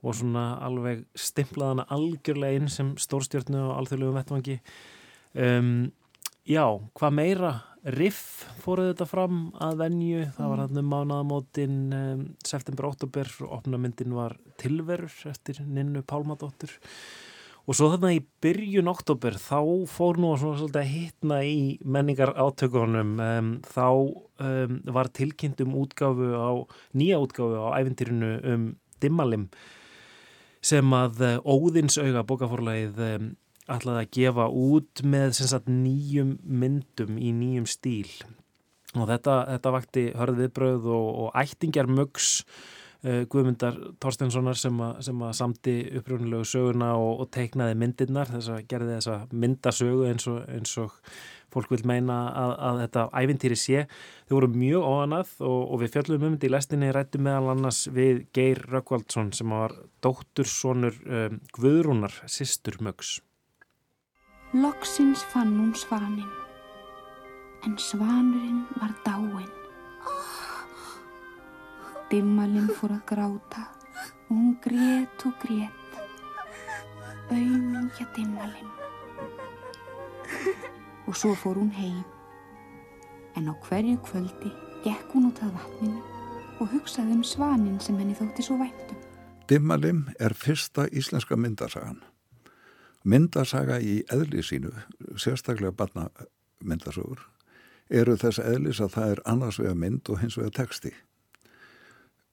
og 0.00 0.18
svona 0.20 0.46
alveg 0.64 1.06
stimplaðana 1.14 1.88
algjörlega 1.92 2.60
inn 2.60 2.72
sem 2.72 2.94
stórstjórnu 3.00 3.70
á 3.70 3.76
alþjóðlegu 3.78 4.16
vettvangi. 4.16 4.60
Um, 5.36 5.90
Já, 6.50 6.64
hvað 6.96 7.12
meira? 7.14 7.50
Riff 7.94 8.42
fóruð 8.60 8.90
þetta 8.90 9.06
fram 9.08 9.36
að 9.62 9.78
venju, 9.80 10.24
það 10.34 10.48
var 10.52 10.60
hann 10.64 10.80
um 10.80 10.88
mánaðamótin 10.90 11.76
um, 11.96 12.24
september-óttúber 12.44 13.30
opnamyndin 13.46 14.16
var 14.16 14.34
Tilverur 14.60 15.14
eftir 15.30 15.62
Ninnu 15.64 16.02
Pálmadóttur 16.04 16.74
og 17.70 17.76
svo 17.78 17.86
þarna 17.92 18.16
í 18.16 18.22
byrjun 18.42 18.90
óttúber 18.90 19.36
þá 19.38 19.60
fór 19.86 20.16
nú 20.18 20.32
að 20.34 20.78
hittna 20.90 21.36
í 21.46 21.76
menningar 21.86 22.32
átökunum 22.34 23.12
um, 23.22 23.50
þá 23.62 23.86
um, 23.86 24.80
var 24.90 25.10
tilkynnt 25.14 25.62
um 25.62 25.76
útgáfu 25.78 26.32
á, 26.34 26.50
nýja 26.98 27.20
útgáfu 27.22 27.62
á 27.62 27.78
æfintýrinu 27.78 28.32
um 28.42 28.64
Dimmalim 28.98 29.46
sem 30.66 30.90
að 30.98 31.22
uh, 31.22 31.36
Óðinsauga 31.46 32.24
bókaforlægið 32.26 32.98
um, 33.06 33.30
ætlaði 33.70 34.02
að 34.02 34.12
gefa 34.18 34.50
út 34.50 35.04
með 35.06 35.38
sagt, 35.38 35.70
nýjum 35.70 36.34
myndum 36.42 37.22
í 37.22 37.30
nýjum 37.30 37.70
stíl. 37.70 38.10
Og 38.98 39.06
þetta, 39.06 39.44
þetta 39.46 39.74
vakti 39.76 40.04
hörðiðbröð 40.18 40.90
og, 40.90 41.08
og 41.22 41.38
ættingjar 41.38 41.86
mögs 41.86 42.40
Guðmundar 43.02 43.76
Torstenssonar 44.02 44.58
sem, 44.60 44.76
sem 45.00 45.22
að 45.24 45.36
samti 45.38 45.74
upprjónulegu 45.96 46.44
söguna 46.44 46.92
og, 47.00 47.22
og 47.24 47.30
teiknaði 47.32 47.78
myndirnar 47.80 48.28
þess 48.28 48.50
að 48.52 48.64
gerði 48.68 48.96
þessa 48.98 49.14
myndasögu 49.32 50.08
eins 50.10 50.26
og, 50.28 50.42
eins 50.52 50.74
og 50.82 50.98
fólk 51.50 51.72
vil 51.72 51.82
meina 51.88 52.18
að, 52.28 52.52
að 52.68 52.80
þetta 52.84 53.04
ævintýri 53.22 53.58
sé. 53.58 53.84
Þau 54.28 54.34
voru 54.36 54.50
mjög 54.54 54.88
óanað 54.90 55.32
og, 55.48 55.62
og 55.62 55.82
við 55.82 55.94
fjöldum 55.96 56.26
um 56.28 56.36
þetta 56.36 56.48
í 56.48 56.52
lestinni 56.54 56.90
rættum 56.94 57.24
meðal 57.26 57.54
annars 57.54 57.80
við 57.94 58.24
Geir 58.36 58.62
Rökkvaldsson 58.70 59.32
sem 59.36 59.56
var 59.56 59.74
dóttursonur 60.04 61.00
um, 61.06 61.40
Guðrúnar, 61.56 62.20
sýstur 62.30 62.78
mögs. 62.84 63.18
Loksins 64.50 65.22
fann 65.30 65.54
hún 65.54 65.72
svanin, 65.78 66.26
en 67.64 67.78
svanurinn 67.78 68.64
var 68.80 68.94
dáin. 69.06 69.59
Dimmalinn 72.10 72.72
fór 72.74 72.90
að 72.96 73.04
gráta 73.06 73.60
og 74.26 74.30
hún 74.34 74.54
grét 74.58 75.22
og 75.28 75.34
grét. 75.38 75.98
Auðmingja 77.30 78.06
dimmalinn. 78.16 78.70
Og 81.06 81.14
svo 81.14 81.36
fór 81.38 81.60
hún 81.60 81.68
heim, 81.70 82.00
en 83.38 83.46
á 83.46 83.54
hverju 83.62 84.00
kvöldi 84.08 84.50
gekk 84.82 85.12
hún 85.14 85.28
út 85.28 85.38
að 85.46 85.54
vatninu 85.54 86.00
og 86.58 86.72
hugsaði 86.72 87.14
um 87.14 87.22
svanin 87.22 87.78
sem 87.78 87.98
henni 88.02 88.16
þótti 88.18 88.42
svo 88.42 88.56
væntum. 88.58 88.98
Dimmalinn 89.46 90.08
er 90.18 90.34
fyrsta 90.34 90.88
íslenska 90.90 91.38
myndasagan. 91.38 92.00
Myndasaga 93.06 93.78
í 93.78 94.00
eðli 94.10 94.42
sínu, 94.42 94.72
sérstaklega 95.14 95.70
barnamyndasögur, 95.78 97.22
eru 97.86 98.18
þess 98.18 98.42
eðlis 98.42 98.82
að 98.82 98.96
það 98.98 99.14
er 99.14 99.24
annars 99.30 99.60
vega 99.62 99.76
mynd 99.78 100.10
og 100.10 100.20
hins 100.24 100.40
vega 100.40 100.50
texti. 100.58 100.92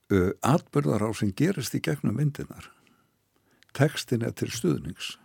Atbyrðar 0.07 1.03
á 1.03 1.11
sem 1.17 1.33
gerist 1.35 1.75
í 1.75 1.81
gegnum 1.83 2.15
myndinar. 2.15 2.69
Tekstin 3.75 4.23
er 4.25 4.35
til 4.37 4.49
stuðnings. 4.53 5.17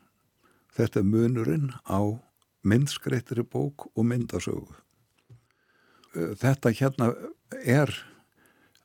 Þetta 0.75 1.01
er 1.01 1.09
munurinn 1.09 1.69
á 1.87 2.19
myndskreittri 2.67 3.45
bók 3.47 3.89
og 3.93 4.07
myndasögu. 4.09 4.75
Þetta 6.13 6.73
hérna 6.77 7.13
er 7.63 7.93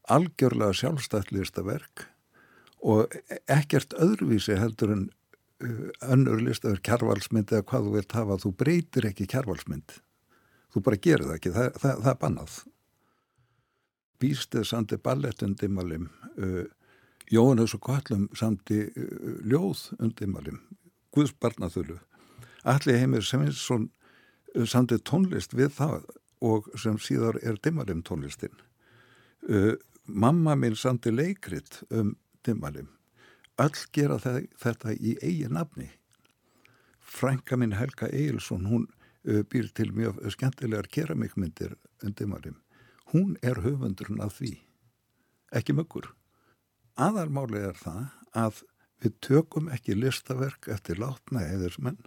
algjörlega 0.08 0.76
sjálfstættlista 0.78 1.66
verk 1.68 2.08
og 2.80 3.12
ekkert 3.52 3.96
öðruvísi 3.98 4.56
heldur 4.56 4.94
en 4.94 5.06
önnur 6.06 6.40
listaður 6.46 6.84
kjærvalsmynd 6.86 7.52
eða 7.52 7.66
hvað 7.68 7.88
þú 7.88 7.94
vilt 7.96 8.16
hafa, 8.16 8.38
þú 8.38 8.52
breytir 8.62 9.08
ekki 9.10 9.26
kjærvalsmynd 9.34 9.98
þú 10.74 10.84
bara 10.86 11.00
gerir 11.02 11.26
það 11.26 11.40
ekki, 11.40 11.54
það, 11.56 11.70
það, 11.82 12.02
það 12.04 12.12
er 12.12 12.20
bannað 12.22 12.58
Býstið 14.22 14.66
sandi 14.66 14.98
ballettundimalim 14.98 16.10
uh, 16.38 16.66
Jóhannes 17.32 17.76
og 17.76 17.84
Kvallum 17.86 18.28
sandi 18.38 18.84
uh, 18.88 19.38
ljóð 19.46 19.92
undimalim 20.00 20.62
Guðs 21.14 21.36
barnaþölu 21.42 22.00
Allir 22.68 23.02
heimir 23.02 23.26
Seminsson 23.26 23.90
uh, 24.56 24.66
sandi 24.66 25.00
tónlist 25.00 25.56
við 25.58 25.76
það 25.78 26.08
og 26.46 26.70
sem 26.78 27.00
síðar 27.02 27.40
er 27.42 27.58
dimmalim 27.64 28.04
tónlistin 28.06 28.54
uh, 29.50 29.74
Mamma 30.08 30.56
minn 30.56 30.78
sandi 30.78 31.12
leikrit 31.12 31.82
um 31.92 32.16
dimmalim 32.46 32.94
öll 33.58 33.80
gera 33.94 34.18
þetta 34.22 34.94
í 34.94 35.16
eigi 35.18 35.50
nafni. 35.50 35.90
Frænka 37.02 37.58
minn 37.58 37.76
Helga 37.78 38.10
Eilsson, 38.14 38.68
hún 38.70 38.88
býr 39.26 39.72
til 39.76 39.92
mjög 39.96 40.22
skemmtilegar 40.32 40.88
keramikmyndir 40.94 41.76
undir 42.06 42.30
marim. 42.30 42.56
Hún 43.14 43.38
er 43.46 43.62
höfundurinn 43.64 44.24
af 44.24 44.40
því, 44.40 44.58
ekki 45.56 45.76
mögur. 45.78 46.10
Aðarmáli 46.98 47.62
er 47.70 47.78
það 47.80 48.04
að 48.36 48.64
við 49.04 49.16
tökum 49.24 49.70
ekki 49.74 49.96
listaverk 49.96 50.68
eftir 50.74 51.00
látna 51.00 51.46
eðismenn 51.46 52.00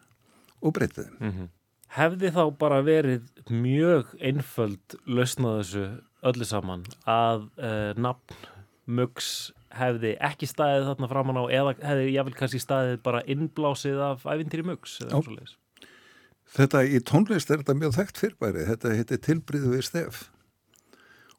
og 0.61 0.75
breytiðum. 0.77 1.17
Mm 1.21 1.33
-hmm. 1.33 1.49
Hefði 1.91 2.31
þá 2.31 2.45
bara 2.59 2.83
verið 2.87 3.23
mjög 3.51 4.15
einföld 4.21 4.99
lausnað 5.07 5.59
þessu 5.61 5.87
öllu 6.23 6.45
saman 6.45 6.85
að 7.09 7.49
uh, 7.59 7.93
nafn, 7.97 8.37
mögs 8.87 9.53
hefði 9.71 10.17
ekki 10.21 10.49
staðið 10.51 10.89
þarna 10.91 11.09
framann 11.09 11.39
á 11.39 11.45
eða 11.51 11.75
hefði 11.79 12.13
jáfnvel 12.15 12.37
kannski 12.39 12.61
staðið 12.63 13.03
bara 13.07 13.23
innblásið 13.27 14.03
af 14.03 14.27
ævintýri 14.27 14.67
mugs 14.67 14.99
Þetta 16.51 16.83
í 16.83 16.99
tónlist 17.07 17.51
er 17.51 17.61
þetta 17.63 17.75
mjög 17.79 17.93
þekkt 17.95 18.17
fyrrbæri, 18.19 18.65
þetta 18.67 18.95
heitir 18.99 19.21
tilbríðu 19.23 19.71
við 19.77 19.85
stef 19.87 20.25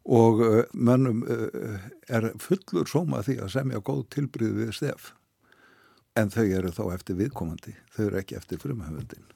og 0.05 0.41
uh, 0.41 0.61
mönnum 0.73 1.21
uh, 1.23 1.81
er 2.09 2.31
fullur 2.41 2.89
sóma 2.89 3.21
því 3.25 3.37
að 3.45 3.53
semja 3.57 3.83
góð 3.85 4.07
tilbríðu 4.15 4.65
við 4.65 4.73
stef. 4.79 5.11
En 6.17 6.31
þau 6.33 6.43
eru 6.43 6.71
þá 6.75 6.83
eftir 6.95 7.15
viðkomandi, 7.21 7.75
þau 7.95 8.03
eru 8.09 8.19
ekki 8.19 8.35
eftir 8.35 8.59
frumhafundin 8.59 9.29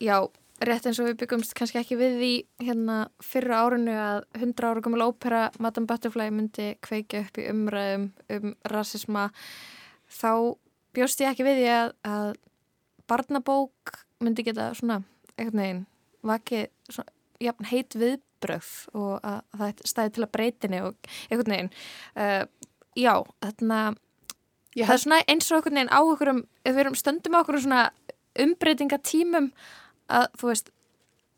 Já, 0.00 0.16
rétt 0.64 0.86
eins 0.88 0.98
og 1.02 1.10
við 1.10 1.18
byggumst 1.20 1.52
kannski 1.56 1.76
ekki 1.80 1.96
við 2.00 2.14
því 2.16 2.30
hérna 2.64 2.96
fyrra 3.24 3.58
árinu 3.66 3.96
að 4.00 4.22
100 4.38 4.68
ára 4.70 4.82
gammal 4.84 5.06
ópera 5.10 5.42
Madame 5.60 5.88
Butterfly 5.88 6.30
myndi 6.32 6.70
kveika 6.84 7.20
upp 7.26 7.40
í 7.40 7.44
umræðum 7.50 8.06
um 8.36 8.54
rasisma. 8.72 9.26
Þá 10.08 10.56
bjóst 10.96 11.20
ég 11.20 11.28
ekki 11.32 11.44
við 11.44 11.60
því 11.60 11.68
að, 11.74 11.92
að 12.08 12.30
barnabók 13.12 13.94
myndi 14.24 14.44
geta 14.46 14.70
svona 14.78 15.02
eitthvað 15.36 15.60
neginn 15.60 15.84
vakið 16.26 16.66
svona, 16.88 17.14
jafn 17.40 17.68
heit 17.70 17.96
viðbröð 18.40 18.70
og 18.94 19.20
að, 19.22 19.42
að 19.52 19.60
það 19.60 19.84
stæði 19.92 20.14
til 20.14 20.24
að 20.24 20.32
breytinni 20.32 20.80
og 20.84 21.10
eitthvað 21.28 21.52
neginn 21.52 21.70
uh, 22.16 22.44
já, 22.96 23.14
þarna 23.44 23.80
það 24.74 24.94
er 24.94 25.04
svona 25.04 25.22
eins 25.26 25.50
og 25.50 25.58
eitthvað 25.58 25.76
neginn 25.76 25.94
á 25.94 26.00
okkur 26.00 26.32
um, 26.34 26.42
ef 26.64 26.74
við 26.74 26.84
erum 26.84 26.98
stöndum 26.98 27.36
á 27.36 27.42
okkur 27.42 27.58
um 27.58 27.64
svona 27.66 27.86
umbreytingatímum 28.40 29.50
að 30.10 30.28
þú 30.40 30.52
veist 30.52 30.70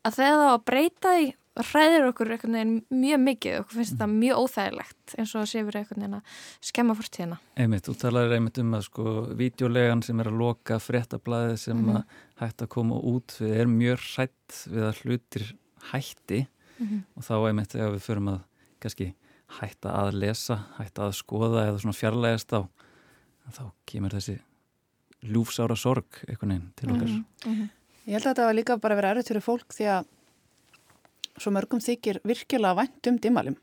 að 0.03 0.19
þegar 0.19 0.37
það 0.37 0.51
á 0.51 0.53
að 0.53 0.67
breyta 0.67 1.15
því 1.17 1.31
hræðir 1.53 2.07
okkur 2.07 2.31
einhvern 2.33 2.55
veginn 2.57 3.01
mjög 3.03 3.19
mikið 3.21 3.55
og 3.59 3.73
finnst 3.75 3.93
þetta 3.93 4.05
mjög 4.09 4.39
óþægilegt 4.41 5.13
eins 5.19 5.33
og 5.35 5.43
að 5.43 5.49
sé 5.51 5.61
verið 5.61 5.83
einhvern 5.83 6.01
veginn 6.01 6.15
að 6.17 6.39
skemma 6.65 6.95
fórt 6.97 7.19
hérna. 7.21 7.37
Einmitt, 7.61 7.85
þú 7.85 7.93
talaður 8.01 8.33
einmitt 8.39 8.57
um 8.63 8.71
að 8.73 8.85
sko 8.87 9.13
videolegan 9.37 10.01
sem 10.01 10.23
er 10.23 10.31
að 10.31 10.39
loka 10.39 10.79
fréttablaði 10.81 11.59
sem 11.61 11.77
mm 11.77 11.91
-hmm. 11.91 11.99
að 11.99 12.41
hægt 12.41 12.65
að 12.65 12.71
koma 12.73 12.97
út 12.97 13.37
við 13.37 13.53
erum 13.59 13.77
mjög 13.77 13.99
hrætt 14.15 14.57
við 14.65 14.83
að 14.89 15.03
hlutir 15.03 15.45
hætti 15.91 16.41
mm 16.77 16.87
-hmm. 16.87 17.01
og 17.15 17.23
þá 17.23 17.35
einmitt 17.47 17.71
þegar 17.71 17.93
við 17.93 18.07
förum 18.07 18.27
að 18.27 18.39
kannski 18.79 19.13
hætta 19.59 19.89
að 19.91 20.13
lesa, 20.13 20.57
hætta 20.77 21.07
að 21.07 21.13
skoða 21.13 21.67
eða 21.67 21.79
svona 21.79 21.99
fjarlægast 21.99 22.53
á 22.53 22.61
þá 23.51 23.71
kemur 23.85 24.11
þessi 24.11 24.39
ljúfsára 25.23 25.75
sorg 25.75 26.05
einhvern 26.27 26.49
veginn 26.49 26.73
til 26.75 26.91
okkar 26.91 27.07
mm 27.07 27.25
-hmm. 27.45 27.69
Ég 28.03 28.17
held 28.17 28.25
að 28.25 28.33
þetta 28.33 28.45
var 28.45 28.55
líka 28.57 28.77
bara 28.77 28.95
að 28.95 28.99
vera 28.99 29.11
errið 29.13 29.27
fyrir 29.27 29.43
fólk 29.45 29.73
því 29.73 29.85
að 29.87 30.07
svo 31.39 31.51
mörgum 31.55 31.79
þykir 31.79 32.19
virkilega 32.27 32.75
vænt 32.75 33.07
um 33.07 33.17
dimmalim. 33.17 33.55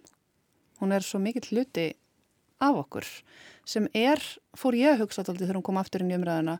Hún 0.80 0.94
er 0.96 1.04
svo 1.04 1.20
mikill 1.20 1.44
hluti 1.50 1.92
af 2.60 2.78
okkur 2.84 3.04
sem 3.68 3.88
er, 3.94 4.20
fór 4.56 4.74
ég 4.74 4.94
að 4.94 5.04
hugsa 5.04 5.20
aldrei 5.20 5.44
þegar 5.44 5.58
hún 5.60 5.66
kom 5.68 5.76
aftur 5.76 6.00
inn 6.00 6.10
í 6.10 6.16
umræðina, 6.16 6.56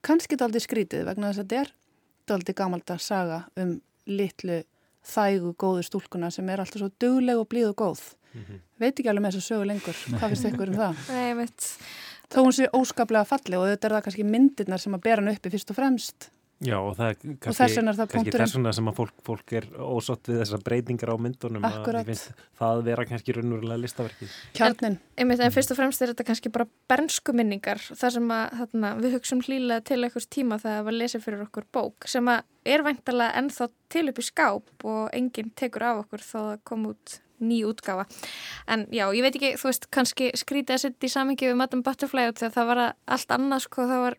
kannski 0.00 0.38
aldrei 0.40 0.60
skrítið 0.64 1.04
vegna 1.04 1.28
þess 1.28 1.42
að 1.42 1.52
þetta 1.52 1.60
er 1.60 2.34
aldrei 2.38 2.54
gamalt 2.54 2.90
að 2.90 3.04
saga 3.04 3.38
um 3.60 3.76
litlu 4.08 4.62
þægu 5.08 5.54
góðu 5.60 5.84
stúlkuna 5.86 6.30
sem 6.34 6.48
er 6.48 6.62
alltaf 6.62 6.82
svo 6.82 6.90
dugleg 7.00 7.40
og 7.40 7.48
blíð 7.48 7.72
og 7.72 7.76
góð. 7.82 8.02
Mm 8.34 8.42
-hmm. 8.44 8.60
Veit 8.78 8.94
ekki 8.94 9.08
alveg 9.08 9.22
með 9.22 9.32
þess 9.32 9.44
að 9.44 9.48
sögu 9.50 9.66
lengur. 9.66 9.98
Hvað 10.18 10.28
finnst 10.28 10.48
ykkur 10.50 10.68
um 10.68 10.80
það? 10.82 10.94
Nei, 11.12 11.28
ég 11.30 11.36
veit. 11.36 11.60
Þó 12.28 12.38
hún 12.44 12.52
sé 12.52 12.68
óskaplega 12.72 13.24
falli 13.24 13.56
og 13.56 13.68
þetta 13.68 13.86
er 13.86 13.92
það 13.92 14.04
kannski 14.04 14.24
myndirnar 14.24 14.80
sem 14.80 14.94
að 14.94 15.04
bera 15.06 15.22
hann 15.22 15.32
uppi 15.32 15.50
fyrst 15.50 15.70
og 15.70 15.76
fremst 15.76 16.30
Já 16.58 16.74
og 16.80 16.96
það 16.98 17.10
er 17.12 17.18
kannski, 17.38 17.52
þess 17.54 17.76
vegna 17.78 17.92
það 17.94 18.08
kannski 18.10 18.18
punkturinn. 18.18 18.42
þess 18.42 18.56
vegna 18.56 18.70
sem 18.74 18.88
að 18.90 18.96
fólk, 18.96 19.12
fólk 19.28 19.52
er 19.54 19.66
ósátt 19.78 20.30
við 20.30 20.40
þessar 20.40 20.62
breytingar 20.66 21.12
á 21.14 21.16
myndunum 21.22 21.66
að 21.68 21.76
Akkúrat. 21.78 22.02
ég 22.02 22.08
finnst 22.08 22.42
það 22.58 22.80
vera 22.88 23.04
kannski 23.06 23.36
raunverulega 23.36 23.82
listaverkið. 23.84 24.32
Kjarnin. 24.58 24.96
Einmitt, 25.14 25.44
en 25.46 25.54
fyrst 25.54 25.70
og 25.70 25.78
fremst 25.78 26.02
er 26.02 26.12
þetta 26.12 26.26
kannski 26.32 26.52
bara 26.56 26.66
bernsku 26.90 27.36
minningar 27.38 27.78
þar 27.86 28.16
sem 28.16 28.34
að 28.34 28.58
þarna, 28.58 28.92
við 29.04 29.16
hugsaum 29.18 29.44
hlýlega 29.46 29.86
til 29.86 30.00
einhvers 30.02 30.26
tíma 30.26 30.58
þegar 30.58 30.80
það 30.80 30.90
var 30.90 30.98
lesið 30.98 31.24
fyrir 31.28 31.46
okkur 31.46 31.70
bók 31.78 32.10
sem 32.10 32.32
að 32.34 32.42
er 32.74 32.84
væntalega 32.88 33.38
ennþá 33.38 33.70
til 33.94 34.06
upp 34.10 34.18
í 34.18 34.26
skáp 34.26 34.86
og 34.90 35.02
enginn 35.14 35.54
tekur 35.54 35.86
af 35.86 36.02
okkur 36.02 36.26
þá 36.26 36.38
það 36.40 36.60
kom 36.66 36.90
út 36.90 37.20
ný 37.38 37.62
útgáfa. 37.62 38.08
En 38.66 38.88
já, 38.90 39.06
ég 39.14 39.22
veit 39.22 39.36
ekki, 39.36 39.54
þú 39.60 39.70
veist, 39.70 39.86
kannski 39.94 40.32
skrítið 40.34 40.74
að 40.74 40.82
setja 40.82 41.06
í 41.06 41.12
samingi 41.12 41.46
við 41.46 41.60
Madame 41.60 41.86
Butterfly 41.86 42.26
út 42.32 42.40
þegar 42.42 42.56
það 42.56 42.70
var 42.72 42.80
allt 43.14 43.34
annað, 43.36 43.62
sko, 43.62 43.86
það 43.86 44.02
var 44.08 44.16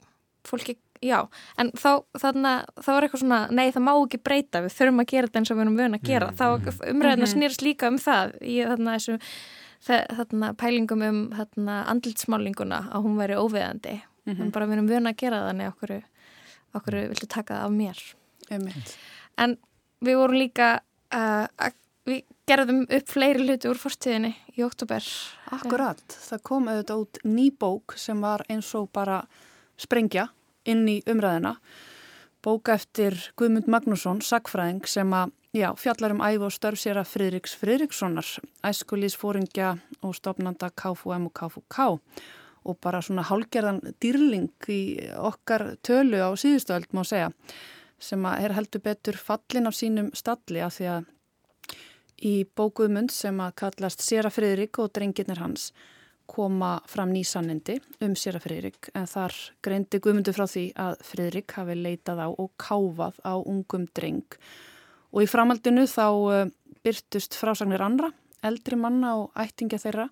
fólki, 0.47 0.77
já, 1.01 1.27
en 1.57 1.71
þá, 1.71 2.03
þarna, 2.19 2.53
það 2.81 2.93
var 2.95 3.03
eitthvað 3.07 3.21
svona, 3.23 3.39
nei, 3.51 3.71
það 3.71 3.83
má 3.85 3.91
ekki 4.05 4.19
breyta, 4.23 4.61
við 4.65 4.73
þurfum 4.77 4.99
að 5.03 5.07
gera 5.13 5.27
þetta 5.27 5.39
eins 5.39 5.51
og 5.51 5.57
við 5.57 5.61
erum 5.65 5.77
vöna 5.79 5.97
að 5.99 6.07
gera. 6.09 6.27
Mm, 6.31 6.35
þá 6.35 6.45
umræðina 6.91 7.25
Mhm. 7.27 7.33
snýrst 7.33 7.61
líka 7.63 7.87
um 7.87 7.97
það 7.97 8.33
í 8.41 8.55
þarna 8.67 8.95
þessu 8.97 9.19
þe- 9.87 10.07
þarna 10.17 10.53
pælingum 10.59 11.01
um 11.07 11.19
þarna 11.31 11.75
andlitsmálinguna 11.87 12.79
að 12.91 13.03
hún 13.05 13.15
væri 13.17 13.35
óviðandi 13.39 14.01
Mhm. 14.27 14.41
en 14.41 14.51
bara 14.51 14.65
við 14.67 14.73
erum 14.77 14.89
vöna 14.89 15.09
að 15.13 15.17
gera 15.17 15.39
þannig 15.49 15.73
okkur, 15.73 16.03
okkur 16.75 16.93
viltu 17.09 17.27
taka 17.27 17.53
það 17.53 17.65
af 17.65 17.71
mér 17.71 18.13
Einmitt. 18.51 18.97
en 19.37 19.57
við 20.03 20.15
vorum 20.17 20.35
líka 20.37 20.79
uh, 21.11 21.47
að, 21.57 21.73
við 22.05 22.23
gerðum 22.47 22.81
upp 22.89 23.07
fleiri 23.07 23.39
hluti 23.47 23.69
úr 23.69 23.77
forstíðinni 23.77 24.35
í 24.57 24.63
oktober 24.65 25.01
Akkurat, 25.51 25.97
það 26.07 26.43
kom 26.43 26.67
auðvitað 26.67 27.01
út 27.05 27.17
ný 27.23 27.49
bók 27.51 27.97
sem 27.97 28.19
var 28.21 28.43
eins 28.49 28.73
og 28.75 28.91
bara 28.91 29.23
sprengja 29.77 30.29
inn 30.69 30.85
í 30.89 30.99
umræðina. 31.09 31.57
Bóka 32.45 32.77
eftir 32.79 33.17
Guðmund 33.39 33.67
Magnússon, 33.67 34.21
sagfræðing 34.23 34.85
sem 34.87 35.11
að 35.11 35.33
já, 35.55 35.73
fjallar 35.75 36.13
um 36.15 36.21
æf 36.23 36.45
og 36.47 36.53
störf 36.55 36.79
sér 36.79 37.01
að 37.01 37.09
Friðriks 37.13 37.55
Friðrikssonar, 37.59 38.29
æskulísfóringja 38.63 39.73
og 40.05 40.15
stopnanda 40.15 40.69
KFUM 40.71 41.27
og 41.27 41.35
KFUK 41.35 41.81
og 42.69 42.77
bara 42.83 43.01
svona 43.01 43.23
hálgerðan 43.27 43.81
dýrling 44.03 44.71
í 44.71 44.81
okkar 45.15 45.75
tölu 45.85 46.19
á 46.21 46.29
síðustöld 46.37 46.91
má 46.93 47.05
segja 47.07 47.31
sem 47.99 48.25
að 48.27 48.45
er 48.45 48.55
heldur 48.55 48.83
betur 48.83 49.19
fallin 49.19 49.67
af 49.67 49.75
sínum 49.75 50.11
stalli 50.15 50.61
af 50.63 50.75
því 50.77 50.89
að 50.95 51.07
í 52.29 52.33
bókuðmund 52.55 53.13
sem 53.15 53.39
að 53.39 53.55
kallast 53.63 54.03
Sera 54.03 54.31
Friðrik 54.31 54.79
og 54.83 54.91
drengirnir 54.95 55.39
hans 55.39 55.69
koma 56.29 56.77
fram 56.89 57.11
nýsannindi 57.13 57.79
um 58.05 58.15
Sera 58.17 58.39
Friðrik 58.41 58.91
en 58.97 59.07
þar 59.09 59.35
greindi 59.65 59.99
Guðmundur 60.03 60.35
frá 60.37 60.45
því 60.49 60.65
að 60.79 61.01
Friðrik 61.07 61.55
hafi 61.57 61.77
leitað 61.77 62.21
á 62.23 62.27
og 62.29 62.51
káfað 62.61 63.17
á 63.25 63.33
ungum 63.39 63.87
dreng. 63.97 64.37
Og 65.09 65.25
í 65.25 65.29
framaldinu 65.29 65.87
þá 65.89 66.05
uh, 66.07 66.51
byrtust 66.85 67.37
frásagnir 67.39 67.81
andra, 67.81 68.11
eldri 68.45 68.77
manna 68.79 69.15
og 69.23 69.33
ættingja 69.39 69.81
þeirra. 69.81 70.07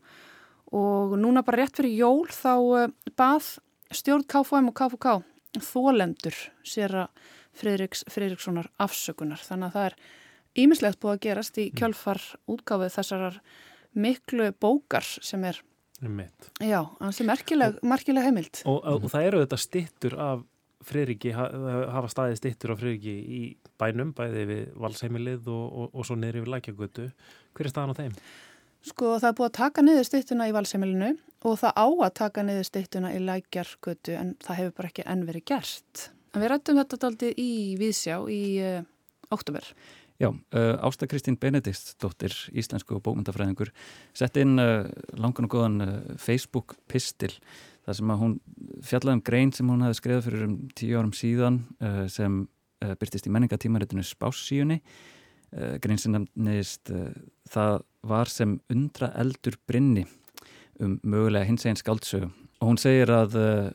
Og 0.75 1.15
núna 1.21 1.45
bara 1.45 1.63
rétt 1.63 1.77
fyrir 1.77 1.95
jól 2.01 2.25
þá 2.33 2.53
uh, 2.57 2.87
bað 3.17 3.53
stjórn 3.93 4.25
KFM 4.27 4.71
og 4.71 4.77
KFK 4.77 5.19
þólendur 5.63 6.37
Sera 6.65 7.07
Friðriks 7.57 8.03
Friðrikssonar 8.11 8.69
afsökunar. 8.81 9.41
Þannig 9.41 9.69
að 9.69 9.77
það 9.77 9.87
er 9.89 9.97
ímislegt 10.57 11.01
búið 11.01 11.15
að 11.15 11.23
gerast 11.27 11.57
í 11.61 11.69
kjölfar 11.77 12.21
útgáfið 12.49 12.93
þessarar 12.97 13.39
miklu 13.97 14.51
bókar 14.61 15.05
sem 15.05 15.43
er, 15.47 15.59
Einmitt. 16.03 16.51
já, 16.61 16.81
hansi 16.99 17.25
merkileg, 17.25 17.79
merkileg 17.81 18.27
heimild. 18.27 18.61
Og, 18.65 18.83
og, 18.83 19.07
og 19.07 19.13
það 19.13 19.29
eru 19.31 19.41
þetta 19.45 19.59
stittur 19.61 20.17
af 20.21 20.45
Friðriki, 20.87 21.31
ha, 21.33 21.47
hafa 21.89 22.09
staðið 22.13 22.35
stittur 22.37 22.75
af 22.75 22.81
Friðriki 22.83 23.15
í 23.17 23.39
bænum, 23.81 24.11
bæði 24.15 24.43
við 24.47 24.75
valsheimilið 24.77 25.49
og, 25.51 25.63
og, 25.65 25.87
og 25.97 26.05
svo 26.07 26.15
neyri 26.19 26.43
við 26.43 26.53
lækjagötu. 26.53 27.07
Hver 27.57 27.67
er 27.67 27.73
staðan 27.73 27.95
á 27.97 27.99
þeim? 27.99 28.19
Sko 28.87 29.15
það 29.17 29.29
er 29.29 29.37
búið 29.39 29.49
að 29.49 29.57
taka 29.57 29.83
niður 29.83 30.07
styttuna 30.07 30.47
í 30.47 30.53
valseimilinu 30.55 31.09
og 31.47 31.57
það 31.61 31.73
á 31.81 31.87
að 31.87 32.13
taka 32.21 32.43
niður 32.45 32.67
styttuna 32.69 33.13
í 33.15 33.23
lækjargötu 33.23 34.15
en 34.17 34.35
það 34.43 34.59
hefur 34.61 34.75
bara 34.77 34.91
ekki 34.91 35.07
enn 35.09 35.25
verið 35.27 35.47
gert. 35.51 36.03
En 36.33 36.43
við 36.43 36.51
rættum 36.53 36.79
þetta 36.79 36.99
daldi 37.03 37.31
í 37.41 37.51
Vísjá 37.79 38.19
í 38.31 38.41
uh, 38.61 38.85
óttúber. 39.33 39.65
Já, 40.17 40.31
uh, 40.31 40.75
Ásta 40.81 41.05
Kristín 41.05 41.37
Benediktsdóttir, 41.37 42.33
íslensku 42.57 42.97
og 42.97 43.03
bókmyndafræðingur, 43.05 43.69
sett 44.17 44.39
inn 44.41 44.57
uh, 44.57 44.87
langan 45.13 45.45
og 45.45 45.53
góðan 45.53 45.83
uh, 45.83 45.91
Facebook-pistil 46.17 47.35
þar 47.85 47.99
sem 47.99 48.13
að 48.13 48.23
hún 48.23 48.33
fjallaði 48.83 49.19
um 49.19 49.25
grein 49.29 49.53
sem 49.53 49.69
hún 49.69 49.85
hafi 49.85 49.99
skriðað 49.99 50.25
fyrir 50.25 50.47
um 50.47 50.55
tíu 50.75 50.97
árum 50.97 51.13
síðan 51.15 51.61
sem 52.11 52.41
byrtist 52.99 53.29
í 53.29 53.31
menningatímaritinu 53.31 54.03
Spássíunni. 54.03 54.81
Grein 55.79 56.01
sem 56.01 56.11
nefnist 56.11 56.91
það 57.47 57.77
var 58.11 58.27
sem 58.27 58.57
undra 58.75 59.13
eldur 59.15 59.55
brinni 59.71 60.03
um 60.83 60.97
mögulega 60.99 61.47
hins 61.47 61.63
einn 61.63 61.79
skáldsögu 61.79 62.27
og 62.57 62.71
hún 62.71 62.79
segir 62.81 63.11
að 63.13 63.35
uh, 63.37 63.67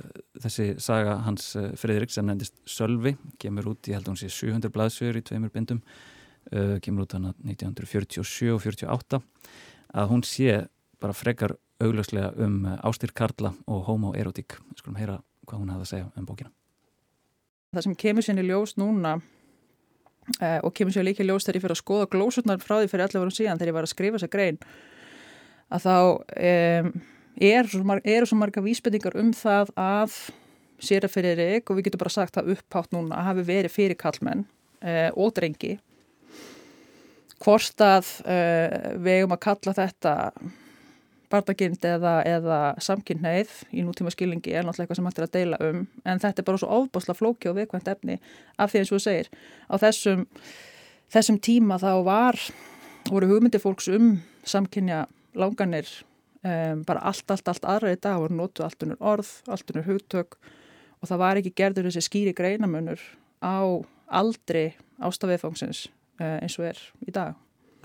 þessi 0.42 0.72
saga 0.82 1.20
hans 1.26 1.52
uh, 1.58 1.70
Fridrik 1.78 2.10
sem 2.12 2.26
nefndist 2.26 2.58
Sölvi 2.66 3.14
kemur 3.42 3.72
út, 3.74 3.86
ég 3.86 3.98
held 3.98 4.08
að 4.08 4.14
hún 4.14 4.22
sé 4.24 4.30
700 4.32 4.72
blaðsögur 4.74 5.20
í 5.20 5.24
tveimur 5.26 5.52
bindum 5.54 5.82
uh, 6.50 6.78
kemur 6.82 7.06
út 7.06 7.16
hana 7.16 7.34
1947 7.44 8.52
og 8.54 8.62
48 8.64 9.20
að 9.92 10.08
hún 10.10 10.24
sé 10.26 10.64
bara 11.02 11.16
frekar 11.16 11.56
augljóslega 11.82 12.32
um 12.42 12.64
uh, 12.66 12.78
ástir 12.86 13.12
Karla 13.14 13.52
og 13.66 13.84
homoerotík 13.88 14.58
skulum 14.78 14.98
heyra 15.00 15.20
hvað 15.46 15.62
hún 15.62 15.72
hafði 15.74 15.86
að 15.86 15.92
segja 15.92 16.10
um 16.16 16.26
bókina. 16.26 16.52
Það 17.72 17.86
sem 17.86 17.96
kemur 18.04 18.26
sér 18.26 18.42
í 18.42 18.46
ljós 18.46 18.76
núna 18.80 19.16
uh, 19.18 20.58
og 20.62 20.72
kemur 20.76 20.94
sér 20.94 21.06
líka 21.08 21.26
ljós 21.26 21.46
þegar 21.46 21.58
ég 21.58 21.66
fyrir 21.66 21.76
að 21.76 21.82
skoða 21.82 22.10
glósurnar 22.12 22.62
frá 22.62 22.78
því 22.78 22.90
fyrir 22.92 23.06
11 23.08 23.22
árum 23.22 23.36
síðan 23.36 23.60
þegar 23.60 23.72
ég 23.72 23.78
var 23.78 23.88
að 23.88 23.94
skrifa 23.94 24.18
þessa 24.18 24.32
grein 24.32 24.60
að 25.72 25.86
þá 25.86 25.96
um, 25.96 26.92
er 27.40 27.68
svo 27.72 27.98
eru 28.04 28.28
svo 28.28 28.38
marga 28.38 28.64
vísbendingar 28.64 29.16
um 29.20 29.32
það 29.36 29.72
að 29.80 30.16
sér 30.82 31.06
að 31.06 31.14
fyrir 31.14 31.40
Erik 31.40 31.70
og 31.70 31.78
við 31.78 31.88
getum 31.88 32.02
bara 32.02 32.12
sagt 32.12 32.36
það 32.36 32.52
upphátt 32.56 32.92
núna 32.94 33.18
að 33.18 33.28
hafi 33.30 33.46
verið 33.48 33.74
fyrir 33.74 33.98
kallmenn 33.98 34.44
uh, 34.82 35.10
og 35.14 35.32
drengi 35.36 35.76
hvort 37.42 37.84
að 37.84 38.10
uh, 38.22 38.98
við 39.02 39.20
eigum 39.20 39.36
að 39.36 39.44
kalla 39.46 39.74
þetta 39.76 40.16
bardagind 41.32 41.84
eða, 41.88 42.18
eða 42.28 42.58
samkynneið 42.82 43.52
í 43.72 43.84
nútíma 43.86 44.12
skilningi 44.12 44.52
er 44.52 44.66
náttúrulega 44.66 44.84
eitthvað 44.84 44.98
sem 44.98 45.08
hægt 45.08 45.20
er 45.20 45.26
að 45.26 45.36
deila 45.38 45.60
um 45.68 45.80
en 46.04 46.20
þetta 46.22 46.42
er 46.42 46.48
bara 46.48 46.60
svo 46.60 46.70
ofbásla 46.80 47.16
flóki 47.16 47.50
og 47.50 47.56
viðkvæmt 47.56 47.88
efni 47.94 48.18
af 48.60 48.72
því 48.72 48.82
eins 48.82 48.92
og 48.92 48.98
þú 48.98 49.04
segir. 49.06 49.30
Á 49.72 49.74
þessum, 49.80 50.26
þessum 51.12 51.40
tíma 51.42 51.80
þá 51.80 51.92
var 52.06 52.40
voru 53.08 53.30
hugmyndi 53.32 53.60
fólks 53.62 53.88
um 53.92 54.14
samkynja 54.48 55.06
langanir 55.38 55.88
um, 56.44 56.84
bara 56.86 57.06
allt, 57.08 57.24
allt, 57.30 57.48
allt 57.48 57.64
aðra 57.64 57.94
í 57.94 58.00
dag 58.00 58.20
voru 58.20 58.36
notu 58.36 58.66
allt 58.66 58.84
unnur 58.84 59.00
orð, 59.00 59.32
allt 59.48 59.72
unnur 59.72 59.88
hugtök 59.88 60.38
og 61.00 61.10
það 61.10 61.24
var 61.24 61.40
ekki 61.40 61.56
gerður 61.62 61.88
þessi 61.88 62.06
skýri 62.06 62.36
greinamunur 62.36 63.00
á 63.42 63.80
aldri 64.12 64.72
ástafiðfangsins 65.02 65.86
uh, 65.88 66.01
eins 66.22 66.58
og 66.60 66.70
er 66.70 66.80
í 67.06 67.14
dag. 67.14 67.36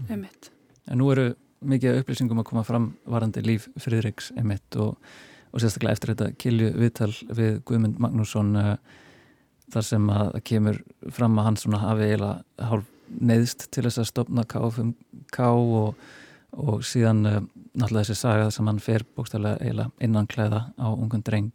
Einmitt. 0.07 0.51
En 0.88 1.01
nú 1.01 1.09
eru 1.11 1.31
mikið 1.65 2.01
upplýsingum 2.01 2.41
að 2.41 2.49
koma 2.51 2.64
fram 2.65 2.91
varandi 3.09 3.41
líf 3.45 3.68
Friðriks 3.81 4.30
emitt 4.38 4.77
og, 4.80 4.97
og 5.51 5.64
sérstaklega 5.64 5.97
eftir 5.97 6.14
þetta 6.14 6.30
kilju 6.41 6.69
viðtal 6.77 7.11
við 7.39 7.59
Guðmund 7.68 7.99
Magnússon 8.03 8.53
uh, 8.59 8.76
þar 9.73 9.88
sem 9.88 10.05
að 10.14 10.38
kemur 10.47 10.80
fram 11.14 11.38
að 11.39 11.49
hann 11.49 11.59
svona 11.59 11.81
hafi 11.81 12.07
eiginlega 12.07 12.69
hálf 12.69 12.93
neðst 13.07 13.69
til 13.72 13.85
þess 13.85 14.01
að 14.01 14.09
stopna 14.09 14.43
K5K 14.51 15.49
og, 15.49 16.07
og 16.59 16.81
síðan 16.85 17.26
uh, 17.26 17.41
náttúrulega 17.73 18.05
þessi 18.05 18.22
saga 18.22 18.49
sem 18.53 18.69
hann 18.69 18.81
fer 18.84 19.05
bókstaflega 19.18 19.61
eiginlega 19.64 20.07
innan 20.07 20.30
klæða 20.30 20.65
á 20.77 20.88
ungun 20.93 21.26
dreng. 21.26 21.53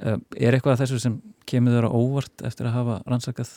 Uh, 0.00 0.16
er 0.36 0.56
eitthvað 0.56 0.76
af 0.76 0.84
þessu 0.84 1.02
sem 1.02 1.20
kemur 1.46 1.76
þér 1.76 1.90
á 1.90 1.96
óvart 1.96 2.46
eftir 2.46 2.70
að 2.70 2.78
hafa 2.80 3.00
rannsakað 3.06 3.52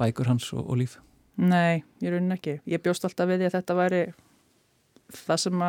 bækur 0.00 0.30
hans 0.30 0.50
og, 0.54 0.64
og 0.66 0.80
líf? 0.80 0.98
Nei, 1.40 1.80
ég 2.02 2.12
raunin 2.12 2.36
ekki. 2.36 2.58
Ég 2.68 2.82
bjóst 2.84 3.06
alltaf 3.06 3.28
við 3.30 3.40
því 3.40 3.48
að 3.48 3.56
þetta 3.56 3.78
væri 3.78 4.02
það 5.14 5.40
sem 5.44 5.64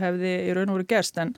hefði 0.00 0.30
í 0.46 0.54
raun 0.56 0.72
og 0.72 0.78
veru 0.78 0.88
gerst 0.88 1.18
en, 1.20 1.34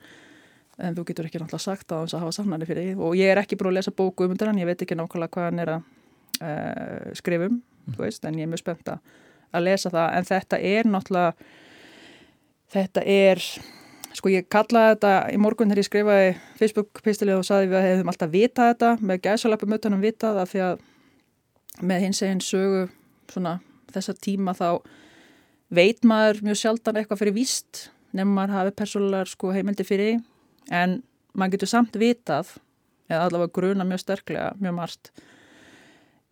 en 0.78 0.96
þú 0.96 1.06
getur 1.08 1.28
ekki 1.28 1.40
náttúrulega 1.40 1.64
sagt 1.64 1.94
á 1.94 1.96
þess 2.02 2.16
að 2.16 2.24
hafa 2.24 2.36
sannari 2.36 2.68
fyrir 2.68 2.90
því 2.90 3.08
og 3.08 3.18
ég 3.18 3.32
er 3.32 3.42
ekki 3.42 3.58
búin 3.58 3.72
að 3.72 3.80
lesa 3.80 3.94
bóku 3.96 4.26
um 4.26 4.34
þetta 4.34 4.52
en 4.52 4.62
ég 4.62 4.70
veit 4.70 4.84
ekki 4.84 4.98
nákvæmlega 4.98 5.34
hvað 5.34 5.48
hann 5.48 5.62
er 5.62 5.72
að 5.74 5.82
uh, 5.82 7.10
skrifum, 7.18 7.58
mm. 7.58 7.98
veist, 7.98 8.24
en 8.28 8.38
ég 8.38 8.46
er 8.46 8.52
mjög 8.52 8.62
spennt 8.62 8.94
að 8.94 9.66
lesa 9.66 9.92
það 9.92 10.18
en 10.18 10.28
þetta 10.30 10.60
er 10.72 10.88
náttúrulega 10.88 11.50
þetta 12.72 13.04
er 13.16 13.42
sko 14.12 14.32
ég 14.32 14.48
kallaði 14.52 14.94
þetta 14.94 15.12
í 15.32 15.40
morgun 15.40 15.72
þegar 15.72 15.82
ég 15.82 15.88
skrifaði 15.88 16.32
Facebook-pistilið 16.60 17.40
og 17.40 17.46
saði 17.48 17.68
við 17.70 17.78
að 17.78 17.86
hefðum 17.88 18.12
alltaf 18.12 18.32
vitað 18.32 18.72
þetta 18.72 18.90
með 19.00 19.22
gæsalapum 19.26 19.76
utanum 19.76 20.04
vitað 20.04 20.40
af 20.42 20.52
því 20.52 20.64
að 20.68 20.82
með 21.82 22.06
hins 22.06 22.22
eginn 22.22 22.42
sögu 22.44 22.86
svona 23.32 23.58
þessa 23.92 24.14
tíma 24.22 24.54
þá 24.56 24.82
veit 25.72 26.04
maður 26.08 26.42
mjög 26.46 26.60
sjaldan 26.60 27.00
eitthvað 27.00 27.22
fyrir 27.22 27.36
víst 27.36 27.86
nefnum 28.12 28.36
maður 28.36 28.56
hafi 28.58 28.74
persónulegar 28.76 29.30
sko 29.30 29.52
heimildi 29.54 29.86
fyrir 29.88 30.20
en 30.72 31.00
maður 31.32 31.56
getur 31.56 31.72
samt 31.72 31.96
vitað 32.00 32.56
eða 33.08 33.26
allavega 33.26 33.52
gruna 33.56 33.86
mjög 33.88 34.02
sterklega, 34.04 34.52
mjög 34.60 34.76
margt. 34.76 35.10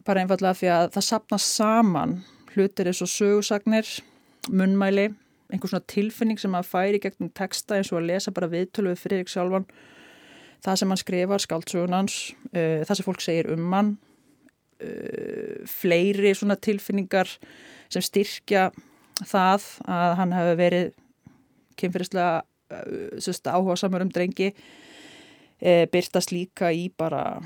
Bara 0.07 0.25
einfallega 0.25 0.57
fyrir 0.57 0.77
að 0.77 0.93
það 0.97 1.07
sapnast 1.09 1.57
saman 1.57 2.21
hlutir 2.55 2.91
eins 2.91 3.03
og 3.05 3.11
sögursagnir, 3.13 3.89
munnmæli, 4.51 5.11
einhvers 5.51 5.75
svona 5.75 5.89
tilfinning 5.91 6.41
sem 6.41 6.55
að 6.57 6.69
færi 6.71 7.01
gegnum 7.03 7.31
texta 7.37 7.79
eins 7.79 7.93
og 7.93 8.01
að 8.01 8.11
lesa 8.13 8.35
bara 8.35 8.51
viðtölu 8.51 8.93
við 8.93 9.03
Friðrik 9.03 9.33
sjálfan, 9.33 9.67
það 10.65 10.81
sem 10.81 10.93
hann 10.93 11.01
skrifar, 11.01 11.45
skáltsugunans, 11.45 12.17
uh, 12.53 12.81
það 12.87 12.95
sem 12.97 13.09
fólk 13.09 13.25
segir 13.25 13.51
um 13.55 13.77
hann, 13.77 13.95
fleiri 15.69 16.33
svona 16.35 16.57
tilfinningar 16.57 17.29
sem 17.93 18.05
styrkja 18.05 18.71
það 19.27 19.67
að 19.91 20.15
hann 20.21 20.35
hefur 20.37 20.59
verið 20.61 20.93
kynferðislega 21.81 22.41
uh, 22.41 23.55
áhuga 23.55 23.77
samar 23.81 24.05
um 24.05 24.13
drengi, 24.13 24.51
uh, 24.55 25.85
byrtast 25.93 26.33
líka 26.35 26.73
í 26.73 26.89
bara 26.97 27.41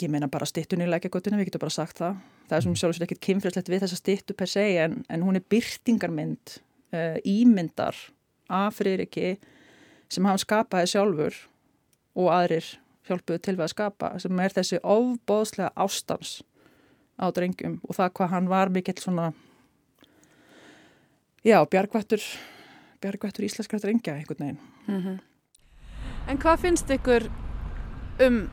ég 0.00 0.10
meina 0.10 0.28
bara 0.28 0.48
stittunni 0.48 0.88
í 0.88 0.90
lækjagötunum, 0.90 1.38
við 1.38 1.52
getum 1.52 1.62
bara 1.62 1.74
sagt 1.74 2.00
það. 2.02 2.22
Það 2.48 2.56
er 2.56 2.64
sem 2.66 2.78
sjálfsveit 2.80 3.06
ekkert 3.06 3.24
kynfræslegt 3.28 3.70
við 3.70 3.84
þessa 3.84 3.98
stittu 4.00 4.36
per 4.36 4.50
se 4.50 4.64
en, 4.82 4.98
en 5.08 5.24
hún 5.24 5.38
er 5.38 5.44
byrtingarmynd 5.52 6.58
uh, 6.92 7.18
ímyndar 7.24 7.96
af 8.52 8.80
Friðriki 8.80 9.36
sem 10.12 10.26
hann 10.28 10.40
skapaði 10.40 10.90
sjálfur 10.92 11.38
og 12.18 12.28
aðrir 12.34 12.66
hjálpuðu 13.08 13.42
til 13.44 13.56
við 13.56 13.66
að 13.66 13.74
skapa 13.74 14.12
sem 14.22 14.40
er 14.40 14.56
þessi 14.56 14.80
ofbóðslega 14.82 15.72
ástans 15.76 16.40
á 17.20 17.30
drengjum 17.34 17.78
og 17.88 17.98
það 17.98 18.14
hvað 18.18 18.32
hann 18.34 18.50
var 18.50 18.72
mikill 18.74 18.98
svona 18.98 19.32
já, 21.44 21.58
bjargvættur 21.62 22.24
bjargvættur 23.04 23.46
íslenskra 23.46 23.78
drengja 23.82 24.16
einhvern 24.16 24.40
veginn 24.40 24.60
mm 24.86 25.00
-hmm. 25.00 25.22
En 26.28 26.38
hvað 26.38 26.60
finnst 26.60 26.90
ykkur 26.90 27.30
um 28.20 28.50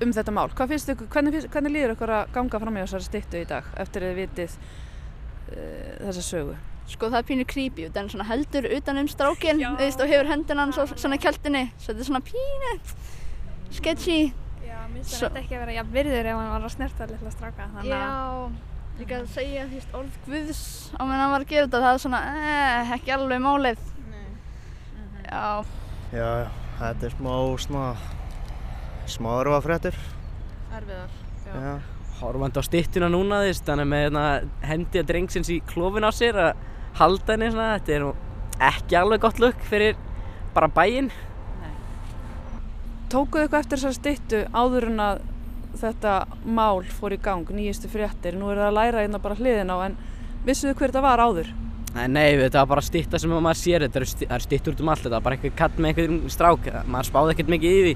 um 0.00 0.12
þetta 0.12 0.32
mál. 0.32 0.48
Hvað 0.56 0.68
finnst 0.74 0.88
ykkur, 0.88 1.08
hvernig, 1.12 1.36
finnst, 1.36 1.50
hvernig 1.52 1.72
líður 1.72 1.94
ykkur 1.96 2.12
að 2.16 2.32
ganga 2.32 2.60
fram 2.62 2.76
í 2.76 2.80
þessari 2.80 3.06
stittu 3.06 3.40
í 3.42 3.48
dag 3.48 3.64
eftir 3.76 4.02
að 4.02 4.10
þið 4.10 4.20
vitið 4.20 4.56
uh, 4.56 6.06
þessa 6.06 6.22
sögu? 6.24 6.56
Sko 6.90 7.10
það 7.12 7.18
er 7.20 7.26
pínu 7.28 7.46
creepy, 7.46 7.88
það 7.88 8.02
er 8.02 8.08
svona 8.14 8.28
heldur 8.30 8.68
utan 8.78 8.98
um 8.98 9.10
strákinn 9.10 9.64
og 9.68 9.82
hefur 10.10 10.30
hendina 10.30 10.66
hann 10.66 10.96
svona 10.96 11.18
kjöltinni, 11.22 11.66
svo 11.76 11.92
þetta 11.92 12.02
er 12.02 12.08
svona 12.08 12.22
pínu 12.26 12.72
sketchy. 13.76 14.20
Já, 14.64 14.76
mér 14.90 15.00
finnst 15.00 15.24
þetta 15.24 15.42
ekki 15.42 15.56
að 15.56 15.64
vera 15.64 15.76
jafn 15.78 15.94
virður 15.94 16.30
ef 16.32 16.38
hann 16.40 16.52
var 16.54 16.66
að 16.68 16.74
snerta 16.76 17.08
litla 17.10 17.34
stráka. 17.34 17.68
Já, 17.86 18.04
líka 19.00 19.20
að 19.20 19.28
segja 19.34 19.66
því 19.70 19.82
orð 20.00 20.22
Guðs 20.26 20.62
á 20.94 21.02
meðan 21.02 21.22
hann 21.24 21.34
var 21.34 21.44
að 21.46 21.52
gera 21.54 21.66
þetta, 21.66 21.82
það 21.86 21.98
er 21.98 22.04
svona 22.04 22.22
eh, 22.30 22.94
ekki 22.96 23.14
alveg 23.16 23.44
málið. 23.44 23.84
Nei. 24.10 24.24
Já. 25.26 25.44
Já, 26.10 26.30
þetta 26.80 27.06
er 27.06 27.14
smá 27.18 27.34
svona 27.66 27.92
smáður 29.10 29.54
var 29.54 29.64
fréttur 29.64 29.96
Erfiðar, 30.74 31.14
já, 31.46 31.54
já. 31.54 31.72
Horfandi 32.20 32.60
á 32.60 32.64
stittuna 32.66 33.08
núna 33.10 33.40
þess 33.46 33.64
þannig 33.66 33.88
með 33.90 34.04
hérna, 34.04 34.24
hendi 34.68 35.00
að 35.00 35.08
drengsins 35.08 35.50
í 35.50 35.58
klófin 35.70 36.06
á 36.06 36.12
sér 36.14 36.38
að 36.38 36.66
halda 37.00 37.34
henni 37.34 37.48
svona 37.50 37.78
þetta 37.78 37.96
er 37.96 38.06
ekki 38.70 38.98
alveg 39.00 39.24
gott 39.24 39.40
lukk 39.42 39.62
fyrir 39.70 39.98
bara 40.54 40.68
bæinn 40.70 41.08
Tókuðu 43.10 43.42
eitthvað 43.42 43.64
eftir 43.64 43.80
þessar 43.80 43.96
stittu 43.96 44.40
áður 44.54 44.84
en 44.92 45.00
að 45.02 45.22
þetta 45.80 46.12
mál 46.46 46.84
fór 46.94 47.16
í 47.16 47.18
gang, 47.22 47.48
nýjistu 47.50 47.90
fréttir. 47.90 48.36
Nú 48.38 48.52
er 48.52 48.60
það 48.60 48.68
að 48.68 48.76
læra 48.76 49.02
einna 49.02 49.18
bara 49.22 49.38
hliðin 49.38 49.72
á 49.74 49.76
en 49.88 49.96
vissuðu 50.46 50.76
hver 50.78 50.92
þetta 50.92 51.02
var 51.02 51.22
áður? 51.24 51.50
Nei, 51.90 52.38
þetta 52.38 52.62
var 52.62 52.68
bara 52.70 52.84
stitta 52.86 53.18
sem 53.18 53.32
maður 53.34 53.58
sér. 53.58 53.84
Þetta 53.88 54.34
er 54.36 54.44
stittur 54.44 54.76
út 54.76 54.82
um 54.84 54.92
allt, 54.92 55.02
þetta 55.02 55.16
var 55.16 55.24
bara 55.26 55.38
eitthvað 55.38 55.56
katt 55.58 55.78
með 55.78 55.90
einhverjum 55.90 56.30
strák. 56.30 56.68
Maður 56.86 57.08
spáði 57.08 57.34
ekkert 57.34 57.50
mikið 57.56 57.78
í 57.78 57.80
því. 57.86 57.94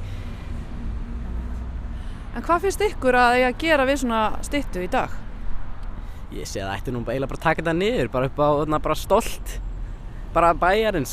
En 2.35 2.43
hvað 2.49 2.65
finnst 2.65 2.83
ykkur 2.83 3.15
að 3.15 3.37
ég 3.39 3.53
að 3.53 3.61
gera 3.63 3.87
við 3.87 4.01
svona 4.03 4.23
stittu 4.43 4.83
í 4.83 4.91
dag? 4.91 5.15
Ég 6.35 6.49
sé 6.51 6.59
að 6.59 6.73
það 6.73 6.81
ætti 6.81 6.95
nú 6.97 7.05
eiginlega 7.05 7.31
bara 7.31 7.39
að 7.39 7.45
taka 7.45 7.63
þetta 7.63 7.77
niður, 7.79 8.11
bara 8.11 8.27
upp 8.33 8.41
á 8.43 8.49
bara 8.83 8.97
stolt, 8.99 9.53
bara 10.35 10.51
bæjarins, 10.59 11.13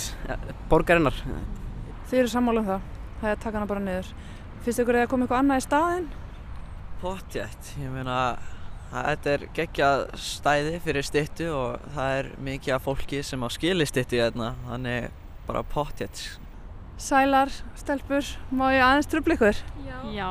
borgarinnar. 0.71 1.13
Þið 2.09 2.23
eru 2.23 2.31
sammála 2.31 2.63
um 2.63 2.69
það, 2.71 2.87
það 3.21 3.29
er 3.29 3.37
að 3.37 3.43
taka 3.45 3.59
hana 3.59 3.69
bara 3.69 3.83
niður. 3.85 4.11
Finnst 4.65 4.81
ykkur 4.83 4.97
að 4.97 5.05
það 5.05 5.11
kom 5.13 5.23
eitthvað 5.25 5.43
annað 5.43 5.61
í 5.61 5.65
staðin? 5.65 6.09
Pottjætt, 7.01 7.71
ég 7.81 7.93
meina 7.93 8.17
þetta 8.91 9.31
er 9.31 9.45
geggjað 9.55 10.03
stæði 10.19 10.79
fyrir 10.83 11.07
stittu 11.07 11.47
og 11.55 11.85
það 11.95 12.15
er 12.19 12.31
mikið 12.43 12.75
af 12.75 12.85
fólki 12.85 13.21
sem 13.25 13.41
á 13.41 13.49
skili 13.53 13.87
stittu 13.87 14.19
í 14.19 14.21
þarna, 14.21 14.51
þannig 14.67 15.07
bara 15.47 15.63
pottjætt. 15.71 16.23
Sælar, 17.01 17.49
stelpur, 17.79 18.27
má 18.53 18.67
ég 18.75 18.83
aðeins 18.85 19.09
tröfla 19.09 19.37
ykkur? 19.37 19.61
Já, 19.87 19.97
Já. 20.13 20.27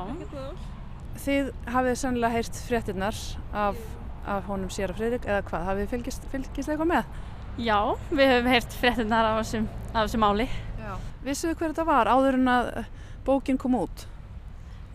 Þið 1.21 1.51
hafið 1.69 1.97
sannlega 2.01 2.37
heyrt 2.37 2.61
fréttinnar 2.69 3.19
af, 3.53 3.81
af 4.25 4.47
honum 4.49 4.71
Sér 4.73 4.95
og 4.95 5.01
Fridrik 5.01 5.27
eða 5.29 5.43
hvað, 5.49 5.67
hafið 5.67 5.83
þið 5.83 5.95
fylgist, 5.97 6.29
fylgist 6.33 6.71
eitthvað 6.71 6.93
með? 6.95 7.11
Já, 7.61 7.79
við 8.13 8.31
hefum 8.31 8.51
heyrt 8.55 8.77
fréttinnar 8.81 9.33
af 9.33 9.41
þessum. 9.43 9.67
Já. 9.91 10.70
Vissuðu 11.25 11.57
hver 11.59 11.73
þetta 11.73 11.87
var 11.89 12.11
áður 12.11 12.39
en 12.39 12.53
að 12.53 12.71
bókin 13.27 13.59
kom 13.61 13.77
út? 13.79 14.07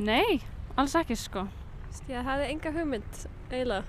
Nei, 0.02 0.42
alls 0.76 0.96
ekki 0.98 1.18
sko. 1.20 1.46
Það 2.06 2.28
hefði 2.30 2.48
enga 2.52 2.74
hugmynd 2.76 3.22
eiginlega. 3.52 3.84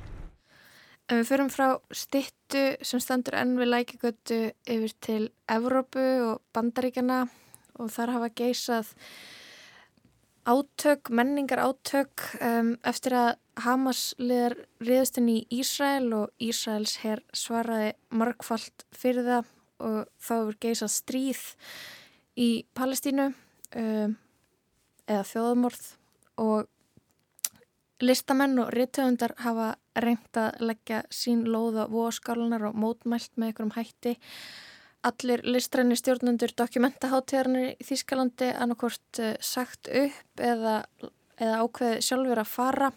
En 1.07 1.21
við 1.21 1.29
förum 1.29 1.51
frá 1.55 1.67
stittu 1.95 2.63
sem 2.83 3.01
standur 3.03 3.37
enn 3.39 3.55
við 3.61 3.71
lækigötu 3.71 4.39
yfir 4.67 4.95
til 5.07 5.23
Evrópu 5.51 6.05
og 6.33 6.41
Bandaríkjana 6.55 7.21
og 7.79 7.91
þar 7.95 8.15
hafa 8.17 8.31
geysað 8.35 8.91
átök, 10.47 11.11
menningar 11.11 11.63
átök 11.63 12.23
um, 12.41 12.75
eftir 12.87 13.15
að 13.19 13.33
Hamas 13.65 14.11
liðar 14.21 14.59
riðustinn 14.83 15.31
í 15.33 15.39
Ísrael 15.55 16.11
og 16.13 16.35
Ísraels 16.43 16.99
herr 17.03 17.23
svaraði 17.35 17.95
margfalt 18.11 18.85
fyrir 18.95 19.27
það 19.27 19.53
og 19.83 20.07
þá 20.23 20.33
hefur 20.35 20.61
geysað 20.63 20.95
stríð 20.95 21.43
í 22.37 22.51
Palestínu 22.77 23.31
um, 23.33 24.17
eða 25.07 25.27
þjóðumorð 25.31 25.85
og 26.43 26.73
listamenn 28.05 28.59
og 28.61 28.73
rittöfundar 28.75 29.37
hafa 29.41 29.75
reynt 29.97 30.37
að 30.37 30.61
leggja 30.69 31.03
sín 31.09 31.47
lóða 31.49 31.87
vóskálunar 31.89 32.69
og 32.69 32.77
mótmælt 32.77 33.33
með 33.37 33.53
einhverjum 33.53 33.77
hætti 33.79 34.17
allir 35.07 35.43
listræni 35.47 35.97
stjórnundur 35.99 36.53
dokumentaháttíðarnir 36.59 37.77
í 37.77 37.87
Þýskalandi 37.87 38.51
annarkort 38.57 39.21
uh, 39.23 39.35
sagt 39.41 39.89
upp 39.89 40.43
eða, 40.43 40.81
eða 41.39 41.61
ákveði 41.63 42.03
sjálfur 42.05 42.43
að 42.43 42.51
fara. 42.53 42.91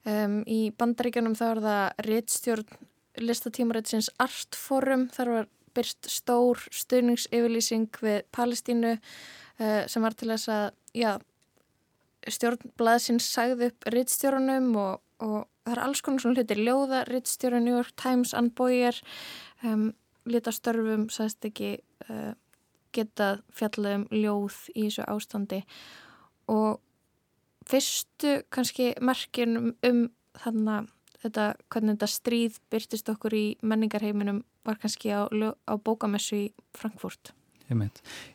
Um, 0.00 0.40
í 0.48 0.70
bandaríkjunum 0.80 1.36
þá 1.36 1.44
er 1.50 1.62
það 1.66 2.04
réttstjórn 2.06 2.78
listatímaréttsins 3.20 4.08
Artforum, 4.22 5.08
þar 5.12 5.32
var 5.34 5.48
byrst 5.76 6.08
stór 6.10 6.60
stuðningsyfirlýsing 6.74 8.00
við 8.02 8.22
Palestínu 8.34 8.96
uh, 8.96 9.82
sem 9.90 10.04
var 10.04 10.16
til 10.18 10.30
þess 10.32 10.50
að 10.52 10.66
já, 10.96 11.12
stjórnblaðsins 12.28 13.28
sagði 13.30 13.70
upp 13.70 13.88
réttstjórnum 13.94 14.70
og, 14.80 15.00
og 15.24 15.38
það 15.64 15.74
er 15.76 15.82
alls 15.84 16.04
konar 16.04 16.24
svona 16.24 16.40
hlutir, 16.40 16.60
ljóða 16.60 17.04
réttstjórn 17.08 17.64
New 17.64 17.76
York 17.78 17.94
Times, 18.00 18.34
Ann 18.36 18.50
Boyer 18.56 18.96
um, 19.64 19.90
litastörfum 20.28 21.08
sæst 21.12 21.44
ekki 21.48 21.76
uh, 22.08 22.32
geta 22.94 23.36
fjallað 23.54 24.00
um 24.00 24.06
ljóð 24.14 24.56
í 24.74 24.86
þessu 24.88 25.06
ástandi. 25.08 25.60
Og 26.50 26.80
fyrstu 27.70 28.40
kannski 28.50 28.92
merkin 29.04 29.76
um, 29.86 30.08
þannig 30.40 30.90
þetta, 31.24 31.50
hvernig 31.72 31.96
þetta 31.96 32.10
stríð 32.10 32.58
byrtist 32.72 33.10
okkur 33.12 33.36
í 33.36 33.44
menningarheiminum 33.62 34.42
var 34.66 34.80
kannski 34.80 35.12
á, 35.12 35.24
á 35.30 35.74
bókamessu 35.80 36.36
í 36.36 36.46
Frankfurt. 36.76 37.32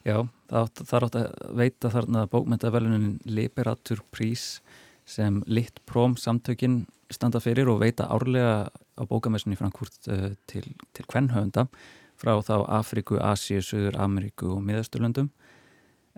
Já, 0.08 0.24
það, 0.48 0.82
er 0.96 1.06
átt 1.06 1.18
að 1.20 1.56
veita 1.60 1.92
þarna 1.92 2.26
bókmyndavelunin 2.32 3.18
Liberatur 3.28 4.00
Prís 4.16 4.62
sem 5.06 5.42
Litt 5.46 5.82
Próm 5.86 6.16
samtökin 6.18 6.86
standa 7.14 7.42
fyrir 7.44 7.70
og 7.70 7.82
veita 7.84 8.08
árlega 8.10 8.70
á 8.72 9.04
bókamessunni 9.06 9.58
í 9.58 9.60
Frankfurt 9.60 10.08
uh, 10.10 10.32
til, 10.50 10.64
til 10.96 11.06
kvennhöfunda 11.12 11.68
frá 12.16 12.34
þá 12.40 12.64
Afriku, 12.80 13.20
Asíu, 13.20 13.62
Suður, 13.62 14.00
Ameríku 14.02 14.56
og 14.56 14.64
Miðasturlöndum 14.66 15.30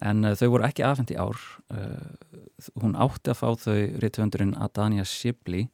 en 0.06 0.24
uh, 0.24 0.36
þau 0.38 0.54
voru 0.54 0.68
ekki 0.70 0.86
afhengt 0.86 1.12
í 1.12 1.20
ár 1.20 1.42
uh, 1.74 2.70
hún 2.80 2.96
átti 2.96 3.34
að 3.34 3.42
fá 3.42 3.50
þau 3.66 3.80
réttöfundurinn 3.98 4.56
Adania 4.62 5.06
Shibley 5.08 5.68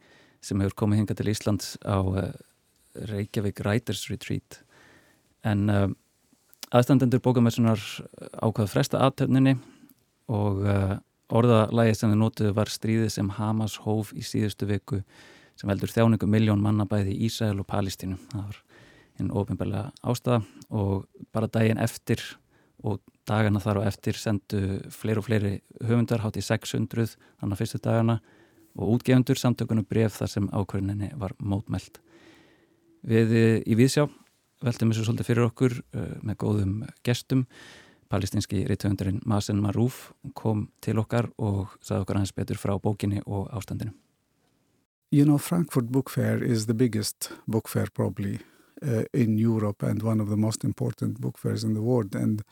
sem 0.43 0.59
hefur 0.63 0.77
komið 0.83 1.01
hinga 1.01 1.17
til 1.17 1.31
Íslands 1.31 1.75
á 1.87 1.97
Reykjavík 3.09 3.63
Writers 3.63 4.05
Retreat 4.11 4.59
en 5.47 5.95
aðstandendur 6.73 7.23
bókamessunar 7.23 7.81
ákvaða 8.43 8.69
fresta 8.69 9.01
aðtöfninni 9.05 9.55
og 10.31 10.61
orðalægi 11.33 11.95
sem 11.97 12.13
þau 12.13 12.19
nótuðu 12.19 12.53
var 12.57 12.71
stríðið 12.71 13.09
sem 13.15 13.31
Hamas 13.37 13.79
hóf 13.83 14.11
í 14.15 14.23
síðustu 14.25 14.67
viku 14.69 15.01
sem 15.59 15.69
veldur 15.69 15.91
þjáningu 15.91 16.29
miljón 16.29 16.61
manna 16.61 16.85
bæði 16.89 17.15
í 17.15 17.27
Ísæl 17.27 17.55
og 17.61 17.67
Palestínu. 17.69 18.17
Það 18.31 18.45
var 18.47 18.61
einn 19.19 19.33
ofinbeglega 19.33 19.91
ástæða 20.01 20.41
og 20.73 21.25
bara 21.33 21.49
daginn 21.51 21.81
eftir 21.81 22.21
og 22.83 23.01
dagana 23.29 23.61
þar 23.63 23.81
og 23.81 23.89
eftir 23.89 24.17
sendu 24.19 24.61
fleiri 24.91 25.21
og 25.21 25.27
fleiri 25.27 25.53
höfundar 25.85 26.23
hátt 26.23 26.39
í 26.41 26.45
600 26.45 27.13
þannig 27.15 27.53
að 27.53 27.61
fyrstu 27.61 27.81
dagana 27.83 28.17
og 28.75 28.97
útgefundur 28.97 29.39
samtökunum 29.39 29.85
bref 29.89 30.17
þar 30.19 30.31
sem 30.31 30.49
ákvörninni 30.49 31.11
var 31.19 31.35
mótmælt. 31.39 31.99
Við 33.03 33.33
í 33.67 33.75
Víðsjá 33.77 34.07
veltum 34.63 34.91
þessu 34.91 35.07
svolítið 35.07 35.29
fyrir 35.29 35.47
okkur 35.47 35.79
uh, 35.81 36.13
með 36.23 36.37
góðum 36.43 36.75
gestum. 37.05 37.45
Palestinski 38.13 38.63
reytöfundarinn 38.69 39.23
Masen 39.25 39.59
Maruf 39.61 40.11
kom 40.37 40.67
til 40.85 40.99
okkar 41.01 41.31
og 41.41 41.73
sagði 41.81 42.05
okkar 42.05 42.19
aðeins 42.19 42.35
betur 42.37 42.59
frá 42.61 42.75
bókinni 42.79 43.23
og 43.25 43.49
ástandinu. 43.55 43.93
You 45.13 45.25
know, 45.25 45.37
Frankfurt 45.37 45.91
Book 45.91 46.09
Fair 46.09 46.43
is 46.43 46.65
the 46.65 46.73
biggest 46.73 47.31
book 47.47 47.67
fair 47.67 47.87
probably 47.93 48.39
uh, 48.81 49.03
in 49.13 49.37
Europe 49.37 49.83
and 49.83 50.01
one 50.01 50.21
of 50.21 50.29
the 50.29 50.37
most 50.37 50.63
important 50.63 51.21
book 51.21 51.37
fairs 51.37 51.63
in 51.63 51.73
the 51.73 51.81
world. 51.81 52.15
And, 52.15 52.43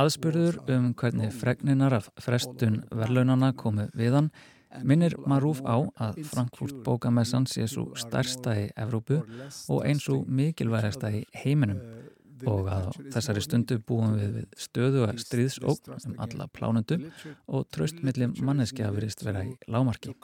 Aðspurður 0.00 0.58
um 0.72 0.94
hvernig 0.94 1.34
fregninar 1.36 1.98
af 1.98 2.10
frestun 2.22 2.82
verlaunana 2.90 3.52
komið 3.52 3.90
við 3.98 4.18
hann 4.18 4.30
minnir 4.80 5.16
Marúf 5.28 5.60
á 5.68 5.76
að 6.00 6.22
Frankfurt 6.30 6.78
bókamessan 6.86 7.46
sé 7.50 7.66
svo 7.68 7.90
stærsta 7.98 8.54
í 8.56 8.70
Evrópu 8.80 9.20
og 9.68 9.84
eins 9.84 10.08
og 10.12 10.24
mikilvægasta 10.28 11.12
í 11.12 11.24
heiminum 11.42 11.82
og 12.48 12.68
að 12.72 12.88
þessari 13.14 13.42
stundu 13.44 13.78
búum 13.86 14.16
við 14.18 14.38
við 14.38 14.46
stöðu 14.64 15.04
að 15.06 15.20
stríðsókn 15.22 15.94
um 16.08 16.16
alla 16.24 16.48
plánundu 16.50 16.98
og 17.46 17.68
tröst 17.74 18.02
millum 18.02 18.34
manneskja 18.42 18.90
verist 18.94 19.22
vera 19.26 19.44
í 19.46 19.54
lámarki. 19.70 20.14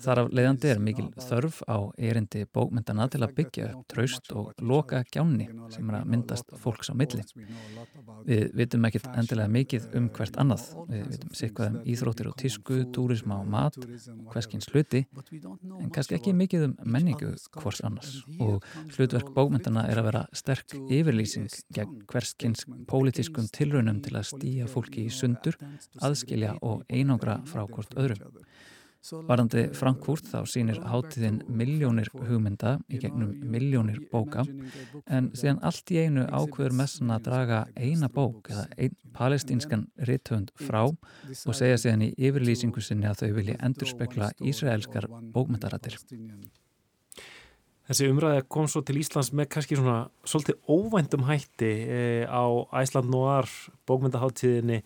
Þar 0.00 0.20
af 0.22 0.28
leiðandi 0.32 0.70
er 0.70 0.80
mikil 0.80 1.06
þörf 1.18 1.60
á 1.66 1.78
erindi 1.98 2.44
bókmyndana 2.54 3.08
til 3.10 3.20
að 3.24 3.34
byggja 3.36 3.66
upp 3.74 3.88
traust 3.90 4.30
og 4.36 4.52
loka 4.62 5.02
gjánni 5.10 5.48
sem 5.74 5.90
er 5.90 5.98
að 5.98 6.10
myndast 6.12 6.54
fólks 6.62 6.92
á 6.92 6.94
milli. 6.96 7.24
Við 8.28 8.44
vitum 8.56 8.86
ekkit 8.88 9.08
endilega 9.10 9.50
mikið 9.52 9.88
um 9.98 10.08
hvert 10.14 10.38
annað. 10.40 10.66
Við 10.88 11.04
vitum 11.14 11.34
sikvað 11.40 11.70
um 11.70 11.90
íþróttir 11.94 12.30
og 12.30 12.38
tísku, 12.40 12.78
túrisma 12.94 13.40
og 13.42 13.50
mat, 13.50 13.78
hverskins 14.32 14.70
hluti, 14.72 15.04
en 15.80 15.92
kannski 15.92 16.16
ekki 16.18 16.36
mikið 16.38 16.68
um 16.70 16.76
menningu 16.84 17.34
hvors 17.58 17.82
annars. 17.86 18.20
Og 18.38 18.64
hlutverk 18.94 19.34
bókmyndana 19.36 19.88
er 19.90 20.00
að 20.00 20.10
vera 20.10 20.24
sterk 20.36 20.76
yfirlýsing 20.86 21.50
gegn 21.74 22.02
hverskins 22.10 22.64
pólitískum 22.90 23.50
tilraunum 23.52 24.00
til 24.04 24.16
að 24.16 24.28
stýja 24.32 24.70
fólki 24.70 25.08
í 25.08 25.14
sundur, 25.14 25.58
aðskilja 26.00 26.56
og 26.62 26.86
einangra 26.88 27.40
frá 27.50 27.66
hvort 27.66 27.96
öðrum. 27.98 28.40
Varandi 29.00 29.62
Frankfurt 29.72 30.26
þá 30.28 30.42
sínir 30.44 30.76
hátíðin 30.84 31.38
miljónir 31.48 32.10
hugmynda 32.12 32.74
í 32.92 32.98
gegnum 33.00 33.30
miljónir 33.48 33.96
bóka 34.12 34.44
en 35.08 35.30
síðan 35.32 35.62
allt 35.64 35.92
í 35.94 36.02
einu 36.04 36.26
ákveður 36.28 36.76
messan 36.82 37.14
að 37.14 37.30
draga 37.30 37.60
eina 37.80 38.10
bók 38.12 38.50
eða 38.52 38.66
einn 38.76 38.96
palestínskan 39.16 39.86
rithönd 40.04 40.52
frá 40.60 40.82
og 40.84 41.56
segja 41.56 41.78
síðan 41.80 42.04
í 42.06 42.12
yfirlýsingu 42.28 42.84
sinni 42.84 43.08
að 43.08 43.22
þau 43.22 43.30
vilja 43.38 43.56
endurspekla 43.64 44.28
Ísraelskar 44.52 45.08
bókmyndarættir. 45.32 45.96
Þessi 47.88 48.10
umræði 48.12 48.42
kom 48.52 48.68
svo 48.70 48.84
til 48.86 49.00
Íslands 49.00 49.32
með 49.34 49.48
kannski 49.56 49.80
svona 49.80 50.02
svolítið 50.28 50.60
óvæntum 50.70 51.24
hætti 51.26 51.70
eh, 51.88 52.28
á 52.28 52.44
Æsland 52.78 53.08
Noir 53.10 53.48
bókmyndaháttíðinni 53.88 54.84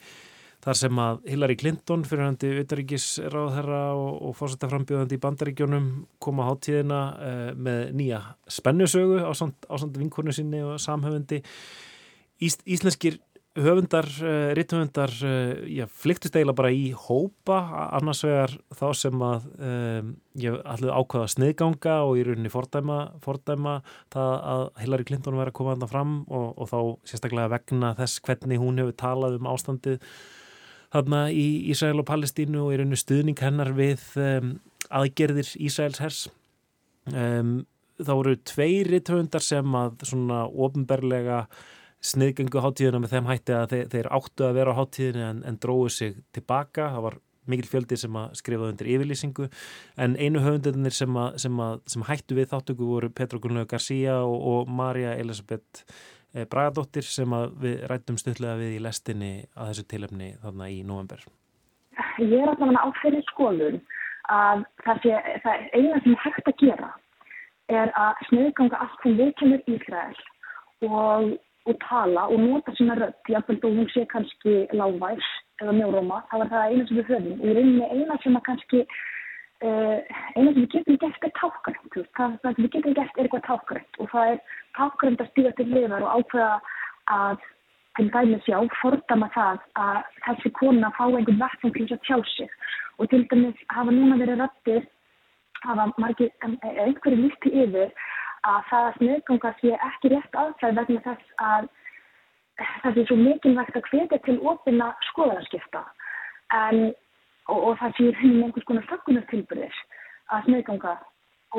þar 0.64 0.78
sem 0.80 1.02
að 1.04 1.20
Hillary 1.28 1.56
Clinton 1.60 2.06
fyrir 2.08 2.26
handi 2.28 2.52
utaríkisráðherra 2.62 3.82
og, 3.98 4.14
og 4.28 4.38
fórsættaframbjöðandi 4.38 5.18
í 5.18 5.22
bandaríkjónum 5.24 5.90
koma 6.24 6.48
háttíðina 6.48 7.02
eh, 7.28 7.50
með 7.54 7.84
nýja 7.98 8.22
spennusögu 8.48 9.20
á 9.20 9.32
samt 9.36 10.00
vinkornu 10.00 10.34
sinni 10.34 10.64
og 10.64 10.80
samhöfundi. 10.82 11.42
Ís, 12.42 12.58
Íslenskir 12.64 13.20
höfundar, 13.54 14.08
uh, 14.22 14.50
ritthöfundar 14.56 15.12
uh, 15.22 15.62
já, 15.70 15.86
flyktist 15.86 16.34
eiginlega 16.34 16.58
bara 16.58 16.72
í 16.74 16.88
hópa 16.90 17.60
annars 17.94 18.24
vegar 18.26 18.54
þá 18.74 18.86
sem 18.98 19.22
að 19.22 19.46
ég 20.42 20.56
ætlaði 20.58 20.90
ákvaða 20.90 21.28
sniðganga 21.36 21.98
og 22.08 22.18
í 22.18 22.24
rauninni 22.26 22.50
fordæma, 22.50 22.98
fordæma 23.22 23.76
það 24.12 24.32
að 24.54 24.64
Hillary 24.82 25.06
Clinton 25.06 25.38
verið 25.38 25.52
að 25.52 25.58
koma 25.60 25.76
þannig 25.76 25.92
fram 25.92 26.16
og, 26.26 26.48
og 26.58 26.72
þá 26.72 26.78
sérstaklega 27.12 27.52
vegna 27.54 27.92
þess 28.00 28.24
hvernig 28.26 28.62
hún 28.64 28.82
hefur 28.82 28.98
talað 29.04 29.38
um 29.38 29.52
ástandið 29.54 30.16
þarna 30.94 31.26
í 31.34 31.46
Ísrael 31.74 32.00
og 32.00 32.08
Palestínu 32.08 32.62
og 32.62 32.72
í 32.72 32.80
rauninni 32.80 32.98
stuðning 33.00 33.40
hennar 33.42 33.72
við 33.76 34.02
um, 34.22 34.56
aðgerðir 34.94 35.50
Ísraels 35.58 36.00
hers. 36.02 36.24
Um, 37.10 37.64
þá 38.00 38.14
eru 38.14 38.34
tveir 38.46 38.90
ritthöfundar 38.90 39.44
sem 39.44 39.76
að 39.78 40.06
svona 40.08 40.44
ofnberlega 40.48 41.44
sniðgengu 42.04 42.60
háttíðina 42.60 43.00
með 43.00 43.14
þeim 43.14 43.28
hætti 43.30 43.54
að 43.56 43.68
þeir, 43.72 43.86
þeir 43.92 44.08
áttu 44.18 44.46
að 44.46 44.58
vera 44.58 44.74
á 44.74 44.78
háttíðinu 44.78 45.22
en, 45.28 45.44
en 45.48 45.60
dróðu 45.60 45.92
sig 45.94 46.18
tilbaka, 46.36 46.90
það 46.92 47.06
var 47.06 47.20
mikil 47.50 47.68
fjöldi 47.68 47.98
sem 48.00 48.16
að 48.16 48.34
skrifaði 48.40 48.72
undir 48.72 48.90
yfirlýsingu. 48.94 49.48
En 50.00 50.16
einu 50.16 50.42
höfundinir 50.44 50.96
sem, 50.96 51.18
sem, 51.40 51.62
sem 51.90 52.04
hættu 52.08 52.38
við 52.38 52.50
þáttöku 52.52 52.88
voru 52.88 53.10
Petra 53.12 53.40
Gunnlaug 53.40 53.68
García 53.70 54.20
og, 54.24 54.36
og 54.52 54.72
Marja 54.72 55.14
Elisabeth 55.20 55.84
Bragadóttir 56.34 57.06
sem 57.06 57.30
við 57.62 57.84
rættum 57.90 58.18
stutlega 58.18 58.58
við 58.58 58.76
í 58.76 58.82
lestinni 58.82 59.32
að 59.54 59.70
þessu 59.70 59.86
tilöfni 59.92 60.30
þarna 60.42 60.68
í 60.72 60.82
november. 60.86 61.22
Ég 62.18 62.36
er 62.40 62.50
alltaf 62.50 62.74
á 62.74 62.88
fyrir 63.02 63.22
skólun 63.30 63.80
að 64.34 64.64
það, 64.82 65.02
sé, 65.04 65.38
það 65.44 65.66
eina 65.78 66.02
sem 66.02 66.20
hægt 66.24 66.50
að 66.50 66.60
gera 66.62 66.92
er 67.72 67.92
að 67.96 68.22
sniðganga 68.28 68.80
allt 68.82 69.02
sem 69.02 69.18
við 69.20 69.34
kemur 69.40 69.74
Ísrael 69.74 70.22
og 70.84 71.34
og 71.64 71.76
tala 71.88 72.26
og 72.28 72.40
nota 72.40 72.72
sína 72.76 72.94
rödd, 72.98 73.16
jáfnveld 73.32 73.64
og 73.64 73.76
hún 73.78 73.88
sé 73.92 74.04
kannski 74.12 74.54
lágværs 74.76 75.28
eða 75.62 75.72
mjóróma, 75.78 76.20
það 76.28 76.42
var 76.42 76.50
það 76.52 76.64
eina 76.68 76.86
sem 76.88 76.98
við 76.98 77.10
höfum 77.10 77.38
og 77.40 77.46
í 77.46 77.54
rauninni 77.56 77.86
eina 77.94 78.16
sem 78.22 78.36
að 78.36 78.46
kannski 78.48 78.80
eina 79.62 80.52
sem 80.52 80.60
við 80.60 80.70
getum 80.74 80.98
gert 81.00 81.24
er 81.24 81.34
tákgrænt, 81.38 81.98
það, 82.16 82.38
sem 82.42 82.56
við 82.58 82.70
getum 82.76 82.96
gert 82.98 83.18
er 83.18 83.26
eitthvað 83.26 83.44
tákgrænt 83.48 84.00
og 84.00 84.10
það 84.12 84.32
er 84.32 84.40
tákgrænt 84.78 85.20
að 85.22 85.30
stíga 85.32 85.52
til 85.58 85.68
liðar 85.70 86.04
og 86.04 86.16
ákveða 86.18 86.54
að 87.14 87.44
til 87.94 88.08
dæmis 88.10 88.48
já, 88.50 88.58
fordama 88.80 89.28
það 89.34 89.60
að 89.78 90.00
þessi 90.24 90.50
kona 90.58 90.90
fá 90.96 91.04
einhvern 91.06 91.38
vatnum 91.38 91.72
til 91.76 91.86
að 91.86 92.02
tjá 92.02 92.16
sig. 92.26 92.50
Og 92.98 93.08
til 93.10 93.22
dæmis 93.30 93.60
hafa 93.70 93.94
núna 93.94 94.18
verið 94.18 94.42
röttir 94.42 94.82
hafa 95.64 95.86
margir, 96.02 96.32
einhverju 96.42 97.20
lífti 97.22 97.52
yfir 97.62 97.94
að 98.44 98.66
það 98.70 98.88
að 98.88 98.98
sniðganga 98.98 99.52
sé 99.60 99.72
ekki 99.88 100.12
rétt 100.12 100.38
aðfæð 100.40 100.78
vegna 100.80 101.04
þess 101.06 101.38
að 101.46 101.68
það 102.82 102.96
sé 102.96 103.04
svo 103.08 103.16
mikilvægt 103.20 103.78
að 103.78 103.88
hvetja 103.90 104.18
til 104.26 104.36
ofina 104.50 104.90
skoðarskipta 105.10 105.82
en, 106.54 106.92
og, 107.48 107.58
og 107.58 107.76
það 107.80 107.98
sé 107.98 108.12
hinn 108.20 108.40
einhvers 108.44 108.66
konar 108.68 108.86
þakkunartilbyrðis 108.92 109.82
að 110.32 110.48
sniðganga. 110.48 110.94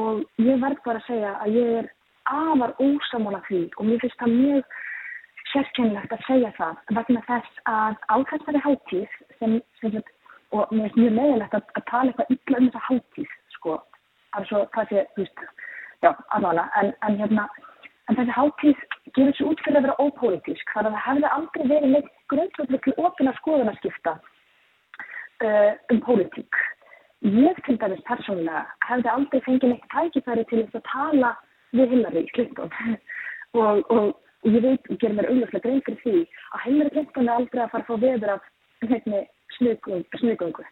Og 0.02 0.24
ég 0.44 0.60
verð 0.64 0.82
bara 0.86 1.02
að 1.02 1.08
segja 1.10 1.36
að 1.44 1.60
ég 1.60 1.78
er 1.82 1.92
afar 2.26 2.74
ósamála 2.82 3.42
því 3.48 3.62
og 3.78 3.88
mér 3.88 4.02
finnst 4.02 4.20
það 4.22 4.34
mjög 4.34 4.76
sérkennilegt 5.52 6.16
að 6.16 6.26
segja 6.28 6.52
það 6.58 6.96
vegna 6.98 7.22
þess 7.28 7.62
að 7.70 8.00
á 8.10 8.16
þessari 8.32 8.62
háttíð 8.66 9.20
sem, 9.40 9.60
sem, 9.82 10.00
og 10.52 10.74
mér 10.74 10.90
finnst 10.90 11.00
mjög 11.00 11.16
meðilegt 11.20 11.58
að, 11.60 11.70
að 11.78 11.88
tala 11.92 12.12
eitthvað 12.12 12.34
illa 12.36 12.62
um 12.62 12.70
þessa 12.72 12.86
háttíð 12.90 13.38
sko, 13.56 13.78
svo 14.50 14.66
það 14.76 14.92
sé, 14.92 15.06
þú 15.16 15.24
veist 15.24 15.46
já, 16.02 16.12
alveg, 16.38 16.62
en, 16.82 16.92
en 17.08 17.20
hérna, 17.22 17.48
en 18.10 18.20
þessi 18.20 18.38
háttíð 18.40 18.86
gefur 19.16 19.38
sér 19.38 19.52
út 19.52 19.66
fyrir 19.66 19.80
að 19.80 19.88
vera 19.88 20.00
ópolítísk, 20.02 20.74
þar 20.74 20.90
að 20.90 20.98
það 20.98 21.06
hefði 21.08 21.34
aldrei 21.38 21.68
verið 21.72 21.94
með 21.94 22.10
grundvöldu 22.34 22.82
til 22.84 22.96
ofina 23.06 23.36
skoðunarskipta 23.40 24.18
um 25.94 26.02
pólitík. 26.06 26.62
Ég 27.26 27.58
til 27.66 27.78
dæmis 27.82 28.04
persónulega 28.06 28.66
hefði 28.86 29.12
aldrei 29.12 29.42
fengið 29.48 29.72
neitt 29.72 29.88
tækifæri 29.94 30.46
til 30.50 30.62
þess 30.64 30.80
að 30.80 30.88
tala 30.92 31.32
við 31.74 31.96
Hillary 31.96 32.26
Clinton. 32.36 32.72
Og, 33.56 33.86
og, 33.88 34.10
ég 34.44 34.60
veit, 34.60 34.88
og 34.92 34.98
gerir 35.00 35.16
mér 35.16 35.30
auðvitað 35.30 35.62
grein 35.64 35.84
fyrir 35.86 36.00
því 36.02 36.16
að 36.52 36.64
Hillary 36.66 36.92
Clinton 36.92 37.30
er 37.30 37.38
aldrei 37.38 37.62
að 37.64 37.70
fara 37.72 37.86
að 37.86 37.88
fá 37.88 38.02
veður 38.02 38.32
af 38.34 38.50
nefni 38.84 39.22
snugungu 39.56 40.66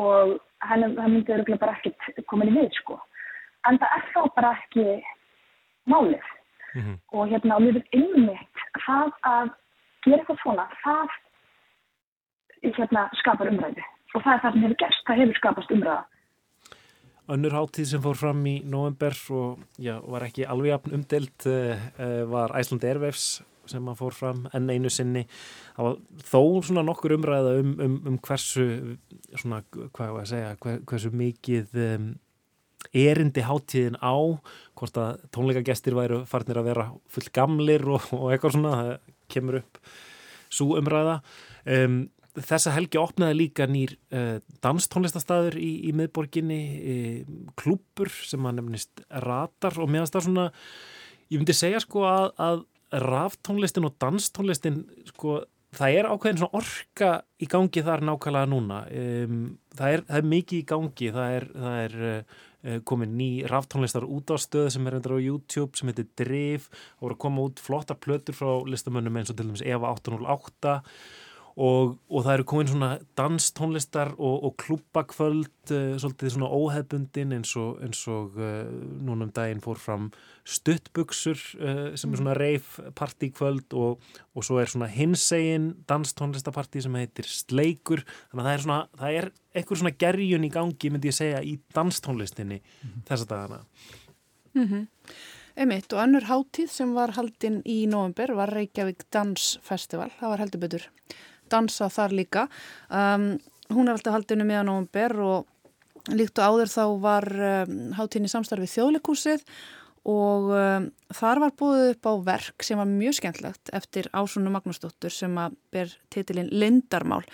og 0.00 0.32
hann 0.64 0.86
myndi 0.96 1.34
öruglega 1.34 1.60
bara 1.60 1.74
ekkert 1.76 2.24
komin 2.30 2.54
í 2.54 2.56
við 2.56 2.72
sko. 2.78 2.96
En 3.68 3.76
það 3.82 3.98
er 3.98 4.08
þá 4.14 4.22
bara 4.38 4.54
ekki 4.56 4.86
málið. 5.92 6.32
Mm 6.72 6.82
-hmm. 6.82 6.96
og 7.12 7.28
hérna 7.28 7.58
mér 7.60 7.72
finnst 7.72 7.94
einmitt 7.94 8.56
það 8.86 9.12
að 9.22 9.50
gera 10.04 10.18
eitthvað 10.18 10.40
svona 10.42 10.66
það 10.84 11.08
hérna 12.62 13.08
skapar 13.20 13.48
umræði 13.48 13.84
og 14.16 14.22
það 14.24 14.34
er 14.34 14.44
það 14.44 14.54
sem 14.54 14.66
hefur 14.66 14.78
gerst, 14.82 15.02
það 15.08 15.22
hefur 15.22 15.40
skapast 15.40 15.74
umræða. 15.76 16.04
Önnur 17.34 17.56
háttíð 17.56 17.88
sem 17.90 18.02
fór 18.04 18.18
fram 18.18 18.44
í 18.46 18.54
november 18.70 19.16
og 19.34 19.62
já, 19.82 19.96
var 20.06 20.24
ekki 20.28 20.46
alveg 20.46 20.76
jafn 20.76 20.94
umdelt 21.00 21.46
uh, 21.50 21.88
var 22.30 22.54
Æsland 22.54 22.86
Airwaves 22.86 23.40
sem 23.66 23.88
að 23.90 23.98
fór 23.98 24.14
fram 24.14 24.44
enn 24.54 24.70
einu 24.70 24.92
sinni. 24.94 25.24
Það 25.74 25.88
var 25.88 25.96
þó 26.28 26.42
svona 26.68 26.84
nokkur 26.86 27.16
umræða 27.16 27.56
um, 27.58 27.72
um, 27.82 27.96
um 28.12 28.20
hversu 28.22 28.66
svona, 29.34 29.64
hvað 29.72 30.12
var 30.14 30.22
að 30.22 30.30
segja, 30.30 30.54
hver, 30.62 30.78
hversu 30.86 31.10
mikið 31.18 31.80
um, 31.88 32.08
erindi 32.94 33.42
háttíðin 33.42 33.98
á 33.98 34.14
hvort 34.78 35.00
að 35.02 35.24
tónleikagestir 35.34 35.96
væru 35.98 36.22
farnir 36.30 36.60
að 36.60 36.70
vera 36.70 36.88
full 37.10 37.26
gamlir 37.34 37.88
og, 37.90 38.06
og 38.14 38.30
eitthvað 38.30 38.54
svona 38.54 38.76
það 38.78 38.92
kemur 39.34 39.60
upp 39.64 39.80
svo 40.46 40.76
umræða. 40.78 41.18
Um, 41.66 42.04
þessa 42.44 42.74
helgi 42.74 43.00
opnaði 43.00 43.38
líka 43.40 43.66
nýr 43.70 43.96
uh, 44.12 44.38
danstónlistastæður 44.64 45.58
í, 45.60 45.72
í 45.88 45.92
miðborginni, 45.96 46.60
uh, 46.76 47.50
klúpur 47.58 48.12
sem 48.12 48.46
að 48.48 48.60
nefnist 48.60 49.04
ratar 49.24 49.76
og 49.80 49.90
meðan 49.92 50.12
það 50.12 50.28
svona, 50.28 50.46
ég 51.32 51.40
myndi 51.40 51.56
segja 51.56 51.82
sko 51.84 52.06
að, 52.08 52.30
að 52.36 52.64
raftónlistin 53.06 53.88
og 53.88 53.96
danstónlistin 54.02 54.82
sko 55.10 55.42
það 55.76 55.98
er 55.98 56.08
ákveðin 56.08 56.40
svona 56.40 56.60
orka 56.60 57.12
í 57.42 57.48
gangi 57.50 57.82
þar 57.84 58.04
nákvæmlega 58.06 58.50
núna. 58.50 58.82
Um, 58.90 59.40
það, 59.76 59.92
er, 59.92 60.04
það 60.08 60.20
er 60.20 60.28
mikið 60.32 60.58
í 60.58 60.66
gangi 60.72 61.10
það 61.16 61.36
er, 61.38 61.48
það 61.56 61.78
er 61.82 61.96
uh, 62.06 62.80
komin 62.88 63.12
ný 63.18 63.30
raftónlistar 63.50 64.06
út 64.08 64.32
á 64.32 64.36
stöð 64.40 64.70
sem 64.74 64.88
er 64.88 64.96
endur 64.98 65.18
á 65.18 65.20
YouTube 65.20 65.78
sem 65.78 65.90
heitir 65.90 66.08
Drif 66.18 66.70
og 66.98 67.06
voru 67.06 67.18
að 67.18 67.22
koma 67.26 67.46
út 67.46 67.62
flotta 67.62 67.98
plötur 67.98 68.36
frá 68.36 68.50
listamönnum 68.66 69.20
eins 69.20 69.30
og 69.30 69.38
til 69.38 69.50
dæmis 69.50 69.64
Eva 69.66 69.92
808 69.94 70.80
og, 71.56 71.94
og 72.12 72.24
það 72.24 72.34
eru 72.34 72.44
komin 72.50 72.68
svona 72.68 72.88
danstónlistar 73.16 74.10
og, 74.18 74.34
og 74.44 74.54
klubbakvöld 74.60 75.72
uh, 75.72 75.94
svolítið 75.96 76.34
svona 76.34 76.50
óheðbundin 76.52 77.32
eins 77.32 77.54
og, 77.56 77.78
eins 77.84 78.02
og 78.12 78.36
uh, 78.36 78.66
núna 79.00 79.24
um 79.24 79.32
daginn 79.32 79.62
fór 79.64 79.80
fram 79.80 80.10
stuttbuksur 80.44 81.40
uh, 81.56 81.94
sem 81.96 82.12
er 82.12 82.20
svona 82.20 82.34
reif 82.36 82.76
partíkvöld 82.98 83.72
og 83.72 84.44
svo 84.44 84.60
er 84.60 84.68
svona 84.68 84.88
hinsegin 84.92 85.70
danstónlistapartí 85.88 86.82
sem 86.84 86.98
heitir 87.00 87.28
Sleikur. 87.30 88.04
Þannig 88.28 88.42
að 88.42 88.48
það 88.48 88.56
er 88.56 88.66
svona, 88.66 88.80
það 89.00 89.20
er 89.20 89.30
eitthvað 89.56 89.80
svona 89.80 89.94
gerjun 90.04 90.44
í 90.44 90.52
gangi 90.52 90.90
myndi 90.92 91.08
ég 91.08 91.16
segja 91.16 91.40
í 91.40 91.56
danstónlistinni 91.74 92.60
mm 92.60 92.90
-hmm. 92.90 93.06
þessa 93.08 93.28
dagana. 93.32 93.64
Mm 94.52 94.66
-hmm. 94.68 94.86
Emitt 95.56 95.92
og 95.92 96.02
annur 96.02 96.28
hátíð 96.28 96.68
sem 96.68 96.92
var 96.92 97.14
haldinn 97.16 97.62
í 97.64 97.86
november 97.88 98.34
var 98.34 98.52
Reykjavík 98.52 99.06
Dansfestival, 99.10 100.10
það 100.20 100.28
var 100.28 100.38
heldur 100.38 100.60
betur 100.60 100.82
dansa 101.52 101.90
þar 101.92 102.16
líka. 102.16 102.46
Um, 102.90 103.34
hún 103.72 103.88
er 103.88 103.96
alltaf 103.96 104.16
haldinu 104.16 104.46
meðan 104.48 104.72
um 104.72 104.88
ber 104.92 105.16
og 105.22 106.14
líkt 106.14 106.38
og 106.38 106.52
áður 106.52 106.70
þá 106.70 106.84
var 107.02 107.26
um, 107.34 107.74
hátíðin 107.96 108.28
í 108.28 108.32
samstarfið 108.32 108.74
þjóðleikúsið 108.76 109.44
og 110.06 110.50
um, 110.54 110.88
þar 111.18 111.42
var 111.42 111.54
búið 111.58 111.84
upp 111.94 112.06
á 112.06 112.12
verk 112.28 112.66
sem 112.66 112.78
var 112.78 112.90
mjög 112.90 113.18
skemmtlegt 113.18 113.72
eftir 113.74 114.10
Ásunu 114.14 114.52
Magnúsdóttur 114.54 115.10
sem 115.14 115.34
að 115.40 115.56
ber 115.74 115.94
titilinn 116.14 116.52
Lindarmál 116.54 117.24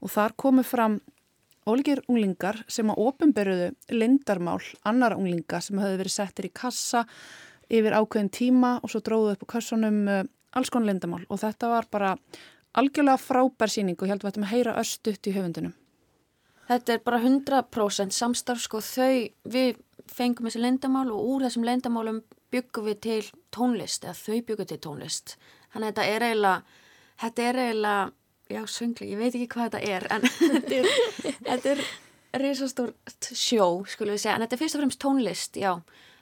og 0.00 0.12
þar 0.14 0.36
komu 0.38 0.62
fram 0.66 1.00
ólíkir 1.68 2.04
unglingar 2.08 2.62
sem 2.70 2.90
að 2.90 3.02
ofinberuðu 3.08 3.70
Lindarmál 3.92 4.60
annara 4.86 5.18
unglinga 5.18 5.60
sem 5.64 5.80
höfðu 5.80 6.00
verið 6.04 6.14
settir 6.14 6.48
í 6.48 6.54
kassa 6.54 7.04
yfir 7.70 7.98
ákveðin 7.98 8.32
tíma 8.34 8.76
og 8.80 8.92
svo 8.92 9.02
dróðu 9.04 9.34
upp 9.34 9.44
á 9.50 9.52
kassunum 9.58 10.00
uh, 10.06 10.22
alls 10.54 10.70
konar 10.70 10.92
Lindarmál 10.92 11.26
og 11.28 11.42
þetta 11.42 11.74
var 11.74 11.90
bara 11.90 12.14
algjörlega 12.78 13.18
frábær 13.20 13.72
síning 13.72 13.98
og 13.98 14.06
ég 14.06 14.14
held 14.14 14.22
að 14.22 14.26
við 14.26 14.32
ættum 14.32 14.46
að 14.46 14.52
heyra 14.54 14.74
östutt 14.80 15.28
í 15.28 15.34
höfundunum. 15.34 15.76
Þetta 16.70 16.94
er 16.94 17.00
bara 17.02 17.18
100% 17.18 18.14
samstarf 18.14 18.60
sko 18.62 18.78
þau, 18.84 19.26
við 19.50 19.80
fengum 20.10 20.46
þessi 20.46 20.62
lendamál 20.62 21.08
og 21.10 21.24
úr 21.32 21.46
þessum 21.46 21.66
lendamálum 21.66 22.20
byggum 22.54 22.86
við 22.86 23.00
til 23.06 23.22
tónlist 23.54 24.06
eða 24.06 24.14
þau 24.18 24.44
byggum 24.46 24.68
til 24.70 24.78
tónlist. 24.84 25.34
Þannig 25.72 25.88
að 25.88 25.90
þetta 25.90 26.04
er 26.14 26.26
eiginlega, 26.28 26.76
þetta 27.22 27.48
er 27.48 27.58
eiginlega, 27.64 28.04
já 28.50 28.60
söngli, 28.76 29.08
ég 29.10 29.18
veit 29.18 29.34
ekki 29.34 29.48
hvað 29.54 29.66
þetta 29.66 29.96
er 29.96 30.06
en 30.14 30.28
þetta 30.54 30.78
er, 30.78 30.94
þetta 31.48 31.72
er 31.72 31.82
reysastórt 32.40 33.30
sjó 33.34 33.66
skulum 33.90 34.14
við 34.14 34.22
segja 34.22 34.36
en 34.36 34.44
þetta 34.46 34.56
er 34.56 34.62
fyrst 34.62 34.78
og 34.78 34.84
fremst 34.84 35.02
tónlist, 35.02 35.58
já. 35.58 35.72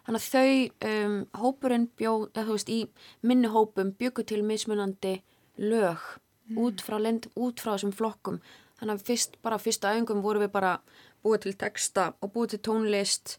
Þannig 0.09 0.25
að 0.25 0.31
þau 0.33 0.89
um, 0.89 1.19
hópurinn 1.43 1.91
bjóð, 2.01 2.25
eða 2.33 2.47
þú 2.49 2.57
veist 2.57 2.73
í 2.73 2.81
minni 3.29 3.53
hópum 3.53 3.93
byggu 4.01 4.25
til 4.25 4.41
mismunandi 4.49 5.19
lög 5.61 6.01
mm. 6.49 6.59
út, 6.65 6.83
frá 6.85 6.99
lend, 7.01 7.29
út 7.37 7.61
frá 7.61 7.75
þessum 7.77 7.95
flokkum. 7.97 8.41
Þannig 8.79 8.99
að 8.99 9.07
fyrst, 9.09 9.39
bara 9.43 9.59
fyrsta 9.59 9.95
öngum 9.99 10.23
voru 10.23 10.45
við 10.45 10.53
bara 10.55 10.79
búið 11.25 11.47
til 11.47 11.55
texta 11.59 12.12
og 12.23 12.33
búið 12.35 12.55
til 12.55 12.65
tónlist 12.69 13.39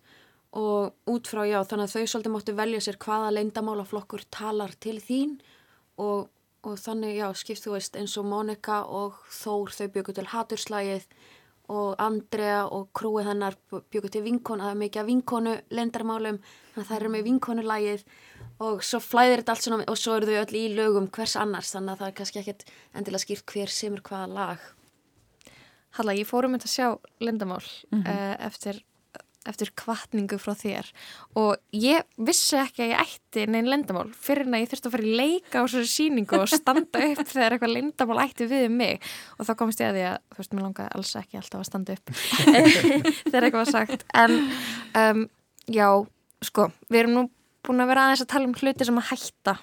og 0.58 0.96
út 1.10 1.30
frá 1.30 1.44
já 1.46 1.60
þannig 1.62 1.86
að 1.86 1.94
þau 1.94 2.12
svolítið 2.12 2.34
móttu 2.34 2.56
velja 2.58 2.82
sér 2.82 2.98
hvaða 3.02 3.34
leindamálaflokkur 3.38 4.26
talar 4.34 4.74
til 4.82 4.98
þín 5.04 5.36
og, 6.02 6.30
og 6.66 6.80
þannig 6.82 7.20
já 7.20 7.28
skipt 7.38 7.66
þú 7.66 7.76
veist 7.76 8.00
eins 8.00 8.18
og 8.18 8.26
Mónika 8.26 8.82
og 8.86 9.20
Þór 9.30 9.76
þau 9.78 9.88
byggur 9.94 10.18
til 10.18 10.30
haturslægið 10.34 11.06
og 11.70 12.00
Andrea 12.02 12.64
og 12.66 12.90
krúið 12.98 13.30
hennar 13.30 13.56
byggur 13.70 14.10
til 14.10 14.26
vinkonu, 14.26 14.66
það 14.66 14.74
er 14.74 14.82
mikið 14.82 15.02
að 15.04 15.10
vinkonu 15.12 15.52
lendarmálum, 15.70 16.40
þannig 16.74 16.82
að 16.82 16.90
það 16.90 16.98
er 16.98 17.14
með 17.14 17.28
vinkonulægið 17.28 18.06
og 18.60 18.84
svo 18.84 19.00
flæðir 19.04 19.42
þetta 19.42 19.56
allt 19.56 19.66
svona 19.66 19.88
og 19.88 20.00
svo 20.00 20.18
eru 20.20 20.28
þau 20.28 20.42
öll 20.42 20.60
í 20.60 20.66
lögum 20.76 21.08
hvers 21.16 21.38
annars 21.40 21.72
þannig 21.76 21.96
að 21.96 22.02
það 22.02 22.12
er 22.12 22.18
kannski 22.18 22.42
ekkert 22.42 22.68
endilega 22.94 23.24
skýrt 23.24 23.54
hver 23.54 23.74
sem 23.74 23.96
er 23.96 24.04
hvaða 24.04 24.28
lag. 24.36 24.68
Halla, 25.98 26.14
ég 26.18 26.28
fórum 26.30 26.54
þetta 26.58 26.70
að 26.70 26.76
sjá 26.76 26.88
lindamál 27.24 27.64
mm 27.64 28.04
-hmm. 28.04 28.10
uh, 28.12 28.46
eftir, 28.46 28.82
eftir 29.48 29.72
kvartningu 29.80 30.38
frá 30.38 30.54
þér. 30.60 30.92
Og 31.40 31.56
ég 31.74 32.04
vissi 32.18 32.60
ekki 32.60 32.84
að 32.84 32.92
ég 32.92 33.02
ætti 33.06 33.48
neinn 33.48 33.72
lindamál 33.72 34.12
fyrir 34.14 34.46
en 34.46 34.54
að 34.54 34.62
ég 34.62 34.70
þurfti 34.70 34.88
að 34.88 34.92
fara 34.92 35.08
í 35.08 35.16
leika 35.16 35.64
á 35.64 35.66
svona 35.66 35.90
síningu 35.90 36.38
og 36.38 36.52
standa 36.52 36.84
upp 36.84 37.26
þegar 37.34 37.56
eitthvað 37.56 37.74
lindamál 37.74 38.20
ætti 38.28 38.46
við 38.46 38.70
mig. 38.70 39.02
Og 39.40 39.48
þá 39.48 39.56
komist 39.56 39.80
ég 39.80 39.90
að 39.90 39.98
því 39.98 40.06
að 40.12 40.20
þú 40.30 40.38
veist, 40.38 40.54
mér 40.54 40.64
langaði 40.68 40.90
alls 40.96 41.16
ekki 41.16 41.38
alltaf 41.38 41.60
að 41.60 41.70
standa 41.72 41.94
upp 41.94 42.08
þegar 43.32 43.44
eitthvað 43.44 43.64
var 43.64 43.72
sagt. 43.72 44.06
En 44.14 44.32
um, 44.94 45.30
já, 45.66 45.90
sko, 46.44 46.72
við 46.90 47.00
erum 47.00 47.18
nú 47.18 47.30
búin 47.66 47.84
að 47.84 47.92
vera 47.92 48.08
aðeins 48.08 48.24
að 48.24 48.32
tala 48.34 48.50
um 48.50 48.58
hluti 48.58 48.88
sem 48.88 49.00
að 49.02 49.10
hætta 49.12 49.56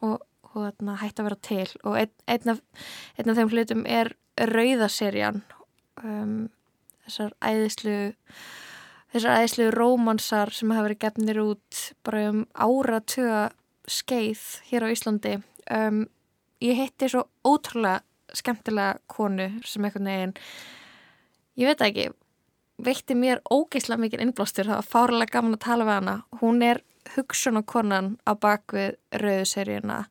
og, 0.00 0.16
og 0.50 0.56
þarna, 0.56 0.96
hætta 1.02 1.22
að 1.22 1.28
vera 1.28 1.40
til. 1.48 1.68
Og 1.84 1.98
ein, 2.00 2.14
einn, 2.30 2.54
af, 2.54 2.62
einn 3.18 3.32
af 3.32 3.38
þeim 3.38 3.52
hlutum 3.54 3.84
er 3.98 4.12
rauðaserjan 4.50 5.42
um, 6.04 6.34
þessar 7.06 7.34
æðislu 7.44 7.96
þessar 9.10 9.40
æðislu 9.42 9.70
rómansar 9.74 10.52
sem 10.54 10.70
hafa 10.72 10.86
verið 10.88 11.02
gefnir 11.04 11.42
út 11.42 11.84
bara 12.06 12.28
um 12.30 12.44
áratuga 12.54 13.48
skeið 13.90 14.44
hér 14.70 14.86
á 14.86 14.92
Íslandi. 14.92 15.34
Um, 15.70 16.04
ég 16.62 16.78
hitti 16.78 17.10
svo 17.10 17.26
ótrúlega 17.46 18.04
skemmtilega 18.36 19.00
konu 19.10 19.48
sem 19.66 19.82
eitthvað 19.82 20.06
neginn 20.06 20.36
ég 21.58 21.66
veit 21.66 21.82
ekki 21.82 22.10
veitti 22.80 23.16
mér 23.18 23.42
ógeðslega 23.50 24.00
mikil 24.00 24.22
innblástur. 24.24 24.68
Það 24.68 24.78
var 24.80 24.88
fárlega 24.88 25.34
gaman 25.36 25.56
að 25.56 25.64
tala 25.66 25.86
við 25.86 25.98
hana. 25.98 26.14
Hún 26.40 26.62
er 26.64 26.82
hugsunakonan 27.16 28.14
á 28.26 28.32
bakvið 28.38 28.96
rauðuseríuna. 29.22 30.04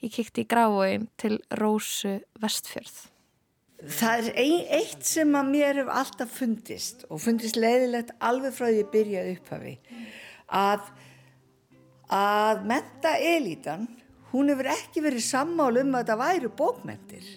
Ég 0.00 0.14
kikti 0.14 0.44
í 0.44 0.48
gráin 0.48 1.08
til 1.20 1.38
Rósu 1.60 2.18
Vestfjörð. 2.40 3.10
Það 3.80 4.26
er 4.30 4.40
ein, 4.42 4.64
eitt 4.76 5.04
sem 5.08 5.36
að 5.36 5.52
mér 5.54 5.78
hef 5.80 5.92
alltaf 6.02 6.32
fundist 6.36 7.06
og 7.08 7.22
fundist 7.24 7.56
leiðilegt 7.56 8.12
alveg 8.20 8.52
frá 8.52 8.66
því 8.68 8.82
að 8.82 8.90
byrjaði 8.92 9.36
upphafi 9.38 9.74
að, 10.60 10.90
að 12.12 12.66
menta 12.68 13.14
elítan, 13.16 13.86
hún 14.34 14.52
hefur 14.52 14.68
ekki 14.74 15.04
verið 15.04 15.24
sammál 15.24 15.72
um 15.80 15.96
að 15.96 16.12
það 16.12 16.20
væru 16.24 16.50
bókmentir 16.58 17.30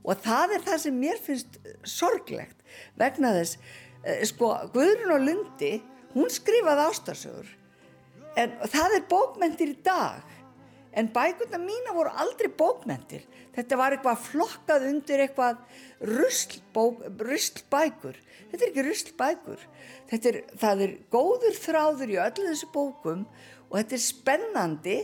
og 0.00 0.20
það 0.24 0.56
er 0.56 0.66
það 0.66 0.82
sem 0.84 1.00
mér 1.00 1.22
finnst 1.24 1.56
sorglegt 1.88 2.60
vegna 3.00 3.32
þess, 3.36 3.56
eh, 4.04 4.20
sko, 4.28 4.52
Guðrun 4.74 5.16
og 5.16 5.24
Lundi, 5.24 5.72
hún 6.14 6.28
skrifaði 6.32 6.86
ástarsögur 6.88 7.56
en 8.38 8.56
það 8.70 8.96
er 8.98 9.06
bókmentir 9.10 9.72
í 9.74 9.78
dag. 9.84 10.26
En 10.90 11.06
bækurna 11.14 11.58
mína 11.62 11.94
voru 11.94 12.10
aldrei 12.18 12.50
bókmentir 12.50 13.22
þetta 13.54 13.76
var 13.78 13.94
eitthvað 13.94 14.24
flokkað 14.24 14.86
undir 14.88 15.22
eitthvað 15.24 15.60
ruslbækur. 17.20 18.18
Þetta 18.50 18.64
er 18.64 18.68
ekki 18.70 18.86
ruslbækur. 18.86 19.64
Það 20.10 20.84
er 20.86 20.96
góður 21.12 21.56
þráður 21.58 22.14
í 22.14 22.20
öllu 22.24 22.48
þessu 22.48 22.70
bókum 22.74 23.24
og 23.68 23.78
þetta 23.78 23.96
er 23.96 24.04
spennandi. 24.04 24.98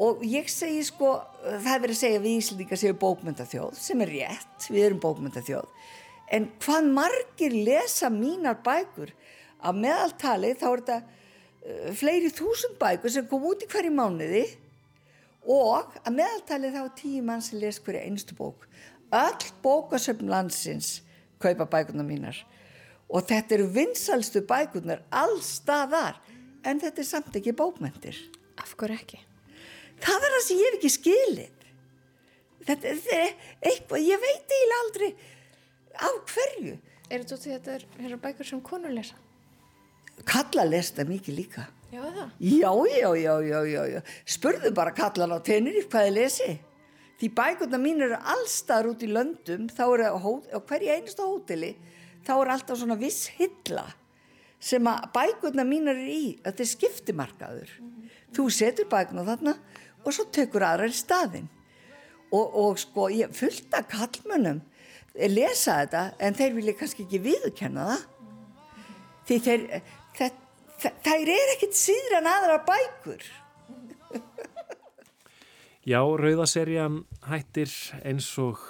Og 0.00 0.22
ég 0.24 0.46
segi 0.48 0.84
sko 0.86 1.16
það 1.42 1.72
er 1.74 1.82
verið 1.82 1.96
að 1.96 2.02
segja 2.02 2.20
við 2.24 2.36
Íslandíka 2.40 2.76
séu 2.80 2.94
bókmyndathjóð 2.96 3.74
sem 3.76 4.04
er 4.04 4.14
rétt, 4.14 4.68
við 4.70 4.86
erum 4.86 5.02
bókmyndathjóð 5.02 5.68
en 6.30 6.46
hvað 6.62 6.90
margir 6.94 7.54
lesa 7.66 8.10
mínar 8.12 8.60
bækur 8.64 9.10
að 9.60 9.80
meðaltali 9.82 10.52
þá 10.58 10.66
er 10.68 10.82
þetta 10.82 10.98
fleiri 11.96 12.30
þúsund 12.32 12.78
bækur 12.80 13.12
sem 13.12 13.28
kom 13.28 13.44
út 13.50 13.64
í 13.64 13.68
hverju 13.70 13.92
mánuði 13.92 14.44
og 15.50 15.92
að 16.04 16.16
meðaltalið 16.16 16.76
þá 16.76 16.96
tíu 16.96 17.22
mann 17.24 17.44
sem 17.44 17.60
les 17.60 17.80
hverju 17.82 18.00
einstu 18.04 18.36
bók. 18.38 18.66
Öll 19.10 19.46
bókasöfn 19.64 20.30
landsins 20.30 21.00
kaupa 21.42 21.66
bækurna 21.68 22.04
mínar. 22.06 22.36
Og 23.10 23.24
þetta 23.26 23.56
eru 23.56 23.70
vinsalstu 23.74 24.44
bækurnar 24.46 25.02
allstaðar 25.10 26.20
en 26.64 26.80
þetta 26.80 27.02
er 27.02 27.08
samt 27.08 27.36
ekki 27.36 27.56
bókmentir 27.56 28.18
Af 28.60 28.74
hverju 28.76 28.98
ekki? 29.00 29.18
Það 30.00 30.26
er 30.26 30.34
það 30.34 30.44
sem 30.44 30.60
ég 30.60 30.66
hef 30.68 30.76
ekki 30.78 30.92
skilið. 30.92 31.66
Þetta 32.68 32.90
er 32.90 33.34
eitthvað 33.70 34.04
ég 34.04 34.20
veit 34.20 34.54
eiginlega 34.54 34.80
aldrei 34.84 35.10
af 35.96 36.34
hverju. 36.34 36.76
Er 37.10 37.24
þetta 37.24 37.38
því 37.40 37.54
að 37.54 37.68
þetta 37.70 38.04
eru 38.06 38.18
bækur 38.20 38.48
sem 38.50 38.60
konur 38.64 38.92
lesa? 38.94 39.16
Kalla 40.28 40.64
lesta 40.68 41.04
mikið 41.08 41.36
líka. 41.36 41.68
Já? 41.90 42.04
Já, 42.38 42.72
já, 42.86 43.14
já, 43.16 43.60
já, 43.66 43.84
já. 43.94 44.00
Spurðu 44.24 44.74
bara 44.74 44.94
kallan 44.94 45.32
á 45.34 45.38
tennir 45.42 45.80
hvað 45.88 46.06
þið 46.08 46.18
lesi. 46.18 46.58
því 47.20 47.28
bækurna 47.36 47.78
mín 47.80 48.00
eru 48.00 48.16
allstaðar 48.32 48.94
út 48.94 49.02
í 49.04 49.10
löndum 49.12 49.66
þá 49.68 49.82
eru 49.84 50.08
á, 50.08 50.20
hverju 50.56 50.92
einustu 50.94 51.26
hóteli 51.26 51.74
þá 52.24 52.32
er 52.38 52.52
alltaf 52.54 52.80
svona 52.80 52.96
viss 53.00 53.28
hylla 53.36 53.84
sem 54.60 54.88
að 54.88 55.10
bækurna 55.12 55.66
mín 55.68 55.90
eru 55.92 56.06
í 56.08 56.22
þetta 56.40 56.64
er 56.64 56.70
skiptimarkaður 56.72 57.74
þú 58.36 58.46
setur 58.56 58.88
bækurna 58.88 59.26
þarna 59.28 59.56
og 60.00 60.16
svo 60.16 60.26
tekur 60.32 60.64
aðra 60.64 60.88
í 60.88 60.96
staðin 60.96 61.50
og, 62.32 62.46
og 62.46 62.80
sko 62.80 63.10
ég 63.12 63.36
fullt 63.36 63.76
af 63.76 63.90
kallmönnum 63.92 64.62
lesa 65.28 65.82
þetta 65.82 66.04
en 66.24 66.38
þeir 66.38 66.56
vilja 66.56 66.78
kannski 66.80 67.04
ekki 67.04 67.24
viðkenna 67.26 67.88
það 67.90 68.06
því 69.28 69.40
þeir 69.44 69.66
það 70.80 71.32
er 71.36 71.54
ekkit 71.56 71.76
síður 71.76 72.18
en 72.20 72.30
aðra 72.30 72.60
bækur 72.68 73.26
Já, 75.90 76.00
Rauðaserjan 76.00 77.02
hættir 77.28 77.72
eins 78.04 78.30
og 78.42 78.60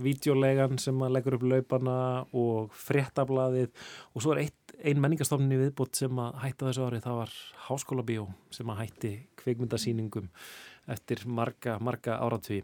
videolegan 0.00 0.78
sem 0.80 0.98
að 1.02 1.14
leggur 1.16 1.36
upp 1.38 1.46
laupana 1.50 1.98
og 2.36 2.74
fréttablaðið 2.78 3.70
og 4.14 4.22
svo 4.22 4.34
er 4.34 4.44
eitt, 4.46 4.74
ein 4.80 5.00
menningarstofninni 5.02 5.58
viðbútt 5.60 5.98
sem 5.98 6.20
að 6.22 6.38
hætta 6.44 6.68
þessu 6.68 6.86
árið, 6.86 7.04
það 7.04 7.18
var 7.20 7.34
Háskóla 7.66 8.04
Bíó 8.06 8.26
sem 8.54 8.70
að 8.72 8.84
hætti 8.84 9.12
kveikmyndasýningum 9.42 10.30
eftir 10.90 11.24
marga, 11.28 11.76
marga 11.82 12.16
áratví. 12.22 12.62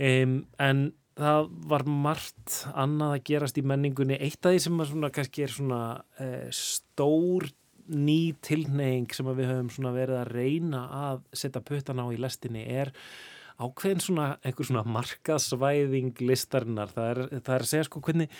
Um, 0.00 0.42
en 0.60 0.90
það 1.18 1.48
var 1.70 1.86
margt 1.88 2.60
annað 2.78 3.16
að 3.16 3.24
gerast 3.30 3.58
í 3.60 3.64
menningunni. 3.66 4.18
Eitt 4.20 4.44
af 4.44 4.54
því 4.54 4.62
sem 4.66 4.82
að 4.82 4.92
svona, 4.92 5.10
kannski 5.16 5.44
er 5.46 5.54
svona 5.54 5.80
uh, 6.20 6.46
stór 6.54 7.48
ný 7.90 8.32
tilneying 8.44 9.10
sem 9.14 9.28
við 9.34 9.50
höfum 9.50 9.90
verið 9.96 10.20
að 10.20 10.32
reyna 10.34 10.86
að 10.94 11.22
setja 11.36 11.62
puttan 11.64 12.02
á 12.02 12.06
í 12.10 12.18
lestinni 12.20 12.64
er 12.64 12.92
ákveðin 13.60 14.00
svona 14.00 14.26
svona 14.56 14.84
markasvæðing 14.88 16.20
listarinnar. 16.24 16.92
Það 16.94 17.10
er, 17.10 17.22
það 17.40 17.54
er 17.54 17.64
að 17.66 17.70
segja 17.72 17.88
sko 17.88 18.02
hvernig, 18.06 18.30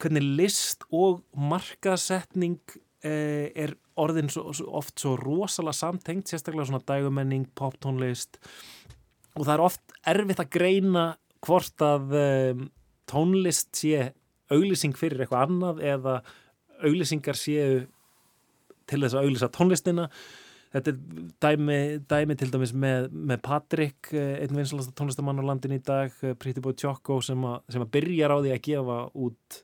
hvernig 0.00 0.28
list 0.40 0.86
og 0.94 1.20
markasetning 1.36 2.60
eh, 3.04 3.52
er 3.52 3.76
orðin 4.00 4.30
svo, 4.32 4.50
svo 4.56 4.70
oft 4.80 4.96
svo 5.00 5.16
rosalega 5.20 5.76
samtengt, 5.76 6.30
sérstaklega 6.30 6.70
svona 6.70 6.84
dægumenning, 6.88 7.48
poptónlist 7.56 8.40
og 9.36 9.44
það 9.44 9.54
er 9.54 9.64
oft 9.66 9.96
erfitt 10.08 10.42
að 10.42 10.52
greina 10.56 11.06
hvort 11.44 11.84
að 11.84 12.14
um, 12.18 12.64
tónlist 13.10 13.74
sé 13.76 14.10
auglýsing 14.52 14.96
fyrir 14.96 15.24
eitthvað 15.24 15.50
annað 15.50 15.82
eða 15.84 16.16
auglýsingar 16.84 17.38
séu 17.38 17.84
til 18.90 19.02
þess 19.02 19.16
að 19.16 19.28
auglýsa 19.28 19.52
tónlistina. 19.54 20.08
Þetta 20.74 20.92
er 20.92 20.98
dæmi, 21.40 21.78
dæmi 22.10 22.36
til 22.36 22.50
dæmis 22.52 22.74
með, 22.76 23.08
með 23.14 23.40
Patrik 23.46 24.10
einn 24.12 24.58
vinsalasta 24.58 24.92
tónlistamann 24.98 25.40
á 25.40 25.48
landin 25.48 25.76
í 25.76 25.80
dag 25.84 26.12
Pretty 26.40 26.60
Boy 26.60 26.76
Choco 26.76 27.20
sem, 27.24 27.46
sem 27.72 27.84
að 27.84 27.92
byrja 27.96 28.28
á 28.28 28.36
því 28.36 28.52
að 28.52 28.64
gefa 28.66 28.98
út 29.14 29.62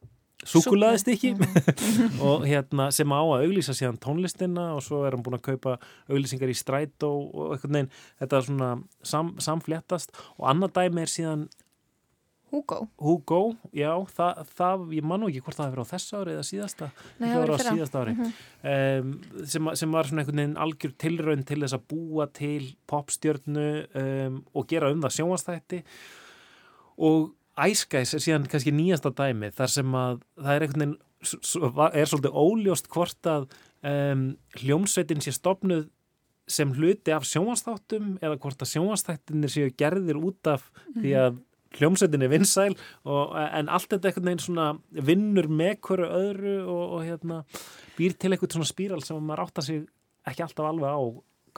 súkulaðist 0.49 1.11
ekki 1.13 1.33
og 2.27 2.47
hérna 2.49 2.89
sem 2.95 3.13
á 3.15 3.21
að 3.21 3.45
auglýsa 3.47 3.75
síðan 3.77 4.01
tónlistina 4.03 4.73
og 4.77 4.83
svo 4.85 5.03
er 5.07 5.15
hann 5.15 5.23
búin 5.25 5.39
að 5.39 5.45
kaupa 5.53 5.77
auglýsingar 6.11 6.51
í 6.51 6.57
stræt 6.59 7.07
og, 7.07 7.29
og 7.31 7.55
eitthvað 7.55 7.77
neinn 7.77 7.91
þetta 8.23 8.39
er 8.39 8.49
svona 8.49 8.71
sam, 9.07 9.35
samfléttast. 9.43 10.17
Og 10.41 10.49
annað 10.51 10.75
dæmi 10.81 11.05
er 11.05 11.13
síðan 11.13 11.47
Hugo? 12.53 12.79
Hugo, 13.01 13.41
já, 13.73 13.91
það, 14.13 14.41
það 14.59 14.83
ég 14.99 15.07
mann 15.09 15.23
ekki 15.29 15.41
hvort 15.45 15.57
það 15.57 15.71
hefur 15.71 15.85
á 15.89 15.93
þess 15.93 16.17
ári 16.19 16.35
eða 16.35 16.47
síðasta. 16.49 16.89
Nei, 17.17 17.29
það 17.31 17.39
var 17.41 17.53
á 17.53 17.59
síðasta 17.65 18.03
ári. 18.03 18.17
Mhm. 18.17 18.33
um, 18.73 19.47
sem, 19.49 19.71
sem 19.81 19.95
var 19.97 20.11
svona 20.11 20.25
einhvern 20.25 20.43
veginn 20.43 20.59
algjör 20.67 20.97
tilraun 21.01 21.47
til 21.49 21.61
þess 21.63 21.79
að 21.79 21.87
búa 21.93 22.27
til 22.37 22.67
popstjörnu 22.93 23.69
um, 24.03 24.43
og 24.53 24.69
gera 24.69 24.91
um 24.93 25.01
það 25.05 25.17
sjónvastætti 25.17 25.81
og 27.03 27.33
Ice 27.69 27.89
Guys 27.89 28.13
er 28.17 28.23
síðan 28.25 28.47
kannski 28.49 28.73
nýjasta 28.75 29.13
dæmi 29.17 29.51
þar 29.53 29.73
sem 29.73 29.97
að 29.97 30.21
það 30.37 30.55
er 30.55 30.67
einhvern 30.67 30.85
veginn 30.85 31.01
er 31.23 32.11
svolítið 32.11 32.39
óljóst 32.43 32.89
hvort 32.93 33.29
að 33.31 33.49
um, 33.87 34.25
hljómsveitin 34.59 35.23
sé 35.25 35.35
stopnuð 35.37 35.89
sem 36.51 36.73
hluti 36.75 37.13
af 37.15 37.27
sjónvastáttum 37.29 38.17
eða 38.21 38.39
hvort 38.43 38.65
að 38.65 38.73
sjónvastættinir 38.73 39.53
séu 39.53 39.73
gerðir 39.79 40.19
út 40.21 40.51
af 40.51 40.67
því 40.99 41.15
að 41.21 41.41
hljómsveitin 41.79 42.27
er 42.27 42.33
vinsæl 42.33 42.73
og, 43.05 43.35
en 43.43 43.71
allt 43.73 43.91
þetta 43.91 44.11
einhvern 44.11 44.31
veginn 44.31 44.45
svona 44.45 44.69
vinnur 45.09 45.49
með 45.51 45.77
hverju 45.89 46.09
öðru 46.21 46.57
og, 46.67 46.85
og 46.99 47.05
hérna 47.07 47.43
býr 47.99 48.17
til 48.17 48.33
eitthvað 48.33 48.57
svona 48.59 48.71
spíral 48.71 49.03
sem 49.05 49.21
maður 49.21 49.45
áttar 49.47 49.67
sig 49.67 49.85
ekki 50.29 50.45
alltaf 50.47 50.69
alveg 50.69 50.95
á 50.95 51.01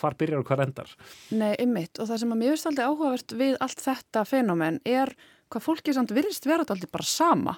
hvar 0.01 0.17
byrjar 0.19 0.43
og 0.43 0.49
hvar 0.49 0.65
endar. 0.65 0.91
Nei, 1.35 1.53
ymmit 1.63 2.01
og 2.03 2.09
það 2.11 2.21
sem 2.23 2.35
að 2.35 2.41
mér 2.41 2.55
finnst 2.55 2.69
aldrei 2.71 2.89
áhugavert 2.89 3.37
við 3.39 3.57
allt 3.65 3.85
þetta 3.85 4.25
fenómen 4.27 4.81
er 4.89 5.15
hvað 5.53 5.67
fólki 5.69 5.95
samt 5.95 6.15
virðist 6.15 6.49
vera 6.49 6.67
aldrei 6.67 6.91
bara 6.91 7.09
sama. 7.09 7.57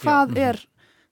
Hvað 0.00 0.36
Já. 0.36 0.50
er, 0.50 0.62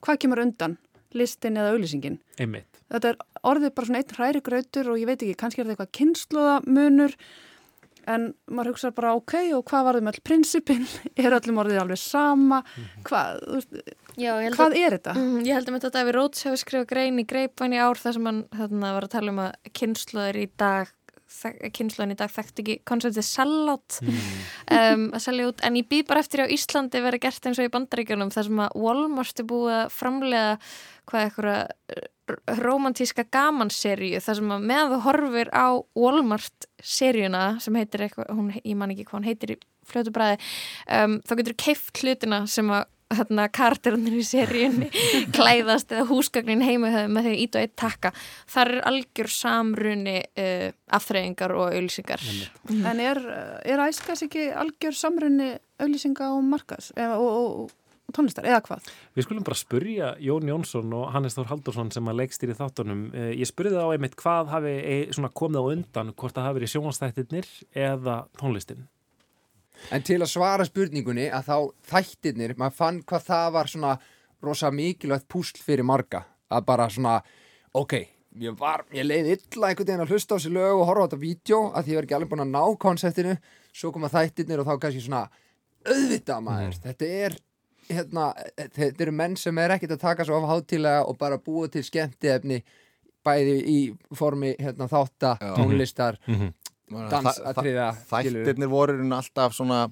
hvað 0.05 0.23
kemur 0.25 0.43
undan 0.43 0.79
listin 1.17 1.59
eða 1.61 1.75
auglýsingin? 1.75 2.19
Einmitt. 2.41 2.81
Þetta 2.93 3.13
er 3.13 3.21
orðið 3.47 3.75
bara 3.77 3.89
svona 3.89 4.03
einn 4.03 4.17
hræri 4.17 4.43
grautur 4.45 4.91
og 4.93 5.01
ég 5.01 5.09
veit 5.09 5.23
ekki, 5.23 5.37
kannski 5.39 5.63
er 5.63 5.69
þetta 5.69 5.77
eitthvað 5.77 5.97
kynnslóðamunur 6.01 7.17
en 8.15 8.27
maður 8.51 8.73
hugsa 8.73 8.91
bara 8.97 9.15
ok 9.19 9.35
og 9.59 9.65
hvað 9.71 9.87
varðum 9.89 10.11
öll 10.13 10.21
prinsipin, 10.27 10.85
er 11.23 11.37
öllum 11.39 11.61
orðið 11.65 11.81
alveg 11.83 12.01
sama, 12.03 12.63
hvað, 13.09 13.41
þú 13.47 13.59
veist, 13.61 13.81
Já, 14.19 14.33
ég 14.35 14.47
held 14.49 14.57
hvað 14.59 14.73
að- 14.75 14.83
er 14.87 14.97
þetta? 14.99 15.17
Mm, 15.21 15.41
ég 15.47 15.55
held 15.59 15.69
að 15.73 15.77
þetta 15.79 15.95
Daví 15.99 16.15
Róts 16.17 16.47
hefur 16.49 16.63
skrifað 16.65 16.89
grein 16.95 17.23
í 17.23 17.27
greipvæn 17.31 17.77
í 17.77 17.83
ár 17.83 18.01
þar 18.01 18.17
sem 18.19 18.31
hann 18.33 18.45
þarna, 18.59 18.95
var 18.99 19.07
að 19.09 19.15
tala 19.19 19.35
um 19.35 19.43
að 19.47 19.75
kynnslóður 19.79 20.41
í 20.43 20.49
dag 20.59 20.95
kynnslóðin 21.77 22.15
í 22.15 22.17
dag 22.17 22.31
þekkt 22.33 22.61
ekki 22.63 22.75
konceptið 22.89 23.27
sellout. 23.29 23.99
Um, 24.73 25.03
að 25.13 25.21
selja 25.27 25.51
út. 25.51 25.61
En 25.67 25.77
ég 25.77 25.85
býð 25.91 26.07
bara 26.09 26.23
eftir 26.25 26.41
á 26.41 26.49
Íslandi 26.49 27.03
verið 27.05 27.21
gert 27.27 27.49
eins 27.51 27.61
og 27.61 27.69
í 27.69 27.73
bandaríkjunum 27.75 28.33
þar 28.33 28.47
sem 28.49 28.63
að 28.65 28.79
Walmart 28.81 29.43
er 29.45 29.49
búið 29.51 29.75
að 29.77 29.93
framlega 29.93 30.55
hvað 31.09 31.27
eitthvað 31.27 32.59
romantíska 32.61 33.25
gamanserju 33.33 34.21
þar 34.25 34.39
sem 34.41 34.53
að 34.53 34.69
meðan 34.69 34.93
þú 34.93 35.01
horfir 35.07 35.51
á 35.57 35.67
Walmart 35.97 36.69
seríuna 36.85 37.47
sem 37.65 37.79
heitir 37.81 38.05
eitthvað, 38.05 38.31
hún, 38.37 38.53
ég 38.61 38.77
man 38.79 38.93
ekki 38.93 39.09
hvað 39.09 39.21
hún 39.21 39.29
heitir 39.31 39.55
í 39.55 39.59
fljótu 39.89 40.13
bræði 40.13 40.39
um, 40.93 41.19
þá 41.25 41.35
getur 41.41 41.59
keift 41.65 42.03
hlutina 42.03 42.45
sem 42.51 42.69
að 42.73 42.87
hérna 43.17 43.47
karakterunir 43.49 44.19
í 44.21 44.25
seríunni 44.27 44.91
klæðast 45.37 45.95
eða 45.95 46.09
húsgagnin 46.11 46.65
heima 46.65 47.07
með 47.09 47.25
því 47.25 47.33
að 47.33 47.43
ít 47.45 47.57
og 47.57 47.65
eitt 47.65 47.77
takka. 47.81 48.13
Þar 48.53 48.73
er 48.75 48.83
algjör 48.91 49.31
samruni 49.33 50.17
uh, 50.21 50.67
afþreyingar 50.99 51.55
og 51.57 51.71
auðlýsingar 51.73 52.27
En 52.77 53.01
er, 53.01 53.23
er 53.65 53.85
æskas 53.87 54.27
ekki 54.29 54.51
algjör 54.53 54.97
samrunni 54.97 55.55
auglýsinga 55.81 56.33
og 56.35 56.45
markas 56.45 56.93
eða, 56.97 57.17
og, 57.17 57.31
og, 57.33 57.61
og 57.65 57.88
tónlistar 58.17 58.47
eða 58.49 58.61
hvað? 58.67 58.91
Við 59.17 59.27
skulum 59.27 59.45
bara 59.47 59.59
spurja 59.59 60.11
Jón 60.25 60.49
Jónsson 60.49 60.93
og 60.97 61.09
Hannes 61.15 61.37
Þór 61.37 61.51
Haldursson 61.53 61.91
sem 61.95 62.09
að 62.09 62.21
leikstýri 62.23 62.57
þáttunum. 62.57 63.03
Eh, 63.15 63.33
Ég 63.37 63.51
spurði 63.51 63.77
þá 63.77 63.95
einmitt 63.95 64.17
hvað 64.19 64.53
hafi 64.55 64.75
eh, 64.81 65.27
komið 65.37 65.61
á 65.61 65.65
undan, 65.75 66.13
hvort 66.17 66.37
það 66.37 66.49
hafi 66.49 66.59
verið 66.61 66.73
sjónastættirnir 66.75 67.51
eða 67.75 68.21
tónlistin. 68.41 68.87
En 69.95 70.03
til 70.03 70.19
að 70.19 70.31
svara 70.33 70.67
spurningunni 70.67 71.29
að 71.31 71.51
þá 71.51 71.57
þættirnir, 71.93 72.57
maður 72.59 72.79
fann 72.81 73.03
hvað 73.07 73.27
það 73.29 73.51
var 73.55 73.71
svona 73.71 73.97
rosa 74.43 74.71
mikilvægt 74.75 75.29
púsl 75.31 75.61
fyrir 75.63 75.87
marga. 75.87 76.25
Að 76.51 76.65
bara 76.67 76.89
svona, 76.91 77.19
ok, 77.77 77.95
ég 78.43 78.57
var, 78.59 78.87
ég 78.95 79.07
leiði 79.07 79.37
illa 79.37 79.71
einhvern 79.71 79.87
veginn 79.91 80.05
að 80.07 80.15
hlusta 80.15 80.35
á 80.35 80.37
þessi 80.39 80.53
lög 80.55 80.81
og 80.81 80.87
horfa 80.89 81.05
á 81.05 81.07
þetta 81.09 81.21
vídeo 81.23 81.61
að 81.71 81.85
því 81.85 81.93
ég 81.95 81.99
var 82.01 82.09
ekki 82.09 82.17
alveg 82.19 82.33
búin 82.33 82.45
að 82.47 82.55
ná 82.55 82.63
konseptinu. 82.87 83.37
Svo 83.79 83.93
koma 83.95 84.11
þættirnir 84.11 84.63
og 84.63 84.67
þá 84.69 84.75
kannski 84.83 85.05
svona, 85.05 85.23
auðvitað 85.87 86.45
maður, 86.49 86.81
þetta 86.89 87.11
er, 87.29 87.37
hérna, 87.91 88.33
þetta 88.77 89.03
eru 89.07 89.13
menn 89.13 89.37
sem 89.37 89.59
er 89.59 89.71
ekkert 89.77 89.97
að 89.97 90.01
taka 90.01 90.25
svo 90.29 90.39
af 90.43 90.49
hátilega 90.51 91.07
og 91.09 91.19
bara 91.19 91.39
búa 91.39 91.69
til 91.73 91.83
skemmtiefni 91.87 92.63
bæði 93.27 93.57
í 93.67 93.79
formi 94.17 94.55
hérna, 94.61 94.89
þátta, 94.89 95.37
Já. 95.41 95.55
tónlistar, 95.57 96.17
Mhm. 96.27 96.53
dansatriða, 97.11 97.89
Þa- 98.09 98.23
Þættirnir 98.25 98.69
voru 98.73 98.95
alltaf 99.13 99.53
svona 99.53 99.91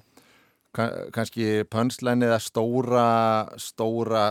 kannski 1.15 1.45
pönslæni 1.73 2.27
eða 2.27 2.37
stóra 2.43 3.05
stóra 3.61 4.23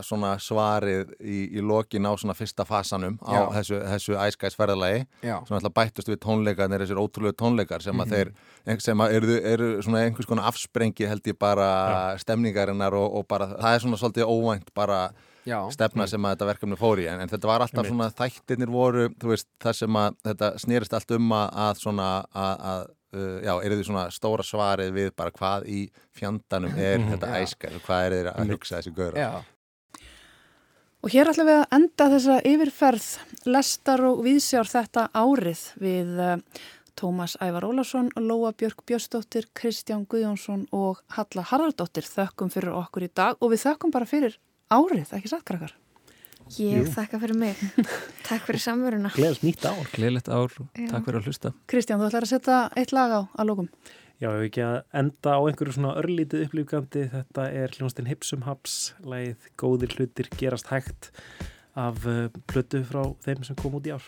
svarið 0.43 1.13
í, 1.21 1.39
í 1.59 1.65
lokin 1.65 2.07
á 2.07 2.13
fyrsta 2.39 2.65
fasanum 2.69 3.19
á 3.23 3.33
Já. 3.35 3.43
þessu, 3.59 3.81
þessu 3.93 4.17
æskæsferðalagi 4.27 5.05
Já. 5.27 5.37
sem 5.49 5.57
alltaf 5.59 5.75
bættust 5.77 6.09
við 6.13 6.21
tónleikarnir 6.25 6.85
þessir 6.85 7.01
ótrúlega 7.03 7.37
tónleikar 7.43 7.83
sem 7.83 7.97
að 7.97 8.07
Mhm. 8.07 8.15
þeir 8.67 8.81
sem 8.81 8.99
að 8.99 9.13
eru, 9.21 9.39
eru 9.53 9.71
svona 9.83 10.05
einhvers 10.07 10.27
konar 10.27 10.49
afsprengi 10.51 11.07
held 11.09 11.23
ég 11.27 11.39
bara 11.39 12.17
stemningarinnar 12.19 12.95
og, 12.95 13.17
og 13.21 13.27
bara 13.29 13.47
það 13.57 13.75
er 13.75 13.81
svona 13.87 13.99
svolítið 14.01 14.31
óvænt 14.31 14.75
bara 14.75 15.11
Já. 15.47 15.61
stefna 15.71 16.09
sem 16.11 16.21
að 16.27 16.35
þetta 16.37 16.47
verkefni 16.51 16.77
fór 16.77 16.99
í 16.99 17.07
en, 17.07 17.21
en 17.23 17.29
þetta 17.31 17.47
var 17.47 17.61
alltaf 17.63 17.87
svona 17.87 18.11
þættirnir 18.11 18.67
voru 18.71 19.09
veist 19.23 19.47
það 19.63 19.77
sem 19.79 19.99
að 20.01 20.17
þetta 20.27 20.49
snerist 20.59 20.93
allt 20.99 21.11
um 21.15 21.29
að, 21.33 21.51
að 21.67 21.83
svona 21.85 22.09
að, 22.35 22.65
að 22.73 22.87
uh, 23.15 23.41
já, 23.45 23.53
eru 23.63 23.79
því 23.79 23.89
svona 23.89 24.07
stóra 24.15 24.47
svarið 24.47 24.95
við 24.97 25.11
bara 25.19 25.35
hvað 25.35 25.69
í 25.71 25.83
fjandanum 26.17 26.79
er 26.91 27.05
þetta 27.13 27.35
Já. 27.35 27.43
æskar 27.43 27.77
og 27.77 27.85
hvað 27.87 28.07
er 28.07 28.17
þeir 28.17 28.33
að 28.33 28.55
hugsa 28.55 28.81
þessi 28.81 28.97
gauðra 28.97 29.27
Já. 29.27 29.31
Og 31.05 31.13
hér 31.13 31.29
ætlum 31.31 31.47
við 31.47 31.61
að 31.61 31.75
enda 31.77 32.07
þessa 32.17 32.37
yfirferð 32.51 33.11
lestar 33.47 34.03
og 34.09 34.25
viðsjár 34.27 34.71
þetta 34.73 35.05
árið 35.15 35.63
við 35.79 36.19
uh, 36.19 36.65
Tómas 36.97 37.37
Ævar 37.45 37.67
Ólarsson, 37.69 38.09
Lóa 38.17 38.55
Björk 38.57 38.81
Björnsdóttir, 38.89 39.51
Kristján 39.55 40.07
Guðjónsson 40.09 40.65
og 40.75 41.03
Halla 41.13 41.45
Haraldóttir 41.45 42.09
þökkum 42.09 42.51
fyrir 42.51 42.73
okkur 42.73 43.05
í 43.05 43.13
dag 43.13 43.37
og 43.39 43.53
við 43.53 43.67
þökkum 43.69 43.93
bara 43.93 44.09
fyrir 44.09 44.39
árið, 44.73 45.13
ekki 45.13 45.31
satt 45.31 45.45
krakkar? 45.47 45.77
Ég 46.55 46.85
Jú. 46.85 46.91
þakka 46.95 47.19
fyrir 47.19 47.39
mig. 47.39 47.59
Takk 48.29 48.45
fyrir 48.47 48.63
samveruna. 48.63 49.11
Gleðilegt 49.17 49.43
nýtt 49.43 49.65
ár. 49.67 49.89
Gleðilegt 49.93 50.29
ár, 50.31 50.53
Já. 50.79 50.87
takk 50.93 51.09
fyrir 51.09 51.19
að 51.19 51.27
hlusta. 51.31 51.53
Kristján, 51.67 51.99
þú 51.99 52.07
ætlar 52.07 52.27
að 52.27 52.31
setja 52.31 52.59
eitt 52.79 52.95
lag 52.95 53.11
á 53.11 53.21
að 53.35 53.49
lókum. 53.51 53.69
Já, 54.23 54.31
ef 54.31 54.47
ekki 54.47 54.63
að 54.65 54.77
enda 55.03 55.35
á 55.37 55.41
einhverju 55.43 55.75
svona 55.77 55.97
örlítið 56.01 56.47
upplýfgandi, 56.47 57.03
þetta 57.13 57.49
er 57.53 57.75
hljónstinn 57.77 58.09
Hipsum 58.09 58.47
Haps, 58.47 58.77
lagið 59.05 59.51
Góðir 59.61 59.99
hlutir 59.99 60.31
gerast 60.39 60.71
hægt 60.71 61.11
af 61.77 62.07
uh, 62.09 62.31
plötu 62.49 62.81
frá 62.89 63.03
þeim 63.27 63.43
sem 63.45 63.59
kom 63.59 63.77
út 63.77 63.91
í 63.91 63.93
ár. 63.93 64.07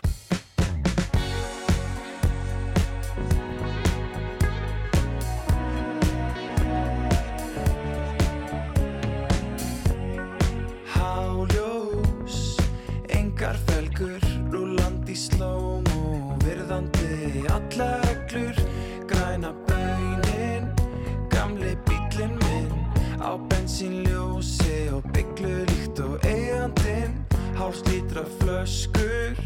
Flöskur, 28.39 29.37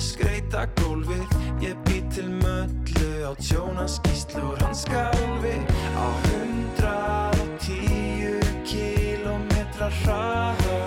skreita 0.00 0.66
gólfið, 0.80 1.28
ég 1.62 1.78
bý 1.86 2.00
til 2.12 2.28
möllu 2.42 3.10
á 3.28 3.32
tjónaskíslu 3.38 4.42
úr 4.52 4.58
hans 4.64 4.84
skálfi, 4.86 5.56
á 5.96 6.06
hundrað 6.26 7.40
og 7.44 7.52
tíu 7.62 8.36
kílómetra 8.66 9.88
hraða. 10.02 10.80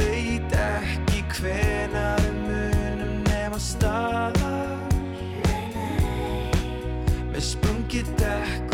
Veit 0.00 0.56
ekki 0.60 1.24
hvenar 1.38 2.24
munum 2.44 3.22
nema 3.28 3.58
staðar. 3.60 4.80
Með 7.32 7.42
sprungið 7.52 8.14
dekk 8.20 8.65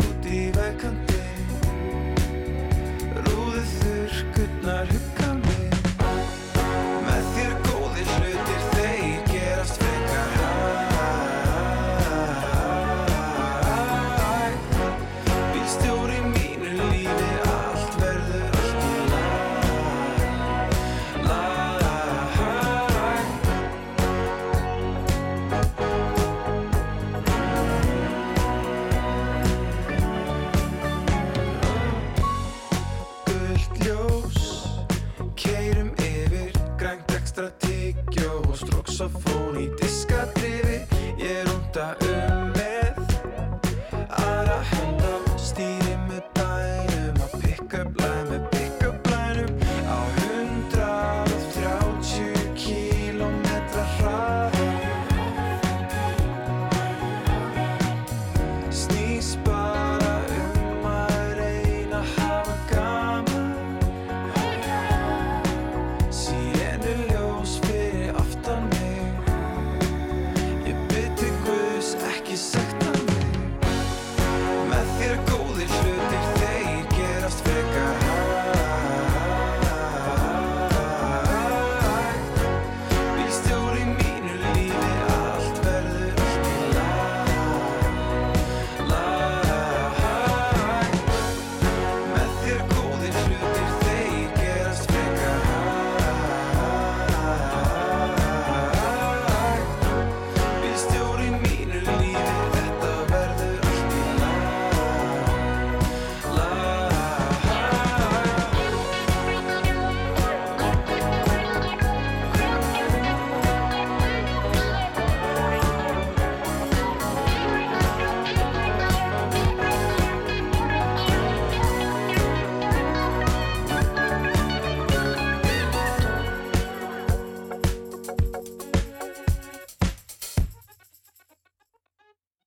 tyggjó 38.13 38.41
og 38.47 38.55
stróksafón 38.57 39.57
í 39.57 39.67
diskadrifi. 39.81 40.85
Ég 41.17 41.45
rúnda 41.47 41.95
um 42.01 42.42